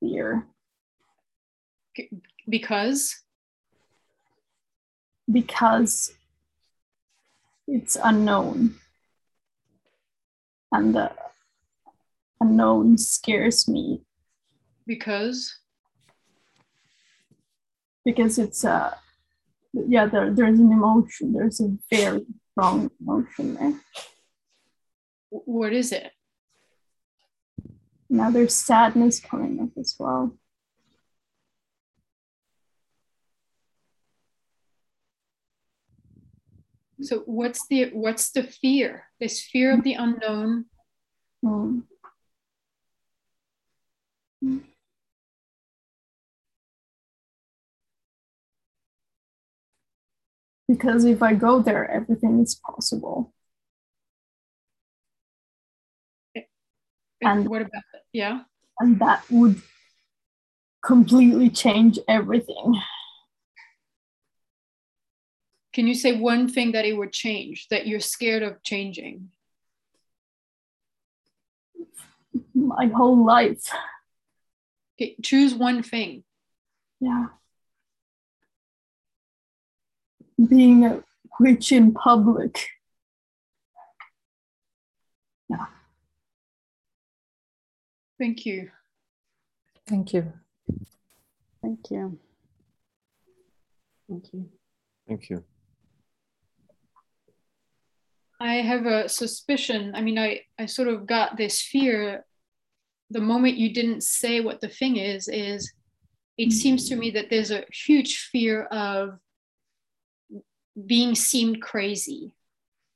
fear. 0.00 0.46
Because? 2.48 3.22
Because 5.30 6.12
it's 7.66 7.96
unknown. 8.02 8.76
And 10.72 10.94
the 10.94 11.12
unknown 12.44 12.98
scares 12.98 13.66
me. 13.66 14.02
Because? 14.86 15.58
Because 18.04 18.38
it's 18.38 18.64
a, 18.64 18.70
uh, 18.70 18.94
yeah, 19.72 20.06
there, 20.06 20.30
there's 20.32 20.60
an 20.60 20.70
emotion. 20.70 21.32
There's 21.32 21.60
a 21.60 21.76
very 21.90 22.24
strong 22.52 22.90
emotion 23.00 23.54
there. 23.54 23.80
What 25.30 25.72
is 25.72 25.90
it? 25.90 26.12
Now 28.10 28.30
there's 28.30 28.54
sadness 28.54 29.18
coming 29.18 29.60
up 29.60 29.70
as 29.78 29.96
well. 29.98 30.36
So 37.00 37.20
what's 37.26 37.66
the 37.66 37.90
what's 37.92 38.30
the 38.30 38.44
fear? 38.44 39.04
This 39.18 39.42
fear 39.42 39.74
of 39.74 39.82
the 39.82 39.94
unknown. 39.94 40.66
Mm. 41.44 41.82
Because 50.68 51.04
if 51.04 51.22
I 51.22 51.34
go 51.34 51.60
there, 51.60 51.90
everything 51.90 52.40
is 52.40 52.54
possible. 52.54 53.32
And 57.22 57.48
what 57.48 57.62
about 57.62 57.82
it? 57.94 58.02
Yeah. 58.12 58.40
And 58.78 58.98
that 59.00 59.24
would 59.30 59.62
completely 60.84 61.48
change 61.48 61.98
everything. 62.08 62.80
Can 65.72 65.88
you 65.88 65.94
say 65.94 66.16
one 66.16 66.48
thing 66.48 66.72
that 66.72 66.84
it 66.84 66.92
would 66.92 67.12
change 67.12 67.68
that 67.68 67.86
you're 67.86 68.00
scared 68.00 68.42
of 68.42 68.62
changing? 68.62 69.30
My 72.54 72.86
whole 72.86 73.24
life. 73.24 73.68
Okay, 74.96 75.16
choose 75.22 75.54
one 75.54 75.82
thing. 75.82 76.22
Yeah. 77.00 77.26
Being 80.36 80.84
a 80.84 81.02
witch 81.38 81.72
in 81.72 81.92
public. 81.92 82.66
Yeah. 85.48 85.66
Thank 88.18 88.46
you. 88.46 88.70
Thank 89.86 90.12
you. 90.12 90.32
Thank 91.62 91.90
you. 91.90 92.18
Thank 94.08 94.32
you. 94.32 94.48
Thank 95.08 95.30
you. 95.30 95.44
I 98.40 98.54
have 98.56 98.86
a 98.86 99.08
suspicion. 99.08 99.92
I 99.94 100.00
mean, 100.02 100.18
I, 100.18 100.40
I 100.58 100.66
sort 100.66 100.88
of 100.88 101.06
got 101.06 101.36
this 101.36 101.62
fear 101.62 102.24
the 103.10 103.20
moment 103.20 103.56
you 103.56 103.72
didn't 103.72 104.02
say 104.02 104.40
what 104.40 104.60
the 104.60 104.68
thing 104.68 104.96
is, 104.96 105.28
is 105.28 105.72
it 106.36 106.52
seems 106.52 106.88
to 106.88 106.96
me 106.96 107.10
that 107.10 107.30
there's 107.30 107.50
a 107.50 107.64
huge 107.72 108.28
fear 108.32 108.64
of 108.64 109.18
being 110.86 111.14
seen 111.14 111.60
crazy, 111.60 112.34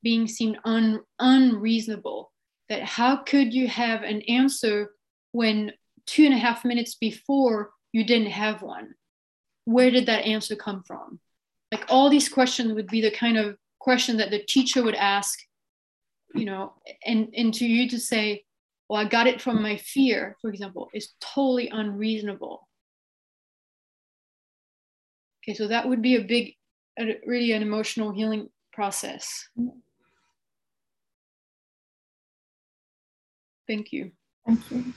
being 0.02 0.26
seen 0.26 0.58
un, 0.64 1.00
unreasonable. 1.18 2.32
That 2.68 2.82
how 2.82 3.16
could 3.16 3.54
you 3.54 3.66
have 3.68 4.02
an 4.02 4.22
answer 4.22 4.90
when 5.32 5.72
two 6.06 6.24
and 6.24 6.34
a 6.34 6.38
half 6.38 6.64
minutes 6.64 6.94
before 6.94 7.70
you 7.92 8.04
didn't 8.04 8.30
have 8.30 8.62
one? 8.62 8.94
Where 9.64 9.90
did 9.90 10.06
that 10.06 10.24
answer 10.24 10.56
come 10.56 10.82
from? 10.82 11.20
Like 11.72 11.86
all 11.88 12.10
these 12.10 12.28
questions 12.28 12.72
would 12.72 12.88
be 12.88 13.00
the 13.00 13.10
kind 13.10 13.38
of 13.38 13.56
question 13.78 14.16
that 14.18 14.30
the 14.30 14.42
teacher 14.42 14.82
would 14.82 14.94
ask, 14.94 15.38
you 16.34 16.44
know, 16.44 16.74
and, 17.04 17.28
and 17.36 17.54
to 17.54 17.66
you 17.66 17.88
to 17.90 17.98
say, 17.98 18.44
well, 18.88 19.00
I 19.00 19.08
got 19.08 19.26
it 19.26 19.40
from 19.40 19.62
my 19.62 19.76
fear, 19.76 20.36
for 20.40 20.50
example, 20.50 20.88
is 20.94 21.12
totally 21.20 21.68
unreasonable. 21.68 22.66
Okay, 25.42 25.54
so 25.54 25.68
that 25.68 25.88
would 25.88 26.02
be 26.02 26.16
a 26.16 26.22
big, 26.22 26.54
a, 26.98 27.20
really 27.26 27.52
an 27.52 27.62
emotional 27.62 28.12
healing 28.12 28.48
process. 28.72 29.48
Thank 33.66 33.92
you. 33.92 34.12
Thank 34.46 34.70
you. 34.70 34.92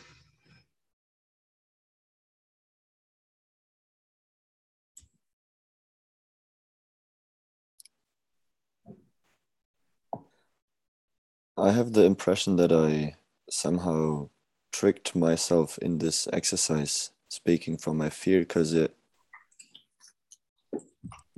I 11.57 11.71
have 11.71 11.93
the 11.93 12.05
impression 12.05 12.55
that 12.55 12.71
I 12.71 13.15
somehow 13.49 14.29
tricked 14.71 15.15
myself 15.15 15.77
in 15.77 15.99
this 15.99 16.27
exercise, 16.33 17.11
speaking 17.29 17.77
from 17.77 17.97
my 17.97 18.09
fear, 18.09 18.39
because 18.39 18.73
it. 18.73 18.95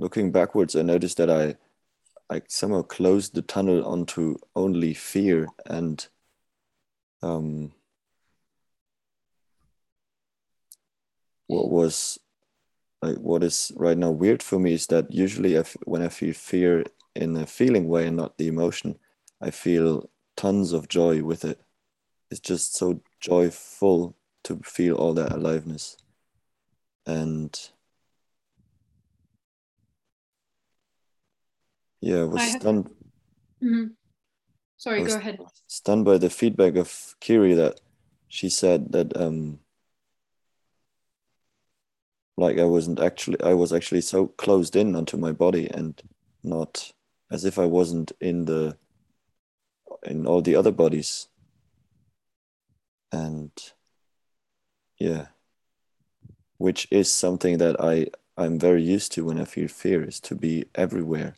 Looking 0.04 0.34
backwards, 0.34 0.76
I 0.76 0.82
noticed 0.82 1.16
that 1.16 1.30
I, 1.30 1.56
I 2.30 2.42
somehow 2.50 2.82
closed 2.82 3.36
the 3.36 3.42
tunnel 3.42 3.86
onto 3.86 4.36
only 4.54 4.94
fear, 4.94 5.48
and 5.66 6.06
um, 7.22 7.72
what 11.48 11.70
was 11.72 12.20
like 13.02 13.16
what 13.16 13.46
is 13.46 13.72
right 13.78 13.98
now 13.98 14.12
weird 14.12 14.44
for 14.44 14.60
me 14.60 14.74
is 14.74 14.88
that 14.88 15.10
usually 15.10 15.54
if, 15.54 15.78
when 15.86 16.02
I 16.02 16.10
feel 16.10 16.34
fear 16.34 16.84
in 17.16 17.38
a 17.38 17.46
feeling 17.46 17.88
way 17.88 18.06
and 18.06 18.18
not 18.18 18.38
the 18.38 18.50
emotion, 18.50 19.00
I 19.40 19.52
feel 19.52 20.10
tons 20.36 20.74
of 20.74 20.90
joy 20.90 21.24
with 21.24 21.46
it. 21.46 21.62
It's 22.30 22.42
just 22.42 22.76
so 22.76 23.00
joyful 23.22 24.18
to 24.44 24.60
feel 24.66 24.96
all 24.96 25.14
that 25.14 25.32
aliveness. 25.32 25.96
And 27.06 27.58
yeah, 32.04 32.20
I 32.20 32.24
was 32.26 32.42
I 32.42 32.60
stunned. 32.60 32.90
Mhm. 33.64 33.96
Sorry, 34.78 35.02
was 35.02 35.14
go 35.14 35.20
ahead. 35.20 35.40
Stunned 35.68 36.04
by 36.04 36.18
the 36.18 36.30
feedback 36.30 36.76
of 36.76 37.16
Kiri 37.22 37.54
that 37.54 37.80
she 38.28 38.50
said 38.50 38.92
that 38.92 39.16
um 39.16 39.60
like 42.36 42.60
I 42.60 42.66
wasn't 42.66 43.00
actually 43.00 43.42
I 43.42 43.54
was 43.54 43.72
actually 43.72 44.02
so 44.02 44.28
closed 44.28 44.76
in 44.76 44.96
onto 44.96 45.18
my 45.18 45.32
body 45.32 45.70
and 45.70 46.02
not 46.44 46.92
as 47.32 47.46
if 47.46 47.58
I 47.58 47.66
wasn't 47.66 48.12
in 48.20 48.46
the 48.46 48.78
in 50.04 50.28
all 50.28 50.42
the 50.42 50.56
other 50.56 50.72
bodies. 50.72 51.30
And 53.14 53.52
yeah, 55.00 55.28
which 56.58 56.88
is 56.92 57.14
something 57.14 57.60
that 57.60 57.80
I 57.80 58.08
I'm 58.36 58.60
very 58.60 58.84
used 58.84 59.14
to 59.14 59.26
when 59.26 59.40
I 59.40 59.46
feel 59.46 59.70
fear 59.70 60.04
is 60.04 60.20
to 60.22 60.36
be 60.36 60.66
everywhere. 60.76 61.36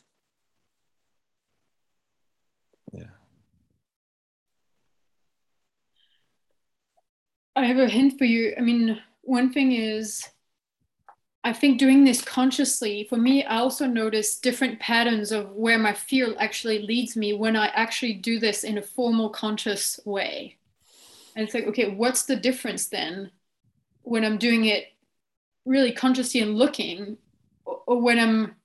I 7.55 7.65
have 7.65 7.77
a 7.77 7.87
hint 7.87 8.17
for 8.17 8.25
you. 8.25 8.53
I 8.57 8.61
mean, 8.61 9.01
one 9.21 9.51
thing 9.53 9.71
is, 9.71 10.27
I 11.43 11.53
think 11.53 11.77
doing 11.77 12.03
this 12.03 12.21
consciously, 12.21 13.05
for 13.07 13.17
me, 13.17 13.45
I 13.45 13.59
also 13.59 13.85
notice 13.85 14.39
different 14.39 14.79
patterns 14.79 15.31
of 15.31 15.51
where 15.51 15.77
my 15.77 15.93
fear 15.93 16.35
actually 16.39 16.79
leads 16.79 17.15
me 17.15 17.33
when 17.33 17.55
I 17.55 17.67
actually 17.67 18.13
do 18.13 18.39
this 18.39 18.63
in 18.63 18.77
a 18.77 18.81
formal, 18.81 19.29
conscious 19.29 19.99
way. 20.05 20.57
And 21.35 21.45
it's 21.45 21.53
like, 21.53 21.67
okay, 21.67 21.91
what's 21.91 22.23
the 22.23 22.35
difference 22.35 22.87
then 22.87 23.31
when 24.01 24.25
I'm 24.25 24.37
doing 24.37 24.65
it 24.65 24.87
really 25.65 25.91
consciously 25.91 26.41
and 26.41 26.57
looking, 26.57 27.17
or, 27.63 27.81
or 27.87 28.01
when 28.01 28.19
I'm, 28.19 28.55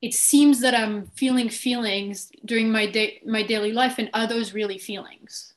it 0.00 0.14
seems 0.14 0.60
that 0.60 0.74
I'm 0.74 1.06
feeling 1.14 1.48
feelings 1.48 2.32
during 2.44 2.72
my 2.72 2.86
day, 2.86 3.20
my 3.26 3.42
daily 3.42 3.72
life, 3.72 3.98
and 3.98 4.10
are 4.14 4.26
those 4.26 4.52
really 4.54 4.78
feelings? 4.78 5.51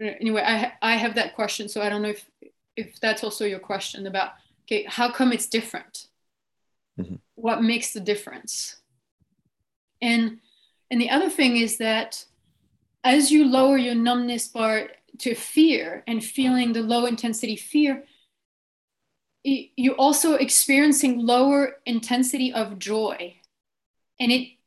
Anyway 0.00 0.42
i 0.46 0.72
i 0.82 0.96
have 0.96 1.14
that 1.14 1.34
question 1.34 1.68
so 1.68 1.80
i 1.82 1.88
don't 1.88 2.02
know 2.02 2.08
if 2.08 2.30
if 2.76 2.98
that's 3.00 3.22
also 3.24 3.44
your 3.44 3.58
question 3.58 4.06
about 4.06 4.32
okay 4.64 4.84
how 4.88 5.10
come 5.10 5.32
it's 5.32 5.48
different? 5.48 6.06
Mhm. 6.98 7.20
what 7.34 7.62
makes 7.62 7.92
the 7.92 8.00
difference? 8.00 8.76
And 10.02 10.40
and 10.90 11.00
the 11.00 11.10
other 11.10 11.30
thing 11.30 11.56
is 11.56 11.78
that 11.78 12.24
as 13.04 13.30
you 13.30 13.44
lower 13.44 13.78
your 13.78 13.94
numbness 13.94 14.48
bar 14.48 14.90
to 15.18 15.34
fear 15.34 16.02
and 16.06 16.22
feeling 16.24 16.72
the 16.72 16.82
low 16.82 17.06
intensity 17.06 17.56
fear 17.56 18.04
you're 19.42 19.94
also 19.94 20.34
experiencing 20.34 21.24
lower 21.24 21.76
intensity 21.86 22.52
of 22.52 22.78
joy. 22.78 23.40
And 24.18 24.30
it- 24.32 24.58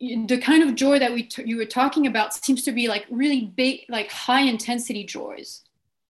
the 0.00 0.38
kind 0.38 0.62
of 0.62 0.74
joy 0.74 0.98
that 0.98 1.12
we 1.12 1.24
t- 1.24 1.44
you 1.44 1.56
were 1.56 1.64
talking 1.64 2.06
about 2.06 2.34
seems 2.34 2.62
to 2.64 2.72
be 2.72 2.88
like 2.88 3.06
really 3.10 3.46
big 3.56 3.80
like 3.88 4.10
high 4.10 4.42
intensity 4.42 5.04
joys. 5.04 5.62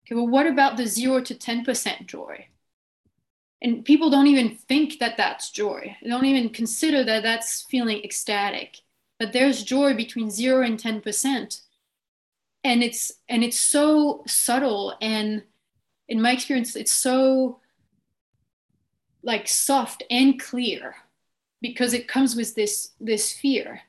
Okay 0.06 0.14
well 0.14 0.28
what 0.28 0.46
about 0.46 0.76
the 0.76 0.86
0 0.86 1.20
to 1.22 1.34
10% 1.34 2.06
joy? 2.06 2.46
And 3.62 3.84
people 3.84 4.10
don't 4.10 4.26
even 4.26 4.56
think 4.56 4.98
that 4.98 5.16
that's 5.16 5.50
joy. 5.50 5.96
They 6.02 6.10
don't 6.10 6.26
even 6.26 6.50
consider 6.50 7.02
that 7.04 7.22
that's 7.22 7.62
feeling 7.62 8.02
ecstatic. 8.04 8.80
But 9.18 9.32
there's 9.32 9.62
joy 9.62 9.94
between 9.94 10.30
0 10.30 10.62
and 10.62 10.78
10% 10.78 11.60
and 12.64 12.82
it's 12.82 13.12
and 13.28 13.44
it's 13.44 13.60
so 13.60 14.24
subtle 14.26 14.96
and 15.00 15.42
in 16.08 16.20
my 16.20 16.32
experience 16.32 16.74
it's 16.74 16.92
so 16.92 17.60
like 19.22 19.46
soft 19.46 20.02
and 20.10 20.40
clear 20.40 20.96
because 21.64 21.94
it 21.94 22.06
comes 22.06 22.36
with 22.36 22.54
this 22.54 22.92
this 23.00 23.32
fear 23.32 23.80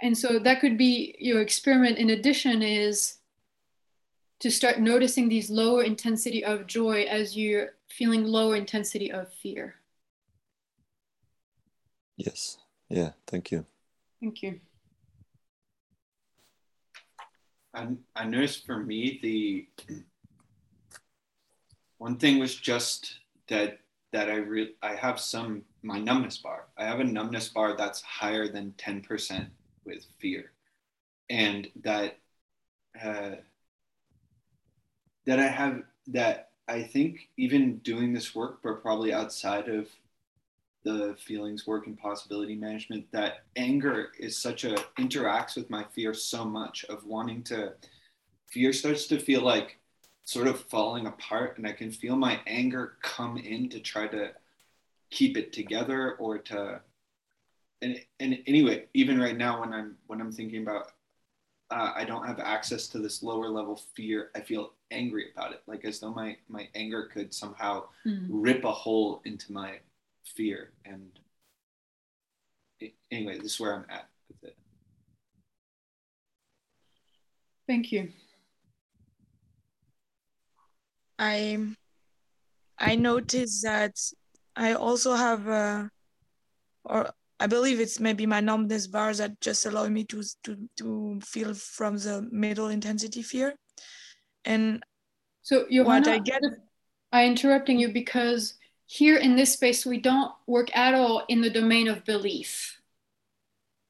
and 0.00 0.16
so 0.16 0.38
that 0.38 0.60
could 0.60 0.78
be 0.78 1.16
your 1.18 1.40
experiment 1.40 1.98
in 1.98 2.10
addition 2.10 2.62
is 2.62 3.16
to 4.38 4.48
start 4.48 4.78
noticing 4.78 5.28
these 5.28 5.50
lower 5.50 5.82
intensity 5.82 6.44
of 6.44 6.68
joy 6.68 7.02
as 7.10 7.36
you're 7.36 7.70
feeling 7.88 8.22
lower 8.24 8.54
intensity 8.54 9.10
of 9.10 9.32
fear 9.32 9.74
Yes. 12.16 12.58
Yeah. 12.88 13.10
Thank 13.26 13.50
you. 13.50 13.66
thank 14.20 14.40
you 14.40 14.60
I, 17.74 17.88
I 18.14 18.24
noticed 18.24 18.66
for 18.66 18.78
me 18.78 19.18
the 19.20 19.66
one 21.98 22.18
thing 22.18 22.38
was 22.38 22.54
just 22.54 23.18
that 23.48 23.80
that 24.12 24.30
I 24.30 24.36
re- 24.36 24.76
I 24.80 24.94
have 24.94 25.18
some 25.18 25.64
my 25.84 25.98
numbness 25.98 26.38
bar. 26.38 26.66
I 26.76 26.84
have 26.84 27.00
a 27.00 27.04
numbness 27.04 27.48
bar 27.48 27.76
that's 27.76 28.02
higher 28.02 28.48
than 28.48 28.74
ten 28.78 29.02
percent 29.02 29.48
with 29.84 30.04
fear, 30.18 30.52
and 31.30 31.68
that 31.82 32.18
uh, 33.02 33.36
that 35.26 35.38
I 35.38 35.46
have 35.46 35.82
that 36.08 36.50
I 36.68 36.82
think 36.82 37.28
even 37.36 37.78
doing 37.78 38.12
this 38.12 38.34
work, 38.34 38.60
but 38.62 38.82
probably 38.82 39.12
outside 39.12 39.68
of 39.68 39.88
the 40.84 41.16
feelings 41.18 41.66
work 41.66 41.86
and 41.86 41.98
possibility 41.98 42.54
management, 42.54 43.10
that 43.12 43.44
anger 43.56 44.12
is 44.18 44.36
such 44.36 44.64
a 44.64 44.74
interacts 44.98 45.56
with 45.56 45.70
my 45.70 45.84
fear 45.94 46.14
so 46.14 46.44
much 46.44 46.84
of 46.88 47.04
wanting 47.06 47.42
to 47.44 47.72
fear 48.50 48.72
starts 48.72 49.06
to 49.08 49.18
feel 49.18 49.42
like 49.42 49.78
sort 50.24 50.46
of 50.46 50.60
falling 50.60 51.06
apart 51.06 51.58
and 51.58 51.66
I 51.66 51.72
can 51.72 51.90
feel 51.90 52.16
my 52.16 52.40
anger 52.46 52.96
come 53.02 53.36
in 53.36 53.68
to 53.70 53.80
try 53.80 54.06
to 54.08 54.32
keep 55.14 55.36
it 55.36 55.52
together 55.52 56.16
or 56.16 56.38
to 56.38 56.80
and 57.82 58.00
and 58.20 58.38
anyway, 58.46 58.86
even 58.94 59.18
right 59.20 59.36
now 59.36 59.60
when 59.60 59.72
I'm 59.72 59.96
when 60.08 60.20
I'm 60.20 60.32
thinking 60.32 60.62
about 60.62 60.92
uh, 61.70 61.92
I 61.94 62.04
don't 62.04 62.26
have 62.26 62.40
access 62.40 62.88
to 62.88 62.98
this 62.98 63.22
lower 63.22 63.48
level 63.48 63.80
fear. 63.96 64.30
I 64.34 64.40
feel 64.40 64.72
angry 64.90 65.26
about 65.34 65.52
it, 65.52 65.62
like 65.66 65.84
as 65.84 66.00
though 66.00 66.12
my 66.12 66.36
my 66.48 66.68
anger 66.74 67.08
could 67.12 67.32
somehow 67.32 67.84
Mm. 68.06 68.26
rip 68.28 68.64
a 68.64 68.70
hole 68.72 69.22
into 69.24 69.50
my 69.52 69.78
fear. 70.24 70.72
And 70.84 71.18
anyway, 73.10 73.38
this 73.38 73.52
is 73.54 73.60
where 73.60 73.74
I'm 73.74 73.86
at 73.88 74.08
with 74.28 74.44
it. 74.44 74.56
Thank 77.66 77.92
you. 77.92 78.12
I 81.18 81.58
I 82.78 82.94
noticed 82.96 83.62
that 83.62 83.96
I 84.56 84.74
also 84.74 85.14
have 85.14 85.46
a, 85.48 85.90
or 86.84 87.10
I 87.40 87.46
believe 87.46 87.80
it's 87.80 87.98
maybe 87.98 88.26
my 88.26 88.40
numbness 88.40 88.86
bars 88.86 89.18
that 89.18 89.40
just 89.40 89.66
allow 89.66 89.88
me 89.88 90.04
to 90.04 90.22
to 90.44 90.68
to 90.76 91.20
feel 91.20 91.54
from 91.54 91.96
the 91.98 92.28
middle 92.30 92.68
intensity 92.68 93.22
fear, 93.22 93.54
and 94.44 94.82
So 95.42 95.66
Johanna, 95.70 95.84
what 95.84 96.08
I 96.08 96.18
get 96.18 96.42
I 97.12 97.26
interrupting 97.26 97.78
you 97.78 97.92
because 97.92 98.54
here 98.86 99.16
in 99.16 99.36
this 99.36 99.52
space 99.52 99.86
we 99.86 99.98
don't 99.98 100.32
work 100.46 100.74
at 100.76 100.94
all 100.94 101.24
in 101.28 101.40
the 101.40 101.50
domain 101.50 101.88
of 101.88 102.04
belief. 102.04 102.80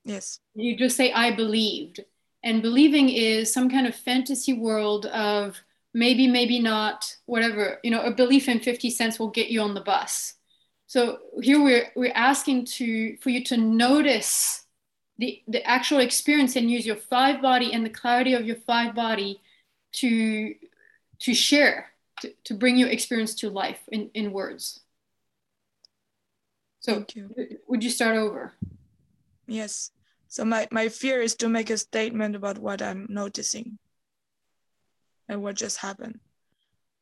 yes 0.04 0.40
You 0.54 0.76
just 0.76 0.96
say 0.96 1.12
I 1.12 1.34
believed. 1.34 2.00
And 2.42 2.60
believing 2.60 3.08
is 3.08 3.52
some 3.52 3.70
kind 3.70 3.86
of 3.86 3.94
fantasy 3.94 4.52
world 4.52 5.06
of 5.06 5.56
maybe, 5.94 6.26
maybe 6.26 6.60
not, 6.60 7.16
whatever. 7.24 7.78
You 7.82 7.90
know, 7.90 8.02
a 8.02 8.10
belief 8.12 8.48
in 8.48 8.60
50 8.60 8.90
cents 8.90 9.18
will 9.18 9.30
get 9.30 9.48
you 9.48 9.62
on 9.62 9.72
the 9.72 9.80
bus. 9.80 10.34
So 10.94 11.18
here 11.42 11.60
we're 11.60 11.90
we're 11.96 12.12
asking 12.14 12.66
to 12.78 13.16
for 13.16 13.30
you 13.30 13.42
to 13.46 13.56
notice 13.56 14.64
the, 15.18 15.42
the 15.48 15.60
actual 15.68 15.98
experience 15.98 16.54
and 16.54 16.70
use 16.70 16.86
your 16.86 16.94
five 16.94 17.42
body 17.42 17.72
and 17.72 17.84
the 17.84 17.90
clarity 17.90 18.34
of 18.34 18.46
your 18.46 18.54
five 18.54 18.94
body 18.94 19.40
to 19.94 20.54
to 21.18 21.34
share 21.34 21.90
to, 22.20 22.32
to 22.44 22.54
bring 22.54 22.76
your 22.76 22.90
experience 22.90 23.34
to 23.34 23.50
life 23.50 23.80
in, 23.88 24.08
in 24.14 24.30
words 24.30 24.82
so 26.78 27.04
you. 27.12 27.28
would 27.66 27.82
you 27.82 27.90
start 27.90 28.16
over 28.16 28.54
Yes. 29.48 29.90
So 30.28 30.44
my, 30.44 30.68
my 30.70 30.88
fear 30.88 31.20
is 31.20 31.34
to 31.36 31.48
make 31.48 31.70
a 31.70 31.76
statement 31.76 32.36
about 32.36 32.58
what 32.58 32.80
I'm 32.80 33.06
noticing 33.10 33.78
and 35.28 35.42
what 35.42 35.56
just 35.56 35.78
happened. 35.78 36.20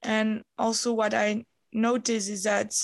And 0.03 0.43
also 0.59 0.93
what 0.93 1.15
I 1.15 1.45
notice 1.73 2.29
is 2.29 2.43
that 2.43 2.75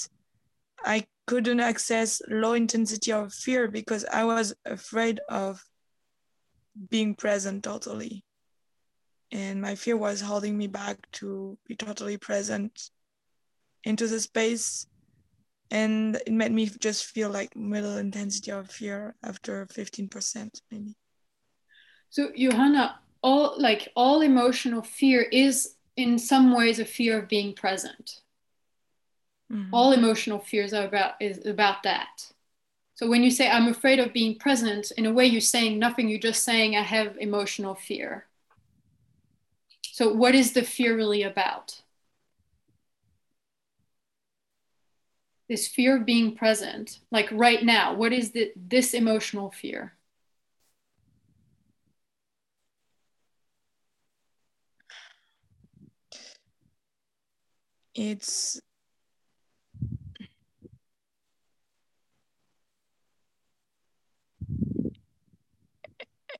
I 0.85 1.07
couldn't 1.27 1.61
access 1.61 2.23
low 2.29 2.55
intensity 2.55 3.13
of 3.13 3.33
fear 3.33 3.69
because 3.69 4.05
I 4.05 4.25
was 4.25 4.55
afraid 4.65 5.21
of 5.29 5.63
being 6.91 7.15
present 7.15 7.65
totally. 7.65 8.25
And 9.31 9.61
my 9.61 9.75
fear 9.75 9.97
was 9.97 10.21
holding 10.21 10.57
me 10.57 10.69
back 10.69 10.99
to 11.13 11.59
be 11.67 11.77
totally 11.77 12.17
present 12.17 12.91
into 13.85 14.07
the 14.07 14.21
space. 14.21 14.87
And 15.71 16.17
it 16.27 16.33
made 16.33 16.53
me 16.53 16.67
just 16.67 17.07
feel 17.07 17.29
like 17.29 17.55
middle 17.55 17.99
intensity 17.99 18.51
of 18.51 18.71
fear 18.71 19.15
after 19.23 19.67
15% 19.67 20.61
maybe. 20.71 20.97
So 22.11 22.31
johanna 22.35 23.01
all 23.23 23.55
like 23.59 23.91
all 23.95 24.23
emotional 24.23 24.83
fear 24.83 25.23
is 25.23 25.75
in 25.97 26.19
some 26.19 26.55
ways 26.55 26.79
a 26.79 26.85
fear 26.85 27.19
of 27.19 27.29
being 27.29 27.53
present 27.53 28.23
Mhm. 29.53 29.69
all 29.73 29.93
emotional 29.93 30.39
fears 30.39 30.73
are 30.75 30.87
about 30.87 31.15
is 31.21 31.45
about 31.47 31.83
that. 31.83 32.33
So 32.95 33.09
when 33.09 33.23
you 33.23 33.31
say 33.31 33.49
i'm 33.51 33.69
afraid 33.69 33.99
of 34.01 34.13
being 34.13 34.39
present 34.39 34.93
in 34.97 35.07
a 35.07 35.13
way 35.13 35.27
you're 35.27 35.41
saying 35.41 35.79
nothing. 35.79 36.09
You're 36.09 36.19
just 36.21 36.45
saying 36.45 36.77
i 36.77 36.83
have 36.83 37.17
emotional 37.19 37.75
fear. 37.75 38.27
So 39.93 40.13
what 40.13 40.35
is 40.35 40.53
the 40.53 40.63
fear 40.63 40.97
really 40.97 41.23
about? 41.23 41.83
This 45.49 45.67
fear 45.67 45.97
of 45.97 46.05
being 46.07 46.37
present 46.37 47.01
like 47.11 47.29
right 47.33 47.65
now 47.65 47.95
what 47.95 48.13
is 48.13 48.33
the, 48.33 48.53
this 48.57 48.95
emotional 48.95 49.51
fear? 49.51 49.95
It's 57.95 58.61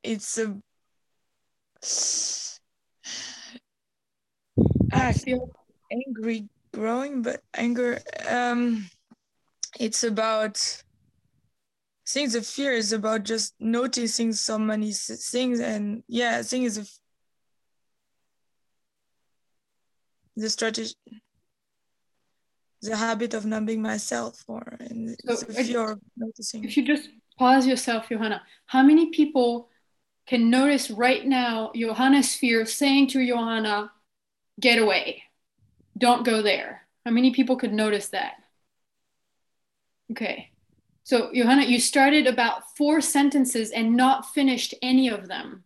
it's 0.03 0.39
a 0.39 0.57
I 4.93 5.13
feel 5.13 5.51
angry 5.93 6.49
growing, 6.73 7.23
but 7.23 7.43
anger 7.55 8.01
um 8.29 8.89
it's 9.79 10.03
about 10.05 10.83
things 12.09 12.33
the 12.33 12.43
fear 12.43 12.73
is 12.73 12.93
about 12.93 13.23
just 13.25 13.55
noticing 13.61 14.33
so 14.33 14.59
many 14.59 14.93
things 14.93 15.61
and 15.61 16.03
yeah, 16.09 16.39
I 16.39 16.43
think 16.43 16.67
it's 16.67 17.01
the 20.37 20.49
strategy 20.51 20.95
the 22.81 22.97
habit 22.97 23.35
of 23.35 23.45
numbing 23.45 23.83
myself 23.83 24.45
or 24.47 24.77
and 24.79 25.17
So, 25.27 25.37
fear 25.47 25.93
of 25.93 26.01
noticing. 26.17 26.63
if 26.65 26.77
you 26.77 26.85
just 26.87 27.09
pause 27.37 27.67
yourself 27.67 28.09
johanna 28.09 28.41
how 28.67 28.85
many 28.85 29.11
people 29.11 29.69
can 30.29 30.51
notice 30.51 30.91
right 30.91 31.27
now 31.27 31.73
johanna's 31.75 32.35
fear 32.35 32.65
saying 32.67 33.07
to 33.09 33.25
johanna 33.25 33.91
get 34.61 34.79
away. 34.79 35.25
Don't 35.97 36.25
go 36.25 36.43
there. 36.43 36.87
How 37.05 37.11
many 37.11 37.33
people 37.33 37.57
could 37.57 37.73
notice 37.73 38.09
that? 38.09 38.35
Okay. 40.11 40.51
So 41.05 41.31
johanna 41.33 41.65
you 41.65 41.81
started 41.81 42.27
about 42.27 42.77
four 42.77 43.01
sentences 43.01 43.71
and 43.71 43.97
not 43.97 44.33
finished 44.33 44.75
any 44.83 45.09
of 45.09 45.29
them. 45.29 45.65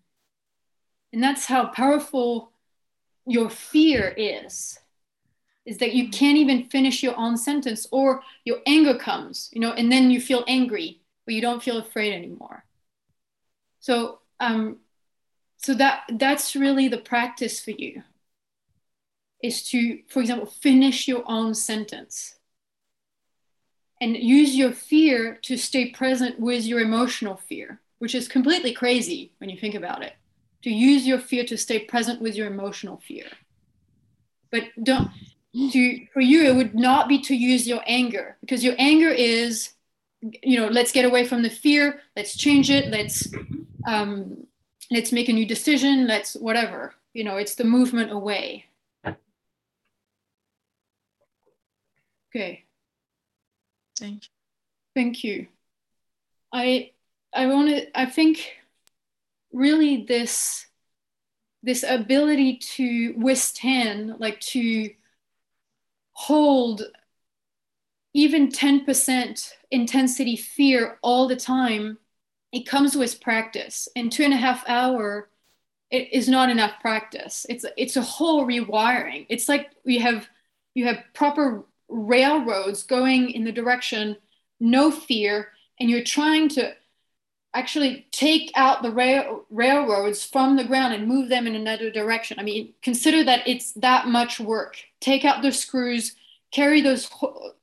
And 1.12 1.22
that's 1.22 1.46
how 1.46 1.66
powerful 1.66 2.52
your 3.26 3.50
fear 3.50 4.14
is 4.16 4.78
is 5.64 5.78
that 5.78 5.94
you 5.94 6.08
can't 6.08 6.38
even 6.38 6.64
finish 6.64 7.04
your 7.04 7.16
own 7.16 7.36
sentence 7.36 7.86
or 7.92 8.20
your 8.44 8.58
anger 8.66 8.98
comes 8.98 9.48
you 9.52 9.60
know 9.60 9.72
and 9.72 9.92
then 9.92 10.10
you 10.10 10.20
feel 10.20 10.42
angry 10.48 11.00
but 11.24 11.34
you 11.34 11.40
don't 11.40 11.62
feel 11.62 11.78
afraid 11.78 12.12
anymore. 12.12 12.64
So 13.78 14.20
um 14.42 14.78
so 15.56 15.74
that 15.74 16.02
that's 16.18 16.54
really 16.56 16.88
the 16.88 16.98
practice 16.98 17.60
for 17.60 17.70
you 17.70 18.02
is 19.42 19.62
to 19.70 20.00
for 20.08 20.20
example 20.20 20.46
finish 20.46 21.08
your 21.08 21.24
own 21.26 21.54
sentence 21.54 22.36
and 24.00 24.16
use 24.16 24.56
your 24.56 24.72
fear 24.72 25.38
to 25.42 25.56
stay 25.56 25.90
present 25.90 26.38
with 26.40 26.64
your 26.64 26.80
emotional 26.80 27.36
fear 27.36 27.80
which 28.02 28.16
is 28.16 28.26
completely 28.26 28.72
crazy 28.72 29.30
when 29.38 29.48
you 29.48 29.56
think 29.56 29.76
about 29.76 30.02
it. 30.02 30.14
To 30.64 30.70
use 30.70 31.06
your 31.06 31.20
fear 31.20 31.44
to 31.44 31.56
stay 31.56 31.78
present 31.84 32.20
with 32.20 32.34
your 32.34 32.48
emotional 32.48 32.96
fear. 32.96 33.26
But 34.50 34.64
don't 34.82 35.08
to 35.70 36.06
for 36.12 36.20
you 36.20 36.50
it 36.50 36.56
would 36.56 36.74
not 36.74 37.08
be 37.08 37.20
to 37.20 37.36
use 37.36 37.68
your 37.68 37.80
anger 37.86 38.36
because 38.40 38.64
your 38.64 38.74
anger 38.76 39.08
is 39.08 39.74
you 40.42 40.58
know 40.58 40.66
let's 40.66 40.90
get 40.90 41.04
away 41.04 41.24
from 41.24 41.42
the 41.42 41.50
fear 41.50 42.00
let's 42.16 42.34
change 42.34 42.70
it 42.70 42.90
let's 42.90 43.28
um 43.86 44.46
let's 44.90 45.12
make 45.12 45.28
a 45.28 45.32
new 45.32 45.46
decision 45.46 46.06
let's 46.06 46.34
whatever 46.34 46.94
you 47.12 47.24
know 47.24 47.36
it's 47.36 47.54
the 47.54 47.64
movement 47.64 48.10
away 48.10 48.66
okay 52.30 52.64
Thank 54.02 54.24
you. 54.24 54.28
Thank 54.94 55.24
you. 55.24 55.46
I 56.52 56.90
I 57.32 57.46
want 57.46 57.68
to 57.68 57.98
I 57.98 58.06
think 58.06 58.56
really 59.52 60.04
this 60.04 60.66
this 61.62 61.84
ability 61.86 62.56
to 62.56 63.14
withstand 63.16 64.16
like 64.18 64.40
to 64.40 64.90
hold 66.14 66.82
even 68.14 68.48
10% 68.50 69.52
intensity 69.70 70.36
fear 70.36 70.98
all 71.00 71.28
the 71.28 71.36
time 71.36 71.96
it 72.52 72.66
comes 72.66 72.96
with 72.96 73.20
practice 73.20 73.88
and 73.96 74.12
two 74.12 74.22
and 74.22 74.34
a 74.34 74.36
half 74.36 74.64
hour 74.68 75.28
it 75.90 76.12
is 76.12 76.28
not 76.28 76.50
enough 76.50 76.72
practice 76.80 77.46
it's 77.48 77.64
it's 77.76 77.96
a 77.96 78.02
whole 78.02 78.46
rewiring 78.46 79.26
it's 79.28 79.48
like 79.48 79.70
we 79.84 79.98
have 79.98 80.28
you 80.74 80.86
have 80.86 81.02
proper 81.14 81.64
railroads 81.88 82.82
going 82.82 83.30
in 83.30 83.44
the 83.44 83.52
direction 83.52 84.16
no 84.60 84.90
fear 84.90 85.48
and 85.80 85.90
you're 85.90 86.04
trying 86.04 86.48
to 86.48 86.72
actually 87.54 88.06
take 88.12 88.50
out 88.54 88.82
the 88.82 88.90
rail, 88.90 89.44
railroads 89.50 90.24
from 90.24 90.56
the 90.56 90.64
ground 90.64 90.94
and 90.94 91.06
move 91.06 91.28
them 91.28 91.46
in 91.46 91.54
another 91.54 91.90
direction. 91.90 92.38
I 92.38 92.42
mean, 92.42 92.72
consider 92.82 93.24
that 93.24 93.46
it's 93.46 93.72
that 93.72 94.06
much 94.06 94.40
work. 94.40 94.76
Take 95.00 95.24
out 95.24 95.42
the 95.42 95.52
screws, 95.52 96.14
carry 96.50 96.80
those 96.80 97.10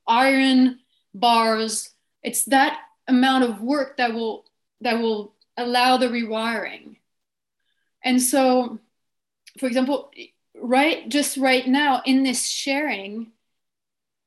iron 0.07 0.79
bars. 1.13 1.89
It's 2.21 2.45
that 2.45 2.79
amount 3.07 3.45
of 3.45 3.61
work 3.61 3.97
that 3.97 4.13
will 4.13 4.45
that 4.81 4.99
will 4.99 5.33
allow 5.57 5.97
the 5.97 6.07
rewiring. 6.07 6.97
And 8.03 8.21
so, 8.21 8.79
for 9.57 9.65
example, 9.65 10.11
right 10.55 11.09
just 11.09 11.37
right 11.37 11.67
now 11.67 12.01
in 12.05 12.23
this 12.23 12.47
sharing, 12.47 13.31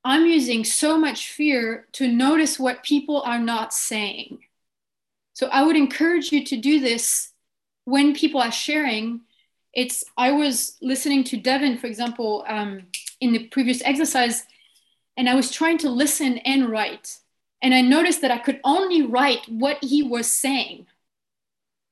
I'm 0.05 0.27
using 0.27 0.65
so 0.65 0.99
much 0.99 1.29
fear 1.29 1.87
to 1.93 2.09
notice 2.09 2.59
what 2.59 2.83
people 2.83 3.23
are 3.23 3.39
not 3.39 3.73
saying 3.73 4.41
so 5.35 5.49
I 5.49 5.65
would 5.65 5.77
encourage 5.77 6.31
you 6.31 6.45
to 6.45 6.57
do 6.57 6.81
this 6.81 7.33
when 7.85 8.15
people 8.15 8.41
are 8.41 8.53
sharing. 8.53 9.23
It's 9.73 10.05
I 10.17 10.33
was 10.33 10.77
listening 10.83 11.25
to 11.25 11.37
Devin, 11.37 11.79
for 11.79 11.87
example, 11.87 12.45
um, 12.47 12.83
in 13.21 13.33
the 13.33 13.49
previous 13.49 13.83
exercise, 13.83 14.45
and 15.17 15.29
I 15.29 15.35
was 15.35 15.51
trying 15.51 15.79
to 15.79 15.91
listen 15.91 16.39
and 16.39 16.69
write. 16.69 17.19
And 17.63 17.75
I 17.75 17.81
noticed 17.81 18.21
that 18.23 18.31
I 18.31 18.39
could 18.39 18.61
only 18.65 19.03
write 19.03 19.49
what 19.49 19.79
he 19.83 20.03
was 20.03 20.31
saying. 20.31 20.87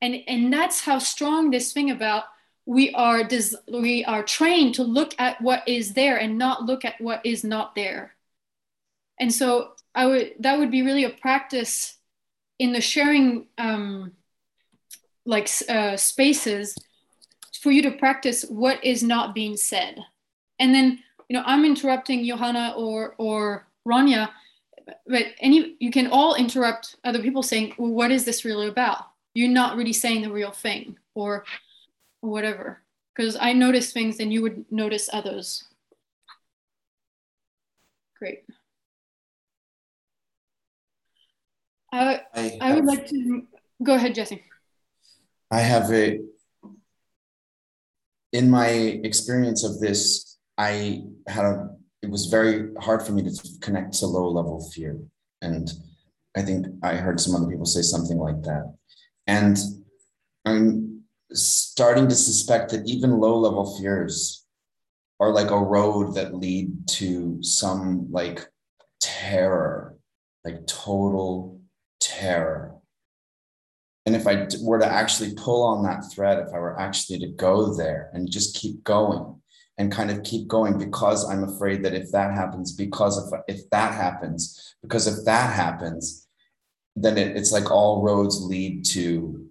And, 0.02 0.16
and 0.26 0.52
that's 0.52 0.80
how 0.80 0.98
strong 0.98 1.50
this 1.50 1.72
thing 1.72 1.90
about 1.90 2.24
we 2.66 2.92
are 2.92 3.24
des- 3.24 3.56
we 3.72 4.04
are 4.04 4.22
trained 4.22 4.74
to 4.74 4.82
look 4.82 5.14
at 5.18 5.40
what 5.40 5.66
is 5.66 5.94
there 5.94 6.16
and 6.16 6.38
not 6.38 6.64
look 6.64 6.84
at 6.84 7.00
what 7.00 7.24
is 7.24 7.44
not 7.44 7.74
there. 7.74 8.14
And 9.18 9.32
so 9.32 9.72
I 9.94 10.06
would 10.06 10.34
that 10.40 10.58
would 10.58 10.70
be 10.70 10.82
really 10.82 11.04
a 11.04 11.10
practice 11.10 11.96
in 12.58 12.72
the 12.72 12.80
sharing 12.80 13.46
um, 13.58 14.12
like 15.24 15.48
uh, 15.68 15.96
spaces 15.96 16.76
for 17.60 17.70
you 17.70 17.82
to 17.82 17.90
practice 17.90 18.44
what 18.48 18.82
is 18.84 19.02
not 19.02 19.34
being 19.34 19.56
said 19.56 19.98
and 20.58 20.74
then 20.74 20.98
you 21.28 21.36
know 21.36 21.42
i'm 21.44 21.64
interrupting 21.64 22.24
johanna 22.24 22.72
or 22.76 23.14
or 23.18 23.66
rania 23.86 24.30
but 25.06 25.26
any 25.40 25.76
you 25.80 25.90
can 25.90 26.06
all 26.08 26.34
interrupt 26.34 26.96
other 27.04 27.20
people 27.20 27.42
saying 27.42 27.74
well, 27.78 27.90
what 27.90 28.10
is 28.10 28.24
this 28.24 28.44
really 28.44 28.68
about? 28.68 29.06
You're 29.34 29.48
not 29.48 29.76
really 29.76 29.92
saying 29.92 30.22
the 30.22 30.32
real 30.32 30.50
thing 30.50 30.98
or, 31.14 31.44
whatever. 32.20 32.82
Because 33.14 33.36
i 33.40 33.52
notice 33.52 33.92
things 33.92 34.20
and 34.20 34.32
you 34.32 34.42
would 34.42 34.64
notice 34.70 35.10
others. 35.12 35.64
Great. 38.18 38.44
I, 41.92 42.20
I, 42.34 42.58
I 42.60 42.74
would 42.74 42.84
like 42.84 43.08
to 43.08 43.42
go 43.82 43.94
ahead, 43.94 44.14
Jesse. 44.14 44.44
I 45.50 45.60
have 45.60 45.90
a, 45.92 46.20
in 48.32 48.48
my 48.48 48.68
experience 48.68 49.64
of 49.64 49.80
this, 49.80 50.38
I 50.56 51.02
had 51.26 51.44
a, 51.44 51.70
it 52.02 52.10
was 52.10 52.26
very 52.26 52.74
hard 52.76 53.02
for 53.02 53.12
me 53.12 53.22
to 53.22 53.58
connect 53.60 53.94
to 53.94 54.06
low 54.06 54.28
level 54.28 54.70
fear. 54.70 54.98
And 55.42 55.70
I 56.36 56.42
think 56.42 56.66
I 56.82 56.94
heard 56.94 57.20
some 57.20 57.34
other 57.34 57.50
people 57.50 57.66
say 57.66 57.82
something 57.82 58.18
like 58.18 58.42
that. 58.42 58.74
And 59.26 59.58
I'm 60.44 61.02
starting 61.32 62.08
to 62.08 62.14
suspect 62.14 62.70
that 62.70 62.86
even 62.86 63.18
low 63.18 63.38
level 63.38 63.78
fears 63.78 64.46
are 65.18 65.30
like 65.30 65.50
a 65.50 65.58
road 65.58 66.14
that 66.14 66.34
lead 66.34 66.88
to 66.88 67.42
some 67.42 68.10
like 68.10 68.46
terror, 69.00 69.96
like 70.44 70.66
total 70.66 71.60
terror. 72.00 72.74
And 74.06 74.16
if 74.16 74.26
I 74.26 74.48
were 74.62 74.78
to 74.78 74.86
actually 74.86 75.34
pull 75.34 75.62
on 75.62 75.84
that 75.84 76.10
thread, 76.12 76.38
if 76.38 76.54
I 76.54 76.58
were 76.58 76.80
actually 76.80 77.18
to 77.20 77.28
go 77.28 77.76
there 77.76 78.10
and 78.14 78.30
just 78.30 78.56
keep 78.56 78.82
going 78.82 79.39
and 79.80 79.90
kind 79.90 80.10
of 80.10 80.22
keep 80.22 80.46
going 80.46 80.76
because 80.76 81.28
I'm 81.28 81.42
afraid 81.42 81.82
that 81.84 81.94
if 81.94 82.12
that 82.12 82.34
happens, 82.34 82.72
because 82.72 83.16
if, 83.16 83.40
if 83.48 83.70
that 83.70 83.94
happens, 83.94 84.76
because 84.82 85.06
if 85.06 85.24
that 85.24 85.54
happens, 85.54 86.28
then 86.94 87.16
it, 87.16 87.34
it's 87.34 87.50
like 87.50 87.70
all 87.70 88.02
roads 88.02 88.42
lead 88.42 88.84
to 88.84 89.48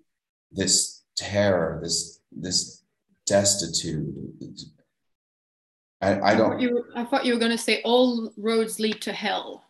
this 0.51 1.01
terror, 1.17 1.79
this 1.81 2.19
this 2.31 2.83
destitute. 3.25 4.13
I, 5.99 6.21
I 6.21 6.35
don't. 6.35 6.53
I 6.53 6.53
thought, 6.53 6.61
you, 6.61 6.85
I 6.95 7.03
thought 7.05 7.25
you 7.25 7.33
were 7.33 7.39
going 7.39 7.51
to 7.51 7.57
say 7.57 7.81
all 7.83 8.31
roads 8.37 8.79
lead 8.79 9.01
to 9.01 9.11
hell 9.11 9.65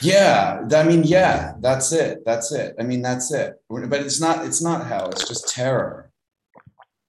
yeah 0.00 0.62
i 0.76 0.84
mean 0.84 1.02
yeah 1.02 1.54
that's 1.58 1.90
it 1.90 2.24
that's 2.24 2.52
it 2.52 2.72
i 2.78 2.84
mean 2.84 3.02
that's 3.02 3.32
it 3.32 3.60
but 3.68 4.00
it's 4.00 4.20
not 4.20 4.46
it's 4.46 4.62
not 4.62 4.86
hell 4.86 5.08
it's 5.10 5.26
just 5.26 5.48
terror 5.48 6.12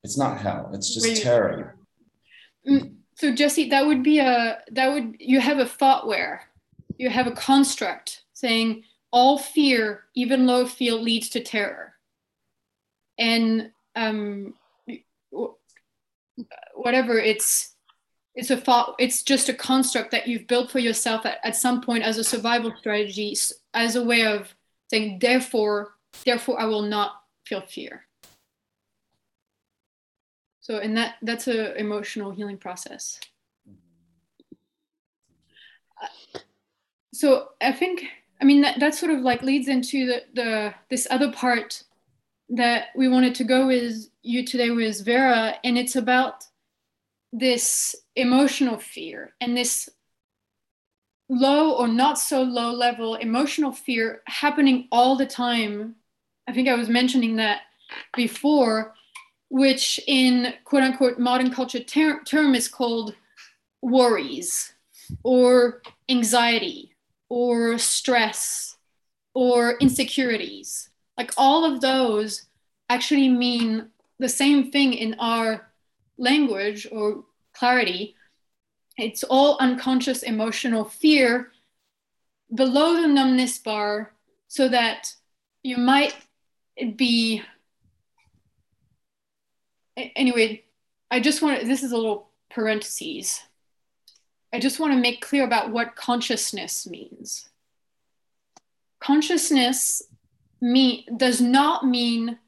it's 0.03 0.17
not 0.17 0.39
hell 0.39 0.71
it's 0.73 0.91
just 0.91 1.05
Wait. 1.05 1.21
terror 1.21 1.77
so 3.15 3.33
jesse 3.33 3.69
that 3.69 3.85
would 3.85 4.03
be 4.03 4.19
a 4.19 4.59
that 4.71 4.91
would 4.91 5.15
you 5.19 5.39
have 5.39 5.59
a 5.59 5.65
thought 5.65 6.07
where 6.07 6.43
you 6.97 7.09
have 7.09 7.27
a 7.27 7.31
construct 7.31 8.23
saying 8.33 8.83
all 9.13 9.37
fear 9.37 10.05
even 10.15 10.47
low 10.47 10.65
fear 10.65 10.93
leads 10.93 11.29
to 11.29 11.39
terror. 11.39 11.93
And 13.17 13.71
um 13.95 14.55
whatever 16.73 17.19
it's 17.19 17.75
it's 18.35 18.49
a 18.49 18.57
thought 18.57 18.95
it's 18.97 19.21
just 19.21 19.49
a 19.49 19.53
construct 19.53 20.09
that 20.11 20.27
you've 20.27 20.47
built 20.47 20.71
for 20.71 20.79
yourself 20.79 21.25
at, 21.27 21.37
at 21.43 21.55
some 21.55 21.79
point 21.79 22.03
as 22.03 22.17
a 22.17 22.23
survival 22.23 22.73
strategy 22.79 23.37
as 23.75 23.95
a 23.95 24.03
way 24.03 24.25
of 24.25 24.53
saying 24.89 25.19
therefore 25.19 25.93
therefore 26.25 26.59
i 26.59 26.65
will 26.65 26.81
not 26.81 27.21
feel 27.45 27.61
fear 27.61 28.07
so 30.63 30.77
and 30.77 30.95
that 30.97 31.15
that's 31.21 31.47
an 31.47 31.75
emotional 31.77 32.31
healing 32.31 32.57
process 32.57 33.19
so 37.13 37.49
i 37.61 37.71
think 37.71 38.05
i 38.41 38.45
mean 38.45 38.61
that, 38.61 38.79
that 38.79 38.95
sort 38.95 39.11
of 39.11 39.19
like 39.19 39.43
leads 39.43 39.67
into 39.67 40.07
the, 40.07 40.23
the 40.33 40.73
this 40.89 41.05
other 41.11 41.31
part 41.31 41.83
that 42.49 42.87
we 42.95 43.07
wanted 43.07 43.35
to 43.35 43.43
go 43.43 43.67
with 43.67 44.09
you 44.23 44.43
today 44.45 44.71
with 44.71 45.05
vera 45.05 45.55
and 45.63 45.77
it's 45.77 45.95
about 45.95 46.45
this 47.31 47.95
emotional 48.15 48.77
fear 48.77 49.33
and 49.41 49.55
this 49.55 49.89
low 51.29 51.73
or 51.73 51.87
not 51.87 52.19
so 52.19 52.41
low 52.41 52.71
level 52.71 53.15
emotional 53.15 53.71
fear 53.71 54.21
happening 54.27 54.87
all 54.91 55.15
the 55.15 55.25
time. 55.25 55.95
I 56.47 56.53
think 56.53 56.67
I 56.67 56.75
was 56.75 56.89
mentioning 56.89 57.37
that 57.37 57.61
before, 58.15 58.93
which 59.53 59.99
in 60.07 60.51
quote 60.63 60.81
unquote 60.81 61.19
modern 61.19 61.51
culture 61.51 61.79
ter- 61.79 62.23
term 62.23 62.55
is 62.55 62.67
called 62.67 63.13
worries 63.83 64.73
or 65.21 65.83
anxiety 66.09 66.95
or 67.29 67.77
stress 67.77 68.77
or 69.35 69.77
insecurities. 69.77 70.89
Like 71.19 71.33
all 71.37 71.65
of 71.65 71.81
those 71.81 72.47
actually 72.89 73.29
mean 73.29 73.89
the 74.17 74.27
same 74.27 74.71
thing 74.71 74.93
in 74.93 75.13
our 75.19 75.71
language 76.17 76.87
or 76.91 77.23
clarity, 77.53 78.15
it's 78.97 79.23
all 79.23 79.57
unconscious 79.59 80.23
emotional 80.23 80.83
fear 80.83 81.51
below 82.55 82.99
the 82.99 83.07
numbness 83.07 83.59
bar 83.59 84.13
so 84.47 84.67
that 84.67 85.13
you 85.61 85.77
might 85.77 86.15
be 86.95 87.43
anyway 89.97 90.63
i 91.11 91.19
just 91.19 91.41
want 91.41 91.59
to 91.59 91.67
this 91.67 91.83
is 91.83 91.91
a 91.91 91.97
little 91.97 92.29
parentheses 92.49 93.41
i 94.51 94.59
just 94.59 94.79
want 94.79 94.93
to 94.93 94.99
make 94.99 95.21
clear 95.21 95.43
about 95.43 95.71
what 95.71 95.95
consciousness 95.95 96.87
means 96.87 97.49
consciousness 98.99 100.03
mean 100.61 101.03
does 101.17 101.41
not 101.41 101.85
mean 101.85 102.39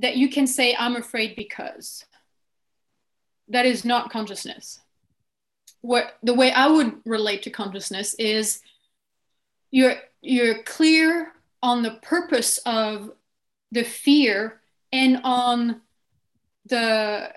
that 0.00 0.16
you 0.16 0.28
can 0.28 0.46
say, 0.46 0.74
I'm 0.78 0.96
afraid 0.96 1.36
because. 1.36 2.04
That 3.48 3.66
is 3.66 3.84
not 3.84 4.10
consciousness. 4.10 4.80
What 5.82 6.16
the 6.22 6.34
way 6.34 6.52
I 6.52 6.68
would 6.68 7.00
relate 7.04 7.42
to 7.44 7.50
consciousness 7.50 8.14
is 8.14 8.60
you're 9.70 9.96
you're 10.22 10.62
clear 10.64 11.32
on 11.62 11.82
the 11.82 11.92
purpose 12.02 12.58
of 12.66 13.12
the 13.72 13.82
fear 13.82 14.59
and 14.92 15.20
on 15.24 15.80
the 16.66 17.32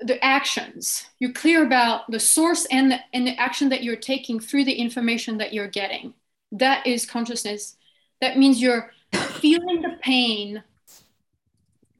the 0.00 0.22
actions. 0.22 1.06
You're 1.18 1.32
clear 1.32 1.64
about 1.64 2.10
the 2.10 2.20
source 2.20 2.66
and 2.66 2.90
the, 2.90 2.98
and 3.12 3.26
the 3.26 3.38
action 3.40 3.68
that 3.70 3.82
you're 3.82 3.96
taking 3.96 4.38
through 4.38 4.64
the 4.64 4.74
information 4.74 5.38
that 5.38 5.54
you're 5.54 5.68
getting. 5.68 6.12
That 6.52 6.86
is 6.86 7.06
consciousness. 7.06 7.76
That 8.20 8.36
means 8.36 8.60
you're 8.60 8.90
feeling 9.12 9.82
the 9.82 9.96
pain 10.02 10.62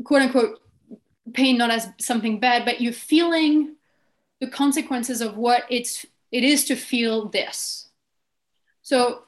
quote 0.05 0.23
unquote 0.23 0.61
pain 1.33 1.57
not 1.57 1.71
as 1.71 1.89
something 1.99 2.39
bad, 2.39 2.65
but 2.65 2.81
you're 2.81 2.93
feeling 2.93 3.77
the 4.41 4.49
consequences 4.49 5.21
of 5.21 5.37
what 5.37 5.65
it's 5.71 6.05
it 6.31 6.45
is 6.45 6.65
to 6.67 6.77
feel 6.77 7.29
this. 7.29 7.89
So, 8.83 9.23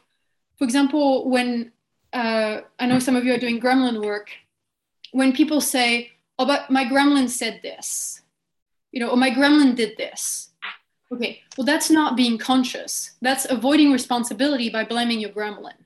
for 0.59 0.65
example, 0.65 1.31
when 1.31 1.73
uh, 2.13 2.61
I 2.79 2.87
know 2.87 2.99
some 2.99 3.17
of 3.17 3.25
you 3.25 3.33
are 3.33 3.39
doing 3.39 3.61
gremlin 3.61 4.05
work, 4.05 4.31
when 5.17 5.33
people 5.33 5.63
say, 5.63 6.13
"Oh, 6.39 6.47
but 6.47 6.71
my 6.71 6.85
gremlin 6.85 7.29
said 7.31 7.61
this," 7.63 8.21
you 8.93 9.01
know, 9.01 9.09
or 9.09 9.17
my 9.17 9.31
gremlin 9.31 9.75
did 9.75 9.97
this. 9.97 10.51
Okay, 11.11 11.41
well, 11.57 11.65
that's 11.65 11.91
not 11.91 12.17
being 12.17 12.37
conscious. 12.37 13.13
That's 13.23 13.47
avoiding 13.49 13.93
responsibility 13.93 14.69
by 14.69 14.85
blaming 14.85 15.21
your 15.21 15.31
gremlin. 15.31 15.79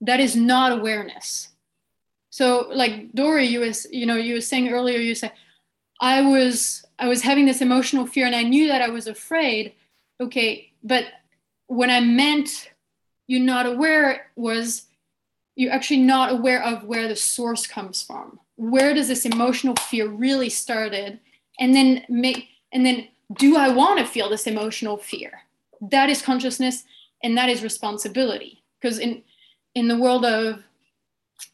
That 0.00 0.20
is 0.20 0.36
not 0.36 0.72
awareness. 0.78 1.48
So, 2.30 2.68
like 2.72 3.12
Dory, 3.14 3.46
you 3.46 3.60
was, 3.60 3.86
you 3.90 4.06
know, 4.06 4.16
you 4.16 4.34
were 4.34 4.42
saying 4.42 4.68
earlier, 4.68 4.98
you 4.98 5.14
said, 5.14 5.32
I 6.00 6.20
was, 6.20 6.84
I 6.98 7.08
was 7.08 7.22
having 7.22 7.46
this 7.46 7.62
emotional 7.62 8.06
fear, 8.06 8.26
and 8.26 8.36
I 8.36 8.42
knew 8.42 8.68
that 8.68 8.82
I 8.82 8.90
was 8.90 9.06
afraid. 9.06 9.72
Okay, 10.20 10.70
but 10.84 11.04
when 11.66 11.90
I 11.90 12.00
meant 12.00 12.70
you're 13.26 13.40
not 13.40 13.66
aware 13.66 14.30
was 14.36 14.85
you're 15.56 15.72
actually 15.72 16.00
not 16.00 16.30
aware 16.30 16.62
of 16.62 16.84
where 16.84 17.08
the 17.08 17.16
source 17.16 17.66
comes 17.66 18.02
from. 18.02 18.38
Where 18.56 18.94
does 18.94 19.08
this 19.08 19.24
emotional 19.24 19.74
fear 19.74 20.08
really 20.08 20.50
started? 20.50 21.18
And 21.58 21.74
then 21.74 22.04
make, 22.08 22.48
and 22.72 22.84
then 22.84 23.08
do 23.38 23.56
I 23.56 23.70
want 23.70 23.98
to 23.98 24.04
feel 24.04 24.28
this 24.28 24.46
emotional 24.46 24.98
fear? 24.98 25.32
That 25.80 26.10
is 26.10 26.22
consciousness, 26.22 26.84
and 27.22 27.36
that 27.36 27.48
is 27.48 27.62
responsibility. 27.62 28.62
Because 28.80 28.98
in 28.98 29.22
in 29.74 29.88
the 29.88 29.98
world 29.98 30.24
of 30.24 30.62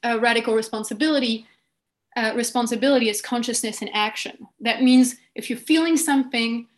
uh, 0.05 0.19
radical 0.20 0.55
responsibility, 0.55 1.47
uh, 2.16 2.33
responsibility 2.35 3.09
is 3.09 3.20
consciousness 3.20 3.83
in 3.83 3.89
action. 3.89 4.47
That 4.61 4.83
means 4.83 5.16
if 5.35 5.49
you're 5.49 5.59
feeling 5.59 5.97
something 5.97 6.69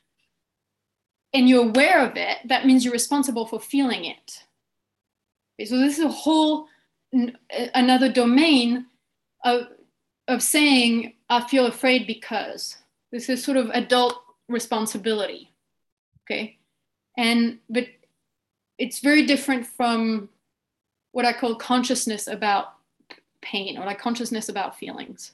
and 1.35 1.49
you're 1.49 1.69
aware 1.69 2.07
of 2.07 2.17
it, 2.17 2.39
that 2.47 2.67
means 2.67 2.85
you're 2.85 2.93
responsible 2.93 3.47
for 3.47 3.61
feeling 3.61 4.05
it. 4.05 4.45
So 5.67 5.79
this 5.79 5.99
is 5.99 6.05
a 6.05 6.09
whole 6.09 6.69
another 7.75 8.11
domain 8.11 8.87
of 9.45 9.69
of 10.27 10.43
saying 10.43 11.15
I 11.29 11.47
feel 11.47 11.67
afraid 11.67 12.07
because 12.07 12.77
this 13.13 13.29
is 13.29 13.45
sort 13.45 13.57
of 13.57 13.71
adult 13.71 14.17
responsibility. 14.49 15.53
Okay, 16.25 16.59
and 17.17 17.59
but 17.69 17.87
it's 18.79 19.01
very 19.01 19.27
different 19.27 19.67
from 19.67 20.29
what 21.13 21.25
I 21.25 21.33
call 21.33 21.55
consciousness 21.55 22.27
about 22.27 22.75
pain 23.41 23.79
or 23.79 23.85
like 23.85 24.01
consciousness 24.01 24.49
about 24.49 24.79
feelings. 24.79 25.33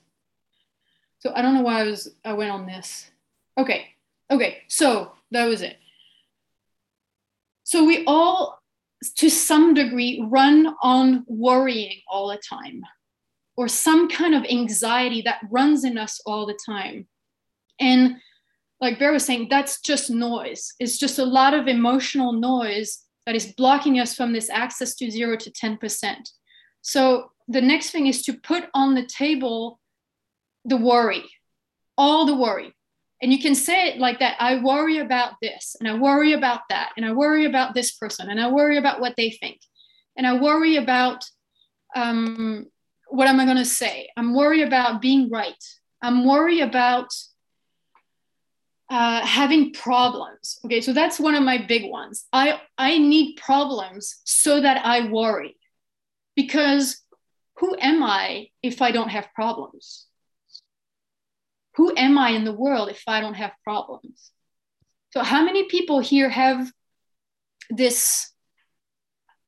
So 1.20 1.32
I 1.34 1.42
don't 1.42 1.54
know 1.54 1.62
why 1.62 1.80
I 1.80 1.84
was 1.84 2.10
I 2.24 2.32
went 2.32 2.50
on 2.50 2.66
this. 2.66 3.10
Okay. 3.56 3.88
Okay. 4.30 4.58
So 4.68 5.12
that 5.30 5.46
was 5.46 5.62
it. 5.62 5.78
So 7.64 7.84
we 7.84 8.04
all 8.06 8.59
to 9.16 9.30
some 9.30 9.74
degree 9.74 10.22
run 10.28 10.74
on 10.82 11.24
worrying 11.26 12.00
all 12.08 12.28
the 12.28 12.40
time 12.48 12.82
or 13.56 13.68
some 13.68 14.08
kind 14.08 14.34
of 14.34 14.44
anxiety 14.44 15.22
that 15.22 15.40
runs 15.50 15.84
in 15.84 15.98
us 15.98 16.20
all 16.26 16.46
the 16.46 16.58
time. 16.66 17.06
And 17.78 18.16
like 18.80 18.98
Vera 18.98 19.12
was 19.12 19.24
saying, 19.24 19.48
that's 19.50 19.80
just 19.80 20.10
noise. 20.10 20.72
It's 20.80 20.98
just 20.98 21.18
a 21.18 21.24
lot 21.24 21.54
of 21.54 21.68
emotional 21.68 22.32
noise 22.32 23.04
that 23.26 23.34
is 23.34 23.52
blocking 23.52 24.00
us 24.00 24.14
from 24.14 24.32
this 24.32 24.48
access 24.50 24.94
to 24.96 25.10
zero 25.10 25.36
to 25.36 25.50
10%. 25.50 26.16
So 26.82 27.32
the 27.48 27.60
next 27.60 27.90
thing 27.90 28.06
is 28.06 28.22
to 28.22 28.34
put 28.34 28.64
on 28.74 28.94
the 28.94 29.06
table 29.06 29.78
the 30.64 30.76
worry, 30.76 31.24
all 31.96 32.26
the 32.26 32.34
worry. 32.34 32.74
And 33.22 33.32
you 33.32 33.38
can 33.38 33.54
say 33.54 33.88
it 33.88 33.98
like 33.98 34.20
that 34.20 34.36
I 34.40 34.62
worry 34.62 34.98
about 34.98 35.34
this, 35.42 35.76
and 35.78 35.88
I 35.88 35.94
worry 35.94 36.32
about 36.32 36.62
that, 36.70 36.92
and 36.96 37.04
I 37.04 37.12
worry 37.12 37.44
about 37.44 37.74
this 37.74 37.92
person, 37.92 38.30
and 38.30 38.40
I 38.40 38.50
worry 38.50 38.78
about 38.78 39.00
what 39.00 39.14
they 39.16 39.30
think, 39.30 39.60
and 40.16 40.26
I 40.26 40.38
worry 40.40 40.76
about 40.76 41.24
um, 41.94 42.66
what 43.08 43.28
am 43.28 43.40
I 43.40 43.44
going 43.44 43.56
to 43.56 43.64
say? 43.64 44.08
I'm 44.16 44.34
worried 44.34 44.62
about 44.62 45.02
being 45.02 45.28
right. 45.28 45.62
I'm 46.00 46.24
worried 46.24 46.60
about 46.60 47.08
uh, 48.88 49.24
having 49.26 49.72
problems. 49.72 50.58
Okay, 50.64 50.80
so 50.80 50.92
that's 50.92 51.20
one 51.20 51.34
of 51.34 51.42
my 51.42 51.58
big 51.58 51.90
ones. 51.90 52.26
I 52.32 52.60
I 52.78 52.98
need 52.98 53.36
problems 53.36 54.20
so 54.24 54.60
that 54.60 54.84
I 54.84 55.08
worry, 55.10 55.56
because 56.36 57.02
who 57.58 57.76
am 57.78 58.02
I 58.02 58.48
if 58.62 58.80
I 58.80 58.92
don't 58.92 59.10
have 59.10 59.34
problems? 59.34 60.06
Who 61.76 61.94
am 61.96 62.18
I 62.18 62.30
in 62.30 62.44
the 62.44 62.52
world 62.52 62.90
if 62.90 63.02
I 63.06 63.20
don't 63.20 63.34
have 63.34 63.52
problems? 63.64 64.32
So 65.12 65.22
how 65.22 65.44
many 65.44 65.64
people 65.68 66.00
here 66.00 66.28
have 66.28 66.70
this 67.68 68.32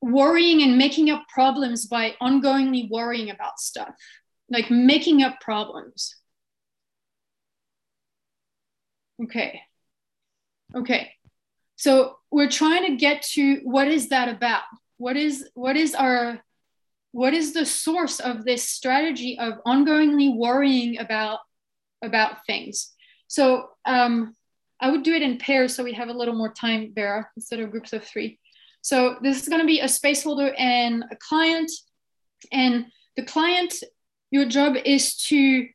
worrying 0.01 0.63
and 0.63 0.79
making 0.79 1.11
up 1.11 1.25
problems 1.33 1.87
by 1.87 2.15
ongoingly 2.21 2.89
worrying 2.91 3.31
about 3.31 3.59
stuff, 3.59 3.91
like 4.51 4.71
making 4.71 5.23
up 5.23 5.41
problems? 5.41 6.17
Okay. 9.23 9.61
Okay. 10.75 11.13
So 11.77 12.17
we're 12.31 12.51
trying 12.51 12.87
to 12.87 12.97
get 12.97 13.23
to 13.35 13.61
what 13.65 13.89
is 13.89 14.09
that 14.09 14.29
about? 14.29 14.63
What 14.97 15.17
is 15.17 15.49
what 15.55 15.77
is 15.77 15.95
our 15.95 16.41
what 17.13 17.35
is 17.35 17.53
the 17.53 17.67
source 17.67 18.21
of 18.21 18.45
this 18.45 18.69
strategy 18.69 19.39
of 19.39 19.55
ongoingly 19.67 20.35
worrying 20.35 20.99
about 20.99 21.41
about 22.03 22.45
things? 22.47 22.93
So 23.29 23.71
um, 23.85 24.35
I 24.81 24.91
would 24.91 25.03
do 25.03 25.15
it 25.15 25.23
in 25.23 25.39
pairs 25.39 25.75
so 25.75 25.85
we 25.85 25.93
have 25.95 26.09
a 26.09 26.13
little 26.13 26.35
more 26.35 26.53
time, 26.53 26.93
Vera, 26.95 27.29
instead 27.37 27.61
of 27.61 27.71
groups 27.71 27.93
of 27.93 28.05
three. 28.05 28.39
So 28.83 29.17
this 29.23 29.41
is 29.41 29.49
going 29.49 29.61
to 29.61 29.67
be 29.67 29.81
a 29.81 29.89
space 29.89 30.25
holder 30.25 30.53
and 30.59 31.05
a 31.11 31.17
client. 31.17 31.71
And 32.51 32.87
the 33.17 33.23
client, 33.23 33.75
your 34.31 34.45
job 34.45 34.75
is 34.85 35.17
to 35.29 35.69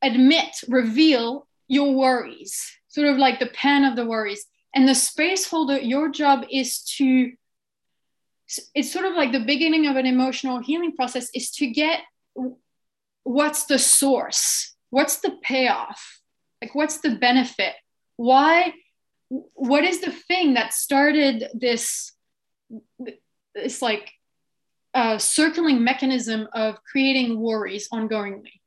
admit, 0.00 0.54
reveal 0.68 1.48
your 1.66 1.94
worries, 1.94 2.70
sort 2.88 3.08
of 3.08 3.16
like 3.16 3.40
the 3.40 3.46
pen 3.46 3.84
of 3.84 3.96
the 3.96 4.06
worries. 4.06 4.46
And 4.74 4.88
the 4.88 4.94
space 4.94 5.48
holder, 5.48 5.78
your 5.78 6.08
job 6.10 6.44
is 6.50 6.84
to, 6.98 7.32
it's 8.74 8.92
sort 8.92 9.06
of 9.06 9.14
like 9.14 9.32
the 9.32 9.40
beginning 9.40 9.88
of 9.88 9.96
an 9.96 10.06
emotional 10.06 10.60
healing 10.60 10.94
process, 10.94 11.28
is 11.34 11.50
to 11.52 11.66
get 11.66 12.02
what's 13.24 13.64
the 13.64 13.78
source? 13.78 14.75
What's 14.96 15.18
the 15.18 15.32
payoff? 15.42 16.22
Like, 16.62 16.74
what's 16.74 17.00
the 17.02 17.16
benefit? 17.16 17.74
Why? 18.16 18.72
What 19.28 19.84
is 19.84 20.00
the 20.00 20.10
thing 20.10 20.54
that 20.54 20.72
started 20.72 21.50
this? 21.52 22.12
This 23.54 23.82
like 23.82 24.10
uh, 24.94 25.18
circling 25.18 25.84
mechanism 25.84 26.48
of 26.54 26.82
creating 26.90 27.38
worries 27.38 27.90
ongoingly. 27.90 28.62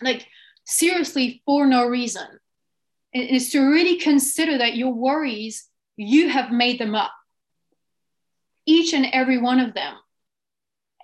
Like, 0.00 0.26
seriously 0.64 1.42
for 1.44 1.66
no 1.66 1.84
reason. 1.86 2.26
It 3.12 3.28
is 3.28 3.50
to 3.50 3.60
really 3.60 3.98
consider 3.98 4.56
that 4.56 4.74
your 4.74 4.94
worries, 4.94 5.68
you 5.98 6.30
have 6.30 6.50
made 6.50 6.80
them 6.80 6.94
up, 6.94 7.12
each 8.64 8.94
and 8.94 9.06
every 9.12 9.36
one 9.36 9.60
of 9.60 9.74
them. 9.74 9.96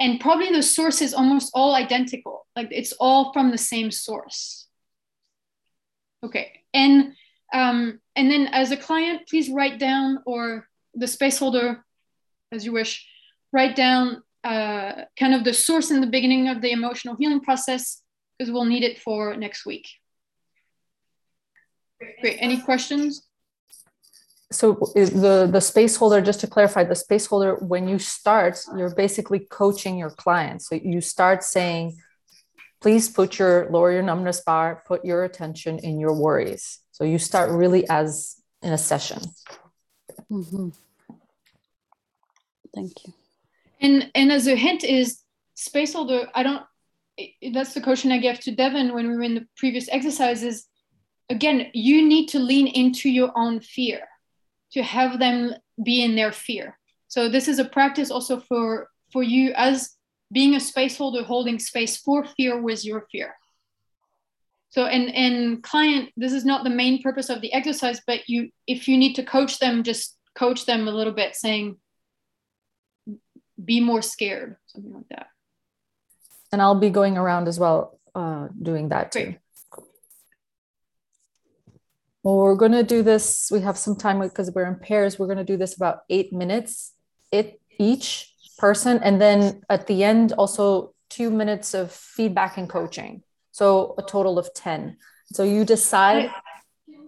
And 0.01 0.21
probably 0.21 0.49
the 0.49 0.63
source 0.63 1.03
is 1.03 1.13
almost 1.13 1.51
all 1.53 1.75
identical, 1.75 2.44
like 2.57 2.69
it's 2.71 2.93
all 2.93 3.33
from 3.33 3.51
the 3.51 3.59
same 3.59 3.91
source. 3.91 4.67
Okay, 6.25 6.53
and 6.73 7.13
um, 7.53 8.01
and 8.17 8.31
then 8.31 8.49
as 8.49 8.71
a 8.71 8.77
client, 8.77 9.29
please 9.29 9.51
write 9.51 9.79
down, 9.79 10.19
or 10.27 10.67
the 10.95 11.07
space 11.07 11.39
holder, 11.39 11.85
as 12.53 12.65
you 12.65 12.73
wish, 12.73 13.07
write 13.53 13.77
down 13.77 14.23
uh, 14.45 15.05
kind 15.19 15.35
of 15.35 15.45
the 15.45 15.55
source 15.55 15.91
in 15.91 16.01
the 16.01 16.07
beginning 16.07 16.49
of 16.49 16.61
the 16.61 16.71
emotional 16.71 17.17
healing 17.17 17.41
process 17.41 18.03
because 18.39 18.53
we'll 18.53 18.65
need 18.65 18.83
it 18.83 18.99
for 18.99 19.37
next 19.37 19.65
week. 19.65 19.89
Great. 22.21 22.37
Any 22.41 22.61
questions? 22.61 23.27
So 24.51 24.73
the 24.95 25.49
the 25.51 25.61
space 25.61 25.97
holder, 25.97 26.21
just 26.21 26.41
to 26.41 26.47
clarify, 26.47 26.85
the 26.85 26.95
space 26.95 27.27
holder, 27.27 27.57
when 27.57 27.89
you 27.89 27.99
start, 27.99 28.63
you're 28.77 28.95
basically 28.95 29.41
coaching 29.41 29.97
your 29.97 30.11
clients. 30.11 30.69
So 30.69 30.75
you 30.77 31.01
start 31.01 31.43
saying, 31.43 31.97
please 32.85 33.09
put 33.09 33.39
your 33.39 33.67
lower 33.71 33.91
your 33.91 34.03
numbness 34.03 34.43
bar, 34.43 34.83
put 34.87 35.07
your 35.07 35.25
attention 35.25 35.79
in 35.79 35.99
your 35.99 36.13
worries. 36.13 36.81
So 36.93 37.03
you 37.03 37.19
start 37.19 37.51
really 37.51 37.89
as 37.89 38.37
in 38.61 38.75
a 38.75 38.77
session. 38.77 39.23
Mm-hmm. 40.31 40.69
Thank 42.75 42.93
you. 43.07 43.15
And 43.81 44.11
and 44.15 44.31
as 44.31 44.47
a 44.47 44.55
hint 44.55 44.85
is 44.85 45.23
space 45.55 45.95
holder, 45.95 46.29
I 46.35 46.43
don't 46.43 46.63
that's 47.55 47.73
the 47.73 47.81
question 47.81 48.13
I 48.13 48.19
gave 48.19 48.41
to 48.41 48.55
Devin 48.55 48.93
when 48.93 49.09
we 49.09 49.17
were 49.17 49.23
in 49.23 49.37
the 49.37 49.47
previous 49.57 49.89
exercises. 49.89 50.67
Again, 51.31 51.69
you 51.73 52.07
need 52.07 52.27
to 52.35 52.39
lean 52.39 52.67
into 52.67 53.09
your 53.09 53.33
own 53.35 53.61
fear 53.61 54.03
to 54.73 54.83
have 54.83 55.19
them 55.19 55.55
be 55.83 56.05
in 56.05 56.17
their 56.17 56.33
fear. 56.33 56.79
So 57.09 57.31
this 57.31 57.49
is 57.49 57.59
a 57.59 57.65
practice 57.65 58.11
also 58.11 58.41
for 58.41 58.91
for 59.11 59.23
you 59.23 59.55
as 59.57 59.97
being 60.33 60.55
a 60.55 60.61
space 60.61 60.97
holder 60.97 61.23
holding 61.23 61.59
space 61.59 61.97
for 61.97 62.25
fear 62.25 62.61
with 62.61 62.85
your 62.85 63.07
fear. 63.11 63.35
So 64.71 64.87
and 64.87 65.15
and 65.15 65.63
client, 65.63 66.11
this 66.17 66.33
is 66.33 66.45
not 66.45 66.65
the 66.65 66.71
main 66.71 67.03
purpose 67.03 67.31
of 67.31 67.41
the 67.41 67.53
exercise, 67.53 68.01
but 68.07 68.29
you 68.29 68.51
if 68.67 68.89
you 68.89 68.99
need 68.99 69.15
to 69.15 69.23
coach 69.23 69.59
them, 69.59 69.85
just 69.85 70.17
coach 70.35 70.67
them 70.67 70.89
a 70.89 70.91
little 70.91 71.13
bit, 71.13 71.37
saying, 71.37 71.77
be 73.63 73.81
more 73.81 74.03
scared, 74.03 74.57
something 74.67 74.93
like 74.93 75.09
that. 75.11 75.29
And 76.51 76.61
I'll 76.61 76.75
be 76.75 76.91
going 76.91 77.17
around 77.17 77.47
as 77.47 77.59
well, 77.59 78.01
uh, 78.15 78.49
doing 78.61 78.89
that 78.89 79.13
too. 79.13 79.25
Great. 79.25 79.39
Well, 82.25 82.37
we're 82.37 82.55
going 82.57 82.73
to 82.73 82.83
do 82.83 83.03
this. 83.03 83.51
We 83.53 83.61
have 83.61 83.77
some 83.77 83.97
time 83.97 84.19
because 84.21 84.51
we're 84.51 84.67
in 84.67 84.77
pairs. 84.77 85.19
We're 85.19 85.27
going 85.27 85.39
to 85.39 85.45
do 85.45 85.59
this 85.59 85.77
about 85.77 86.01
eight 86.09 86.33
minutes 86.33 86.95
it 87.35 87.61
each 87.79 88.34
person. 88.59 89.01
And 89.03 89.21
then 89.21 89.63
at 89.69 89.87
the 89.87 90.05
end, 90.05 90.33
also 90.33 90.95
two 91.11 91.31
minutes 91.31 91.75
of 91.75 91.93
feedback 91.93 92.57
and 92.57 92.69
coaching. 92.69 93.23
So 93.53 93.95
a 93.99 94.03
total 94.03 94.39
of 94.39 94.53
10. 94.55 94.97
So 95.33 95.45
you 95.45 95.65
decide. 95.65 96.31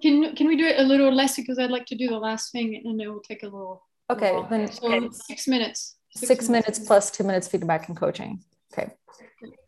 Can, 0.03 0.35
can 0.37 0.47
we 0.47 0.57
do 0.57 0.67
it 0.67 0.79
a 0.79 0.83
little 0.83 1.13
less 1.13 1.37
because 1.37 1.59
I'd 1.59 1.71
like 1.71 1.87
to 1.87 1.97
do 1.97 2.09
the 2.09 2.19
last 2.19 2.53
thing 2.53 2.81
and 2.85 3.01
it 3.01 3.09
will 3.09 3.21
take 3.21 3.43
a 3.43 3.47
little. 3.47 3.83
Okay, 4.09 4.41
then 4.51 4.71
so 4.71 5.11
six 5.11 5.49
minutes. 5.49 5.97
Six, 6.15 6.49
minutes 6.49 6.79
plus 6.79 7.11
two 7.11 7.25
minutes 7.25 7.49
feedback 7.49 7.89
and 7.89 7.97
coaching. 7.97 8.43
Okay. 8.73 8.93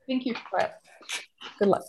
Thank 0.07 0.25
you. 0.25 0.35
Right. 0.53 0.71
Good 1.59 1.69
luck. 1.69 1.83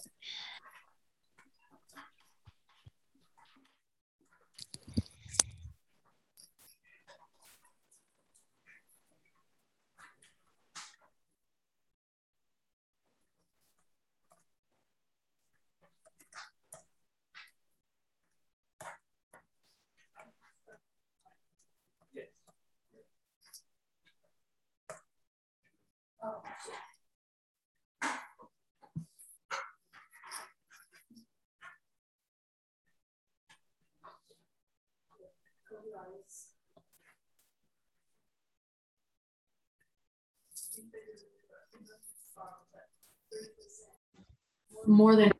More 44.85 45.15
than 45.15 45.31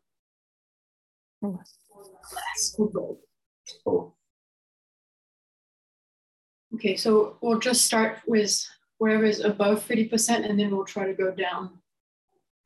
less. 1.41 2.75
Oh, 3.85 4.13
Okay, 6.75 6.95
so 6.95 7.37
we'll 7.41 7.59
just 7.59 7.85
start 7.85 8.19
with 8.27 8.65
wherever 8.99 9.25
is 9.25 9.43
above 9.43 9.87
30% 9.87 10.47
and 10.47 10.59
then 10.59 10.69
we'll 10.69 10.85
try 10.85 11.05
to 11.07 11.13
go 11.13 11.31
down. 11.31 11.71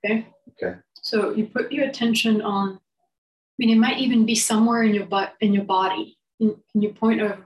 Okay? 0.04 0.28
okay. 0.50 0.78
So 1.02 1.32
you 1.32 1.46
put 1.46 1.72
your 1.72 1.86
attention 1.86 2.42
on, 2.42 2.74
I 2.74 3.56
mean, 3.58 3.70
it 3.70 3.80
might 3.80 4.00
even 4.00 4.26
be 4.26 4.36
somewhere 4.36 4.84
in 4.84 4.94
your 4.94 5.06
butt 5.06 5.34
in 5.40 5.54
your 5.54 5.64
body. 5.64 6.18
Can, 6.40 6.56
can 6.72 6.82
you 6.82 6.90
point 6.90 7.22
of 7.22 7.38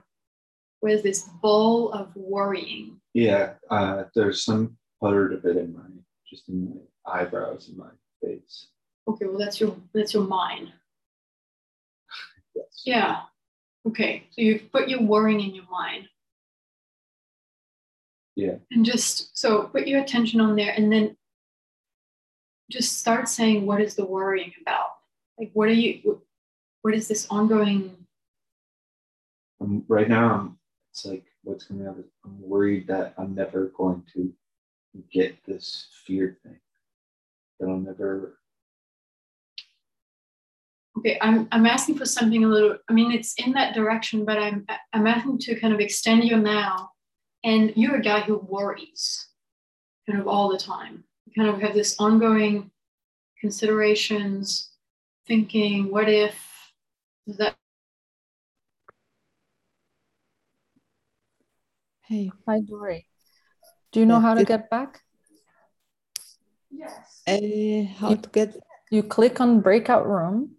where's 0.80 1.02
this 1.02 1.28
ball 1.42 1.92
of 1.92 2.14
worrying? 2.16 3.00
Yeah, 3.14 3.54
uh, 3.70 4.04
there's 4.14 4.44
some 4.44 4.76
part 5.00 5.32
of 5.32 5.44
it 5.44 5.56
in 5.56 5.74
my 5.74 5.82
just 6.28 6.48
in 6.48 6.70
my 6.70 7.20
eyebrows 7.20 7.68
and 7.68 7.78
my 7.78 7.90
face. 8.22 8.68
Okay, 9.08 9.26
well 9.26 9.38
that's 9.38 9.60
your 9.60 9.76
that's 9.94 10.14
your 10.14 10.24
mind. 10.24 10.72
Yes. 12.54 12.82
Yeah. 12.84 13.20
Okay. 13.86 14.24
So 14.32 14.42
you 14.42 14.60
put 14.72 14.88
your 14.88 15.02
worrying 15.02 15.40
in 15.40 15.54
your 15.54 15.68
mind. 15.70 16.08
Yeah. 18.36 18.56
And 18.70 18.84
just 18.84 19.36
so 19.38 19.64
put 19.64 19.88
your 19.88 20.02
attention 20.02 20.40
on 20.40 20.56
there 20.56 20.72
and 20.76 20.92
then 20.92 21.16
just 22.70 22.98
start 22.98 23.28
saying 23.28 23.66
what 23.66 23.80
is 23.80 23.94
the 23.94 24.04
worrying 24.04 24.52
about? 24.60 24.90
Like 25.38 25.50
what 25.54 25.68
are 25.68 25.72
you 25.72 26.22
what 26.82 26.94
is 26.94 27.08
this 27.08 27.26
ongoing 27.30 27.96
Um, 29.60 29.84
right 29.88 30.08
now, 30.08 30.34
I'm, 30.34 30.58
it's 30.92 31.04
like 31.06 31.24
what's 31.42 31.64
coming 31.64 31.86
out. 31.86 31.96
I'm 32.24 32.40
worried 32.40 32.86
that 32.88 33.14
I'm 33.18 33.34
never 33.34 33.72
going 33.76 34.04
to 34.14 34.32
get 35.12 35.36
this 35.44 35.88
fear 36.06 36.38
thing. 36.42 36.60
That 37.58 37.68
I'll 37.68 37.78
never. 37.78 38.37
Okay 40.98 41.16
i'm 41.20 41.46
i'm 41.52 41.66
asking 41.66 41.96
for 41.96 42.04
something 42.04 42.44
a 42.44 42.48
little 42.48 42.76
i 42.88 42.92
mean 42.92 43.12
it's 43.12 43.34
in 43.34 43.52
that 43.52 43.74
direction 43.74 44.24
but 44.24 44.38
i'm 44.38 44.66
i'm 44.92 45.06
asking 45.06 45.38
to 45.38 45.58
kind 45.58 45.72
of 45.72 45.80
extend 45.80 46.24
your 46.24 46.38
now 46.38 46.90
and 47.44 47.72
you're 47.76 47.96
a 47.96 48.02
guy 48.02 48.20
who 48.20 48.38
worries 48.38 49.28
kind 50.06 50.20
of 50.20 50.26
all 50.26 50.48
the 50.50 50.58
time 50.58 51.04
you 51.26 51.32
kind 51.36 51.48
of 51.54 51.60
have 51.60 51.74
this 51.74 51.94
ongoing 51.98 52.70
considerations 53.40 54.70
thinking 55.26 55.90
what 55.90 56.08
if 56.08 56.34
that 57.26 57.54
Hey, 62.08 62.32
Hi, 62.46 62.60
Dory. 62.60 63.06
Do 63.92 64.00
you 64.00 64.06
know 64.06 64.18
how 64.18 64.32
to 64.32 64.42
get 64.42 64.70
back? 64.70 65.02
yes 66.70 67.22
uh, 67.28 67.84
how 68.00 68.14
to 68.14 68.28
get? 68.30 68.56
You 68.90 69.02
click 69.02 69.42
on 69.42 69.60
breakout 69.60 70.08
room 70.08 70.56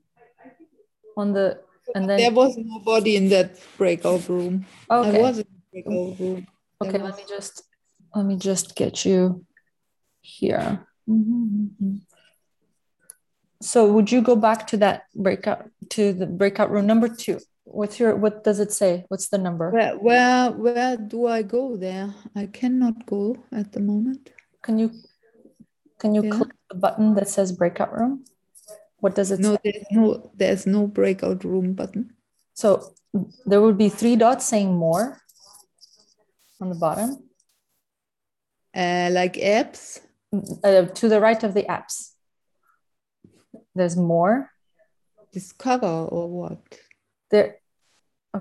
on 1.18 1.34
the, 1.34 1.60
and 1.96 2.10
then 2.10 2.18
There 2.18 2.32
was 2.32 2.58
nobody 2.58 3.16
in 3.16 3.30
that 3.30 3.58
breakout 3.78 4.28
room. 4.30 4.66
I 4.90 4.98
okay, 5.00 5.22
was 5.22 5.40
in 5.40 5.46
the 5.50 5.82
breakout 5.82 6.20
room. 6.20 6.48
There 6.82 6.90
okay, 6.90 6.98
was- 7.00 7.12
let 7.12 7.18
me 7.18 7.24
just, 7.28 7.64
let 8.16 8.26
me 8.26 8.36
just 8.38 8.76
get 8.76 9.06
you 9.06 9.46
here. 10.22 10.86
Mhm. 11.10 12.02
So 13.62 13.92
would 13.92 14.10
you 14.12 14.22
go 14.22 14.36
back 14.38 14.68
to 14.68 14.78
that 14.78 15.04
breakout, 15.14 15.70
to 15.90 16.14
the 16.14 16.26
breakout 16.26 16.72
room 16.72 16.88
number 16.88 17.10
two? 17.10 17.40
What's 17.66 18.00
your, 18.00 18.16
what 18.16 18.44
does 18.44 18.60
it 18.60 18.72
say? 18.72 19.06
What's 19.10 19.28
the 19.30 19.38
number? 19.38 19.70
Where, 19.72 19.96
where, 19.98 20.52
where 20.52 20.98
do 20.98 21.28
I 21.28 21.42
go 21.44 21.76
there? 21.76 22.16
I 22.36 22.46
cannot 22.48 23.06
go 23.06 23.38
at 23.52 23.74
the 23.74 23.80
moment. 23.82 24.30
Can 24.64 24.80
you, 24.80 24.92
can 26.00 26.16
you 26.16 26.24
Yeah. 26.24 26.30
click 26.32 26.52
the 26.70 26.76
button 26.76 27.16
that 27.16 27.28
says 27.28 27.52
breakout 27.52 27.94
room? 27.94 28.24
What 29.00 29.16
does 29.16 29.32
it 29.32 29.40
No, 29.40 29.54
say? 29.56 29.60
there's 29.64 29.86
no, 29.92 30.32
there's 30.36 30.68
no 30.68 30.88
breakout 30.88 31.44
room 31.44 31.74
button. 31.74 32.14
So 32.54 32.94
there 33.46 33.62
would 33.62 33.78
be 33.78 33.90
three 33.90 34.16
dots 34.16 34.46
saying 34.46 34.76
more 34.76 35.22
on 36.62 36.70
the 36.70 36.76
bottom, 36.76 37.24
Uh, 38.76 39.10
like 39.12 39.34
apps. 39.36 40.00
uh, 40.64 40.86
to 40.86 41.10
the 41.10 41.20
right 41.20 41.44
of 41.44 41.54
the 41.54 41.64
apps. 41.64 42.12
There's 43.76 43.96
more 43.98 44.52
Discover 45.32 45.88
or 46.10 46.28
what? 46.28 46.60
there. 47.32 47.58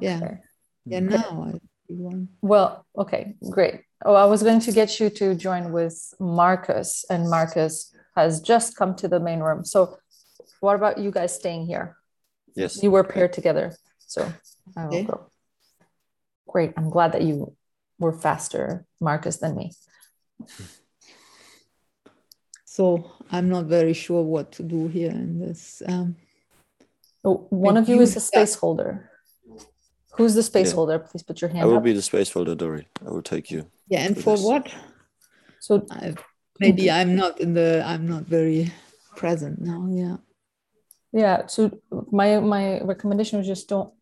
Yeah. 0.00 0.16
Okay. 0.16 0.38
Yeah, 0.86 1.00
now 1.00 1.44
I 1.46 1.52
see 1.86 1.94
one. 1.94 2.28
Well, 2.40 2.86
okay, 2.96 3.36
great. 3.50 3.82
Oh, 4.04 4.14
I 4.14 4.24
was 4.24 4.42
going 4.42 4.60
to 4.60 4.72
get 4.72 4.98
you 5.00 5.10
to 5.10 5.34
join 5.34 5.72
with 5.72 6.14
Marcus, 6.18 7.04
and 7.10 7.28
Marcus 7.28 7.94
has 8.16 8.40
just 8.40 8.76
come 8.76 8.94
to 8.96 9.08
the 9.08 9.20
main 9.20 9.40
room. 9.40 9.64
So, 9.64 9.98
what 10.60 10.74
about 10.76 10.98
you 10.98 11.10
guys 11.10 11.34
staying 11.34 11.66
here? 11.66 11.96
Yes. 12.54 12.82
You 12.82 12.90
were 12.90 13.04
paired 13.04 13.32
together, 13.32 13.74
so 14.06 14.32
I 14.76 14.86
will 14.86 14.94
Okay. 14.94 15.04
go. 15.04 15.30
Great. 16.48 16.72
I'm 16.76 16.90
glad 16.90 17.12
that 17.12 17.22
you 17.22 17.54
were 17.98 18.12
faster, 18.12 18.84
Marcus, 19.00 19.36
than 19.38 19.54
me. 19.56 19.72
So 22.64 23.10
I'm 23.30 23.48
not 23.48 23.66
very 23.66 23.92
sure 23.92 24.22
what 24.22 24.52
to 24.52 24.62
do 24.62 24.88
here 24.88 25.10
in 25.10 25.40
this. 25.40 25.82
Um, 25.86 26.16
Oh, 27.24 27.46
One 27.50 27.76
of 27.76 27.88
you 27.88 27.96
you 27.96 28.02
is 28.02 28.12
a 28.12 28.14
got- 28.20 28.22
space 28.22 28.54
holder. 28.54 29.10
Who's 30.16 30.34
the 30.34 30.42
space 30.42 30.68
Yeah. 30.68 30.74
holder? 30.76 30.98
Please 31.00 31.24
put 31.24 31.40
your 31.40 31.50
hand. 31.50 31.62
I 31.64 31.66
will 31.66 31.78
up. 31.78 31.82
be 31.82 31.92
the 31.92 32.00
space 32.02 32.30
holder, 32.30 32.54
Dory. 32.54 32.86
I 33.04 33.10
will 33.10 33.22
take 33.22 33.50
you. 33.50 33.68
yeah, 33.88 34.00
and 34.06 34.14
For 34.16 34.22
for 34.22 34.36
this. 34.36 34.44
what? 34.46 34.74
So 35.60 35.84
I, 35.90 36.14
maybe 36.60 36.90
I'm 36.90 37.16
not 37.16 37.40
in 37.40 37.54
the. 37.54 37.82
I'm 37.84 38.06
not 38.06 38.22
very 38.24 38.72
present 39.16 39.60
now. 39.60 39.88
Yeah. 39.90 40.16
Yeah, 41.12 41.46
so 41.46 41.70
my 42.10 42.40
my 42.40 42.80
recommendation 42.80 43.38
was 43.38 43.46
just 43.46 43.68
don't 43.68 43.92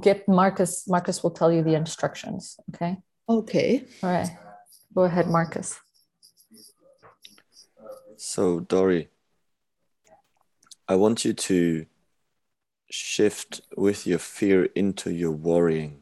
get 0.00 0.28
Marcus. 0.28 0.88
Marcus 0.88 1.22
will 1.22 1.30
tell 1.32 1.52
you 1.52 1.62
the 1.62 1.74
instructions. 1.74 2.58
Okay. 2.74 2.96
Okay. 3.28 3.84
All 4.02 4.10
right. 4.10 4.30
Go 4.94 5.02
ahead, 5.02 5.28
Marcus. 5.28 5.78
So, 8.16 8.60
Dory, 8.60 9.10
I 10.88 10.94
want 10.94 11.24
you 11.24 11.32
to 11.34 11.86
shift 12.90 13.60
with 13.76 14.06
your 14.06 14.18
fear 14.18 14.64
into 14.74 15.10
your 15.12 15.32
worrying. 15.32 16.00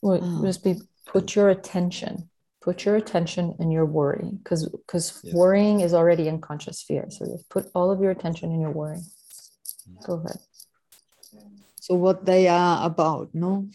Well, 0.00 0.20
Oh. 0.22 0.44
just 0.44 0.64
be 0.64 0.80
put 1.06 1.36
your 1.36 1.48
attention 1.50 2.30
put 2.62 2.84
your 2.84 2.96
attention 2.96 3.54
in 3.58 3.70
your 3.70 3.86
worry 3.86 4.30
because 4.38 4.68
because 4.68 5.20
Yes. 5.22 5.34
worrying 5.34 5.80
is 5.80 5.94
already 5.94 6.28
unconscious 6.28 6.82
fear. 6.82 7.06
So 7.10 7.26
just 7.26 7.48
put 7.48 7.70
all 7.74 7.90
of 7.90 8.00
your 8.00 8.10
attention 8.10 8.52
in 8.52 8.60
your 8.60 8.70
worry. 8.70 8.98
Mm. 8.98 10.06
Go 10.06 10.14
ahead. 10.14 10.38
So 11.80 11.94
what 11.94 12.24
they 12.24 12.48
are 12.48 12.86
about 12.86 13.30
no? 13.34 13.68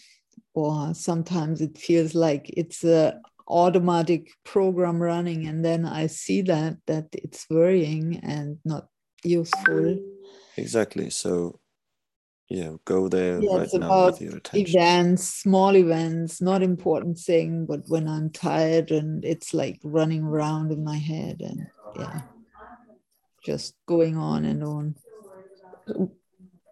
Or 0.53 0.93
sometimes 0.93 1.61
it 1.61 1.77
feels 1.77 2.15
like 2.15 2.49
it's 2.49 2.83
a 2.83 3.19
automatic 3.49 4.29
program 4.43 5.01
running 5.01 5.47
and 5.47 5.63
then 5.63 5.85
i 5.85 6.05
see 6.05 6.41
that 6.41 6.75
that 6.85 7.07
it's 7.13 7.45
worrying 7.49 8.19
and 8.21 8.57
not 8.65 8.89
useful. 9.23 9.97
Exactly. 10.57 11.09
So, 11.09 11.59
yeah, 12.49 12.71
go 12.85 13.09
there 13.09 13.41
yeah, 13.41 13.55
right 13.57 13.63
it's 13.65 13.73
now 13.73 13.87
about 13.87 14.13
with 14.13 14.21
your 14.21 14.37
attention. 14.37 14.79
events 14.79 15.27
small 15.27 15.75
events 15.75 16.41
not 16.41 16.63
important 16.63 17.17
thing 17.19 17.65
but 17.65 17.81
when 17.87 18.07
i'm 18.07 18.29
tired 18.29 18.89
and 18.91 19.25
it's 19.25 19.53
like 19.53 19.79
running 19.83 20.23
around 20.23 20.71
in 20.71 20.81
my 20.83 20.95
head 20.97 21.41
and 21.41 21.67
yeah 21.93 22.21
just 23.43 23.75
going 23.85 24.15
on 24.17 24.45
and 24.45 24.63
on 24.63 24.95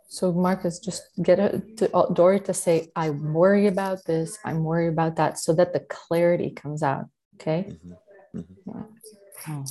so 0.08 0.32
marcus 0.32 0.80
just 0.80 1.04
get 1.22 1.40
it 1.40 1.78
to 1.78 1.94
uh, 1.96 2.08
dory 2.14 2.40
to 2.40 2.54
say 2.54 2.90
i'm 2.96 3.34
worried 3.34 3.68
about 3.68 4.04
this 4.06 4.38
i'm 4.46 4.64
worried 4.64 4.88
about 4.90 5.16
that 5.18 5.38
so 5.38 5.52
that 5.54 5.74
the 5.74 5.80
clarity 5.82 6.52
comes 6.52 6.82
out 6.84 7.06
okay 7.36 7.68
Mhm, 8.34 8.36
mhm. 8.36 8.46
Yeah. 8.66 8.84
Oh. 9.50 9.66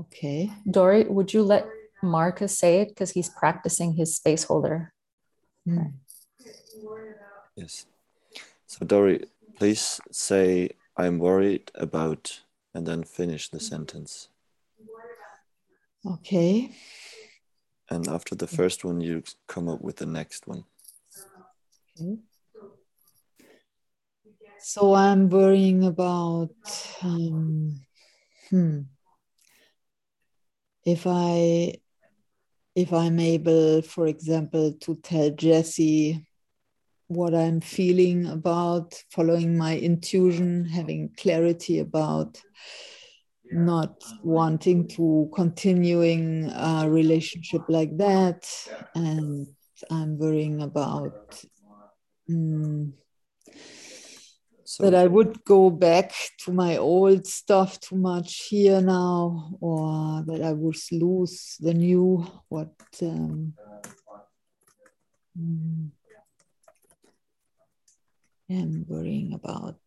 okay 0.00 0.50
dory 0.70 1.04
would 1.04 1.32
you 1.32 1.42
let 1.42 1.66
marcus 2.02 2.58
say 2.58 2.80
it 2.80 2.88
because 2.88 3.10
he's 3.10 3.28
practicing 3.28 3.94
his 3.94 4.16
space 4.16 4.44
holder 4.44 4.92
Hmm. 5.68 6.00
Yes. 7.56 7.86
So, 8.66 8.86
Dory, 8.86 9.24
please 9.58 10.00
say, 10.10 10.70
I'm 10.96 11.18
worried 11.18 11.70
about, 11.74 12.40
and 12.74 12.86
then 12.86 13.04
finish 13.04 13.50
the 13.50 13.60
sentence. 13.60 14.28
okay 16.06 16.70
And 17.90 18.08
after 18.08 18.34
the 18.34 18.46
first 18.46 18.84
one, 18.84 19.00
you 19.00 19.22
come 19.46 19.68
up 19.68 19.80
with 19.82 19.96
the 19.96 20.06
next 20.06 20.46
one. 20.46 20.64
Okay. 22.00 22.18
So 24.60 24.94
I'm 24.94 25.28
worrying 25.28 25.84
about 25.84 26.54
um, 27.02 27.80
hmm, 28.50 28.80
if 30.84 31.06
I 31.06 31.80
if 32.78 32.92
I'm 32.92 33.18
able, 33.18 33.82
for 33.82 34.06
example, 34.06 34.72
to 34.82 34.94
tell 35.02 35.30
Jesse 35.30 36.24
what 37.08 37.34
I'm 37.34 37.60
feeling 37.60 38.26
about 38.26 38.94
following 39.10 39.58
my 39.58 39.76
intuition, 39.76 40.64
having 40.64 41.10
clarity 41.18 41.80
about 41.80 42.40
not 43.50 44.04
wanting 44.22 44.86
to 44.90 45.28
continuing 45.34 46.48
a 46.50 46.86
relationship 46.88 47.62
like 47.68 47.96
that, 47.96 48.48
and 48.94 49.48
I'm 49.90 50.16
worrying 50.16 50.62
about. 50.62 51.12
mm, 52.30 52.92
So, 54.78 54.84
that 54.84 54.94
I 54.94 55.08
would 55.08 55.44
go 55.44 55.70
back 55.70 56.12
to 56.44 56.52
my 56.52 56.76
old 56.76 57.26
stuff 57.26 57.80
too 57.80 57.96
much 57.96 58.46
here 58.48 58.80
now, 58.80 59.50
or 59.60 60.22
that 60.24 60.40
I 60.40 60.52
would 60.52 60.76
lose 60.92 61.56
the 61.58 61.74
new 61.74 62.24
what. 62.48 62.70
Um, 63.02 63.54
mm, 65.36 65.90
I'm 68.48 68.86
worrying 68.86 69.32
about. 69.32 69.80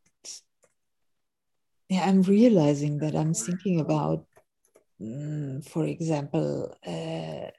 Yeah, 1.87 2.09
I'm 2.09 2.23
realizing 2.23 2.99
that 2.99 3.15
I'm 3.15 3.33
thinking 3.33 3.79
about, 3.79 4.25
mm, 4.99 5.65
for 5.69 5.85
example, 5.85 6.75
uh, 6.85 7.51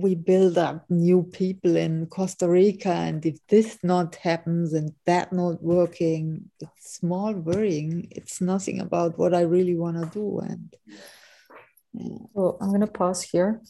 we 0.00 0.14
build 0.14 0.58
up 0.58 0.84
new 0.90 1.22
people 1.22 1.76
in 1.76 2.06
Costa 2.06 2.48
Rica, 2.48 2.90
and 2.90 3.24
if 3.24 3.38
this 3.48 3.78
not 3.82 4.16
happens 4.16 4.72
and 4.72 4.92
that 5.06 5.32
not 5.32 5.62
working, 5.62 6.50
it's 6.60 6.96
small 6.96 7.32
worrying. 7.32 8.08
It's 8.10 8.40
nothing 8.40 8.80
about 8.80 9.18
what 9.18 9.34
I 9.34 9.42
really 9.42 9.76
want 9.76 9.96
to 9.98 10.06
do. 10.10 10.40
And 10.40 10.74
yeah. 11.92 12.50
I'm 12.60 12.68
going 12.68 12.80
to 12.80 12.86
pause 12.86 13.22
here 13.22 13.60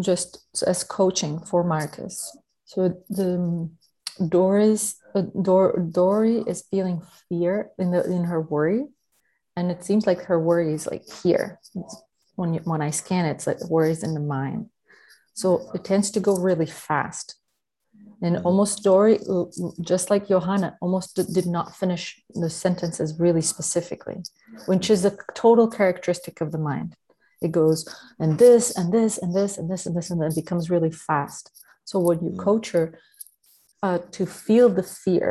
just 0.00 0.44
as 0.66 0.84
coaching 0.84 1.40
for 1.40 1.64
Marcus. 1.64 2.36
So 2.64 3.02
the 3.08 3.70
Doris, 4.28 4.96
uh, 5.14 5.22
Dor, 5.40 5.78
Dory 5.78 6.38
is 6.46 6.64
feeling 6.70 7.02
fear 7.28 7.70
in 7.78 7.92
the 7.92 8.04
in 8.04 8.24
her 8.24 8.40
worry, 8.40 8.84
and 9.56 9.70
it 9.70 9.84
seems 9.84 10.06
like 10.06 10.22
her 10.24 10.38
worry 10.38 10.74
is 10.74 10.86
like 10.86 11.04
here. 11.22 11.60
When 12.34 12.54
you, 12.54 12.60
when 12.64 12.82
I 12.82 12.90
scan 12.90 13.26
it, 13.26 13.32
it's 13.32 13.46
like 13.46 13.62
worries 13.68 14.02
in 14.02 14.14
the 14.14 14.20
mind. 14.20 14.70
So 15.40 15.70
it 15.72 15.84
tends 15.84 16.10
to 16.12 16.20
go 16.28 16.34
really 16.36 16.66
fast. 16.66 17.36
And 18.20 18.38
almost 18.38 18.82
Dory, 18.82 19.20
just 19.80 20.10
like 20.10 20.26
Johanna, 20.26 20.76
almost 20.80 21.14
did 21.38 21.46
not 21.46 21.76
finish 21.76 22.04
the 22.34 22.50
sentences 22.50 23.08
really 23.20 23.40
specifically, 23.54 24.18
which 24.66 24.90
is 24.90 25.04
a 25.04 25.16
total 25.34 25.68
characteristic 25.68 26.40
of 26.40 26.50
the 26.50 26.58
mind. 26.58 26.96
It 27.40 27.52
goes 27.52 27.86
and 28.18 28.36
this 28.36 28.76
and 28.76 28.92
this 28.92 29.16
and 29.22 29.32
this 29.38 29.58
and 29.58 29.70
this 29.70 29.86
and 29.86 29.96
this 29.96 30.10
and 30.10 30.20
then 30.20 30.30
it 30.32 30.34
becomes 30.42 30.70
really 30.74 30.90
fast. 30.90 31.44
So 31.84 32.00
when 32.00 32.18
you 32.24 32.32
Mm. 32.32 32.44
coach 32.48 32.66
her 32.72 32.86
uh, 33.86 33.98
to 34.16 34.26
feel 34.26 34.68
the 34.68 34.88
fear, 35.04 35.30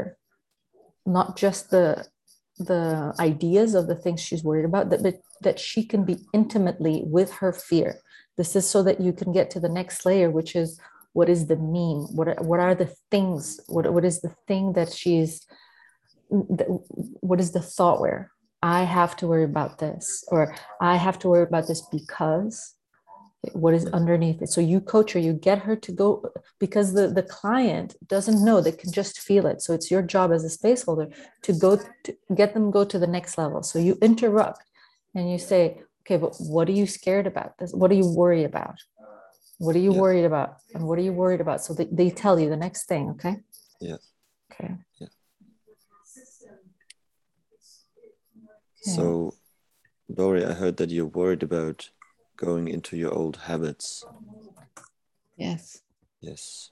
not 1.05 1.35
just 1.43 1.69
the 1.75 1.87
the 2.69 3.13
ideas 3.19 3.75
of 3.75 3.85
the 3.87 3.99
things 4.03 4.19
she's 4.19 4.43
worried 4.47 4.65
about, 4.71 4.89
that 4.89 5.03
but 5.03 5.15
that 5.45 5.59
she 5.59 5.81
can 5.91 6.01
be 6.11 6.15
intimately 6.33 6.95
with 7.17 7.31
her 7.41 7.51
fear. 7.51 7.89
This 8.37 8.55
is 8.55 8.69
so 8.69 8.83
that 8.83 9.01
you 9.01 9.13
can 9.13 9.31
get 9.31 9.49
to 9.51 9.59
the 9.59 9.69
next 9.69 10.05
layer, 10.05 10.29
which 10.29 10.55
is 10.55 10.79
what 11.13 11.29
is 11.29 11.47
the 11.47 11.55
meme? 11.55 12.15
What 12.15 12.27
are, 12.27 12.43
what 12.43 12.59
are 12.59 12.75
the 12.75 12.93
things? 13.09 13.59
What 13.67 13.91
what 13.91 14.05
is 14.05 14.21
the 14.21 14.35
thing 14.47 14.73
that 14.73 14.93
she's 14.93 15.45
what 16.29 17.39
is 17.39 17.51
the 17.51 17.61
thought 17.61 18.01
where 18.01 18.31
I 18.61 18.83
have 18.83 19.15
to 19.17 19.27
worry 19.27 19.43
about 19.43 19.79
this, 19.79 20.23
or 20.27 20.55
I 20.81 20.95
have 20.97 21.19
to 21.19 21.29
worry 21.29 21.43
about 21.43 21.67
this 21.67 21.81
because 21.91 22.75
what 23.53 23.73
is 23.73 23.85
underneath 23.87 24.41
it. 24.41 24.49
So 24.49 24.61
you 24.61 24.81
coach 24.81 25.13
her, 25.13 25.19
you 25.19 25.33
get 25.33 25.59
her 25.59 25.75
to 25.75 25.91
go 25.91 26.29
because 26.59 26.93
the, 26.93 27.07
the 27.07 27.23
client 27.23 27.95
doesn't 28.07 28.43
know, 28.43 28.61
they 28.61 28.71
can 28.71 28.91
just 28.91 29.19
feel 29.19 29.45
it. 29.45 29.61
So 29.61 29.73
it's 29.73 29.91
your 29.91 30.01
job 30.01 30.31
as 30.31 30.43
a 30.43 30.49
space 30.49 30.83
holder 30.83 31.09
to 31.43 31.53
go 31.53 31.79
to 32.03 32.17
get 32.35 32.53
them 32.53 32.71
go 32.71 32.83
to 32.83 32.99
the 32.99 33.07
next 33.07 33.37
level. 33.37 33.63
So 33.63 33.79
you 33.79 33.97
interrupt 34.01 34.63
and 35.15 35.31
you 35.31 35.37
say, 35.37 35.81
okay, 36.07 36.17
but 36.17 36.35
what 36.39 36.69
are 36.69 36.73
you 36.73 36.87
scared 36.87 37.27
about? 37.27 37.57
This 37.57 37.73
what 37.73 37.91
do 37.91 37.97
you 37.97 38.07
worry 38.07 38.45
about? 38.45 38.79
What 39.59 39.75
are 39.75 39.79
you 39.79 39.93
Yeah. 39.93 39.99
worried 39.99 40.25
about? 40.25 40.57
And 40.73 40.87
what 40.87 40.97
are 40.97 41.01
you 41.01 41.11
worried 41.11 41.41
about? 41.41 41.61
So 41.61 41.73
they, 41.73 41.85
they 41.91 42.09
tell 42.09 42.39
you 42.39 42.49
the 42.49 42.55
next 42.57 42.87
thing, 42.87 43.09
okay? 43.09 43.37
Yeah. 43.81 43.97
Okay. 44.51 44.75
Yeah. 44.99 45.07
So, 48.81 49.33
Dory, 50.13 50.45
I 50.45 50.53
heard 50.53 50.77
that 50.77 50.89
you're 50.89 51.05
worried 51.07 51.43
about 51.43 51.89
going 52.37 52.69
into 52.69 52.95
your 52.95 53.13
old 53.13 53.35
habits. 53.35 54.05
Yes. 55.35 55.81
Yes. 56.21 56.71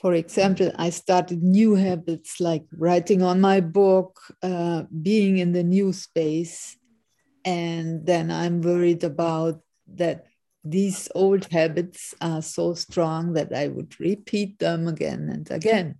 For 0.00 0.14
example, 0.14 0.72
I 0.76 0.90
started 0.90 1.42
new 1.42 1.74
habits 1.74 2.40
like 2.40 2.64
writing 2.72 3.22
on 3.22 3.40
my 3.40 3.60
book, 3.60 4.18
uh, 4.42 4.84
being 5.02 5.38
in 5.38 5.52
the 5.52 5.62
new 5.62 5.92
space. 5.92 6.79
And 7.44 8.04
then 8.04 8.30
I'm 8.30 8.60
worried 8.60 9.04
about 9.04 9.60
that 9.94 10.26
these 10.62 11.08
old 11.14 11.46
habits 11.50 12.14
are 12.20 12.42
so 12.42 12.74
strong 12.74 13.32
that 13.32 13.54
I 13.54 13.68
would 13.68 13.98
repeat 13.98 14.58
them 14.58 14.88
again 14.88 15.30
and 15.30 15.50
again. 15.50 15.96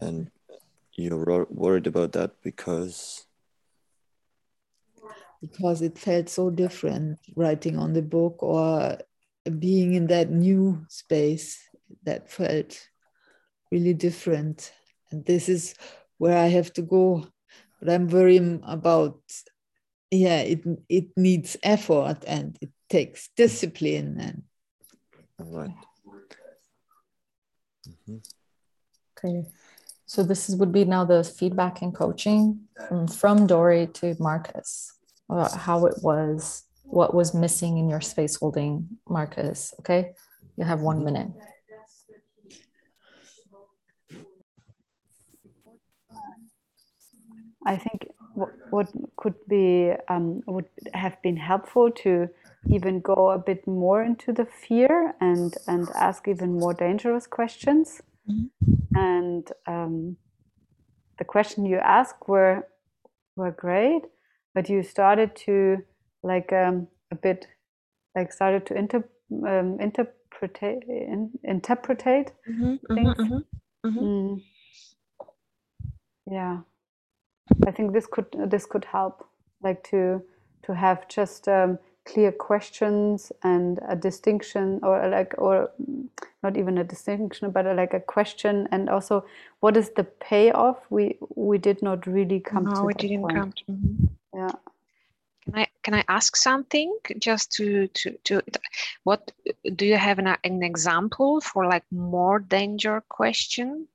And 0.00 0.30
you're 0.94 1.46
worried 1.50 1.86
about 1.86 2.12
that 2.12 2.42
because, 2.42 3.26
because 5.40 5.82
it 5.82 5.98
felt 5.98 6.28
so 6.28 6.50
different 6.50 7.18
writing 7.36 7.78
on 7.78 7.92
the 7.92 8.02
book 8.02 8.42
or 8.42 8.98
being 9.58 9.94
in 9.94 10.06
that 10.06 10.30
new 10.30 10.84
space 10.88 11.58
that 12.04 12.30
felt 12.30 12.88
really 13.70 13.94
different. 13.94 14.72
And 15.10 15.24
this 15.24 15.48
is 15.48 15.74
where 16.18 16.36
i 16.36 16.46
have 16.46 16.72
to 16.74 16.82
go. 16.82 17.26
But 17.80 17.92
i'm 17.92 18.08
worrying 18.08 18.60
about 18.64 19.20
yeah 20.10 20.40
it 20.40 20.60
it 20.88 21.06
needs 21.16 21.56
effort 21.62 22.18
and 22.26 22.58
it 22.60 22.70
takes 22.88 23.28
discipline 23.36 24.18
and 24.20 24.42
all 25.38 25.58
right. 25.58 25.74
Mhm. 27.88 28.22
Okay. 29.16 29.46
So 30.06 30.22
this 30.22 30.48
is, 30.48 30.56
would 30.56 30.72
be 30.72 30.84
now 30.84 31.04
the 31.04 31.22
feedback 31.22 31.82
and 31.82 31.94
coaching 31.94 32.62
from, 32.88 33.06
from 33.06 33.46
Dory 33.46 33.86
to 33.94 34.16
Marcus 34.18 34.92
about 35.28 35.52
how 35.56 35.86
it 35.86 36.02
was, 36.02 36.64
what 36.84 37.14
was 37.14 37.32
missing 37.32 37.78
in 37.78 37.88
your 37.88 38.00
space 38.00 38.36
holding, 38.36 38.88
Marcus. 39.08 39.72
Okay. 39.80 40.12
You 40.56 40.64
have 40.64 40.80
one 40.80 41.04
minute. 41.04 41.28
I 47.64 47.76
think 47.76 48.08
what, 48.40 48.52
what 48.70 48.88
could 49.16 49.34
be 49.48 49.92
um, 50.08 50.42
would 50.46 50.68
have 50.94 51.20
been 51.22 51.36
helpful 51.36 51.90
to 51.90 52.28
even 52.68 53.00
go 53.00 53.30
a 53.30 53.38
bit 53.38 53.66
more 53.66 54.02
into 54.02 54.32
the 54.32 54.44
fear 54.44 55.14
and 55.20 55.56
and 55.66 55.88
ask 55.94 56.28
even 56.28 56.58
more 56.58 56.74
dangerous 56.74 57.26
questions. 57.26 58.02
Mm-hmm. 58.28 58.96
And 58.96 59.52
um, 59.66 60.16
the 61.18 61.24
question 61.24 61.64
you 61.64 61.78
asked 61.78 62.28
were 62.28 62.66
were 63.36 63.52
great, 63.52 64.02
but 64.54 64.68
you 64.68 64.82
started 64.82 65.34
to 65.46 65.78
like 66.22 66.52
um, 66.52 66.88
a 67.10 67.14
bit 67.14 67.46
like 68.16 68.32
started 68.32 68.66
to 68.66 68.74
inter, 68.74 69.04
um, 69.46 69.78
interpretate 69.80 70.82
in, 70.88 71.30
interpretate 71.44 72.32
mm-hmm, 72.48 72.64
mm-hmm 72.64 72.94
things. 72.94 73.16
Mm-hmm, 73.16 73.88
mm-hmm. 73.88 74.04
mm. 74.04 74.42
Yeah, 76.30 76.58
I 77.66 77.70
think 77.70 77.92
this 77.92 78.06
could 78.06 78.26
this 78.46 78.66
could 78.66 78.84
help, 78.84 79.26
like 79.62 79.82
to 79.90 80.22
to 80.64 80.74
have 80.74 81.08
just 81.08 81.48
um, 81.48 81.78
clear 82.04 82.32
questions 82.32 83.32
and 83.42 83.78
a 83.88 83.96
distinction 83.96 84.80
or 84.82 85.08
like 85.08 85.34
or 85.38 85.70
not 86.42 86.56
even 86.56 86.78
a 86.78 86.84
distinction 86.84 87.50
but 87.50 87.64
like 87.76 87.94
a 87.94 88.00
question. 88.00 88.68
And 88.72 88.88
also 88.88 89.24
what 89.60 89.76
is 89.76 89.90
the 89.90 90.04
payoff? 90.04 90.78
We 90.90 91.18
we 91.34 91.58
did 91.58 91.82
not 91.82 92.06
really 92.06 92.40
come 92.40 92.64
no, 92.64 92.74
to 92.74 92.82
we 92.82 92.94
didn't 92.94 93.22
point. 93.22 93.36
come 93.36 93.52
to 93.52 93.64
mm-hmm. 93.72 94.06
yeah. 94.34 94.52
Can 95.44 95.54
i 95.54 95.66
can 95.82 95.94
i 95.94 96.04
ask 96.08 96.36
something 96.36 96.96
just 97.18 97.52
to 97.52 97.88
to 97.88 98.16
to 98.24 98.42
what 99.04 99.32
do 99.74 99.86
you 99.86 99.96
have 99.96 100.18
an, 100.18 100.36
an 100.44 100.62
example 100.62 101.40
for 101.40 101.66
like 101.66 101.84
more 101.90 102.38
danger 102.38 103.02
question? 103.08 103.88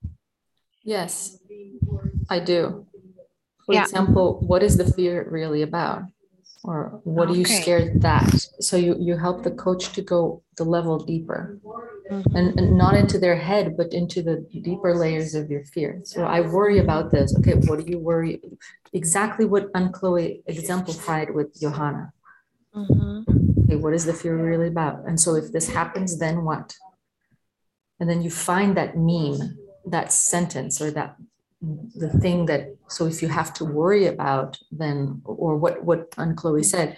Yes 0.84 1.40
i 2.30 2.40
do 2.40 2.86
for 3.66 3.74
yeah. 3.74 3.84
example 3.84 4.40
what 4.46 4.64
is 4.64 4.78
the 4.78 4.86
fear 4.86 5.28
really 5.30 5.62
about? 5.62 6.04
Or 6.64 7.00
what 7.04 7.30
okay. 7.30 7.34
are 7.34 7.38
you 7.40 7.46
scared 7.46 8.02
that? 8.02 8.30
So 8.60 8.76
you 8.78 8.96
you 9.00 9.18
help 9.18 9.44
the 9.44 9.52
coach 9.52 9.94
to 9.94 10.02
go 10.02 10.44
the 10.58 10.64
level 10.64 10.98
deeper. 11.00 11.60
Mm-hmm. 12.12 12.36
and, 12.38 12.60
and 12.60 12.78
not 12.78 12.94
into 12.94 13.18
their 13.18 13.36
head 13.36 13.76
but 13.76 13.92
into 13.92 14.22
the 14.22 14.46
deeper 14.62 14.94
layers 14.94 15.34
of 15.34 15.50
your 15.50 15.64
fear. 15.66 16.02
So 16.04 16.24
i 16.24 16.40
worry 16.40 16.78
about 16.78 17.10
this. 17.10 17.36
Okay 17.40 17.54
what 17.54 17.84
do 17.84 17.92
you 17.92 17.98
worry? 17.98 18.42
Exactly 18.94 19.46
what 19.46 19.70
Anne-Chloé 19.74 20.44
exemplified 20.46 21.34
with 21.34 21.60
johanna. 21.60 22.14
Mm-hmm. 22.76 23.64
okay 23.64 23.76
what 23.76 23.94
is 23.94 24.06
the 24.06 24.14
fear 24.14 24.36
really 24.38 24.68
about? 24.68 25.06
And 25.08 25.20
so 25.20 25.34
if 25.34 25.52
this 25.52 25.68
happens 25.70 26.20
then 26.20 26.44
what? 26.44 26.76
And 28.00 28.08
then 28.10 28.22
you 28.22 28.30
find 28.30 28.78
that 28.78 28.96
meme 28.96 29.58
that 29.86 30.12
sentence 30.12 30.82
or 30.82 30.92
that 30.92 31.16
the 31.96 32.10
thing 32.10 32.46
that 32.46 32.76
so 32.88 33.06
if 33.06 33.22
you 33.22 33.28
have 33.28 33.54
to 33.54 33.66
worry 33.66 34.06
about 34.06 34.58
then 34.72 35.22
or 35.26 35.58
what 35.58 35.84
what 35.84 36.14
Anne-Chloé 36.18 36.64
said 36.64 36.98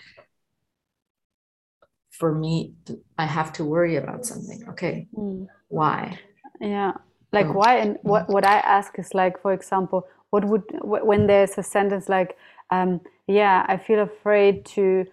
for 2.12 2.34
me 2.34 2.74
I 3.18 3.26
have 3.26 3.54
to 3.54 3.64
worry 3.64 3.96
about 3.96 4.26
something 4.26 4.68
okay 4.70 5.08
mm. 5.16 5.48
why 5.70 6.20
yeah 6.60 6.94
like 7.32 7.46
oh. 7.48 7.54
why 7.54 7.78
and 7.78 7.98
what 8.02 8.30
what 8.30 8.46
I 8.46 8.58
ask 8.60 8.98
is 9.00 9.14
like 9.14 9.42
for 9.42 9.54
example 9.54 10.08
what 10.32 10.46
would 10.46 10.64
when 10.82 11.28
there's 11.28 11.58
a 11.58 11.64
sentence 11.64 12.10
like 12.10 12.36
um, 12.70 13.02
yeah 13.28 13.66
I 13.68 13.78
feel 13.78 14.02
afraid 14.02 14.66
to 14.78 15.06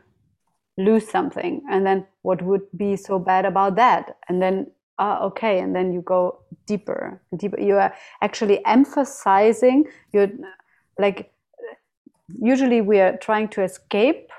lose 0.76 1.09
something 1.09 1.62
and 1.70 1.86
then 1.86 2.06
what 2.22 2.43
would 2.43 2.62
be 2.76 2.97
so 2.97 3.18
bad 3.18 3.44
about 3.44 3.76
that 3.76 4.16
and 4.28 4.43
then 4.43 4.66
ah, 4.98 5.22
okay, 5.22 5.60
and 5.60 5.74
then 5.74 5.92
you 5.92 6.02
go 6.02 6.40
deeper 6.66 7.20
and 7.30 7.40
deeper. 7.40 7.60
You 7.60 7.76
are 7.76 7.94
actually 8.22 8.64
emphasizing. 8.64 9.84
You're 10.12 10.30
like 10.98 11.32
usually 12.40 12.80
we 12.80 13.00
are 13.00 13.16
trying 13.16 13.48
to 13.48 13.62
escape, 13.62 14.30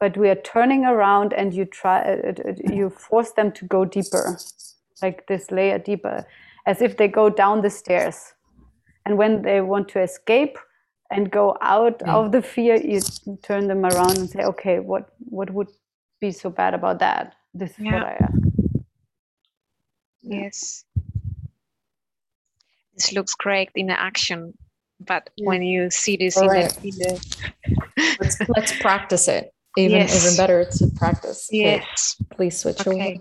but 0.00 0.16
we 0.16 0.28
are 0.28 0.36
turning 0.36 0.84
around 0.84 1.32
and 1.32 1.52
you 1.52 1.64
try 1.64 2.00
uh, 2.00 2.32
uh, 2.48 2.52
you 2.72 2.90
force 2.90 3.32
them 3.32 3.52
to 3.52 3.64
go 3.66 3.84
deeper, 3.84 4.38
like 5.02 5.26
this 5.26 5.50
layer 5.50 5.78
deeper, 5.78 6.26
as 6.66 6.82
if 6.82 6.96
they 6.96 7.08
go 7.08 7.28
down 7.28 7.62
the 7.62 7.70
stairs. 7.70 8.34
And 9.04 9.16
when 9.16 9.42
they 9.42 9.60
want 9.60 9.88
to 9.90 10.00
escape 10.00 10.58
and 11.10 11.30
go 11.30 11.56
out 11.62 12.00
mm. 12.00 12.08
of 12.08 12.32
the 12.32 12.42
fear, 12.42 12.76
you 12.76 13.00
turn 13.42 13.66
them 13.66 13.86
around 13.86 14.18
and 14.18 14.28
say, 14.28 14.44
okay, 14.44 14.78
what 14.78 15.10
what 15.18 15.50
would 15.50 15.68
be 16.20 16.30
so 16.30 16.50
bad 16.50 16.74
about 16.74 16.98
that? 17.00 17.34
This 17.54 17.70
is 17.70 17.78
yeah. 17.80 17.94
what 17.94 18.02
I 18.04 18.16
ask. 18.20 18.47
Yes. 20.22 20.84
This 22.94 23.12
looks 23.12 23.34
great 23.34 23.70
in 23.74 23.90
action, 23.90 24.54
but 24.98 25.30
yeah. 25.36 25.46
when 25.46 25.62
you 25.62 25.90
see 25.90 26.16
this 26.16 26.36
in, 26.36 26.46
right. 26.48 26.70
the, 26.70 26.88
in 26.88 26.94
the 26.98 28.16
let's, 28.20 28.40
let's 28.48 28.78
practice 28.80 29.28
it. 29.28 29.52
Even 29.76 29.98
yes. 29.98 30.24
even 30.24 30.36
better, 30.36 30.60
it's 30.60 30.80
a 30.80 30.90
practice. 30.90 31.48
Yes. 31.52 32.16
Okay. 32.20 32.36
Please 32.36 32.58
switch 32.58 32.84
okay. 32.84 33.20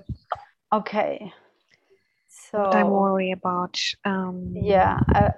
over. 0.72 0.82
Okay. 0.82 1.32
So 2.30 2.60
what 2.60 2.76
I 2.76 2.84
worry 2.84 3.32
about. 3.32 3.80
Um, 4.06 4.54
yeah. 4.56 5.00
I, 5.14 5.32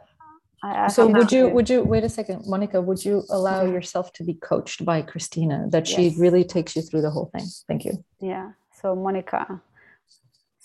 I 0.64 0.88
so 0.88 1.08
would 1.08 1.32
you 1.32 1.50
would 1.50 1.70
you 1.70 1.84
wait 1.84 2.04
a 2.04 2.10
second, 2.10 2.44
Monica? 2.48 2.82
Would 2.82 3.04
you 3.04 3.24
allow 3.30 3.64
yourself 3.66 4.14
to 4.14 4.24
be 4.24 4.36
coached 4.36 4.86
by 4.86 5.02
Christina? 5.02 5.66
That 5.70 5.88
she 5.88 6.16
really 6.18 6.44
takes 6.44 6.76
you 6.76 6.82
through 6.82 7.02
the 7.02 7.10
whole 7.10 7.30
thing. 7.34 7.46
Thank 7.68 7.84
you. 7.84 8.04
Yeah. 8.22 8.52
So 8.82 8.96
Monica, 8.96 9.62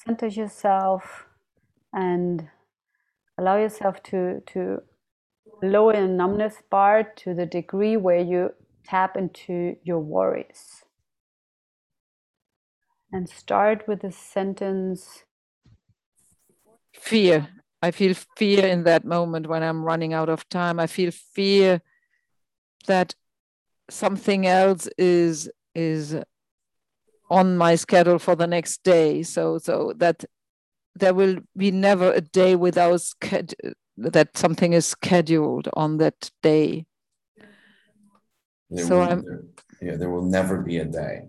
center 0.07 0.27
yourself 0.27 1.27
and 1.93 2.49
allow 3.39 3.57
yourself 3.57 4.03
to 4.03 4.43
to 4.47 4.83
lower 5.63 5.95
the 5.95 6.07
numbness 6.07 6.63
bar 6.71 7.05
to 7.17 7.35
the 7.35 7.47
degree 7.47 7.97
where 7.97 8.21
you 8.21 8.51
tap 8.85 9.17
into 9.17 9.77
your 9.83 10.01
worries. 10.01 10.85
And 13.13 13.29
start 13.29 13.87
with 13.87 14.03
the 14.03 14.11
sentence. 14.11 15.25
Fear. 16.93 17.49
I 17.81 17.91
feel 17.91 18.15
fear 18.37 18.67
in 18.67 18.85
that 18.85 19.05
moment 19.05 19.47
when 19.47 19.63
i'm 19.63 19.85
running 19.85 20.13
out 20.15 20.29
of 20.29 20.49
time. 20.49 20.81
I 20.81 20.87
feel 20.87 21.11
fear 21.11 21.81
that 22.87 23.15
something 23.91 24.47
else 24.47 24.89
is 24.99 25.51
is 25.75 26.17
on 27.35 27.57
my 27.59 27.75
schedule 27.75 28.21
for 28.21 28.37
the 28.37 28.47
next 28.47 28.85
day. 28.85 29.23
So 29.25 29.59
so 29.59 29.93
that 29.97 30.25
there 30.95 31.15
will 31.15 31.39
be 31.57 31.71
never 31.71 32.13
a 32.13 32.21
day 32.21 32.55
without 32.55 33.03
that 33.97 34.37
something 34.37 34.73
is 34.73 34.87
scheduled 34.87 35.69
on 35.75 35.99
that 35.99 36.31
day. 36.43 36.87
There 38.71 38.87
so 38.87 38.99
will, 38.99 39.09
I'm, 39.11 39.23
there, 39.25 39.43
yeah 39.83 39.97
there 39.97 40.11
will 40.11 40.29
never 40.39 40.63
be 40.63 40.79
a 40.79 40.85
day 40.85 41.29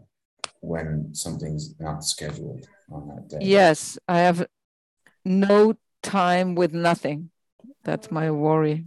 when 0.61 1.13
something's 1.13 1.73
not 1.79 2.03
scheduled 2.03 2.67
on 2.91 3.07
that 3.09 3.27
day. 3.27 3.45
Yes 3.45 3.97
i 4.07 4.19
have 4.19 4.45
no 5.25 5.73
time 6.03 6.53
with 6.53 6.73
nothing. 6.73 7.31
That's 7.83 8.11
my 8.11 8.29
worry 8.29 8.85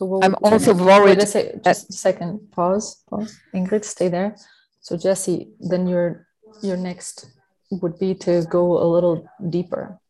So 0.00 0.06
what 0.06 0.24
I'm 0.24 0.34
also 0.42 0.72
worried. 0.72 1.18
Wait 1.18 1.24
a 1.24 1.26
sec, 1.26 1.62
just 1.62 1.90
a 1.90 1.92
second. 1.92 2.50
Pause. 2.52 3.04
Pause. 3.10 3.38
Ingrid, 3.54 3.84
stay 3.84 4.08
there. 4.08 4.34
So 4.80 4.96
Jesse, 4.96 5.50
then 5.60 5.86
your 5.86 6.26
your 6.62 6.78
next 6.78 7.28
would 7.70 7.98
be 7.98 8.14
to 8.14 8.42
go 8.48 8.82
a 8.82 8.88
little 8.94 9.28
deeper 9.50 10.00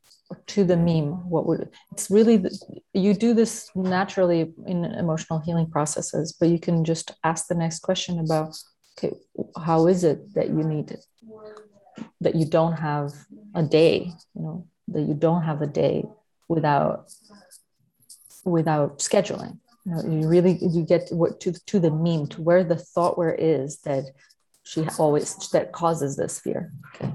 to 0.47 0.62
the 0.62 0.77
meme. 0.77 1.29
What 1.29 1.45
would 1.47 1.71
it's 1.91 2.09
really 2.09 2.37
the, 2.37 2.57
you 2.95 3.15
do 3.15 3.35
this 3.35 3.69
naturally 3.75 4.55
in 4.65 4.85
emotional 4.85 5.41
healing 5.41 5.69
processes, 5.69 6.37
but 6.39 6.51
you 6.51 6.61
can 6.61 6.85
just 6.85 7.11
ask 7.25 7.49
the 7.49 7.57
next 7.57 7.81
question 7.81 8.21
about 8.21 8.57
okay, 8.97 9.17
how 9.59 9.89
is 9.89 10.05
it 10.05 10.35
that 10.35 10.51
you 10.51 10.62
need 10.62 10.93
it, 10.93 11.05
that 12.21 12.37
you 12.37 12.47
don't 12.47 12.75
have 12.75 13.11
a 13.57 13.65
day, 13.65 14.12
you 14.37 14.43
know, 14.43 14.69
that 14.87 15.03
you 15.03 15.15
don't 15.15 15.43
have 15.43 15.62
a 15.62 15.67
day 15.67 16.05
without 16.47 17.12
without 18.45 19.01
scheduling 19.01 19.59
you, 19.85 19.93
know, 19.93 20.02
you 20.02 20.28
really 20.28 20.59
you 20.61 20.85
get 20.85 21.09
to, 21.09 21.36
to 21.40 21.52
to 21.52 21.81
the 21.81 21.90
meme 21.90 22.27
to 22.28 22.43
where 22.43 22.65
the 22.65 22.77
thought 22.77 23.19
where 23.19 23.35
is 23.35 23.78
that 23.81 24.05
she 24.62 24.86
always 24.98 25.36
that 25.51 25.73
causes 25.73 26.16
this 26.16 26.39
fear. 26.40 26.73
Okay 26.94 27.12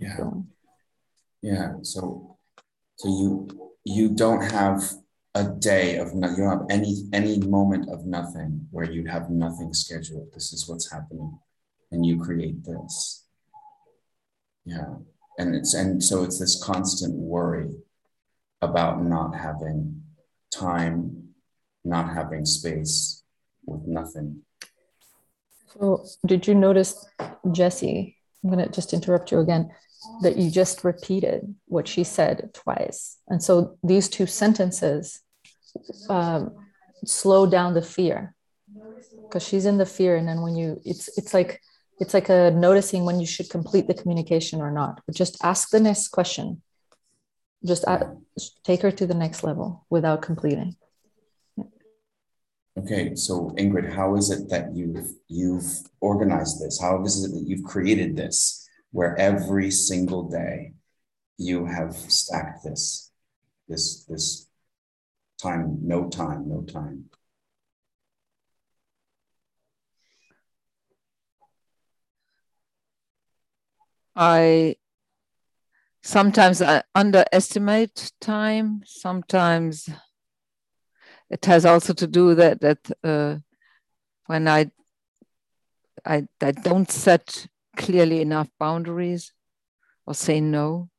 yeah 0.00 0.30
yeah. 1.44 1.74
So 1.82 2.38
so 2.96 3.08
you 3.08 3.48
you 3.84 4.08
don't 4.14 4.50
have 4.50 4.82
a 5.34 5.44
day 5.44 5.98
of 5.98 6.14
no, 6.14 6.30
you 6.30 6.36
don't 6.36 6.58
have 6.58 6.66
any 6.70 7.04
any 7.12 7.38
moment 7.38 7.90
of 7.90 8.06
nothing 8.06 8.66
where 8.70 8.90
you 8.90 9.06
have 9.06 9.28
nothing 9.28 9.74
scheduled. 9.74 10.32
This 10.32 10.54
is 10.54 10.66
what's 10.66 10.90
happening. 10.90 11.38
And 11.92 12.04
you 12.04 12.18
create 12.18 12.64
this. 12.64 13.26
Yeah. 14.64 14.94
And 15.38 15.54
it's 15.54 15.74
and 15.74 16.02
so 16.02 16.24
it's 16.24 16.38
this 16.38 16.62
constant 16.64 17.14
worry 17.14 17.76
about 18.62 19.04
not 19.04 19.34
having 19.36 20.02
time 20.50 21.23
not 21.84 22.14
having 22.14 22.44
space 22.44 23.22
with 23.66 23.86
nothing. 23.86 24.42
So, 25.78 26.04
did 26.24 26.46
you 26.46 26.54
notice, 26.54 27.06
Jesse, 27.50 28.16
I'm 28.42 28.50
going 28.50 28.64
to 28.64 28.70
just 28.70 28.92
interrupt 28.92 29.32
you 29.32 29.40
again 29.40 29.70
that 30.22 30.36
you 30.36 30.50
just 30.50 30.84
repeated 30.84 31.54
what 31.66 31.88
she 31.88 32.04
said 32.04 32.50
twice. 32.52 33.18
And 33.28 33.42
so 33.42 33.78
these 33.82 34.08
two 34.08 34.26
sentences 34.26 35.20
um, 36.08 36.54
slow 37.04 37.46
down 37.46 37.74
the 37.74 37.82
fear 37.82 38.34
because 39.22 39.46
she's 39.46 39.66
in 39.66 39.78
the 39.78 39.86
fear. 39.86 40.16
And 40.16 40.28
then 40.28 40.42
when 40.42 40.56
you, 40.56 40.80
it's, 40.84 41.08
it's 41.16 41.34
like, 41.34 41.60
it's 42.00 42.14
like 42.14 42.28
a 42.28 42.50
noticing 42.50 43.04
when 43.04 43.20
you 43.20 43.26
should 43.26 43.50
complete 43.50 43.86
the 43.86 43.94
communication 43.94 44.60
or 44.60 44.70
not. 44.70 45.00
But 45.06 45.14
just 45.14 45.42
ask 45.42 45.70
the 45.70 45.80
next 45.80 46.08
question. 46.08 46.62
Just 47.64 47.84
ask, 47.86 48.06
take 48.62 48.82
her 48.82 48.90
to 48.90 49.06
the 49.06 49.14
next 49.14 49.42
level 49.42 49.86
without 49.88 50.20
completing. 50.20 50.76
Okay, 52.76 53.14
so 53.14 53.50
Ingrid, 53.56 53.94
how 53.94 54.16
is 54.16 54.30
it 54.30 54.48
that 54.50 54.74
you've 54.74 55.12
you've 55.28 55.78
organized 56.00 56.60
this? 56.60 56.80
How 56.80 57.04
is 57.04 57.24
it 57.24 57.30
that 57.32 57.44
you've 57.46 57.62
created 57.62 58.16
this 58.16 58.68
where 58.90 59.16
every 59.16 59.70
single 59.70 60.28
day 60.28 60.72
you 61.38 61.66
have 61.66 61.94
stacked 61.94 62.64
this, 62.64 63.12
this, 63.68 64.04
this 64.06 64.48
time, 65.40 65.78
no 65.82 66.08
time, 66.08 66.48
no 66.48 66.62
time? 66.62 67.10
I 74.16 74.76
sometimes 76.02 76.60
I 76.60 76.82
underestimate 76.94 78.10
time. 78.20 78.82
Sometimes 78.84 79.88
it 81.30 81.44
has 81.46 81.64
also 81.64 81.92
to 81.94 82.06
do 82.06 82.34
that 82.34 82.60
that 82.60 82.90
uh, 83.02 83.36
when 84.26 84.48
I, 84.48 84.70
I 86.04 86.26
I 86.40 86.52
don't 86.52 86.90
set 86.90 87.46
clearly 87.76 88.20
enough 88.20 88.48
boundaries 88.58 89.32
or 90.06 90.14
say 90.14 90.40
no. 90.40 90.90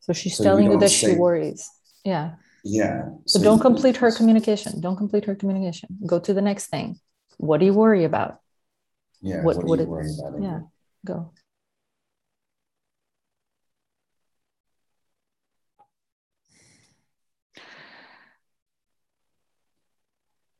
So 0.00 0.12
she's 0.12 0.36
so 0.36 0.44
telling 0.44 0.64
you, 0.64 0.72
you 0.72 0.80
that 0.80 0.90
say, 0.90 1.12
she 1.12 1.18
worries. 1.18 1.68
Yeah. 2.04 2.36
Yeah. 2.64 3.10
So, 3.26 3.38
so 3.38 3.44
don't 3.44 3.60
complete 3.60 3.96
her 3.98 4.10
communication. 4.10 4.80
Don't 4.80 4.96
complete 4.96 5.26
her 5.26 5.34
communication. 5.34 5.98
Go 6.06 6.18
to 6.18 6.32
the 6.32 6.40
next 6.40 6.66
thing. 6.66 6.98
What 7.36 7.60
do 7.60 7.66
you 7.66 7.74
worry 7.74 8.04
about? 8.04 8.40
Yeah. 9.20 9.42
What, 9.42 9.56
what, 9.56 9.66
what 9.66 9.76
do 9.76 9.82
you 9.84 9.90
worry 9.90 10.10
about? 10.18 10.40
Yeah. 10.40 10.60
Go. 11.04 11.32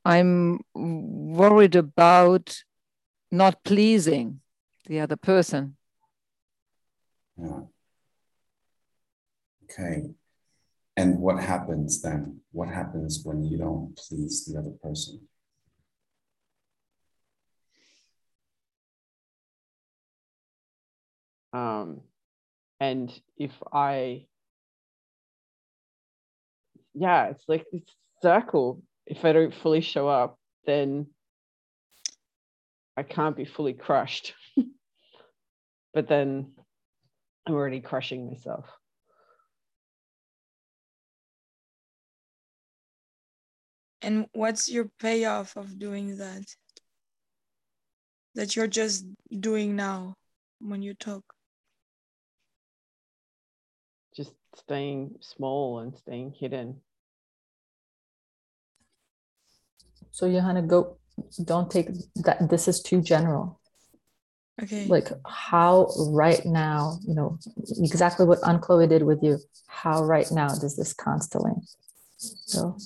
I'm 0.09 0.61
worried 0.75 1.77
about 1.77 2.63
not 3.31 3.63
pleasing 3.63 4.41
the 4.87 5.01
other 5.01 5.17
person. 5.17 5.77
Yeah. 7.37 7.61
Okay. 9.65 10.05
And 10.97 11.19
what 11.21 11.39
happens 11.39 12.01
then? 12.01 12.41
What 12.53 12.71
happens 12.71 13.21
when 13.23 13.45
you 13.45 13.59
don't 13.59 13.95
please 13.97 14.47
the 14.47 14.59
other 14.59 14.73
person? 14.83 15.29
Um, 21.53 22.01
and 22.81 23.13
if 23.37 23.53
I, 23.71 24.25
yeah, 26.95 27.27
it's 27.27 27.45
like 27.47 27.67
this 27.71 27.83
circle 28.23 28.83
if 29.09 29.25
I 29.25 29.33
don't 29.33 29.55
fully 29.55 29.81
show 29.81 30.07
up, 30.07 30.39
then 30.67 31.07
I 32.97 33.03
can't 33.03 33.35
be 33.37 33.47
fully 33.47 33.73
crushed. 33.73 34.35
but 35.95 36.09
then 36.09 36.53
I'm 37.47 37.55
already 37.55 37.81
crushing 37.81 38.27
myself. 38.27 38.67
And 44.03 44.27
what's 44.33 44.71
your 44.71 44.91
payoff 45.01 45.57
of 45.57 45.79
doing 45.79 46.19
that? 46.19 46.45
That 48.35 48.55
you're 48.55 48.67
just 48.67 49.07
doing 49.41 49.75
now 49.75 50.15
when 50.61 50.83
you 50.83 50.95
talk? 50.95 51.25
Just 54.15 54.35
staying 54.55 55.17
small 55.21 55.79
and 55.81 55.97
staying 55.97 56.35
hidden. 56.39 56.83
So 60.11 60.31
Johanna, 60.31 60.63
go. 60.63 60.97
Don't 61.45 61.71
take 61.71 61.89
that. 62.17 62.49
This 62.49 62.69
is 62.69 62.81
too 62.81 63.03
general. 63.03 63.61
Okay. 64.63 64.87
Like 64.87 65.09
how 65.27 65.89
right 66.11 66.45
now, 66.45 66.99
you 67.07 67.15
know, 67.15 67.39
exactly 67.79 68.27
what 68.27 68.39
Anne-Chloé 68.47 68.89
did 68.89 69.03
with 69.03 69.23
you. 69.23 69.39
How 69.67 70.05
right 70.05 70.31
now 70.33 70.49
does 70.49 70.77
this 70.77 70.95
constellate? 70.95 71.65
So. 72.17 72.77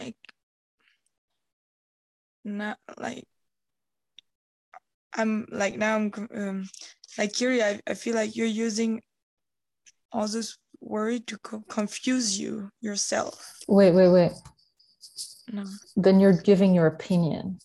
like 0.00 0.16
not 2.44 2.78
like 2.98 3.24
I'm 5.12 5.46
like 5.50 5.76
now 5.76 5.96
I'm 5.96 6.12
um, 6.34 6.68
like 7.18 7.32
Kiri. 7.32 7.62
I, 7.62 7.80
I 7.86 7.94
feel 7.94 8.14
like 8.14 8.36
you're 8.36 8.46
using 8.46 9.02
all 10.12 10.28
this 10.28 10.56
worry 10.80 11.20
to 11.20 11.38
co- 11.38 11.64
confuse 11.68 12.38
you 12.38 12.70
yourself. 12.80 13.58
Wait, 13.68 13.92
wait, 13.92 14.08
wait. 14.08 14.32
No. 15.52 15.64
Then 15.96 16.20
you're 16.20 16.40
giving 16.40 16.74
your 16.74 16.86
opinion. 16.86 17.58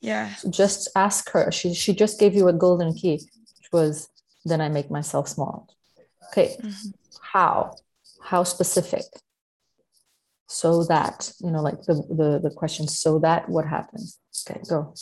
Yeah. 0.00 0.34
Just 0.50 0.90
ask 0.94 1.30
her. 1.30 1.50
She 1.50 1.74
she 1.74 1.94
just 1.94 2.20
gave 2.20 2.34
you 2.34 2.48
a 2.48 2.52
golden 2.52 2.94
key, 2.94 3.14
which 3.14 3.68
was 3.72 4.08
then 4.44 4.60
I 4.60 4.68
make 4.68 4.90
myself 4.90 5.28
small. 5.28 5.68
Okay. 6.30 6.56
Mm-hmm. 6.62 6.90
How? 7.20 7.74
How 8.22 8.44
specific? 8.44 9.02
So 10.48 10.84
that, 10.84 11.32
you 11.40 11.50
know, 11.50 11.60
like 11.60 11.82
the, 11.82 11.94
the 11.94 12.40
the 12.42 12.54
question, 12.54 12.86
so 12.86 13.18
that 13.20 13.48
what 13.48 13.66
happens? 13.66 14.18
Okay, 14.48 14.60
go. 14.68 14.94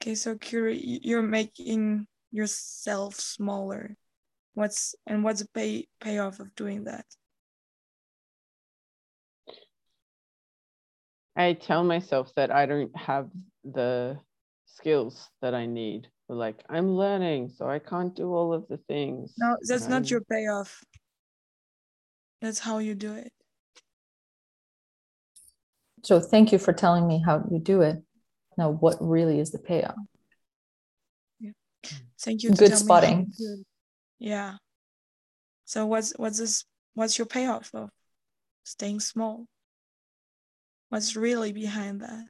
Okay, 0.00 0.14
so 0.14 0.36
Kiri, 0.36 0.78
you're 1.02 1.22
making 1.22 2.06
yourself 2.30 3.16
smaller 3.16 3.96
what's 4.56 4.94
and 5.06 5.22
what's 5.22 5.42
the 5.42 5.48
pay 5.54 5.86
payoff 6.00 6.40
of 6.40 6.52
doing 6.56 6.84
that? 6.84 7.04
I 11.36 11.52
tell 11.52 11.84
myself 11.84 12.32
that 12.36 12.50
i 12.50 12.64
don't 12.64 12.96
have 12.96 13.28
the 13.62 14.18
skills 14.64 15.28
that 15.42 15.54
i 15.54 15.66
need. 15.66 16.08
But 16.26 16.36
like 16.36 16.64
i'm 16.70 16.88
learning 16.88 17.50
so 17.54 17.68
i 17.68 17.78
can't 17.78 18.16
do 18.16 18.32
all 18.32 18.54
of 18.54 18.66
the 18.68 18.78
things. 18.88 19.34
No 19.36 19.56
that's 19.68 19.88
not 19.88 20.10
your 20.10 20.22
payoff. 20.22 20.82
That's 22.40 22.58
how 22.58 22.78
you 22.78 22.94
do 22.94 23.14
it. 23.14 23.32
So 26.02 26.20
thank 26.20 26.52
you 26.52 26.58
for 26.58 26.72
telling 26.72 27.06
me 27.06 27.22
how 27.24 27.44
you 27.50 27.58
do 27.58 27.82
it. 27.82 28.02
Now 28.56 28.70
what 28.70 28.96
really 29.00 29.38
is 29.38 29.50
the 29.50 29.58
payoff? 29.58 29.96
Yeah. 31.40 31.50
thank 32.18 32.42
you 32.42 32.50
good 32.52 32.76
spotting 32.78 33.30
yeah. 34.18 34.56
So 35.64 35.86
what's 35.86 36.12
what's 36.16 36.38
this 36.38 36.64
what's 36.94 37.18
your 37.18 37.26
payoff 37.26 37.70
of 37.74 37.90
staying 38.64 39.00
small? 39.00 39.46
What's 40.88 41.16
really 41.16 41.52
behind 41.52 42.00
that? 42.02 42.26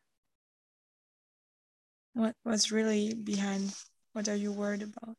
What 2.15 2.35
what's 2.43 2.73
really 2.73 3.15
behind 3.15 3.75
what 4.13 4.29
are 4.29 4.37
you 4.37 4.53
worried 4.53 4.83
about? 4.83 5.17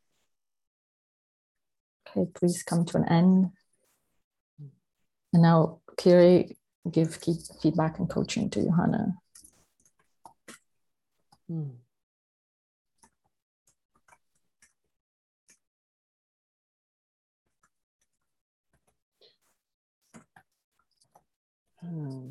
Okay, 2.08 2.28
please 2.34 2.62
come 2.62 2.84
to 2.86 2.96
an 2.96 3.08
end. 3.08 3.50
And 5.32 5.42
now 5.42 5.80
Kiri, 5.96 6.56
give 6.90 7.18
feedback 7.62 7.98
and 7.98 8.08
coaching 8.08 8.50
to 8.50 8.64
Johanna. 8.64 9.14
Hmm. 11.48 11.68
Hmm. 21.80 22.30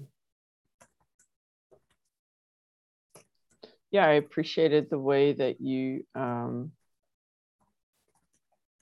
Yeah, 3.91 4.06
I 4.06 4.14
appreciated 4.14 4.90
the 4.90 4.99
way 4.99 5.34
that 5.34 5.61
you 5.61 6.06
um, 6.14 6.72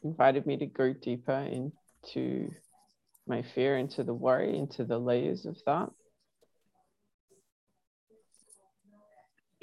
invited 0.04 0.46
me 0.48 0.58
to 0.58 0.66
go 0.66 0.94
deeper 0.94 1.48
into 2.04 2.52
my 3.28 3.44
fear, 3.44 3.78
into 3.78 4.04
the 4.04 4.14
worry, 4.14 4.58
into 4.58 4.84
the 4.84 4.98
layers 4.98 5.46
of 5.46 5.58
that. 5.66 5.90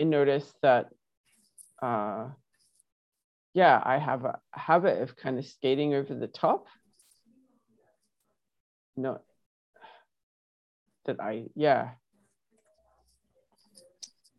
I 0.01 0.05
noticed 0.05 0.55
that, 0.63 0.89
uh, 1.83 2.29
yeah, 3.53 3.81
I 3.85 3.99
have 3.99 4.25
a 4.25 4.39
habit 4.53 5.03
of 5.03 5.17
kind 5.17 5.39
of 5.39 5.45
skating 5.45 5.95
over 5.95 6.15
the 6.15 6.27
top, 6.27 6.67
not 8.97 9.23
that 11.07 11.21
I, 11.21 11.45
yeah. 11.55 11.91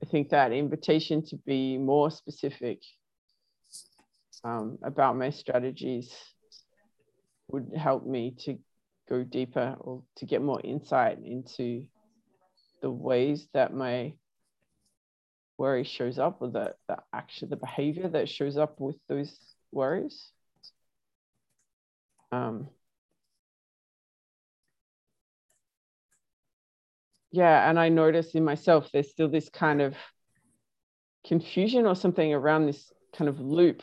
I 0.02 0.06
think 0.06 0.30
that 0.30 0.52
invitation 0.52 1.26
to 1.28 1.38
be 1.38 1.78
more 1.78 2.12
specific 2.12 2.80
um, 4.44 4.78
about 4.84 5.18
my 5.18 5.30
strategies 5.30 6.14
would 7.50 7.72
help 7.78 8.06
me 8.06 8.36
to 8.40 8.58
go 9.10 9.24
deeper 9.24 9.76
or 9.80 10.04
to 10.18 10.26
get 10.26 10.42
more 10.42 10.60
insight 10.64 11.20
into 11.24 11.86
the 12.82 12.90
ways 12.90 13.48
that 13.54 13.74
my 13.74 14.14
worry 15.58 15.84
shows 15.84 16.20
up 16.20 16.38
or 16.42 16.50
the, 16.50 16.76
the 16.88 16.98
action, 17.14 17.50
the 17.50 17.56
behavior 17.56 18.10
that 18.10 18.28
shows 18.28 18.58
up 18.58 18.80
with 18.80 18.98
those 19.08 19.38
worries. 19.72 20.32
Um, 22.32 22.68
yeah, 27.34 27.68
and 27.68 27.80
I 27.80 27.90
notice 27.90 28.36
in 28.36 28.46
myself 28.46 28.90
there's 28.94 29.10
still 29.10 29.28
this 29.28 29.50
kind 29.50 29.82
of 29.82 29.96
confusion 31.26 31.88
or 31.88 31.96
something 31.96 32.32
around 32.32 32.68
this 32.68 32.92
kind 33.18 33.28
of 33.28 33.40
loop. 33.40 33.82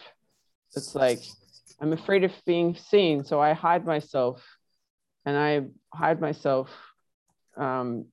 It's 0.76 0.94
like 0.94 1.18
I'm 1.80 1.92
afraid 1.92 2.22
of 2.22 2.32
being 2.46 2.76
seen, 2.76 3.24
so 3.24 3.40
I 3.40 3.54
hide 3.54 3.84
myself, 3.84 4.46
and 5.26 5.36
I 5.36 5.62
hide 5.92 6.20
myself 6.20 6.70
um, 7.56 8.06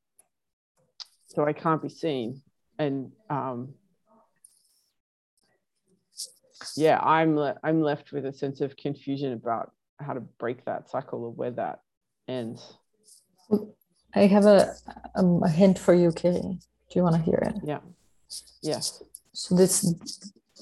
so 1.27 1.45
I 1.45 1.53
can't 1.53 1.83
be 1.83 1.89
seen. 1.89 2.41
And 2.79 3.11
um, 3.29 3.75
yeah, 6.75 6.99
I'm 6.99 7.35
le- 7.35 7.59
I'm 7.63 7.83
left 7.83 8.11
with 8.11 8.25
a 8.25 8.33
sense 8.33 8.59
of 8.61 8.75
confusion 8.75 9.33
about 9.33 9.71
how 9.99 10.13
to 10.13 10.21
break 10.21 10.65
that 10.65 10.89
cycle 10.89 11.25
or 11.25 11.31
where 11.31 11.51
that 11.51 11.81
ends. 12.27 12.75
I 14.15 14.27
have 14.27 14.45
a 14.45 14.73
um, 15.15 15.43
a 15.43 15.49
hint 15.49 15.77
for 15.77 15.93
you, 15.93 16.11
Kiri. 16.11 16.41
Do 16.41 16.93
you 16.95 17.03
want 17.03 17.15
to 17.15 17.21
hear 17.21 17.39
it? 17.49 17.55
Yeah. 17.63 17.79
Yes. 18.61 19.03
So 19.33 19.55
this 19.55 19.83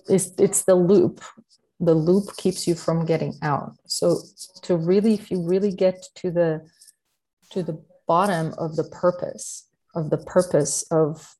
is 0.07 0.33
it's 0.37 0.63
the 0.63 0.75
loop. 0.75 1.21
The 1.79 1.93
loop 1.93 2.35
keeps 2.37 2.67
you 2.67 2.75
from 2.75 3.05
getting 3.05 3.33
out. 3.41 3.73
So 3.85 4.19
to 4.63 4.77
really, 4.77 5.13
if 5.13 5.29
you 5.29 5.41
really 5.41 5.71
get 5.71 6.07
to 6.15 6.31
the 6.31 6.61
to 7.51 7.63
the 7.63 7.81
bottom 8.07 8.53
of 8.57 8.75
the 8.75 8.83
purpose 8.83 9.67
of 9.95 10.09
the 10.09 10.17
purpose 10.17 10.83
of 10.91 11.35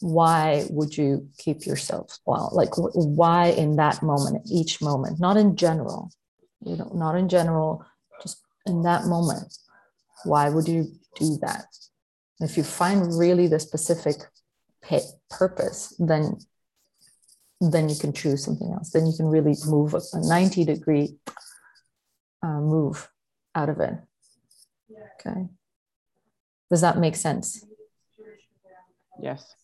why 0.00 0.64
would 0.70 0.96
you 0.96 1.26
keep 1.38 1.64
yourself 1.64 2.18
well 2.26 2.50
like 2.52 2.70
why 2.76 3.46
in 3.46 3.76
that 3.76 4.02
moment 4.02 4.42
each 4.50 4.82
moment 4.82 5.18
not 5.18 5.36
in 5.36 5.56
general 5.56 6.10
you 6.62 6.76
know 6.76 6.90
not 6.94 7.14
in 7.14 7.28
general 7.28 7.84
just 8.22 8.42
in 8.66 8.82
that 8.82 9.06
moment 9.06 9.56
why 10.24 10.50
would 10.50 10.68
you 10.68 10.92
do 11.14 11.38
that. 11.42 11.66
If 12.40 12.56
you 12.56 12.64
find 12.64 13.16
really 13.18 13.46
the 13.46 13.60
specific 13.60 14.16
pit 14.82 15.02
purpose 15.30 15.94
then 15.98 16.38
then 17.60 17.88
you 17.88 17.96
can 17.96 18.12
choose 18.12 18.44
something 18.44 18.70
else. 18.72 18.90
Then 18.90 19.06
you 19.06 19.14
can 19.16 19.26
really 19.26 19.54
move 19.66 19.94
a 19.94 20.00
90 20.14 20.64
degree 20.64 21.16
uh, 22.42 22.60
move 22.60 23.08
out 23.54 23.70
of 23.70 23.80
it. 23.80 23.94
Okay. 25.20 25.46
Does 26.68 26.82
that 26.82 26.98
make 26.98 27.16
sense? 27.16 27.64
Yes. 29.22 29.54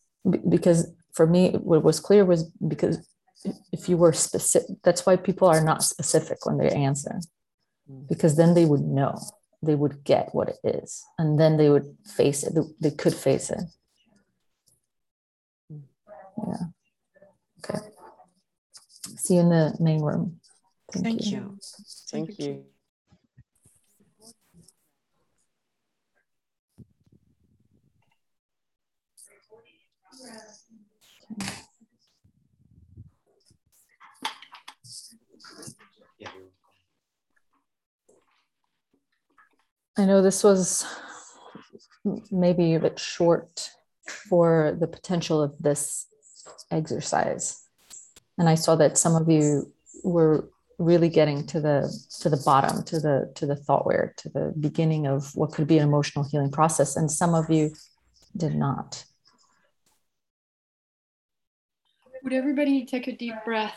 Because 0.48 0.90
for 1.12 1.27
me 1.27 1.51
what 1.52 1.82
was 1.82 2.01
clear 2.01 2.24
was 2.24 2.44
because 2.66 3.06
if 3.72 3.89
you 3.89 3.97
were 3.97 4.12
specific 4.12 4.77
that's 4.85 5.05
why 5.05 5.16
people 5.16 5.48
are 5.48 5.64
not 5.64 5.82
specific 5.82 6.47
when 6.47 6.56
they 6.59 6.70
answer. 6.70 7.20
Mm. 7.90 8.06
because 8.09 8.36
then 8.36 8.55
they 8.55 8.64
would 8.64 8.82
know 8.82 9.18
they 9.62 9.74
would 9.74 10.05
get 10.05 10.35
what 10.35 10.49
it 10.49 10.59
is 10.65 11.05
and 11.19 11.39
then 11.39 11.57
they 11.57 11.69
would 11.69 11.97
face 12.07 12.43
it 12.43 12.57
they 12.81 12.91
could 12.91 13.15
face 13.15 13.51
it. 13.51 13.61
Yeah. 15.70 16.67
Okay. 17.59 17.78
See 19.17 19.34
you 19.34 19.41
in 19.41 19.51
the 19.51 19.76
main 19.78 20.01
room. 20.01 20.41
Thank, 20.93 21.05
thank 21.05 21.26
you. 21.26 21.39
you. 21.39 21.59
thank 22.10 22.39
you 22.39 22.65
I 40.01 40.07
know 40.07 40.23
this 40.23 40.43
was 40.43 40.87
maybe 42.31 42.75
a 42.75 42.81
bit 42.81 42.99
short 42.99 43.70
for 44.09 44.75
the 44.81 44.87
potential 44.87 45.43
of 45.43 45.53
this 45.61 46.07
exercise. 46.70 47.62
And 48.39 48.49
I 48.49 48.55
saw 48.55 48.77
that 48.77 48.97
some 48.97 49.15
of 49.15 49.29
you 49.29 49.70
were 50.03 50.49
really 50.79 51.11
getting 51.11 51.47
to 51.49 51.61
the 51.61 51.79
to 52.20 52.31
the 52.31 52.43
bottom 52.47 52.83
to 52.85 52.99
the 52.99 53.31
to 53.35 53.45
the 53.45 53.57
thought 53.57 53.85
where 53.85 54.15
to 54.17 54.31
the 54.31 54.55
beginning 54.59 55.07
of 55.07 55.37
what 55.37 55.53
could 55.53 55.67
be 55.67 55.77
an 55.77 55.87
emotional 55.87 56.25
healing 56.25 56.51
process. 56.51 56.97
And 56.97 57.11
some 57.11 57.35
of 57.35 57.51
you 57.51 57.75
did 58.35 58.55
not. 58.55 59.05
Would 62.25 62.33
everybody 62.33 62.87
take 62.87 63.07
a 63.07 63.12
deep 63.12 63.35
breath 63.45 63.77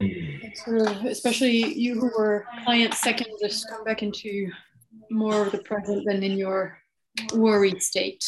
especially 0.00 1.74
you 1.74 1.94
who 2.00 2.10
were 2.16 2.46
client 2.64 2.94
second, 2.94 3.28
just 3.40 3.68
come 3.68 3.84
back 3.84 4.02
into 4.02 4.50
more 5.10 5.46
of 5.46 5.52
the 5.52 5.58
present 5.58 6.04
than 6.06 6.22
in 6.22 6.38
your 6.38 6.78
worried 7.34 7.82
state. 7.82 8.24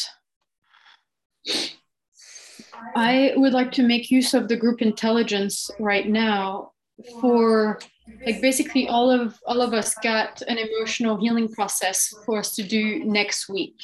I 2.94 3.32
would 3.36 3.52
like 3.52 3.72
to 3.72 3.82
make 3.82 4.10
use 4.10 4.34
of 4.34 4.48
the 4.48 4.56
group 4.56 4.82
intelligence 4.82 5.70
right 5.78 6.08
now 6.08 6.72
for 7.20 7.78
like 8.26 8.40
basically 8.40 8.88
all 8.88 9.10
of 9.10 9.38
all 9.46 9.60
of 9.60 9.72
us 9.72 9.94
got 10.02 10.42
an 10.42 10.58
emotional 10.58 11.16
healing 11.16 11.48
process 11.48 12.12
for 12.26 12.38
us 12.38 12.54
to 12.56 12.62
do 12.62 13.04
next 13.04 13.48
week 13.48 13.76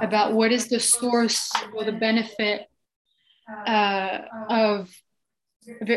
about 0.00 0.34
what 0.34 0.52
is 0.52 0.68
the 0.68 0.78
source 0.78 1.50
or 1.74 1.84
the 1.84 1.92
benefit 1.92 2.66
uh, 3.66 4.18
of 4.48 4.94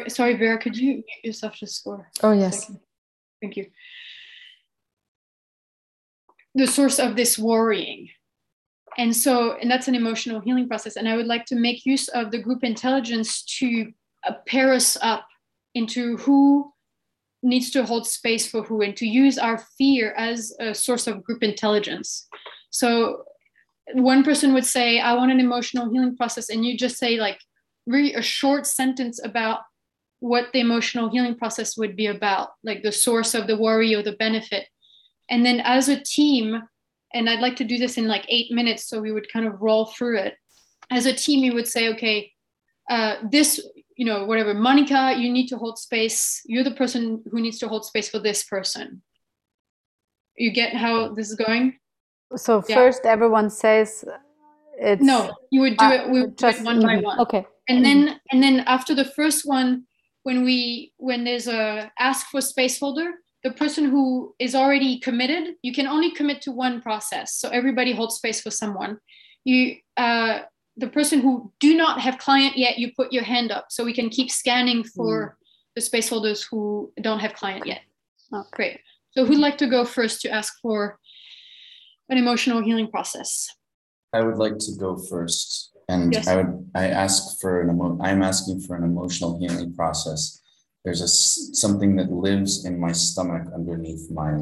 sorry, 0.07 0.35
Vera, 0.35 0.57
could 0.57 0.77
you 0.77 0.95
mute 0.95 1.23
yourself 1.23 1.55
just 1.55 1.83
for? 1.83 2.09
Oh, 2.21 2.31
yes. 2.31 2.71
Thank 3.41 3.57
you. 3.57 3.67
The 6.55 6.67
source 6.67 6.99
of 6.99 7.15
this 7.15 7.37
worrying. 7.37 8.09
And 8.97 9.15
so, 9.15 9.53
and 9.53 9.69
that's 9.71 9.87
an 9.87 9.95
emotional 9.95 10.39
healing 10.39 10.67
process. 10.67 10.95
And 10.95 11.07
I 11.07 11.15
would 11.15 11.25
like 11.25 11.45
to 11.47 11.55
make 11.55 11.85
use 11.85 12.07
of 12.09 12.31
the 12.31 12.37
group 12.37 12.63
intelligence 12.63 13.43
to 13.59 13.91
uh, 14.27 14.33
pair 14.45 14.71
us 14.71 14.97
up 15.01 15.27
into 15.73 16.17
who 16.17 16.71
needs 17.41 17.71
to 17.71 17.85
hold 17.85 18.07
space 18.07 18.47
for 18.47 18.61
who 18.61 18.81
and 18.81 18.95
to 18.97 19.07
use 19.07 19.37
our 19.37 19.57
fear 19.77 20.13
as 20.13 20.55
a 20.59 20.73
source 20.73 21.07
of 21.07 21.23
group 21.23 21.43
intelligence. 21.43 22.27
So, 22.69 23.23
one 23.93 24.23
person 24.23 24.53
would 24.53 24.65
say, 24.65 24.99
I 24.99 25.13
want 25.13 25.31
an 25.31 25.41
emotional 25.41 25.91
healing 25.91 26.15
process. 26.15 26.49
And 26.49 26.65
you 26.65 26.77
just 26.77 26.97
say, 26.97 27.17
like, 27.17 27.39
really 27.85 28.13
a 28.13 28.21
short 28.21 28.65
sentence 28.65 29.23
about 29.23 29.61
what 30.23 30.47
the 30.53 30.59
emotional 30.59 31.09
healing 31.09 31.35
process 31.35 31.77
would 31.77 31.97
be 31.97 32.07
about, 32.07 32.51
like 32.63 32.81
the 32.81 32.91
source 32.91 33.33
of 33.33 33.45
the 33.45 33.57
worry 33.57 33.93
or 33.93 34.01
the 34.01 34.13
benefit. 34.13 34.67
And 35.29 35.45
then 35.45 35.59
as 35.59 35.89
a 35.89 36.01
team, 36.01 36.61
and 37.13 37.29
I'd 37.29 37.41
like 37.41 37.57
to 37.57 37.65
do 37.65 37.77
this 37.77 37.97
in 37.97 38.07
like 38.07 38.25
eight 38.29 38.51
minutes, 38.51 38.87
so 38.87 39.01
we 39.01 39.11
would 39.11 39.31
kind 39.31 39.45
of 39.45 39.61
roll 39.61 39.87
through 39.87 40.19
it. 40.19 40.35
As 40.89 41.05
a 41.05 41.13
team, 41.13 41.43
you 41.43 41.53
would 41.53 41.67
say, 41.67 41.89
okay, 41.89 42.31
uh, 42.89 43.15
this, 43.29 43.61
you 43.97 44.05
know, 44.05 44.25
whatever, 44.25 44.53
Monica, 44.53 45.13
you 45.17 45.29
need 45.29 45.47
to 45.47 45.57
hold 45.57 45.77
space. 45.77 46.41
You're 46.45 46.63
the 46.63 46.71
person 46.71 47.21
who 47.29 47.41
needs 47.41 47.59
to 47.59 47.67
hold 47.67 47.85
space 47.85 48.09
for 48.09 48.19
this 48.19 48.45
person. 48.45 49.01
You 50.37 50.51
get 50.51 50.73
how 50.73 51.13
this 51.13 51.29
is 51.29 51.35
going? 51.35 51.79
So 52.37 52.63
yeah. 52.67 52.75
first, 52.75 53.05
everyone 53.05 53.49
says 53.49 54.05
it's 54.79 55.03
no. 55.03 55.35
You 55.51 55.61
would 55.61 55.77
do 55.77 55.85
uh, 55.85 55.91
it. 55.91 56.09
We 56.09 56.21
would 56.21 56.37
just 56.37 56.59
do 56.59 56.63
it 56.63 56.65
one 56.65 56.81
by 56.81 56.97
one. 56.97 57.19
Okay 57.19 57.45
and 57.75 57.85
then 57.85 58.19
and 58.31 58.43
then 58.43 58.59
after 58.61 58.95
the 58.95 59.05
first 59.05 59.45
one 59.45 59.83
when 60.23 60.43
we 60.43 60.93
when 60.97 61.23
there's 61.23 61.47
a 61.47 61.91
ask 61.99 62.27
for 62.27 62.41
space 62.41 62.79
holder 62.79 63.11
the 63.43 63.51
person 63.51 63.85
who 63.85 64.33
is 64.39 64.55
already 64.55 64.99
committed 64.99 65.55
you 65.61 65.73
can 65.73 65.87
only 65.87 66.11
commit 66.11 66.41
to 66.41 66.51
one 66.51 66.81
process. 66.81 67.35
So 67.35 67.49
everybody 67.49 67.93
holds 67.93 68.15
space 68.15 68.41
for 68.41 68.51
someone. 68.51 68.97
You 69.43 69.75
uh, 69.97 70.39
the 70.77 70.87
person 70.87 71.19
who 71.19 71.51
do 71.59 71.75
not 71.75 71.99
have 71.99 72.17
client 72.17 72.57
yet 72.57 72.79
you 72.79 72.91
put 72.95 73.11
your 73.11 73.23
hand 73.23 73.51
up 73.51 73.65
so 73.69 73.83
we 73.83 73.93
can 73.93 74.09
keep 74.09 74.31
scanning 74.31 74.83
for 74.83 75.13
mm. 75.29 75.33
the 75.75 75.81
space 75.81 76.09
holders 76.09 76.43
who 76.43 76.91
don't 77.01 77.19
have 77.19 77.33
client 77.33 77.65
yet. 77.65 77.81
Oh, 78.31 78.45
great. 78.51 78.79
So 79.11 79.25
who'd 79.25 79.39
like 79.39 79.57
to 79.59 79.67
go 79.67 79.85
first 79.85 80.21
to 80.21 80.29
ask 80.29 80.59
for 80.61 80.97
an 82.09 82.17
emotional 82.17 82.63
healing 82.63 82.89
process? 82.89 83.47
I 84.13 84.21
would 84.21 84.37
like 84.37 84.57
to 84.59 84.71
go 84.79 84.97
first 84.97 85.72
and 85.89 86.13
yes. 86.13 86.27
I 86.27 86.37
would 86.37 86.71
I 86.75 86.87
ask 86.87 87.39
for 87.39 87.61
an 87.61 87.69
emo- 87.69 87.99
I'm 88.01 88.23
asking 88.23 88.61
for 88.61 88.75
an 88.75 88.83
emotional 88.83 89.39
healing 89.39 89.75
process. 89.75 90.41
There's 90.83 91.01
a 91.01 91.07
something 91.07 91.95
that 91.97 92.11
lives 92.11 92.65
in 92.65 92.79
my 92.79 92.91
stomach 92.91 93.47
underneath 93.53 94.09
my 94.11 94.41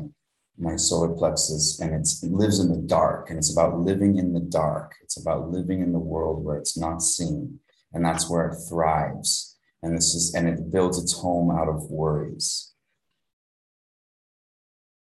my 0.58 0.76
solar 0.76 1.10
plexus, 1.10 1.80
and 1.80 1.94
it's, 1.94 2.24
it 2.24 2.32
lives 2.32 2.60
in 2.60 2.70
the 2.70 2.78
dark, 2.78 3.30
and 3.30 3.38
it's 3.38 3.52
about 3.52 3.80
living 3.80 4.18
in 4.18 4.34
the 4.34 4.40
dark. 4.40 4.94
It's 5.02 5.20
about 5.20 5.50
living 5.50 5.82
in 5.82 5.92
the 5.92 6.00
world 6.00 6.44
where 6.44 6.58
it's 6.58 6.78
not 6.78 7.02
seen, 7.02 7.60
and 7.94 8.06
that's 8.06 8.30
where 8.30 8.50
it 8.50 8.58
thrives. 8.70 9.58
And 9.82 9.98
this 9.98 10.14
is, 10.14 10.36
and 10.36 10.48
it 10.48 10.72
builds 10.72 11.02
its 11.02 11.14
home 11.14 11.50
out 11.50 11.68
of 11.68 11.90
worries. 11.90 12.74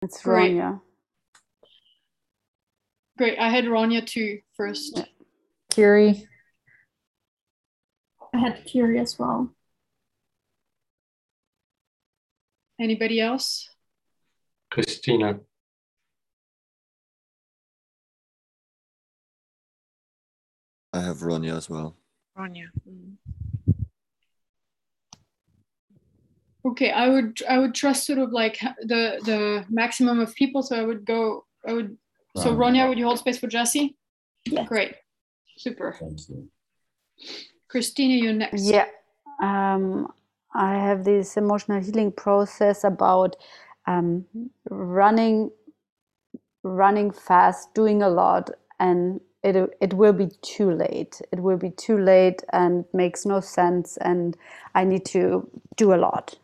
It's 0.01 0.21
Great. 0.21 0.55
Ronya. 0.55 0.81
Great. 3.17 3.39
I 3.39 3.49
had 3.49 3.65
Ronya 3.65 4.05
too 4.05 4.41
first. 4.57 5.01
Kiri, 5.75 6.25
I 8.33 8.37
had 8.37 8.63
Kiri 8.63 8.97
as 8.97 9.19
well. 9.19 9.53
Anybody 12.79 13.19
else? 13.19 13.67
Christina. 14.71 15.41
I 20.93 21.01
have 21.01 21.17
Ronya 21.17 21.57
as 21.57 21.69
well. 21.69 21.97
Ronya. 22.37 22.67
Okay, 26.65 26.91
I 26.91 27.09
would 27.09 27.41
I 27.49 27.57
would 27.57 27.75
trust 27.75 28.07
sort 28.07 28.19
of 28.19 28.31
like 28.31 28.59
the 28.61 29.19
the 29.25 29.65
maximum 29.69 30.21
of 30.21 30.33
people. 30.35 30.63
So 30.63 30.77
I 30.77 30.83
would 30.83 31.05
go. 31.05 31.43
I 31.67 31.73
would. 31.73 31.97
So 32.37 32.55
Ronya. 32.55 32.55
Ronya, 32.55 32.89
would 32.89 32.97
you 32.97 33.05
hold 33.05 33.19
space 33.19 33.37
for 33.37 33.47
Jesse? 33.47 33.97
Yeah. 34.45 34.63
Great. 34.63 34.95
Super. 35.57 35.95
Thank 35.99 36.19
you. 36.29 36.49
Christina, 37.67 38.15
you're 38.15 38.33
next. 38.33 38.63
Yeah. 38.63 38.87
Um, 39.41 40.11
I 40.53 40.75
have 40.75 41.03
this 41.03 41.37
emotional 41.37 41.81
healing 41.81 42.11
process 42.11 42.83
about 42.83 43.35
um, 43.87 44.25
running, 44.69 45.51
running 46.63 47.11
fast, 47.11 47.73
doing 47.73 48.01
a 48.01 48.09
lot, 48.09 48.49
and 48.79 49.19
it 49.43 49.77
it 49.81 49.93
will 49.93 50.13
be 50.13 50.27
too 50.41 50.71
late. 50.71 51.21
It 51.31 51.39
will 51.39 51.57
be 51.57 51.69
too 51.71 51.97
late, 51.97 52.43
and 52.53 52.85
makes 52.93 53.25
no 53.25 53.39
sense. 53.41 53.97
And 53.97 54.37
I 54.73 54.83
need 54.83 55.05
to 55.07 55.49
do 55.75 55.93
a 55.93 55.97
lot, 55.97 56.37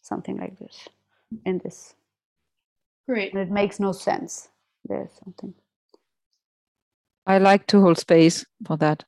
something 0.00 0.38
like 0.38 0.58
this, 0.58 0.88
in 1.44 1.58
this. 1.58 1.94
Great. 3.06 3.32
And 3.32 3.42
it 3.42 3.50
makes 3.50 3.78
no 3.78 3.92
sense. 3.92 4.48
There's 4.88 5.10
something. 5.22 5.54
I 7.26 7.38
like 7.38 7.66
to 7.68 7.80
hold 7.80 7.98
space 7.98 8.44
for 8.66 8.76
that. 8.78 9.04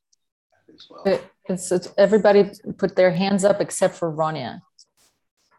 as 1.07 1.13
it- 1.13 1.25
it's, 1.47 1.71
it's 1.71 1.93
everybody 1.99 2.51
put 2.79 2.97
their 2.97 3.11
hands 3.11 3.45
up 3.45 3.61
except 3.61 3.95
for 3.97 4.11
Ronya, 4.11 4.61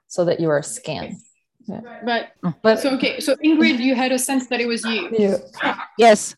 so 0.08 0.26
that 0.26 0.40
you 0.40 0.50
are 0.50 0.64
scanned. 0.64 1.18
But 1.68 2.32
oh. 2.44 2.54
But 2.64 2.80
so 2.80 2.90
okay. 2.96 3.20
So 3.20 3.36
Ingrid, 3.36 3.78
you 3.80 3.94
had 3.94 4.12
a 4.12 4.18
sense 4.18 4.48
that 4.48 4.60
it 4.60 4.68
was 4.68 4.84
you. 4.84 5.10
you, 5.18 5.38
Yes. 5.98 6.36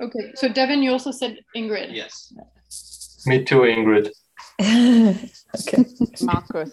Okay. 0.00 0.32
So 0.34 0.48
Devin, 0.48 0.82
you 0.82 0.92
also 0.92 1.10
said 1.10 1.38
Ingrid. 1.54 1.92
Yes. 1.92 2.32
Me 3.26 3.44
too, 3.44 3.60
Ingrid. 3.60 4.10
okay. 4.60 5.84
Marcus. 6.22 6.70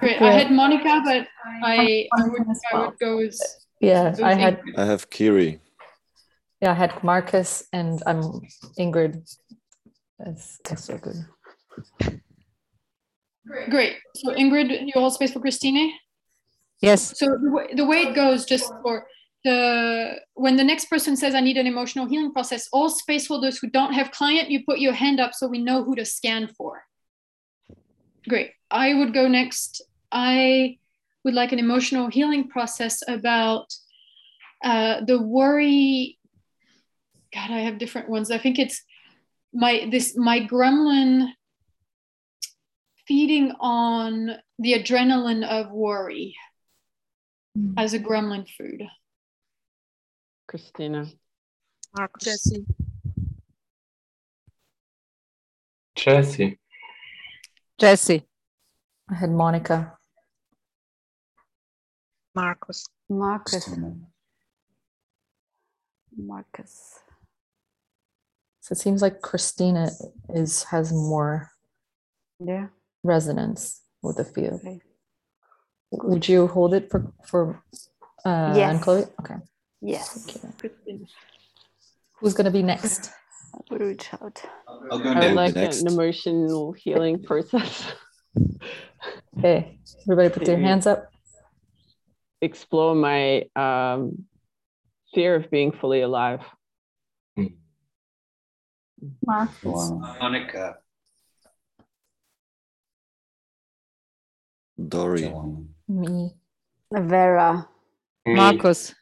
Great. 0.00 0.20
I 0.22 0.30
had 0.30 0.50
Monica, 0.52 1.00
but 1.04 1.26
I 1.62 2.06
I 2.18 2.28
would 2.28 2.42
I 2.72 2.78
would 2.80 2.98
go 2.98 3.16
with 3.16 3.36
Yeah, 3.80 4.14
I 4.22 4.34
had 4.34 4.60
I 4.76 4.84
have 4.84 5.08
Kiri. 5.10 5.58
Yeah, 6.64 6.70
I 6.70 6.74
had 6.74 7.04
Marcus 7.04 7.68
and 7.74 8.02
I'm 8.06 8.22
Ingrid. 8.78 9.12
That's, 10.18 10.58
that's 10.64 10.84
so 10.84 10.96
good. 10.96 11.18
Great. 13.68 13.96
So 14.16 14.32
Ingrid, 14.32 14.70
you 14.86 14.92
hold 14.94 15.12
space 15.12 15.32
for 15.34 15.40
Christine. 15.40 15.92
Yes. 16.80 17.18
So 17.18 17.26
the 17.26 17.50
way, 17.50 17.66
the 17.74 17.84
way 17.84 17.98
it 17.98 18.14
goes, 18.14 18.46
just 18.46 18.72
for 18.82 19.06
the 19.44 20.20
when 20.32 20.56
the 20.56 20.64
next 20.64 20.86
person 20.86 21.16
says, 21.16 21.34
"I 21.34 21.40
need 21.40 21.58
an 21.58 21.66
emotional 21.66 22.06
healing 22.06 22.32
process," 22.32 22.66
all 22.72 22.88
space 22.88 23.28
holders 23.28 23.58
who 23.58 23.68
don't 23.68 23.92
have 23.92 24.10
client, 24.10 24.50
you 24.50 24.64
put 24.64 24.78
your 24.78 24.94
hand 24.94 25.20
up 25.20 25.34
so 25.34 25.46
we 25.46 25.58
know 25.58 25.84
who 25.84 25.94
to 25.96 26.06
scan 26.06 26.48
for. 26.56 26.84
Great. 28.26 28.52
I 28.70 28.94
would 28.94 29.12
go 29.12 29.28
next. 29.28 29.82
I 30.10 30.78
would 31.24 31.34
like 31.34 31.52
an 31.52 31.58
emotional 31.58 32.08
healing 32.08 32.48
process 32.48 33.02
about 33.06 33.66
uh, 34.64 35.04
the 35.04 35.20
worry. 35.20 36.18
God, 37.34 37.50
I 37.50 37.60
have 37.60 37.78
different 37.78 38.08
ones. 38.08 38.30
I 38.30 38.38
think 38.38 38.58
it's 38.58 38.82
my 39.52 39.88
this 39.90 40.16
my 40.16 40.40
gremlin 40.40 41.28
feeding 43.06 43.52
on 43.60 44.30
the 44.58 44.74
adrenaline 44.74 45.46
of 45.46 45.72
worry 45.72 46.36
hmm. 47.56 47.74
as 47.76 47.92
a 47.92 47.98
gremlin 47.98 48.48
food. 48.48 48.82
Christina. 50.46 51.06
Marcus. 51.96 52.24
Jesse. 52.24 52.66
Jesse. 55.96 56.58
Jesse. 57.78 58.22
I 59.10 59.14
had 59.14 59.30
Monica. 59.30 59.96
Marcus. 62.34 62.86
Marcus. 63.08 63.64
Christina. 63.64 63.94
Marcus. 66.16 67.00
So 68.64 68.72
it 68.72 68.78
seems 68.78 69.02
like 69.02 69.20
Christina 69.20 69.90
is 70.30 70.64
has 70.72 70.90
more 70.90 71.50
Yeah. 72.40 72.68
resonance 73.02 73.82
with 74.02 74.16
the 74.16 74.24
field. 74.24 74.60
Okay. 74.64 74.80
Would 75.92 76.26
you 76.26 76.46
hold 76.46 76.72
it 76.72 76.90
for 76.90 77.12
for 77.26 77.62
uh, 78.24 78.54
Yes. 78.56 78.74
Anne-Chloé? 78.74 79.10
Okay. 79.20 79.36
Yes. 79.82 80.16
Okay. 80.24 80.40
Who's 82.20 82.32
gonna 82.32 82.50
be 82.50 82.62
next? 82.62 83.12
I 83.54 83.58
will 83.68 83.86
reach 83.86 84.08
out. 84.14 84.40
I'll 84.90 84.98
go 84.98 85.12
I 85.12 85.26
would 85.26 85.36
like 85.36 85.54
Next. 85.54 85.80
an 85.82 85.86
emotional 85.86 86.72
healing 86.72 87.22
process. 87.22 87.92
Okay, 89.38 89.78
everybody 90.06 90.30
put 90.30 90.46
their 90.46 90.58
hands 90.58 90.86
up. 90.86 91.12
Explore 92.40 92.94
my 92.94 93.44
um, 93.56 94.24
fear 95.12 95.34
of 95.34 95.50
being 95.50 95.70
fully 95.70 96.00
alive. 96.00 96.40
Marcus. 99.26 99.56
Wow. 99.64 100.16
Monica. 100.20 100.76
Dory. 104.88 105.32
Me. 105.88 106.34
Vera. 106.92 107.68
Me. 108.26 108.34
Marcus. 108.34 108.94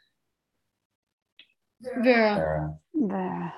Vera. 1.81 2.34
Sarah. 2.34 2.78
Vera. 2.94 3.55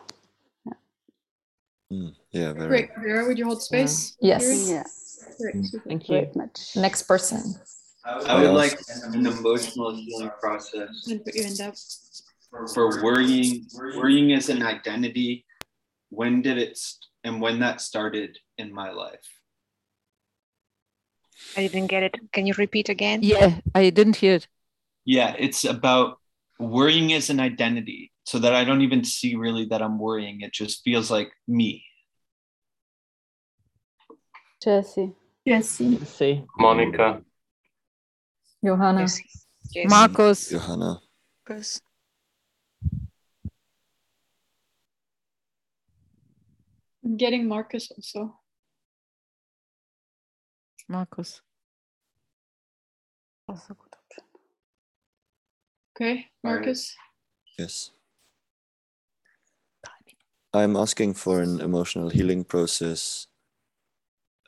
Mm, 1.93 2.15
yeah, 2.33 2.53
very. 2.53 2.69
Great. 2.69 2.91
Vera, 2.99 3.27
would 3.27 3.39
you 3.39 3.45
hold 3.45 3.63
space? 3.63 4.17
Yes. 4.21 4.69
Yeah. 4.69 4.85
Great. 5.39 5.67
Thank 5.87 6.09
you. 6.09 6.21
Great 6.21 6.37
much. 6.37 6.77
Next 6.77 7.03
person. 7.03 7.55
I 8.05 8.41
would 8.41 8.51
like 8.53 8.79
an 9.13 9.27
emotional 9.27 9.95
healing 9.95 10.31
process 10.41 11.05
Then 11.07 11.21
put 11.21 11.35
your 11.35 11.45
hand 11.45 11.61
up. 11.61 11.75
for 12.75 13.03
worrying. 13.03 13.67
Worrying 13.97 14.33
as 14.33 14.49
an 14.49 14.63
identity. 14.63 15.45
When 16.15 16.43
did 16.43 16.59
it 16.59 16.79
st- 16.79 17.07
and 17.25 17.41
when 17.41 17.59
that 17.61 17.81
started 17.81 18.39
in 18.57 18.73
my 18.73 18.91
life? 18.91 19.27
I 21.57 21.67
didn't 21.67 21.89
get 21.89 22.03
it. 22.05 22.15
Can 22.33 22.47
you 22.47 22.55
repeat 22.57 22.89
again? 22.89 23.21
Yeah, 23.23 23.59
I 23.75 23.91
didn't 23.91 24.17
hear 24.17 24.35
it. 24.35 24.47
Yeah, 25.05 25.35
it's 25.39 25.65
about 25.65 26.21
worrying 26.59 27.13
as 27.13 27.31
an 27.31 27.41
identity 27.41 28.13
so 28.25 28.39
that 28.39 28.55
I 28.55 28.65
don't 28.65 28.83
even 28.83 29.03
see 29.05 29.35
really 29.35 29.67
that 29.67 29.83
I'm 29.83 29.99
worrying. 29.99 30.41
It 30.41 30.53
just 30.53 30.83
feels 30.85 31.11
like 31.11 31.33
me. 31.49 31.85
Jesse. 34.63 35.13
Jesse. 35.47 35.99
Let's. 35.99 36.23
Monica. 36.57 37.23
Johanna. 38.65 39.01
Jesse. 39.01 39.25
Jesse. 39.75 39.89
Marcus. 39.89 40.51
Johanna. 40.51 41.01
Marcus. 41.49 41.81
I'm 47.05 47.17
getting 47.17 47.47
Marcus 47.47 47.91
also. 47.91 48.39
Marcus. 50.89 51.41
Also 53.49 53.75
good 53.75 53.95
option. 53.95 54.25
Okay, 55.97 56.27
All 56.45 56.53
right. 56.53 56.61
Marcus. 56.61 56.95
Yes. 57.59 57.91
I'm 60.55 60.77
asking 60.77 61.15
for 61.15 61.43
an 61.43 61.61
emotional 61.61 62.09
healing 62.09 62.45
process 62.45 63.27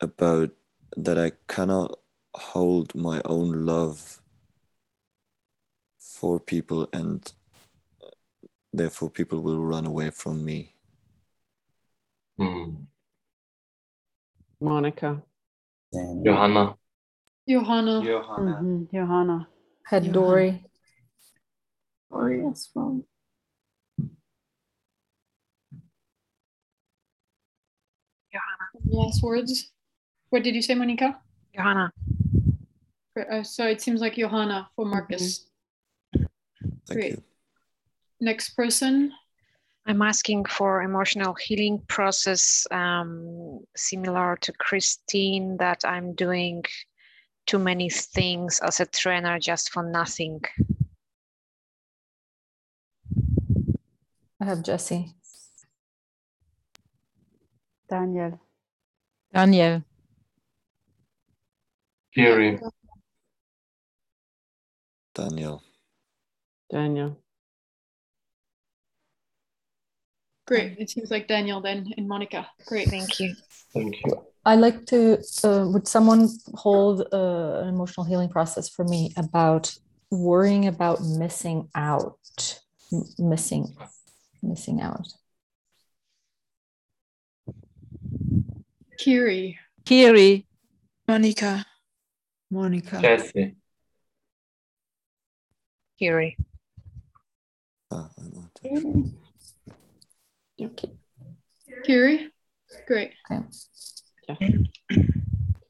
about 0.00 0.50
that 0.96 1.18
I 1.18 1.32
cannot 1.48 1.98
hold 2.32 2.94
my 2.94 3.20
own 3.24 3.66
love 3.66 4.20
for 5.98 6.38
people 6.38 6.88
and 6.92 7.32
uh, 8.00 8.10
therefore 8.72 9.10
people 9.10 9.40
will 9.40 9.58
run 9.58 9.84
away 9.84 10.10
from 10.10 10.44
me. 10.44 10.75
Hmm. 12.38 12.74
Monica. 14.60 15.22
Daniel. 15.92 16.24
Johanna. 16.24 16.76
Johanna. 17.48 18.02
Johanna. 18.02 18.60
Mhm, 18.62 18.92
Johanna. 18.92 19.48
Had 19.84 20.02
Johanna. 20.04 20.12
Dory. 20.12 20.64
Dory 22.10 22.46
as 22.46 22.70
well. 22.74 23.02
Johanna. 28.32 28.66
Last 28.84 29.22
words. 29.22 29.72
What 30.30 30.42
did 30.42 30.54
you 30.54 30.62
say, 30.62 30.74
Monica? 30.74 31.20
Johanna. 31.54 31.92
Uh, 33.16 33.42
so 33.42 33.66
it 33.66 33.80
seems 33.80 34.00
like 34.00 34.16
Johanna 34.16 34.68
for 34.76 34.84
Marcus. 34.84 35.46
Thank 36.12 37.00
Great. 37.00 37.12
you. 37.12 37.22
Next 38.20 38.50
person. 38.50 39.12
I'm 39.88 40.02
asking 40.02 40.46
for 40.46 40.82
emotional 40.82 41.34
healing 41.34 41.80
process 41.86 42.66
um, 42.72 43.60
similar 43.76 44.36
to 44.40 44.52
Christine 44.52 45.56
that 45.58 45.84
I'm 45.84 46.14
doing 46.14 46.64
too 47.46 47.60
many 47.60 47.88
things 47.88 48.58
as 48.64 48.80
a 48.80 48.86
trainer 48.86 49.38
just 49.38 49.70
for 49.70 49.84
nothing. 49.84 50.42
I 54.40 54.44
have 54.44 54.64
Jesse. 54.64 55.14
Daniel. 57.88 58.40
Daniel. 59.32 59.84
Kiri. 62.12 62.58
Daniel. 65.14 65.62
Daniel. 66.68 67.20
Great. 70.46 70.76
It 70.78 70.90
seems 70.90 71.10
like 71.10 71.26
Daniel 71.26 71.60
then 71.60 71.92
and 71.96 72.06
Monica. 72.06 72.46
Great. 72.66 72.88
Thank 72.88 73.18
you. 73.18 73.34
Thank 73.74 73.96
you. 74.04 74.24
I 74.44 74.54
like 74.54 74.86
to, 74.86 75.18
uh, 75.42 75.66
would 75.66 75.88
someone 75.88 76.28
hold 76.54 77.00
uh, 77.12 77.62
an 77.62 77.68
emotional 77.68 78.06
healing 78.06 78.28
process 78.28 78.68
for 78.68 78.84
me 78.84 79.12
about 79.16 79.76
worrying 80.10 80.68
about 80.68 81.02
missing 81.02 81.68
out? 81.74 82.60
M- 82.92 83.02
missing, 83.18 83.76
missing 84.44 84.80
out. 84.80 85.08
Kiri. 88.98 89.58
Kiri. 89.84 90.46
Monica. 91.08 91.66
Monica. 92.52 93.00
Jesse. 93.00 93.56
Kiri. 95.98 96.36
I 100.58 100.64
know. 100.64 100.70
Kiri. 101.84 102.30
Great. 102.86 103.12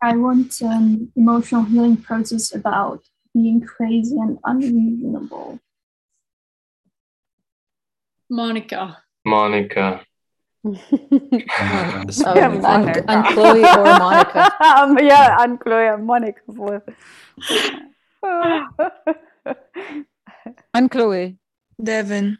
I 0.02 0.16
want 0.16 0.60
an 0.60 1.12
emotional 1.16 1.65
healing 1.65 1.97
process 1.97 2.55
about 2.55 3.02
being 3.34 3.60
crazy 3.60 4.16
and 4.18 4.39
unreasonable. 4.44 5.60
Monica. 8.31 8.98
Monica. 9.24 10.02
Um, 10.65 10.78
Yeah, 12.10 12.50
and, 12.50 12.62
Monica. 12.62 13.05
and 13.08 13.26
Chloe 13.26 13.62
or 13.65 13.84
Monica. 13.84 14.65
um, 14.65 14.98
yeah, 14.98 15.36
Anne-Chloé 15.40 15.94
and 15.94 16.06
Monica. 16.06 16.40
both. 16.48 16.82
Anne-Chloé. 20.74 21.36
Devin. 21.82 22.39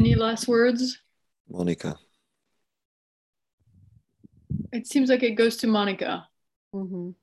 Any 0.00 0.14
last 0.14 0.48
words? 0.48 0.98
Monica. 1.46 1.98
It 4.72 4.86
seems 4.86 5.10
like 5.10 5.22
it 5.22 5.32
goes 5.32 5.58
to 5.58 5.66
Monica. 5.66 6.26
Mhm. 6.74 7.14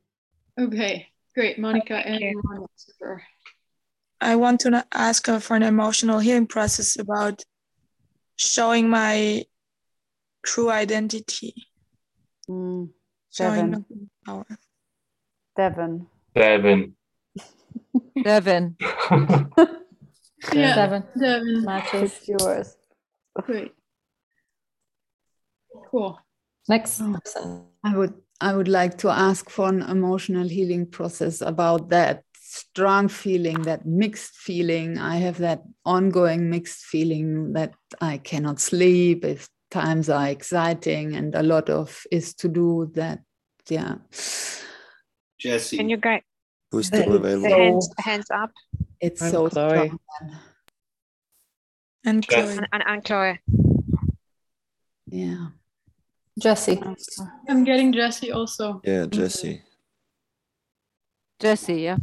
Okay. 0.60 1.08
Great. 1.34 1.58
Monica 1.58 1.96
and 1.96 2.22
you. 2.22 2.40
Monica. 2.46 3.24
I 4.22 4.36
want 4.36 4.60
to 4.60 4.86
ask 4.94 5.26
her 5.26 5.40
for 5.40 5.56
an 5.56 5.64
emotional 5.64 6.20
healing 6.20 6.46
process 6.46 7.00
about 7.00 7.44
showing 8.36 8.90
my 8.92 9.44
true 10.44 10.70
identity, 10.70 11.56
Mm, 12.48 12.94
showing 13.32 13.72
Devin. 13.72 13.86
my 13.90 14.34
power. 14.34 14.60
Devin. 15.56 16.08
Devin. 16.36 16.96
Devin. 18.24 18.78
Yeah. 20.54 20.76
Seven 20.76 21.04
Devin. 21.20 21.64
matches. 21.66 22.12
It's 22.14 22.28
yours. 22.28 22.78
Great. 23.44 23.74
Cool. 25.92 26.20
Next 26.70 27.02
Oh. 27.02 27.14
person. 27.24 27.66
I 27.84 27.96
would 27.98 28.14
I 28.40 28.56
would 28.56 28.68
like 28.68 29.00
to 29.00 29.10
ask 29.10 29.50
for 29.50 29.68
an 29.68 29.82
emotional 29.82 30.48
healing 30.48 30.86
process 30.86 31.42
about 31.42 31.90
that 31.90 32.24
strong 32.40 33.08
feeling, 33.08 33.64
that 33.64 33.86
mixed 33.88 34.36
feeling. 34.36 35.00
I 35.00 35.16
have 35.18 35.40
that 35.40 35.64
ongoing 35.86 36.48
mixed 36.50 36.86
feeling 36.86 37.54
that 37.54 37.74
I 38.00 38.20
cannot 38.20 38.60
sleep 38.60 39.26
if 39.26 39.50
times 39.72 40.08
are 40.10 40.28
exciting 40.28 41.16
and 41.16 41.34
a 41.34 41.42
lot 41.42 41.70
of 41.70 42.04
is 42.12 42.36
to 42.36 42.48
do 42.48 42.92
that. 42.94 43.20
Yeah. 43.70 43.96
Jesse. 45.40 45.78
Can 45.78 45.90
you 45.90 45.98
guys 45.98 46.22
Who's 46.72 46.88
still 46.88 47.14
available? 47.16 47.50
hands 47.50 47.90
hands 48.00 48.28
up 48.32 48.52
It's 49.00 49.22
I'm 49.22 49.32
so 49.32 49.50
Chloe. 49.50 49.88
strong. 49.88 50.00
And 52.06 52.26
Yes. 52.30 52.58
And, 52.58 52.68
and, 52.74 52.84
and 52.88 53.04
Chloe? 53.04 53.40
Yeah. 55.08 55.48
Jesse. 56.40 56.80
I'm 57.50 57.64
getting 57.64 57.92
Jesse 57.94 58.32
also. 58.32 58.82
Yeah, 58.84 59.06
Jesse. 59.06 59.64
Jesse, 61.40 61.82
yeah. 61.82 61.98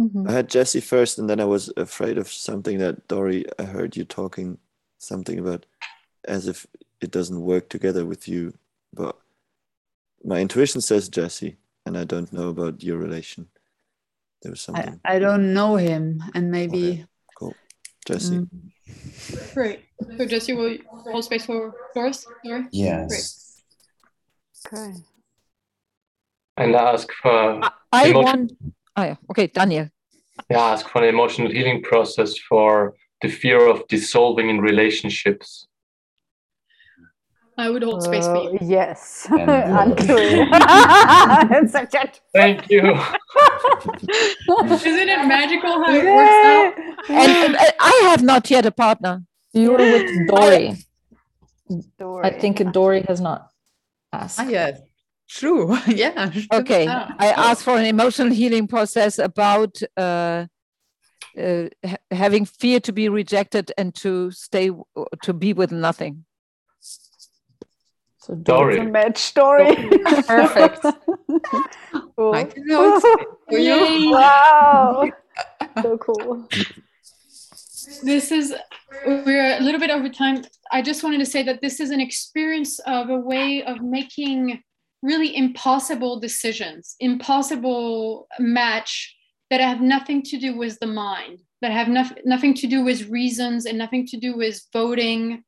Mhm. 0.00 0.28
I 0.28 0.32
had 0.32 0.48
Jesse 0.50 0.80
first, 0.80 1.18
and 1.18 1.28
then 1.30 1.40
I 1.40 1.44
was 1.44 1.72
afraid 1.76 2.18
of 2.18 2.28
something 2.28 2.78
that 2.78 3.06
Dory. 3.06 3.44
I 3.58 3.64
heard 3.64 3.96
you 3.96 4.04
talking 4.04 4.58
something 4.98 5.38
about 5.38 5.66
as 6.26 6.48
if 6.48 6.66
it 7.00 7.10
doesn't 7.10 7.40
work 7.40 7.68
together 7.68 8.04
with 8.04 8.26
you, 8.26 8.54
but 8.92 9.16
my 10.24 10.40
intuition 10.40 10.80
says 10.80 11.08
Jesse, 11.08 11.56
and 11.86 11.96
I 11.96 12.04
don't 12.04 12.32
know 12.32 12.48
about 12.48 12.82
your 12.82 12.98
relation. 12.98 13.48
There 14.42 14.50
was 14.52 14.60
something. 14.60 15.00
I 15.04 15.18
don't 15.18 15.54
know 15.54 15.76
him 15.76 16.22
and 16.34 16.50
maybe 16.50 17.06
Cool, 17.38 17.54
Jesse. 18.06 18.40
Mm. 18.40 19.54
Great. 19.54 19.80
So 20.18 20.26
Jesse 20.26 20.52
will 20.52 20.76
hold 20.86 21.24
space 21.24 21.46
for 21.46 21.74
Doris. 21.94 22.26
Sorry. 22.44 22.66
Yes. 22.72 23.62
Great. 24.66 24.82
Okay. 24.82 24.98
And 26.56 26.74
ask 26.76 27.10
for 27.22 27.60
I 27.92 28.08
Emotion- 28.08 28.12
want. 28.24 28.52
Oh, 28.96 29.02
yeah. 29.02 29.16
Okay, 29.30 29.46
Daniel. 29.48 29.88
yeah, 30.50 30.60
ask 30.60 30.88
for 30.88 31.02
an 31.02 31.08
emotional 31.08 31.50
healing 31.50 31.82
process 31.82 32.38
for 32.38 32.94
the 33.22 33.28
fear 33.28 33.66
of 33.66 33.86
dissolving 33.88 34.50
in 34.50 34.60
relationships. 34.60 35.66
I 37.56 37.70
would 37.70 37.82
hold 37.84 38.02
space 38.02 38.24
for 38.26 38.36
Uh, 38.36 38.50
you. 38.52 38.58
yes. 38.62 39.26
And 39.30 39.50
and 39.50 39.96
Chloe. 39.96 40.46
Chloe. 40.46 40.48
It's 41.62 41.72
such 41.72 41.94
a- 41.94 42.10
Thank 42.32 42.68
you. 42.70 42.80
Isn't 44.90 45.08
it 45.08 45.26
magical 45.26 45.70
how 45.84 45.92
it 45.94 46.04
works 46.04 46.46
out? 46.52 46.74
And 47.10 47.56
uh, 47.56 47.70
I 47.80 47.94
have 48.10 48.22
not 48.22 48.50
yet 48.50 48.66
a 48.66 48.70
partner. 48.72 49.22
You 49.52 49.70
were 49.72 49.78
with 49.78 50.28
Dory. 50.28 50.76
I 52.22 52.30
think 52.30 52.72
Dory 52.72 53.02
has 53.08 53.20
not 53.20 53.50
asked. 54.12 54.40
Ah, 54.40 54.48
yeah. 54.48 54.76
True. 55.28 55.76
yeah. 55.86 56.30
sure. 56.30 56.42
Okay, 56.60 56.86
Ah. 56.88 57.14
I 57.18 57.28
asked 57.30 57.62
for 57.62 57.76
an 57.78 57.86
emotional 57.86 58.32
healing 58.32 58.66
process 58.68 59.18
about 59.18 59.80
uh, 59.96 60.46
uh, 61.38 61.64
ha- 61.86 61.96
having 62.10 62.44
fear 62.44 62.80
to 62.80 62.92
be 62.92 63.08
rejected 63.08 63.72
and 63.78 63.94
to 63.96 64.30
stay 64.32 64.70
to 65.22 65.32
be 65.32 65.52
with 65.52 65.72
nothing. 65.72 66.24
So 68.24 68.34
Dory. 68.34 68.78
It's 68.78 68.86
a 68.86 68.90
match 68.90 69.18
story. 69.18 69.74
Perfect. 70.26 70.80
cool. 72.16 72.32
I 72.32 72.44
can 72.44 72.66
know 72.66 72.96
it's 72.96 73.04
for 73.50 73.58
you. 73.58 74.10
wow. 74.12 75.10
so 75.82 75.98
cool. 75.98 76.48
This 78.02 78.32
is, 78.32 78.54
we're 79.04 79.58
a 79.58 79.60
little 79.60 79.78
bit 79.78 79.90
over 79.90 80.08
time. 80.08 80.42
I 80.72 80.80
just 80.80 81.04
wanted 81.04 81.18
to 81.18 81.26
say 81.26 81.42
that 81.42 81.60
this 81.60 81.80
is 81.80 81.90
an 81.90 82.00
experience 82.00 82.78
of 82.86 83.10
a 83.10 83.18
way 83.18 83.62
of 83.62 83.82
making 83.82 84.62
really 85.02 85.36
impossible 85.36 86.18
decisions, 86.18 86.96
impossible 87.00 88.26
match 88.38 89.14
that 89.50 89.60
have 89.60 89.82
nothing 89.82 90.22
to 90.22 90.38
do 90.38 90.56
with 90.56 90.78
the 90.80 90.86
mind, 90.86 91.40
that 91.60 91.72
have 91.72 91.88
noth- 91.88 92.16
nothing 92.24 92.54
to 92.54 92.66
do 92.66 92.82
with 92.82 93.10
reasons 93.10 93.66
and 93.66 93.76
nothing 93.76 94.06
to 94.06 94.16
do 94.16 94.34
with 94.34 94.62
voting. 94.72 95.44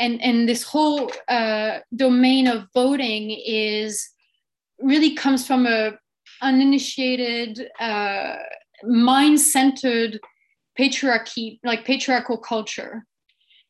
And, 0.00 0.20
and 0.22 0.48
this 0.48 0.64
whole 0.64 1.12
uh, 1.28 1.78
domain 1.94 2.48
of 2.48 2.66
voting 2.74 3.30
is 3.30 4.08
really 4.80 5.14
comes 5.14 5.46
from 5.46 5.66
a 5.66 5.92
uninitiated, 6.42 7.68
uh, 7.78 8.36
mind-centered 8.82 10.18
patriarchy, 10.78 11.60
like 11.62 11.84
patriarchal 11.84 12.38
culture. 12.38 13.04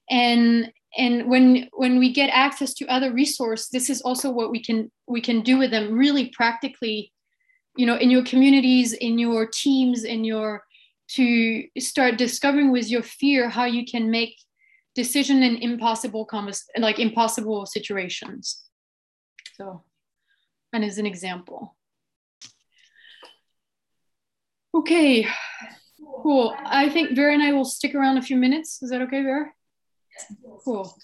And 0.09 0.73
and 0.97 1.29
when 1.29 1.69
when 1.73 1.99
we 1.99 2.13
get 2.13 2.31
access 2.31 2.75
to 2.75 2.87
other 2.87 3.13
resource 3.13 3.69
this 3.69 3.89
is 3.89 4.03
also 4.03 4.31
what 4.31 4.51
we 4.51 4.63
can 4.63 4.91
we 5.07 5.21
can 5.21 5.41
do 5.41 5.59
with 5.59 5.71
them 5.71 5.93
really 5.93 6.31
practically 6.31 7.13
you 7.77 7.87
know 7.87 7.97
in 7.97 8.11
your 8.11 8.25
communities 8.25 8.93
in 8.93 9.19
your 9.19 9.47
teams 9.47 10.05
in 10.05 10.25
your 10.25 10.65
to 11.09 11.65
start 11.79 12.17
discovering 12.17 12.71
with 12.71 12.89
your 12.89 13.03
fear 13.03 13.49
how 13.49 13.65
you 13.65 13.85
can 13.85 14.11
make 14.11 14.37
decision 14.95 15.43
in 15.43 15.57
impossible 15.57 16.25
convers 16.25 16.65
like 16.79 16.99
impossible 16.99 17.67
situations. 17.67 18.63
So 19.55 19.85
and 20.73 20.85
as 20.85 20.99
an 20.99 21.07
example. 21.07 21.77
Okay 24.75 25.27
cool. 26.23 26.55
I 26.65 26.89
think 26.89 27.17
vera 27.17 27.33
and 27.33 27.43
i 27.43 27.53
will 27.53 27.65
stick 27.65 27.95
around 27.95 28.19
a 28.19 28.23
few 28.23 28.37
minutes. 28.37 28.83
Is 28.83 28.91
that 28.91 29.03
okay 29.03 29.23
vera? 29.23 29.53
Cool. 30.65 30.97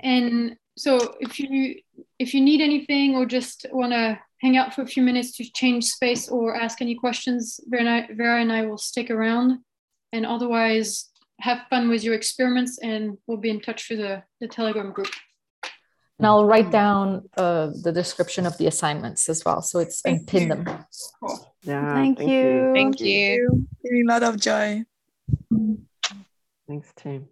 And 0.00 0.56
so 0.76 1.14
if 1.20 1.38
you 1.38 1.76
if 2.18 2.34
you 2.34 2.40
need 2.40 2.60
anything 2.60 3.14
or 3.14 3.26
just 3.26 3.66
want 3.72 3.92
to 3.92 4.18
hang 4.40 4.56
out 4.56 4.74
for 4.74 4.82
a 4.82 4.86
few 4.86 5.02
minutes 5.02 5.36
to 5.36 5.44
change 5.52 5.84
space 5.84 6.28
or 6.28 6.54
ask 6.54 6.82
any 6.82 6.94
questions 6.94 7.58
vera 7.68 7.80
and 7.80 7.88
I, 7.88 8.08
vera 8.12 8.40
and 8.40 8.52
I 8.52 8.66
will 8.66 8.78
stick 8.78 9.10
around. 9.10 9.58
And 10.12 10.24
otherwise 10.24 11.10
have 11.40 11.66
fun 11.68 11.88
with 11.88 12.02
your 12.02 12.14
experiments 12.14 12.78
and 12.82 13.18
we'll 13.26 13.36
be 13.36 13.50
in 13.50 13.60
touch 13.60 13.86
through 13.86 13.98
the, 13.98 14.22
the 14.40 14.48
telegram 14.48 14.92
group 14.92 15.08
and 16.18 16.26
i'll 16.26 16.46
write 16.46 16.70
down 16.70 17.28
uh, 17.36 17.70
the 17.82 17.92
description 17.92 18.46
of 18.46 18.56
the 18.58 18.66
assignments 18.66 19.28
as 19.28 19.44
well 19.44 19.60
so 19.60 19.78
it's 19.78 20.04
and 20.04 20.26
pin 20.26 20.48
them 20.48 20.64
cool. 21.20 21.54
Yeah, 21.62 21.94
Thank 21.94 22.20
you. 22.20 22.70
Thank 22.74 23.00
you. 23.00 23.66
Feeling 23.82 24.04
a 24.08 24.12
lot 24.12 24.22
of 24.22 24.40
joy. 24.40 24.84
Thanks, 26.68 26.92
team. 26.94 27.26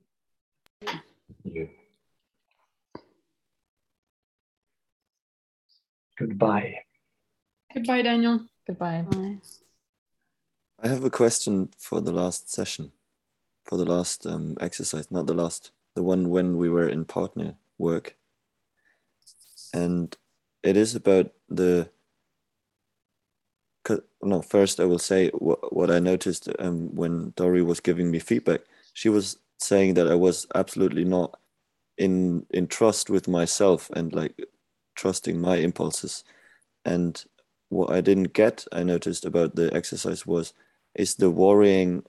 Goodbye. 6.19 6.75
goodbye 7.73 8.03
daniel 8.03 8.41
goodbye 8.67 9.05
I 10.83 10.89
have 10.89 11.05
a 11.05 11.11
question 11.11 11.71
for 11.79 12.01
the 12.01 12.13
last 12.13 12.53
session, 12.53 12.93
for 13.65 13.77
the 13.79 13.85
last 13.85 14.27
um, 14.27 14.57
exercise, 14.61 15.11
not 15.11 15.27
the 15.27 15.35
last, 15.35 15.71
the 15.95 16.03
one 16.03 16.29
when 16.31 16.57
we 16.57 16.69
were 16.69 16.89
in 16.89 17.05
partner 17.05 17.55
work. 17.79 18.17
And 19.73 20.17
it 20.63 20.77
is 20.77 20.95
about 20.95 21.33
the. 21.49 21.91
No, 24.23 24.41
first 24.41 24.81
I 24.81 24.87
will 24.87 24.99
say 24.99 25.29
what, 25.31 25.75
what 25.75 25.91
I 25.91 25.99
noticed 25.99 26.49
um, 26.59 26.95
when 26.95 27.35
Dory 27.37 27.63
was 27.63 27.81
giving 27.81 28.11
me 28.11 28.19
feedback. 28.19 28.63
She 28.95 29.11
was 29.11 29.37
saying 29.59 29.95
that 29.95 30.09
I 30.09 30.15
was 30.15 30.47
absolutely 30.55 31.05
not 31.05 31.39
in 31.99 32.47
in 32.51 32.67
trust 32.67 33.11
with 33.11 33.29
myself 33.29 33.91
and 33.91 34.13
like 34.15 34.41
trusting 34.95 35.39
my 35.39 35.57
impulses. 35.57 36.25
And 36.85 37.23
what 37.69 37.91
I 37.91 38.01
didn't 38.01 38.33
get, 38.33 38.67
I 38.73 38.83
noticed 38.83 39.25
about 39.25 39.55
the 39.55 39.73
exercise 39.75 40.27
was 40.27 40.55
is 40.95 41.17
the 41.17 41.31
worrying 41.31 42.05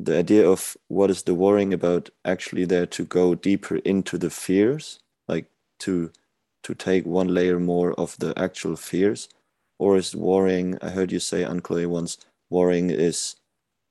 the 0.00 0.16
idea 0.16 0.48
of 0.48 0.76
what 0.86 1.10
is 1.10 1.24
the 1.24 1.34
worrying 1.34 1.74
about 1.74 2.08
actually 2.24 2.64
there 2.64 2.86
to 2.86 3.04
go 3.04 3.34
deeper 3.34 3.76
into 3.78 4.16
the 4.16 4.30
fears 4.30 5.00
like 5.26 5.46
to 5.80 6.12
to 6.62 6.74
take 6.74 7.04
one 7.04 7.28
layer 7.28 7.58
more 7.58 7.92
of 7.94 8.16
the 8.18 8.32
actual 8.38 8.76
fears? 8.76 9.28
Or 9.78 9.96
is 9.96 10.14
worrying 10.14 10.78
i 10.82 10.90
heard 10.90 11.12
you 11.12 11.20
say 11.20 11.44
Anne-Chloé 11.44 11.86
once 11.86 12.18
worrying 12.50 12.90
is 12.90 13.36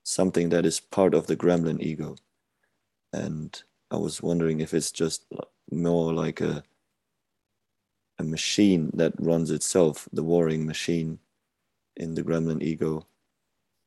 something 0.03 0.49
that 0.49 0.65
is 0.65 0.79
part 0.79 1.13
of 1.13 1.27
the 1.27 1.35
gremlin 1.35 1.81
ego. 1.81 2.15
And 3.13 3.61
i 3.91 3.97
was 3.97 4.21
wondering 4.23 4.61
if 4.61 4.73
it's 4.73 4.91
just 4.91 5.25
more 5.71 6.13
like 6.13 6.41
a 6.41 6.63
a 8.19 8.23
machine 8.23 8.91
that 8.93 9.13
runs 9.19 9.51
itself 9.51 10.07
the 10.11 10.23
worrying 10.23 10.65
machine 10.65 11.19
in 11.95 12.15
the 12.15 12.23
gremlin 12.23 12.63
ego 12.63 13.05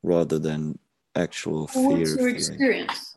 rather 0.02 0.38
than 0.38 0.78
actual 1.14 1.66
fear 1.66 1.88
what's 1.88 2.16
your 2.16 2.28
experience. 2.28 3.16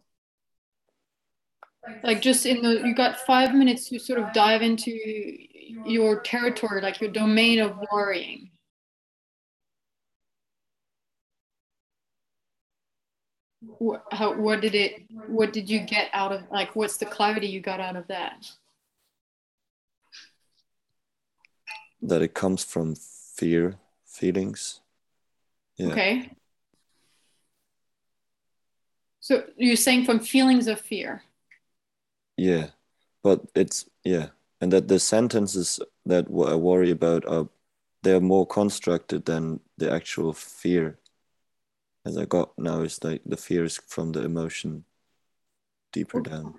Like 2.03 2.21
just 2.21 2.45
in 2.45 2.61
the 2.61 2.81
you 2.85 2.95
got 2.95 3.19
five 3.19 3.53
minutes 3.53 3.89
to 3.89 3.99
sort 3.99 4.19
of 4.19 4.33
dive 4.33 4.61
into 4.61 4.91
your 5.85 6.21
territory 6.21 6.81
like 6.81 7.01
your 7.01 7.11
domain 7.11 7.59
of 7.59 7.77
worrying. 7.91 8.49
What, 13.79 14.03
how, 14.11 14.33
what 14.33 14.61
did 14.61 14.75
it 14.75 15.03
what 15.27 15.53
did 15.53 15.69
you 15.69 15.79
get 15.79 16.09
out 16.13 16.31
of 16.31 16.43
like 16.51 16.75
what's 16.75 16.97
the 16.97 17.05
clarity 17.05 17.47
you 17.47 17.59
got 17.59 17.79
out 17.79 17.95
of 17.95 18.07
that? 18.07 18.47
That 22.01 22.21
it 22.21 22.33
comes 22.33 22.63
from 22.63 22.95
fear 22.95 23.75
feelings. 24.05 24.81
Yeah. 25.77 25.91
Okay 25.91 26.31
so 29.23 29.45
you're 29.55 29.77
saying 29.77 30.03
from 30.03 30.19
feelings 30.19 30.67
of 30.67 30.81
fear. 30.81 31.23
Yeah 32.35 32.67
but 33.23 33.41
it's 33.55 33.89
yeah 34.03 34.27
and 34.61 34.71
that 34.71 34.87
the 34.87 34.99
sentences 34.99 35.79
that 36.05 36.27
I 36.27 36.55
worry 36.55 36.91
about 36.91 37.25
are 37.25 37.47
they're 38.03 38.19
more 38.19 38.45
constructed 38.45 39.25
than 39.25 39.61
the 39.77 39.91
actual 39.91 40.33
fear. 40.33 40.99
As 42.05 42.17
i 42.17 42.25
got 42.25 42.51
now 42.57 42.81
is 42.81 43.01
like 43.01 43.21
the 43.25 43.37
fear 43.37 43.63
is 43.63 43.79
from 43.87 44.11
the 44.11 44.23
emotion 44.23 44.83
deeper 45.93 46.19
oh. 46.19 46.21
down. 46.21 46.55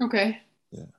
Okay. 0.00 0.40
Yeah. 0.72 0.90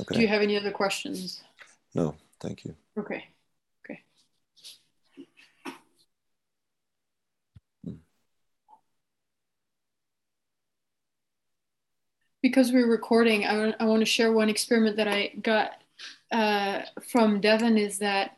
Okay. 0.00 0.14
do 0.16 0.20
you 0.20 0.28
have 0.28 0.42
any 0.42 0.58
other 0.58 0.70
questions? 0.70 1.42
No 1.94 2.16
thank 2.40 2.64
you. 2.64 2.76
Okay 2.98 3.24
because 12.42 12.72
we're 12.72 12.90
recording, 12.90 13.46
I, 13.46 13.74
I 13.78 13.84
want 13.84 14.00
to 14.00 14.06
share 14.06 14.32
one 14.32 14.48
experiment 14.48 14.96
that 14.96 15.08
I 15.08 15.28
got 15.42 15.80
uh, 16.30 16.82
from 17.10 17.40
Devon. 17.40 17.78
Is 17.78 17.98
that, 17.98 18.36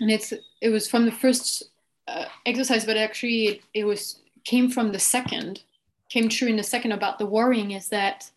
and 0.00 0.10
it's 0.10 0.32
it 0.60 0.68
was 0.68 0.88
from 0.88 1.06
the 1.06 1.12
first 1.12 1.64
uh, 2.06 2.26
exercise, 2.46 2.84
but 2.84 2.96
actually 2.96 3.46
it, 3.46 3.60
it 3.74 3.84
was 3.84 4.20
came 4.44 4.70
from 4.70 4.92
the 4.92 4.98
second, 4.98 5.62
came 6.08 6.28
true 6.28 6.48
in 6.48 6.56
the 6.56 6.62
second 6.62 6.92
about 6.92 7.18
the 7.18 7.26
worrying. 7.26 7.72
Is 7.72 7.88
that 7.88 8.30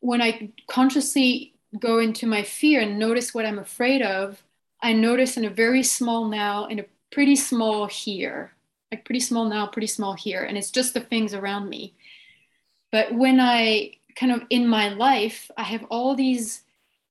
when 0.00 0.20
I 0.20 0.50
consciously 0.68 1.54
go 1.78 1.98
into 1.98 2.26
my 2.26 2.42
fear 2.42 2.80
and 2.80 2.98
notice 2.98 3.34
what 3.34 3.46
I'm 3.46 3.58
afraid 3.58 4.02
of, 4.02 4.42
I 4.82 4.92
notice 4.92 5.36
in 5.36 5.44
a 5.44 5.50
very 5.50 5.82
small 5.82 6.26
now, 6.26 6.66
in 6.66 6.80
a 6.80 6.84
pretty 7.10 7.36
small 7.36 7.86
here, 7.86 8.52
like 8.90 9.04
pretty 9.04 9.20
small 9.20 9.48
now, 9.48 9.66
pretty 9.66 9.86
small 9.86 10.14
here, 10.14 10.42
and 10.42 10.58
it's 10.58 10.70
just 10.70 10.94
the 10.94 11.00
things 11.00 11.34
around 11.34 11.68
me. 11.68 11.94
But 12.92 13.14
when 13.14 13.40
I 13.40 13.92
kind 14.16 14.32
of 14.32 14.42
in 14.50 14.66
my 14.66 14.88
life, 14.88 15.50
I 15.56 15.64
have 15.64 15.84
all 15.90 16.14
these 16.14 16.62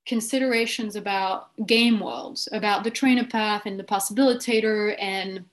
considerations 0.05 0.95
about 0.95 1.49
game 1.65 1.99
worlds, 1.99 2.47
about 2.51 2.83
the 2.83 2.91
trainer 2.91 3.25
path 3.25 3.63
and 3.65 3.79
the 3.79 3.83
possibilitator 3.83 4.95
and 4.99 5.45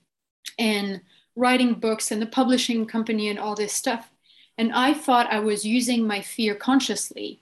and 0.59 1.01
writing 1.35 1.73
books 1.73 2.11
and 2.11 2.21
the 2.21 2.27
publishing 2.27 2.85
company 2.85 3.29
and 3.29 3.39
all 3.39 3.55
this 3.55 3.73
stuff. 3.73 4.11
And 4.57 4.71
I 4.71 4.93
thought 4.93 5.31
I 5.31 5.39
was 5.39 5.65
using 5.65 6.05
my 6.05 6.21
fear 6.21 6.53
consciously. 6.53 7.41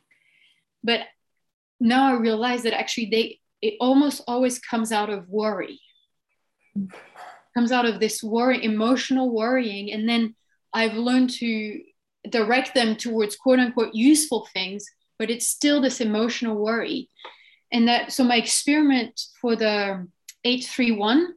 But 0.83 1.01
now 1.79 2.09
I 2.09 2.17
realize 2.17 2.63
that 2.63 2.77
actually 2.77 3.07
they 3.07 3.39
it 3.61 3.75
almost 3.79 4.23
always 4.27 4.57
comes 4.59 4.91
out 4.91 5.09
of 5.09 5.29
worry. 5.29 5.79
Comes 7.53 7.71
out 7.71 7.85
of 7.85 7.99
this 7.99 8.23
worry, 8.23 8.63
emotional 8.63 9.29
worrying. 9.29 9.91
And 9.91 10.07
then 10.07 10.35
I've 10.73 10.93
learned 10.93 11.31
to 11.31 11.81
direct 12.29 12.73
them 12.73 12.95
towards 12.95 13.35
quote 13.35 13.59
unquote 13.59 13.93
useful 13.93 14.47
things, 14.53 14.85
but 15.17 15.29
it's 15.29 15.47
still 15.47 15.81
this 15.81 16.01
emotional 16.01 16.55
worry. 16.55 17.09
And 17.71 17.87
that, 17.87 18.11
so 18.11 18.23
my 18.23 18.35
experiment 18.35 19.19
for 19.39 19.55
the 19.55 20.07
831, 20.43 21.33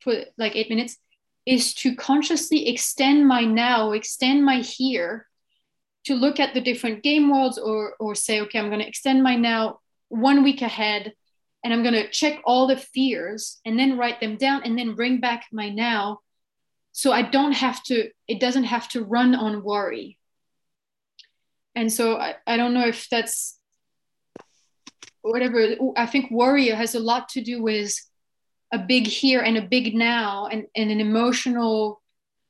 for 0.00 0.14
like 0.36 0.56
eight 0.56 0.70
minutes, 0.70 0.96
is 1.44 1.74
to 1.74 1.94
consciously 1.94 2.68
extend 2.68 3.26
my 3.26 3.44
now, 3.44 3.92
extend 3.92 4.44
my 4.44 4.58
here, 4.60 5.26
to 6.04 6.14
look 6.14 6.40
at 6.40 6.54
the 6.54 6.60
different 6.60 7.02
game 7.02 7.30
worlds 7.30 7.58
or, 7.58 7.94
or 8.00 8.14
say, 8.14 8.40
okay, 8.40 8.58
I'm 8.58 8.68
going 8.68 8.80
to 8.80 8.88
extend 8.88 9.22
my 9.22 9.36
now 9.36 9.80
one 10.08 10.42
week 10.42 10.62
ahead 10.62 11.12
and 11.64 11.72
I'm 11.72 11.82
going 11.82 11.94
to 11.94 12.10
check 12.10 12.40
all 12.44 12.66
the 12.66 12.76
fears 12.76 13.60
and 13.64 13.78
then 13.78 13.98
write 13.98 14.20
them 14.20 14.36
down 14.36 14.62
and 14.64 14.78
then 14.78 14.94
bring 14.94 15.20
back 15.20 15.46
my 15.52 15.68
now 15.68 16.20
so 16.98 17.12
I 17.12 17.22
don't 17.22 17.52
have 17.52 17.80
to, 17.84 18.10
it 18.26 18.40
doesn't 18.40 18.64
have 18.64 18.88
to 18.88 19.04
run 19.04 19.36
on 19.36 19.62
worry. 19.62 20.18
And 21.76 21.92
so 21.92 22.16
I, 22.16 22.34
I 22.44 22.56
don't 22.56 22.74
know 22.74 22.88
if 22.88 23.08
that's 23.08 23.56
whatever, 25.22 25.76
I 25.96 26.06
think 26.06 26.32
worry 26.32 26.66
has 26.70 26.96
a 26.96 26.98
lot 26.98 27.28
to 27.28 27.40
do 27.40 27.62
with 27.62 27.94
a 28.72 28.80
big 28.80 29.06
here 29.06 29.42
and 29.42 29.56
a 29.56 29.62
big 29.62 29.94
now 29.94 30.48
and, 30.48 30.66
and 30.74 30.90
an 30.90 30.98
emotional, 30.98 32.02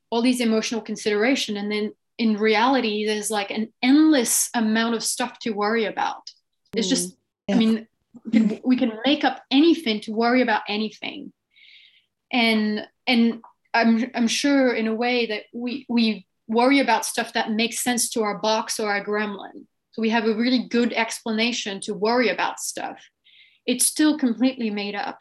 all 0.08 0.22
these 0.22 0.40
emotional 0.40 0.80
consideration. 0.80 1.58
And 1.58 1.70
then 1.70 1.92
in 2.16 2.38
reality 2.38 3.04
there's 3.04 3.30
like 3.30 3.50
an 3.50 3.70
endless 3.82 4.48
amount 4.54 4.94
of 4.94 5.04
stuff 5.04 5.38
to 5.40 5.50
worry 5.50 5.84
about 5.84 6.22
it's 6.74 6.88
just 6.88 7.10
mm. 7.10 7.14
Yeah. 7.48 7.54
i 7.54 7.58
mean 7.58 7.88
we 8.24 8.30
can, 8.32 8.60
we 8.64 8.76
can 8.76 8.92
make 9.04 9.24
up 9.24 9.42
anything 9.50 10.00
to 10.00 10.12
worry 10.12 10.42
about 10.42 10.62
anything 10.68 11.32
and 12.32 12.86
and 13.06 13.42
i'm 13.74 14.10
i'm 14.14 14.28
sure 14.28 14.72
in 14.72 14.86
a 14.86 14.94
way 14.94 15.26
that 15.26 15.44
we 15.52 15.84
we 15.88 16.26
worry 16.48 16.80
about 16.80 17.04
stuff 17.04 17.32
that 17.34 17.50
makes 17.52 17.78
sense 17.80 18.08
to 18.10 18.22
our 18.22 18.38
box 18.38 18.80
or 18.80 18.90
our 18.90 19.04
gremlin. 19.04 19.66
So 19.92 20.00
we 20.00 20.08
have 20.08 20.24
a 20.24 20.34
really 20.34 20.66
good 20.66 20.94
explanation 20.94 21.80
to 21.82 21.92
worry 21.92 22.30
about 22.30 22.58
stuff. 22.58 22.98
It's 23.66 23.84
still 23.84 24.16
completely 24.16 24.70
made 24.70 24.94
up. 24.94 25.18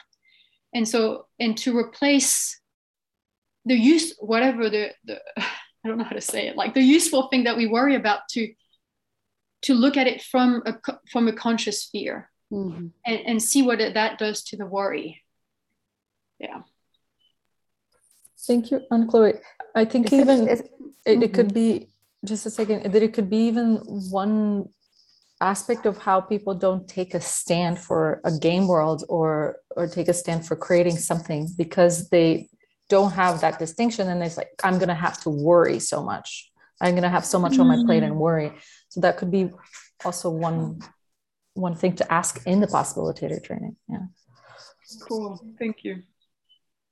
And 0.72 0.88
so 0.88 1.26
and 1.38 1.56
to 1.58 1.76
replace 1.76 2.58
the 3.66 3.74
use 3.74 4.14
whatever 4.20 4.70
the 4.70 4.92
the 5.04 5.20
i 5.36 5.88
don't 5.88 5.98
know 5.98 6.04
how 6.04 6.16
to 6.16 6.20
say 6.20 6.46
it 6.48 6.56
like 6.56 6.72
the 6.74 6.80
useful 6.80 7.28
thing 7.28 7.44
that 7.44 7.56
we 7.56 7.66
worry 7.66 7.94
about 7.94 8.20
to 8.30 8.52
to 9.62 9.74
look 9.74 9.96
at 9.98 10.06
it 10.06 10.22
from 10.22 10.62
a 10.64 10.74
from 11.12 11.28
a 11.28 11.32
conscious 11.32 11.88
fear 11.92 12.30
Mhm. 12.50 12.92
and, 13.04 13.20
and 13.26 13.42
see 13.42 13.60
what 13.60 13.80
it, 13.82 13.92
that 13.92 14.18
does 14.18 14.42
to 14.44 14.56
the 14.56 14.64
worry. 14.64 15.22
Yeah 16.38 16.62
Thank 18.46 18.70
you, 18.70 18.80
Anne-Chloé. 18.90 19.40
I 19.74 19.84
think 19.84 20.06
Is 20.06 20.12
it- 20.12 20.20
even 20.22 20.48
is- 20.48 20.60
it, 21.06 21.22
it 21.22 21.32
could 21.32 21.48
mm-hmm. 21.48 21.78
be 21.78 21.88
just 22.24 22.46
a 22.46 22.50
second 22.50 22.92
that 22.92 23.02
it 23.02 23.12
could 23.14 23.30
be 23.30 23.46
even 23.46 23.76
one 24.10 24.68
aspect 25.40 25.86
of 25.86 25.98
how 25.98 26.20
people 26.20 26.52
don't 26.52 26.88
take 26.88 27.14
a 27.14 27.20
stand 27.20 27.78
for 27.78 28.20
a 28.24 28.32
game 28.36 28.66
world 28.66 29.04
or 29.08 29.56
or 29.76 29.86
take 29.86 30.08
a 30.08 30.12
stand 30.12 30.44
for 30.44 30.56
creating 30.56 30.96
something 30.96 31.48
because 31.56 32.08
they 32.10 32.48
don't 32.88 33.12
have 33.12 33.40
that 33.40 33.56
distinction 33.58 34.08
and 34.08 34.20
it's 34.20 34.36
like 34.36 34.50
i'm 34.64 34.78
gonna 34.80 34.94
have 34.94 35.20
to 35.20 35.30
worry 35.30 35.78
so 35.78 36.02
much. 36.02 36.50
I'm 36.80 36.94
gonna 36.94 37.08
have 37.08 37.24
so 37.24 37.38
much 37.38 37.58
on 37.58 37.66
my 37.66 37.78
plate 37.86 38.04
and 38.04 38.14
mm. 38.14 38.18
worry. 38.18 38.52
So 38.88 39.00
that 39.00 39.16
could 39.16 39.30
be 39.30 39.50
also 40.04 40.30
one 40.30 40.80
one 41.54 41.74
thing 41.74 41.94
to 41.96 42.12
ask 42.12 42.46
in 42.46 42.60
the 42.60 42.66
possibilitator 42.66 43.42
training 43.42 43.76
yeah. 43.88 44.06
Cool 45.08 45.40
thank 45.58 45.84
you 45.84 46.02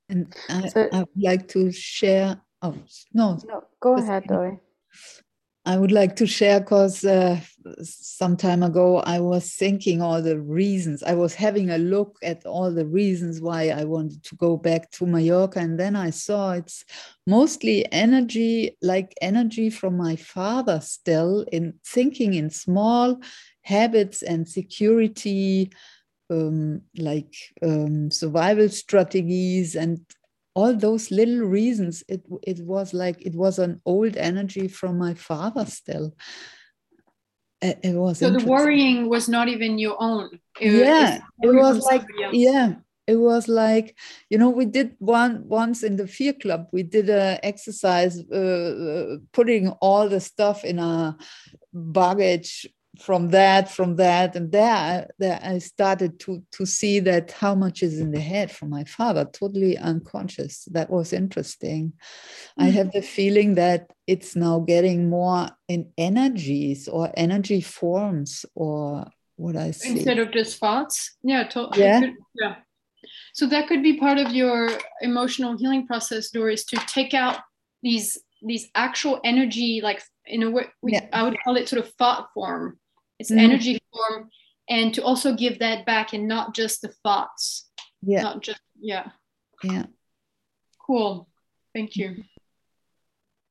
And 0.08 0.34
I, 0.48 0.68
So- 0.68 0.88
I 0.92 0.98
would 1.00 1.22
like 1.22 1.48
to 1.48 1.72
share. 1.72 2.40
Oh, 2.62 2.74
no, 3.12 3.38
No, 3.46 3.64
go 3.80 3.96
ahead, 3.96 4.24
Dori. 4.26 4.58
I 5.66 5.76
would 5.76 5.90
like 5.90 6.14
to 6.16 6.28
share 6.28 6.60
because 6.60 7.04
uh, 7.04 7.40
some 7.82 8.36
time 8.36 8.62
ago 8.62 8.98
I 9.00 9.18
was 9.18 9.52
thinking 9.52 10.00
all 10.00 10.22
the 10.22 10.38
reasons. 10.38 11.02
I 11.02 11.14
was 11.14 11.34
having 11.34 11.70
a 11.70 11.78
look 11.78 12.18
at 12.22 12.46
all 12.46 12.72
the 12.72 12.86
reasons 12.86 13.40
why 13.40 13.70
I 13.70 13.82
wanted 13.82 14.22
to 14.24 14.36
go 14.36 14.56
back 14.56 14.92
to 14.92 15.06
Mallorca. 15.06 15.58
And 15.58 15.76
then 15.78 15.96
I 15.96 16.10
saw 16.10 16.52
it's 16.52 16.84
mostly 17.26 17.84
energy, 17.92 18.76
like 18.80 19.12
energy 19.20 19.68
from 19.68 19.96
my 19.96 20.14
father, 20.14 20.80
still 20.80 21.44
in 21.50 21.74
thinking 21.84 22.34
in 22.34 22.48
small 22.48 23.20
habits 23.62 24.22
and 24.22 24.48
security, 24.48 25.72
um, 26.30 26.82
like 26.96 27.34
um, 27.62 28.10
survival 28.10 28.68
strategies 28.68 29.74
and 29.76 30.00
all 30.54 30.74
those 30.74 31.10
little 31.10 31.40
reasons. 31.46 32.02
It 32.08 32.22
it 32.42 32.60
was 32.64 32.94
like 32.94 33.20
it 33.24 33.34
was 33.34 33.58
an 33.58 33.80
old 33.84 34.16
energy 34.16 34.68
from 34.68 34.98
my 34.98 35.14
father 35.14 35.66
still. 35.66 36.14
It, 37.62 37.80
it 37.82 37.94
was 37.94 38.18
so 38.18 38.30
the 38.30 38.44
worrying 38.46 39.08
was 39.08 39.28
not 39.28 39.48
even 39.48 39.78
your 39.78 39.96
own. 40.00 40.30
It- 40.60 40.72
yeah 40.72 41.18
it 41.42 41.48
was 41.54 41.84
like 41.84 42.02
yeah 42.32 42.74
it 43.06 43.16
was 43.16 43.46
like 43.46 43.96
you 44.30 44.38
know 44.38 44.48
we 44.50 44.64
did 44.64 44.96
one 44.98 45.46
once 45.46 45.82
in 45.82 45.96
the 45.96 46.06
fear 46.06 46.32
club 46.32 46.66
we 46.72 46.82
did 46.82 47.08
a 47.08 47.38
exercise 47.44 48.18
uh, 48.32 48.36
uh, 48.36 49.16
putting 49.32 49.68
all 49.80 50.08
the 50.08 50.18
stuff 50.20 50.64
in 50.64 50.78
a 50.78 51.16
baggage 51.72 52.66
from 52.98 53.28
that 53.28 53.70
from 53.70 53.96
that 53.96 54.36
and 54.36 54.50
there 54.52 54.74
I, 54.74 55.06
there 55.18 55.40
I 55.42 55.58
started 55.58 56.18
to 56.20 56.42
to 56.52 56.66
see 56.66 57.00
that 57.00 57.32
how 57.32 57.54
much 57.54 57.82
is 57.82 58.00
in 58.00 58.12
the 58.12 58.20
head 58.20 58.50
from 58.50 58.70
my 58.70 58.84
father 58.84 59.24
totally 59.24 59.76
unconscious. 59.76 60.64
That 60.72 60.90
was 60.90 61.12
interesting. 61.12 61.92
I 62.58 62.68
mm. 62.68 62.72
have 62.72 62.92
the 62.92 63.02
feeling 63.02 63.54
that 63.56 63.90
it's 64.06 64.36
now 64.36 64.60
getting 64.60 65.08
more 65.08 65.50
in 65.68 65.92
energies 65.98 66.88
or 66.88 67.10
energy 67.16 67.60
forms 67.60 68.44
or 68.54 69.06
what 69.36 69.56
I 69.56 69.72
see. 69.72 69.90
Instead 69.90 70.18
of 70.18 70.32
just 70.32 70.58
thoughts? 70.58 71.16
Yeah 71.22 71.44
to- 71.48 71.70
Yeah. 71.76 72.00
could- 72.00 72.14
yeah. 72.34 72.56
So 73.34 73.46
that 73.46 73.68
could 73.68 73.82
be 73.82 73.98
part 73.98 74.18
of 74.18 74.32
your 74.32 74.70
emotional 75.00 75.56
healing 75.56 75.86
process 75.86 76.30
doris 76.30 76.64
to 76.66 76.76
take 76.86 77.14
out 77.14 77.40
these 77.82 78.18
these 78.42 78.68
actual 78.74 79.20
energy 79.24 79.80
like 79.82 80.02
in 80.26 80.42
a 80.42 80.50
way 80.50 80.66
we, 80.82 80.92
Yeah. 80.92 81.06
i 81.12 81.22
would 81.22 81.36
call 81.42 81.56
it 81.56 81.68
sort 81.68 81.84
of 81.84 81.92
thought 81.94 82.28
form 82.34 82.78
it's 83.18 83.30
Mhm. 83.30 83.38
energy 83.44 83.78
form 83.92 84.30
and 84.68 84.92
to 84.94 85.02
also 85.02 85.34
give 85.34 85.58
that 85.58 85.86
back 85.86 86.12
and 86.12 86.26
not 86.28 86.54
just 86.54 86.82
the 86.82 86.88
thoughts 87.02 87.70
yeah 88.02 88.22
not 88.22 88.42
just 88.42 88.60
yeah 88.80 89.10
yeah 89.64 89.86
cool 90.86 91.28
thank 91.74 91.96
you 91.96 92.24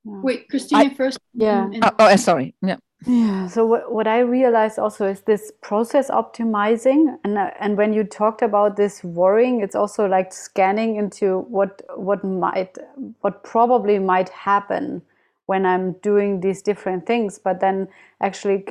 Yeah. 0.03 0.21
wait 0.21 0.47
christina 0.49 0.93
first 0.95 1.17
Yeah. 1.33 1.63
and- 1.65 1.75
and- 1.75 1.83
Oh, 1.85 1.95
oh, 1.99 2.15
sorry. 2.15 2.53
Yeah. 2.61 2.77
Yeah. 3.07 3.47
So 3.47 3.65
what, 3.65 3.91
what 3.91 4.07
I 4.07 4.19
realized 4.19 4.79
also 4.79 5.05
is 5.07 5.21
this 5.21 5.51
process 5.61 6.09
optimizing, 6.09 7.17
and 7.23 7.37
uh, 7.37 7.51
and 7.59 7.77
when 7.77 7.93
you 7.93 8.03
talked 8.03 8.41
about 8.41 8.77
this 8.77 9.03
worrying, 9.03 9.61
it's 9.61 9.75
also 9.75 10.07
like 10.07 10.31
scanning 10.33 10.95
into 10.95 11.39
what 11.49 11.81
what 11.97 12.23
might 12.23 12.77
what 13.21 13.43
probably 13.43 13.99
might 13.99 14.29
happen 14.29 15.01
when 15.48 15.65
I'm 15.65 15.93
doing 16.01 16.40
these 16.41 16.61
different 16.61 17.06
things, 17.06 17.40
but 17.40 17.59
then 17.59 17.88
actually 18.22 18.65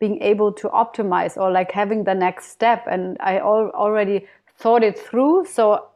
being 0.00 0.20
able 0.22 0.52
to 0.52 0.68
optimize 0.68 1.36
or 1.36 1.50
like 1.50 1.72
having 1.72 2.04
the 2.04 2.14
next 2.14 2.50
step, 2.50 2.86
and 2.86 3.16
I 3.20 3.38
al- 3.38 3.70
already 3.74 4.26
thought 4.58 4.82
it 4.82 4.98
through, 4.98 5.44
so 5.46 5.86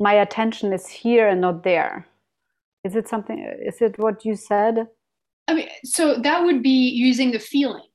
my 0.00 0.14
attention 0.14 0.72
is 0.72 0.86
here 0.88 1.28
and 1.28 1.40
not 1.40 1.62
there. 1.62 2.06
Is 2.84 2.96
it 2.96 3.08
something? 3.08 3.38
Is 3.38 3.80
it 3.82 3.98
what 3.98 4.24
you 4.24 4.36
said? 4.36 4.88
i 5.48 5.54
mean 5.54 5.68
so 5.84 6.14
that 6.22 6.44
would 6.44 6.62
be 6.62 6.90
using 7.08 7.32
the 7.32 7.38
feeling 7.38 7.88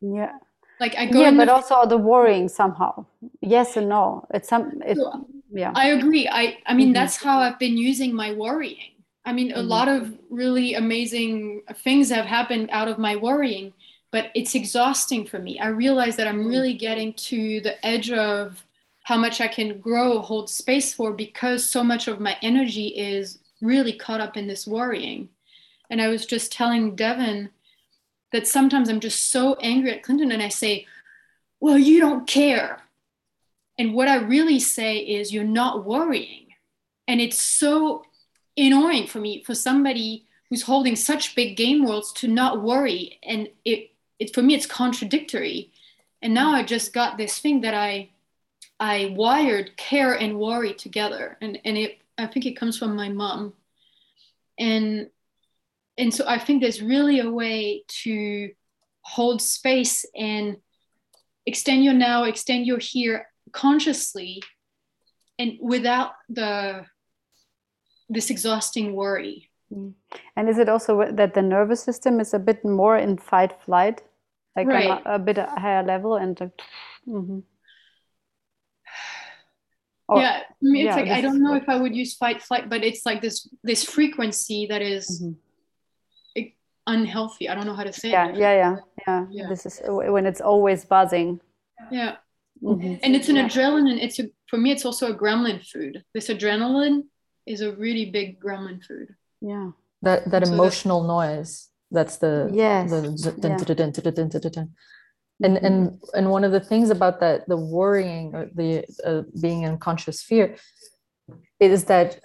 Yeah. 0.00 0.32
like 0.80 0.94
i 0.96 1.04
go 1.06 1.20
yeah 1.20 1.30
but 1.30 1.44
the 1.46 1.52
also 1.52 1.86
the 1.86 1.98
worrying 1.98 2.48
somehow 2.48 3.04
yes 3.40 3.76
and 3.76 3.88
no 3.88 4.24
it's 4.32 4.48
some 4.48 4.80
it, 4.86 4.96
So, 4.96 5.26
yeah 5.52 5.72
I 5.74 5.88
agree. 5.90 6.24
I 6.28 6.58
I 6.66 6.72
mean 6.74 6.88
Mhm. 6.90 6.94
that's 6.94 7.16
how 7.16 7.40
I've 7.44 7.58
been 7.58 7.76
using 7.76 8.14
my 8.14 8.32
worrying. 8.32 8.91
I 9.24 9.32
mean 9.32 9.52
a 9.52 9.58
Mhm. 9.58 9.68
lot 9.68 9.88
of 9.88 10.18
really 10.30 10.74
amazing 10.74 11.62
things 11.76 12.10
have 12.10 12.26
happened 12.26 12.68
out 12.72 12.88
of 12.88 12.98
my 12.98 13.16
worrying, 13.16 13.72
but 14.10 14.30
it's 14.34 14.54
exhausting 14.54 15.24
for 15.26 15.38
me. 15.38 15.58
I 15.60 15.68
realize 15.68 16.16
that 16.16 16.26
I'm 16.26 16.46
really 16.46 16.74
getting 16.74 17.12
to 17.14 17.60
the 17.60 17.84
edge 17.86 18.10
of 18.10 18.64
how 19.04 19.16
much 19.16 19.40
I 19.40 19.48
can 19.48 19.80
grow, 19.80 20.20
hold 20.20 20.48
space 20.50 20.92
for 20.94 21.12
because 21.12 21.68
so 21.68 21.82
much 21.82 22.08
of 22.08 22.20
my 22.20 22.36
energy 22.42 22.88
is 22.88 23.38
really 23.60 23.92
caught 23.92 24.20
up 24.20 24.36
in 24.36 24.46
this 24.46 24.66
worrying. 24.66 25.28
And 25.90 26.00
I 26.00 26.08
was 26.08 26.26
just 26.26 26.52
telling 26.52 26.96
Devin 26.96 27.50
that 28.32 28.46
sometimes 28.46 28.88
I'm 28.88 29.00
just 29.00 29.30
so 29.30 29.54
angry 29.56 29.92
at 29.92 30.02
Clinton 30.02 30.32
and 30.32 30.42
I 30.42 30.48
say, 30.48 30.86
"Well, 31.60 31.78
you 31.78 32.00
don't 32.00 32.26
care." 32.26 32.82
And 33.78 33.94
what 33.94 34.08
I 34.08 34.16
really 34.16 34.58
say 34.60 34.98
is, 34.98 35.32
you're 35.32 35.44
not 35.44 35.84
worrying. 35.84 36.54
And 37.08 37.20
it's 37.20 37.40
so 37.40 38.04
annoying 38.56 39.06
for 39.06 39.18
me, 39.18 39.42
for 39.44 39.54
somebody 39.54 40.26
who's 40.48 40.62
holding 40.62 40.96
such 40.96 41.34
big 41.34 41.56
game 41.56 41.84
worlds 41.84 42.12
to 42.12 42.28
not 42.28 42.62
worry. 42.62 43.18
And 43.22 43.48
it, 43.64 43.90
it 44.18 44.34
for 44.34 44.42
me, 44.42 44.54
it's 44.54 44.66
contradictory. 44.66 45.72
And 46.20 46.34
now 46.34 46.52
I 46.52 46.62
just 46.62 46.92
got 46.92 47.16
this 47.16 47.38
thing 47.38 47.62
that 47.62 47.74
I, 47.74 48.10
I 48.78 49.14
wired 49.16 49.76
care 49.76 50.14
and 50.14 50.38
worry 50.38 50.74
together. 50.74 51.38
And, 51.40 51.58
and 51.64 51.78
it, 51.78 51.98
I 52.18 52.26
think 52.26 52.46
it 52.46 52.56
comes 52.56 52.78
from 52.78 52.94
my 52.94 53.08
mom. 53.08 53.54
And, 54.58 55.08
and 55.96 56.12
so 56.12 56.24
I 56.26 56.38
think 56.38 56.62
there's 56.62 56.82
really 56.82 57.20
a 57.20 57.30
way 57.30 57.84
to 58.02 58.50
hold 59.00 59.42
space 59.42 60.04
and 60.14 60.58
extend 61.46 61.84
your 61.84 61.94
now, 61.94 62.24
extend 62.24 62.66
your 62.66 62.78
here 62.78 63.26
consciously 63.52 64.42
and 65.38 65.58
without 65.60 66.12
the 66.28 66.84
this 68.12 68.30
exhausting 68.30 68.94
worry 68.94 69.48
and 70.36 70.48
is 70.48 70.58
it 70.58 70.68
also 70.68 71.10
that 71.12 71.32
the 71.34 71.40
nervous 71.42 71.82
system 71.82 72.20
is 72.20 72.34
a 72.34 72.38
bit 72.38 72.62
more 72.64 72.96
in 72.98 73.16
fight 73.16 73.52
flight 73.64 74.02
like 74.54 74.68
Right. 74.68 75.00
a, 75.06 75.14
a 75.14 75.18
bit 75.18 75.38
higher 75.38 75.82
level 75.82 76.16
and 76.16 76.40
uh, 76.42 76.48
mhm. 77.08 77.42
Or- 80.08 80.20
yeah 80.20 80.40
for 80.60 80.64
me, 80.66 80.82
it's 80.82 80.96
yeah, 80.96 80.96
like 80.96 81.10
i 81.10 81.20
don't 81.22 81.40
know 81.42 81.54
if 81.54 81.68
i 81.68 81.76
would 81.76 81.96
use 81.96 82.14
fight 82.14 82.42
flight 82.42 82.68
but 82.68 82.84
it's 82.84 83.06
like 83.06 83.22
this 83.22 83.48
this 83.64 83.82
frequency 83.84 84.66
that 84.66 84.82
is 84.82 85.22
Mhm. 85.22 85.36
unhealthy 86.86 87.48
i 87.48 87.54
don't 87.54 87.64
know 87.66 87.74
how 87.78 87.84
to 87.84 87.92
say 87.92 88.10
yeah 88.10 88.28
it 88.28 88.36
yeah 88.36 88.54
yeah 88.62 88.76
yeah 89.06 89.26
Yeah. 89.30 89.48
this 89.48 89.64
is 89.66 89.80
when 89.86 90.26
it's 90.26 90.40
always 90.42 90.84
buzzing 90.84 91.40
yeah 91.90 92.16
Mhm. 92.60 92.98
and 93.02 93.14
it's 93.16 93.28
an 93.28 93.36
adrenaline 93.36 93.98
it's 94.02 94.18
a 94.18 94.24
for 94.50 94.58
me 94.58 94.70
it's 94.74 94.84
also 94.84 95.06
a 95.12 95.16
gremlin 95.16 95.62
food 95.64 96.04
this 96.12 96.28
adrenaline 96.28 97.06
is 97.46 97.60
a 97.60 97.72
really 97.72 98.10
big 98.10 98.40
gremlin 98.40 98.82
food 98.84 99.08
yeah 99.40 99.70
that 100.02 100.30
that 100.30 100.46
So 100.46 100.52
emotional 100.52 101.02
noise 101.04 101.68
that's 101.90 102.16
the 102.16 102.50
Yes, 102.52 102.90
the 102.90 103.16
z- 103.16 103.40
dun, 103.40 103.50
yeah. 103.52 103.56
dun, 103.58 103.76
dun, 103.76 103.90
dun, 103.92 104.14
dun, 104.14 104.28
dun, 104.28 104.40
dun, 104.40 104.52
dun. 104.52 104.68
and 105.44 105.56
and 105.66 106.00
and 106.14 106.30
one 106.30 106.44
of 106.44 106.52
the 106.52 106.60
things 106.60 106.90
about 106.90 107.20
that 107.20 107.48
the 107.48 107.56
worrying 107.56 108.34
or 108.34 108.48
the 108.54 108.84
uh, 109.04 109.22
being 109.40 109.62
in 109.62 109.78
conscious 109.78 110.22
fear 110.22 110.56
is 111.60 111.84
that 111.84 112.18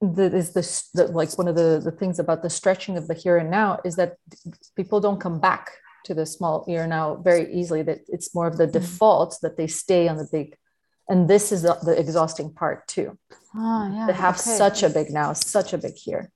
the 0.00 0.24
is 0.34 0.52
this 0.52 0.90
the, 0.94 1.04
like 1.08 1.36
one 1.36 1.48
of 1.48 1.56
the 1.56 1.80
the 1.84 1.90
things 2.00 2.18
about 2.18 2.42
the 2.42 2.50
stretching 2.50 2.96
of 2.96 3.08
the 3.08 3.14
here 3.14 3.36
and 3.36 3.50
now 3.50 3.78
is 3.84 3.96
that 3.96 4.16
people 4.76 5.00
don't 5.00 5.20
come 5.20 5.38
back 5.40 5.64
to 6.04 6.14
the 6.14 6.24
small 6.24 6.64
here 6.66 6.82
and 6.82 6.90
now 6.90 7.16
very 7.16 7.52
easily 7.52 7.82
that 7.82 7.98
it's 8.08 8.34
more 8.34 8.46
of 8.46 8.56
the 8.56 8.66
default 8.66 9.36
that 9.42 9.56
they 9.56 9.66
stay 9.66 10.06
on 10.08 10.16
the 10.16 10.28
big 10.30 10.56
and 11.08 11.28
this 11.28 11.52
is 11.52 11.62
the, 11.62 11.74
the 11.82 11.98
exhausting 11.98 12.52
part 12.52 12.86
too 12.88 13.18
Ah, 13.54 13.88
yeah. 13.92 14.06
to 14.08 14.12
have 14.12 14.34
okay. 14.38 14.56
such 14.56 14.82
a 14.82 14.90
big 14.90 15.10
now 15.10 15.32
such 15.32 15.72
a 15.72 15.78
big 15.78 15.94
here 15.94 16.30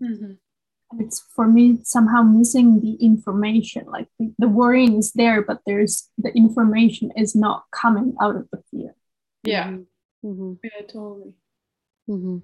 Mhm. 0.00 0.38
It's 0.98 1.20
for 1.34 1.46
me 1.48 1.80
somehow 1.82 2.22
missing 2.22 2.80
the 2.80 2.94
information. 2.94 3.84
Like 3.86 4.08
the, 4.18 4.32
the 4.38 4.48
worrying 4.48 4.96
is 4.96 5.12
there, 5.12 5.42
but 5.42 5.60
there's 5.66 6.08
the 6.18 6.30
information 6.34 7.10
is 7.16 7.34
not 7.34 7.64
coming 7.72 8.14
out 8.20 8.36
of 8.36 8.48
the 8.52 8.62
fear. 8.70 8.94
Yeah. 9.42 9.78
Mhm, 10.24 10.58
Yeah, 10.62 10.82
totally. 10.86 11.34
mhm. 12.08 12.42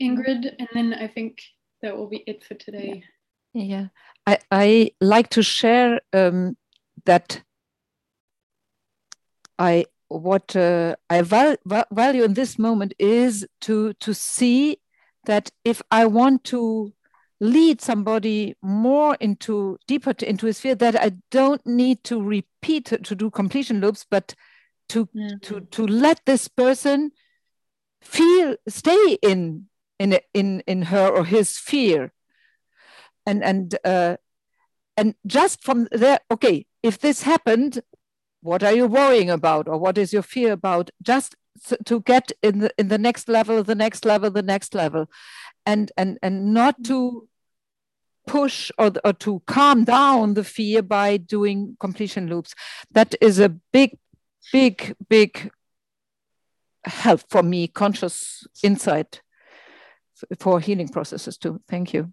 Ingrid, 0.00 0.54
and 0.58 0.68
then 0.72 0.94
I 0.94 1.08
think 1.08 1.42
that 1.82 1.96
will 1.96 2.08
be 2.08 2.18
it 2.26 2.44
for 2.44 2.54
today. 2.54 3.02
Yeah, 3.54 3.88
I, 4.26 4.38
I 4.50 4.92
like 5.00 5.28
to 5.30 5.42
share 5.42 6.00
um, 6.12 6.56
that 7.04 7.42
I 9.58 9.86
what 10.08 10.54
uh, 10.54 10.96
I 11.08 11.22
val- 11.22 11.56
va- 11.64 11.86
value 11.90 12.22
in 12.24 12.34
this 12.34 12.58
moment 12.58 12.94
is 12.98 13.46
to 13.62 13.94
to 13.94 14.14
see 14.14 14.78
that 15.24 15.50
if 15.64 15.80
I 15.90 16.06
want 16.06 16.44
to 16.44 16.92
lead 17.40 17.80
somebody 17.80 18.54
more 18.62 19.16
into 19.20 19.78
deeper 19.88 20.12
to, 20.14 20.28
into 20.28 20.46
his 20.46 20.58
sphere, 20.58 20.76
that 20.76 20.96
I 20.96 21.12
don't 21.30 21.64
need 21.66 22.04
to 22.04 22.22
repeat 22.22 22.86
to 22.86 23.14
do 23.14 23.30
completion 23.30 23.80
loops, 23.80 24.06
but 24.08 24.34
to 24.90 25.08
to 25.42 25.60
to 25.60 25.86
let 25.86 26.20
this 26.26 26.48
person 26.48 27.10
feel 28.00 28.56
stay 28.68 29.18
in 29.22 29.66
in 29.98 30.18
in 30.34 30.62
in 30.66 30.82
her 30.82 31.08
or 31.08 31.24
his 31.24 31.58
fear. 31.58 32.12
And 33.26 33.42
and 33.44 33.76
uh, 33.84 34.16
and 34.96 35.14
just 35.26 35.62
from 35.62 35.88
there 35.92 36.18
okay 36.30 36.66
if 36.82 36.98
this 36.98 37.22
happened 37.22 37.80
what 38.42 38.62
are 38.62 38.72
you 38.72 38.86
worrying 38.86 39.30
about 39.30 39.68
or 39.68 39.78
what 39.78 39.96
is 39.96 40.12
your 40.12 40.22
fear 40.22 40.52
about 40.52 40.90
just 41.02 41.34
to 41.84 42.00
get 42.00 42.32
in 42.42 42.58
the 42.60 42.70
in 42.78 42.88
the 42.88 42.98
next 42.98 43.28
level 43.28 43.62
the 43.62 43.74
next 43.74 44.04
level 44.04 44.30
the 44.30 44.42
next 44.42 44.74
level 44.74 45.06
and 45.64 45.92
and 45.96 46.18
and 46.22 46.52
not 46.52 46.82
to 46.84 47.28
push 48.26 48.70
or, 48.78 48.92
or 49.04 49.12
to 49.12 49.42
calm 49.46 49.84
down 49.84 50.34
the 50.34 50.44
fear 50.44 50.82
by 50.82 51.16
doing 51.16 51.76
completion 51.80 52.26
loops 52.28 52.54
that 52.90 53.14
is 53.20 53.38
a 53.38 53.48
big 53.72 53.98
big 54.52 54.94
big 55.08 55.50
help 56.84 57.20
for 57.28 57.42
me 57.42 57.66
conscious 57.68 58.46
insight 58.62 59.22
for 60.38 60.60
healing 60.60 60.88
processes 60.88 61.36
too 61.36 61.60
thank 61.68 61.92
you 61.92 62.12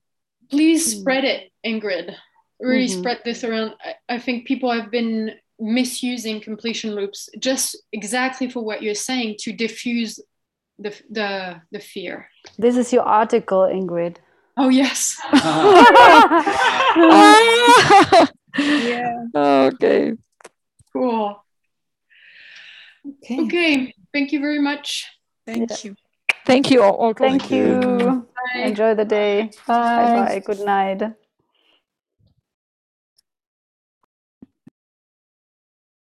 Please 0.49 0.99
spread 0.99 1.25
it, 1.25 1.51
Ingrid. 1.63 2.15
Really 2.59 2.87
Mhm. 2.87 2.99
spread 2.99 3.21
this 3.23 3.43
around. 3.43 3.75
I, 3.83 4.15
I 4.15 4.19
think 4.19 4.47
people 4.47 4.71
have 4.71 4.89
been 4.89 5.35
misusing 5.59 6.41
completion 6.41 6.95
loops 6.95 7.29
just 7.39 7.77
exactly 7.91 8.49
for 8.49 8.63
what 8.63 8.81
you're 8.81 8.95
saying 8.95 9.35
to 9.39 9.51
diffuse 9.51 10.19
the 10.77 10.95
the 11.09 11.61
the 11.71 11.79
fear. 11.79 12.29
This 12.57 12.77
is 12.77 12.93
your 12.93 13.03
article, 13.03 13.61
Ingrid. 13.61 14.17
Oh 14.57 14.69
yes. 14.69 15.17
Yeah. 18.57 19.25
Oh, 19.35 19.67
okay 19.67 20.13
Cool. 20.91 21.43
Okay. 23.07 23.41
Okay. 23.41 23.93
Thank 24.11 24.31
you 24.31 24.39
very 24.39 24.59
much. 24.59 25.07
Thank 25.45 25.83
you. 25.83 25.95
thank 26.45 26.71
you 26.71 26.81
all, 26.81 26.95
all 26.95 27.13
Thank 27.13 27.51
you. 27.51 28.25
Bye. 28.35 28.61
Enjoy 28.61 28.95
the 28.95 29.05
day. 29.05 29.51
Bye 29.67 30.25
bye. 30.25 30.43
Good 30.45 30.59
night. 30.59 31.03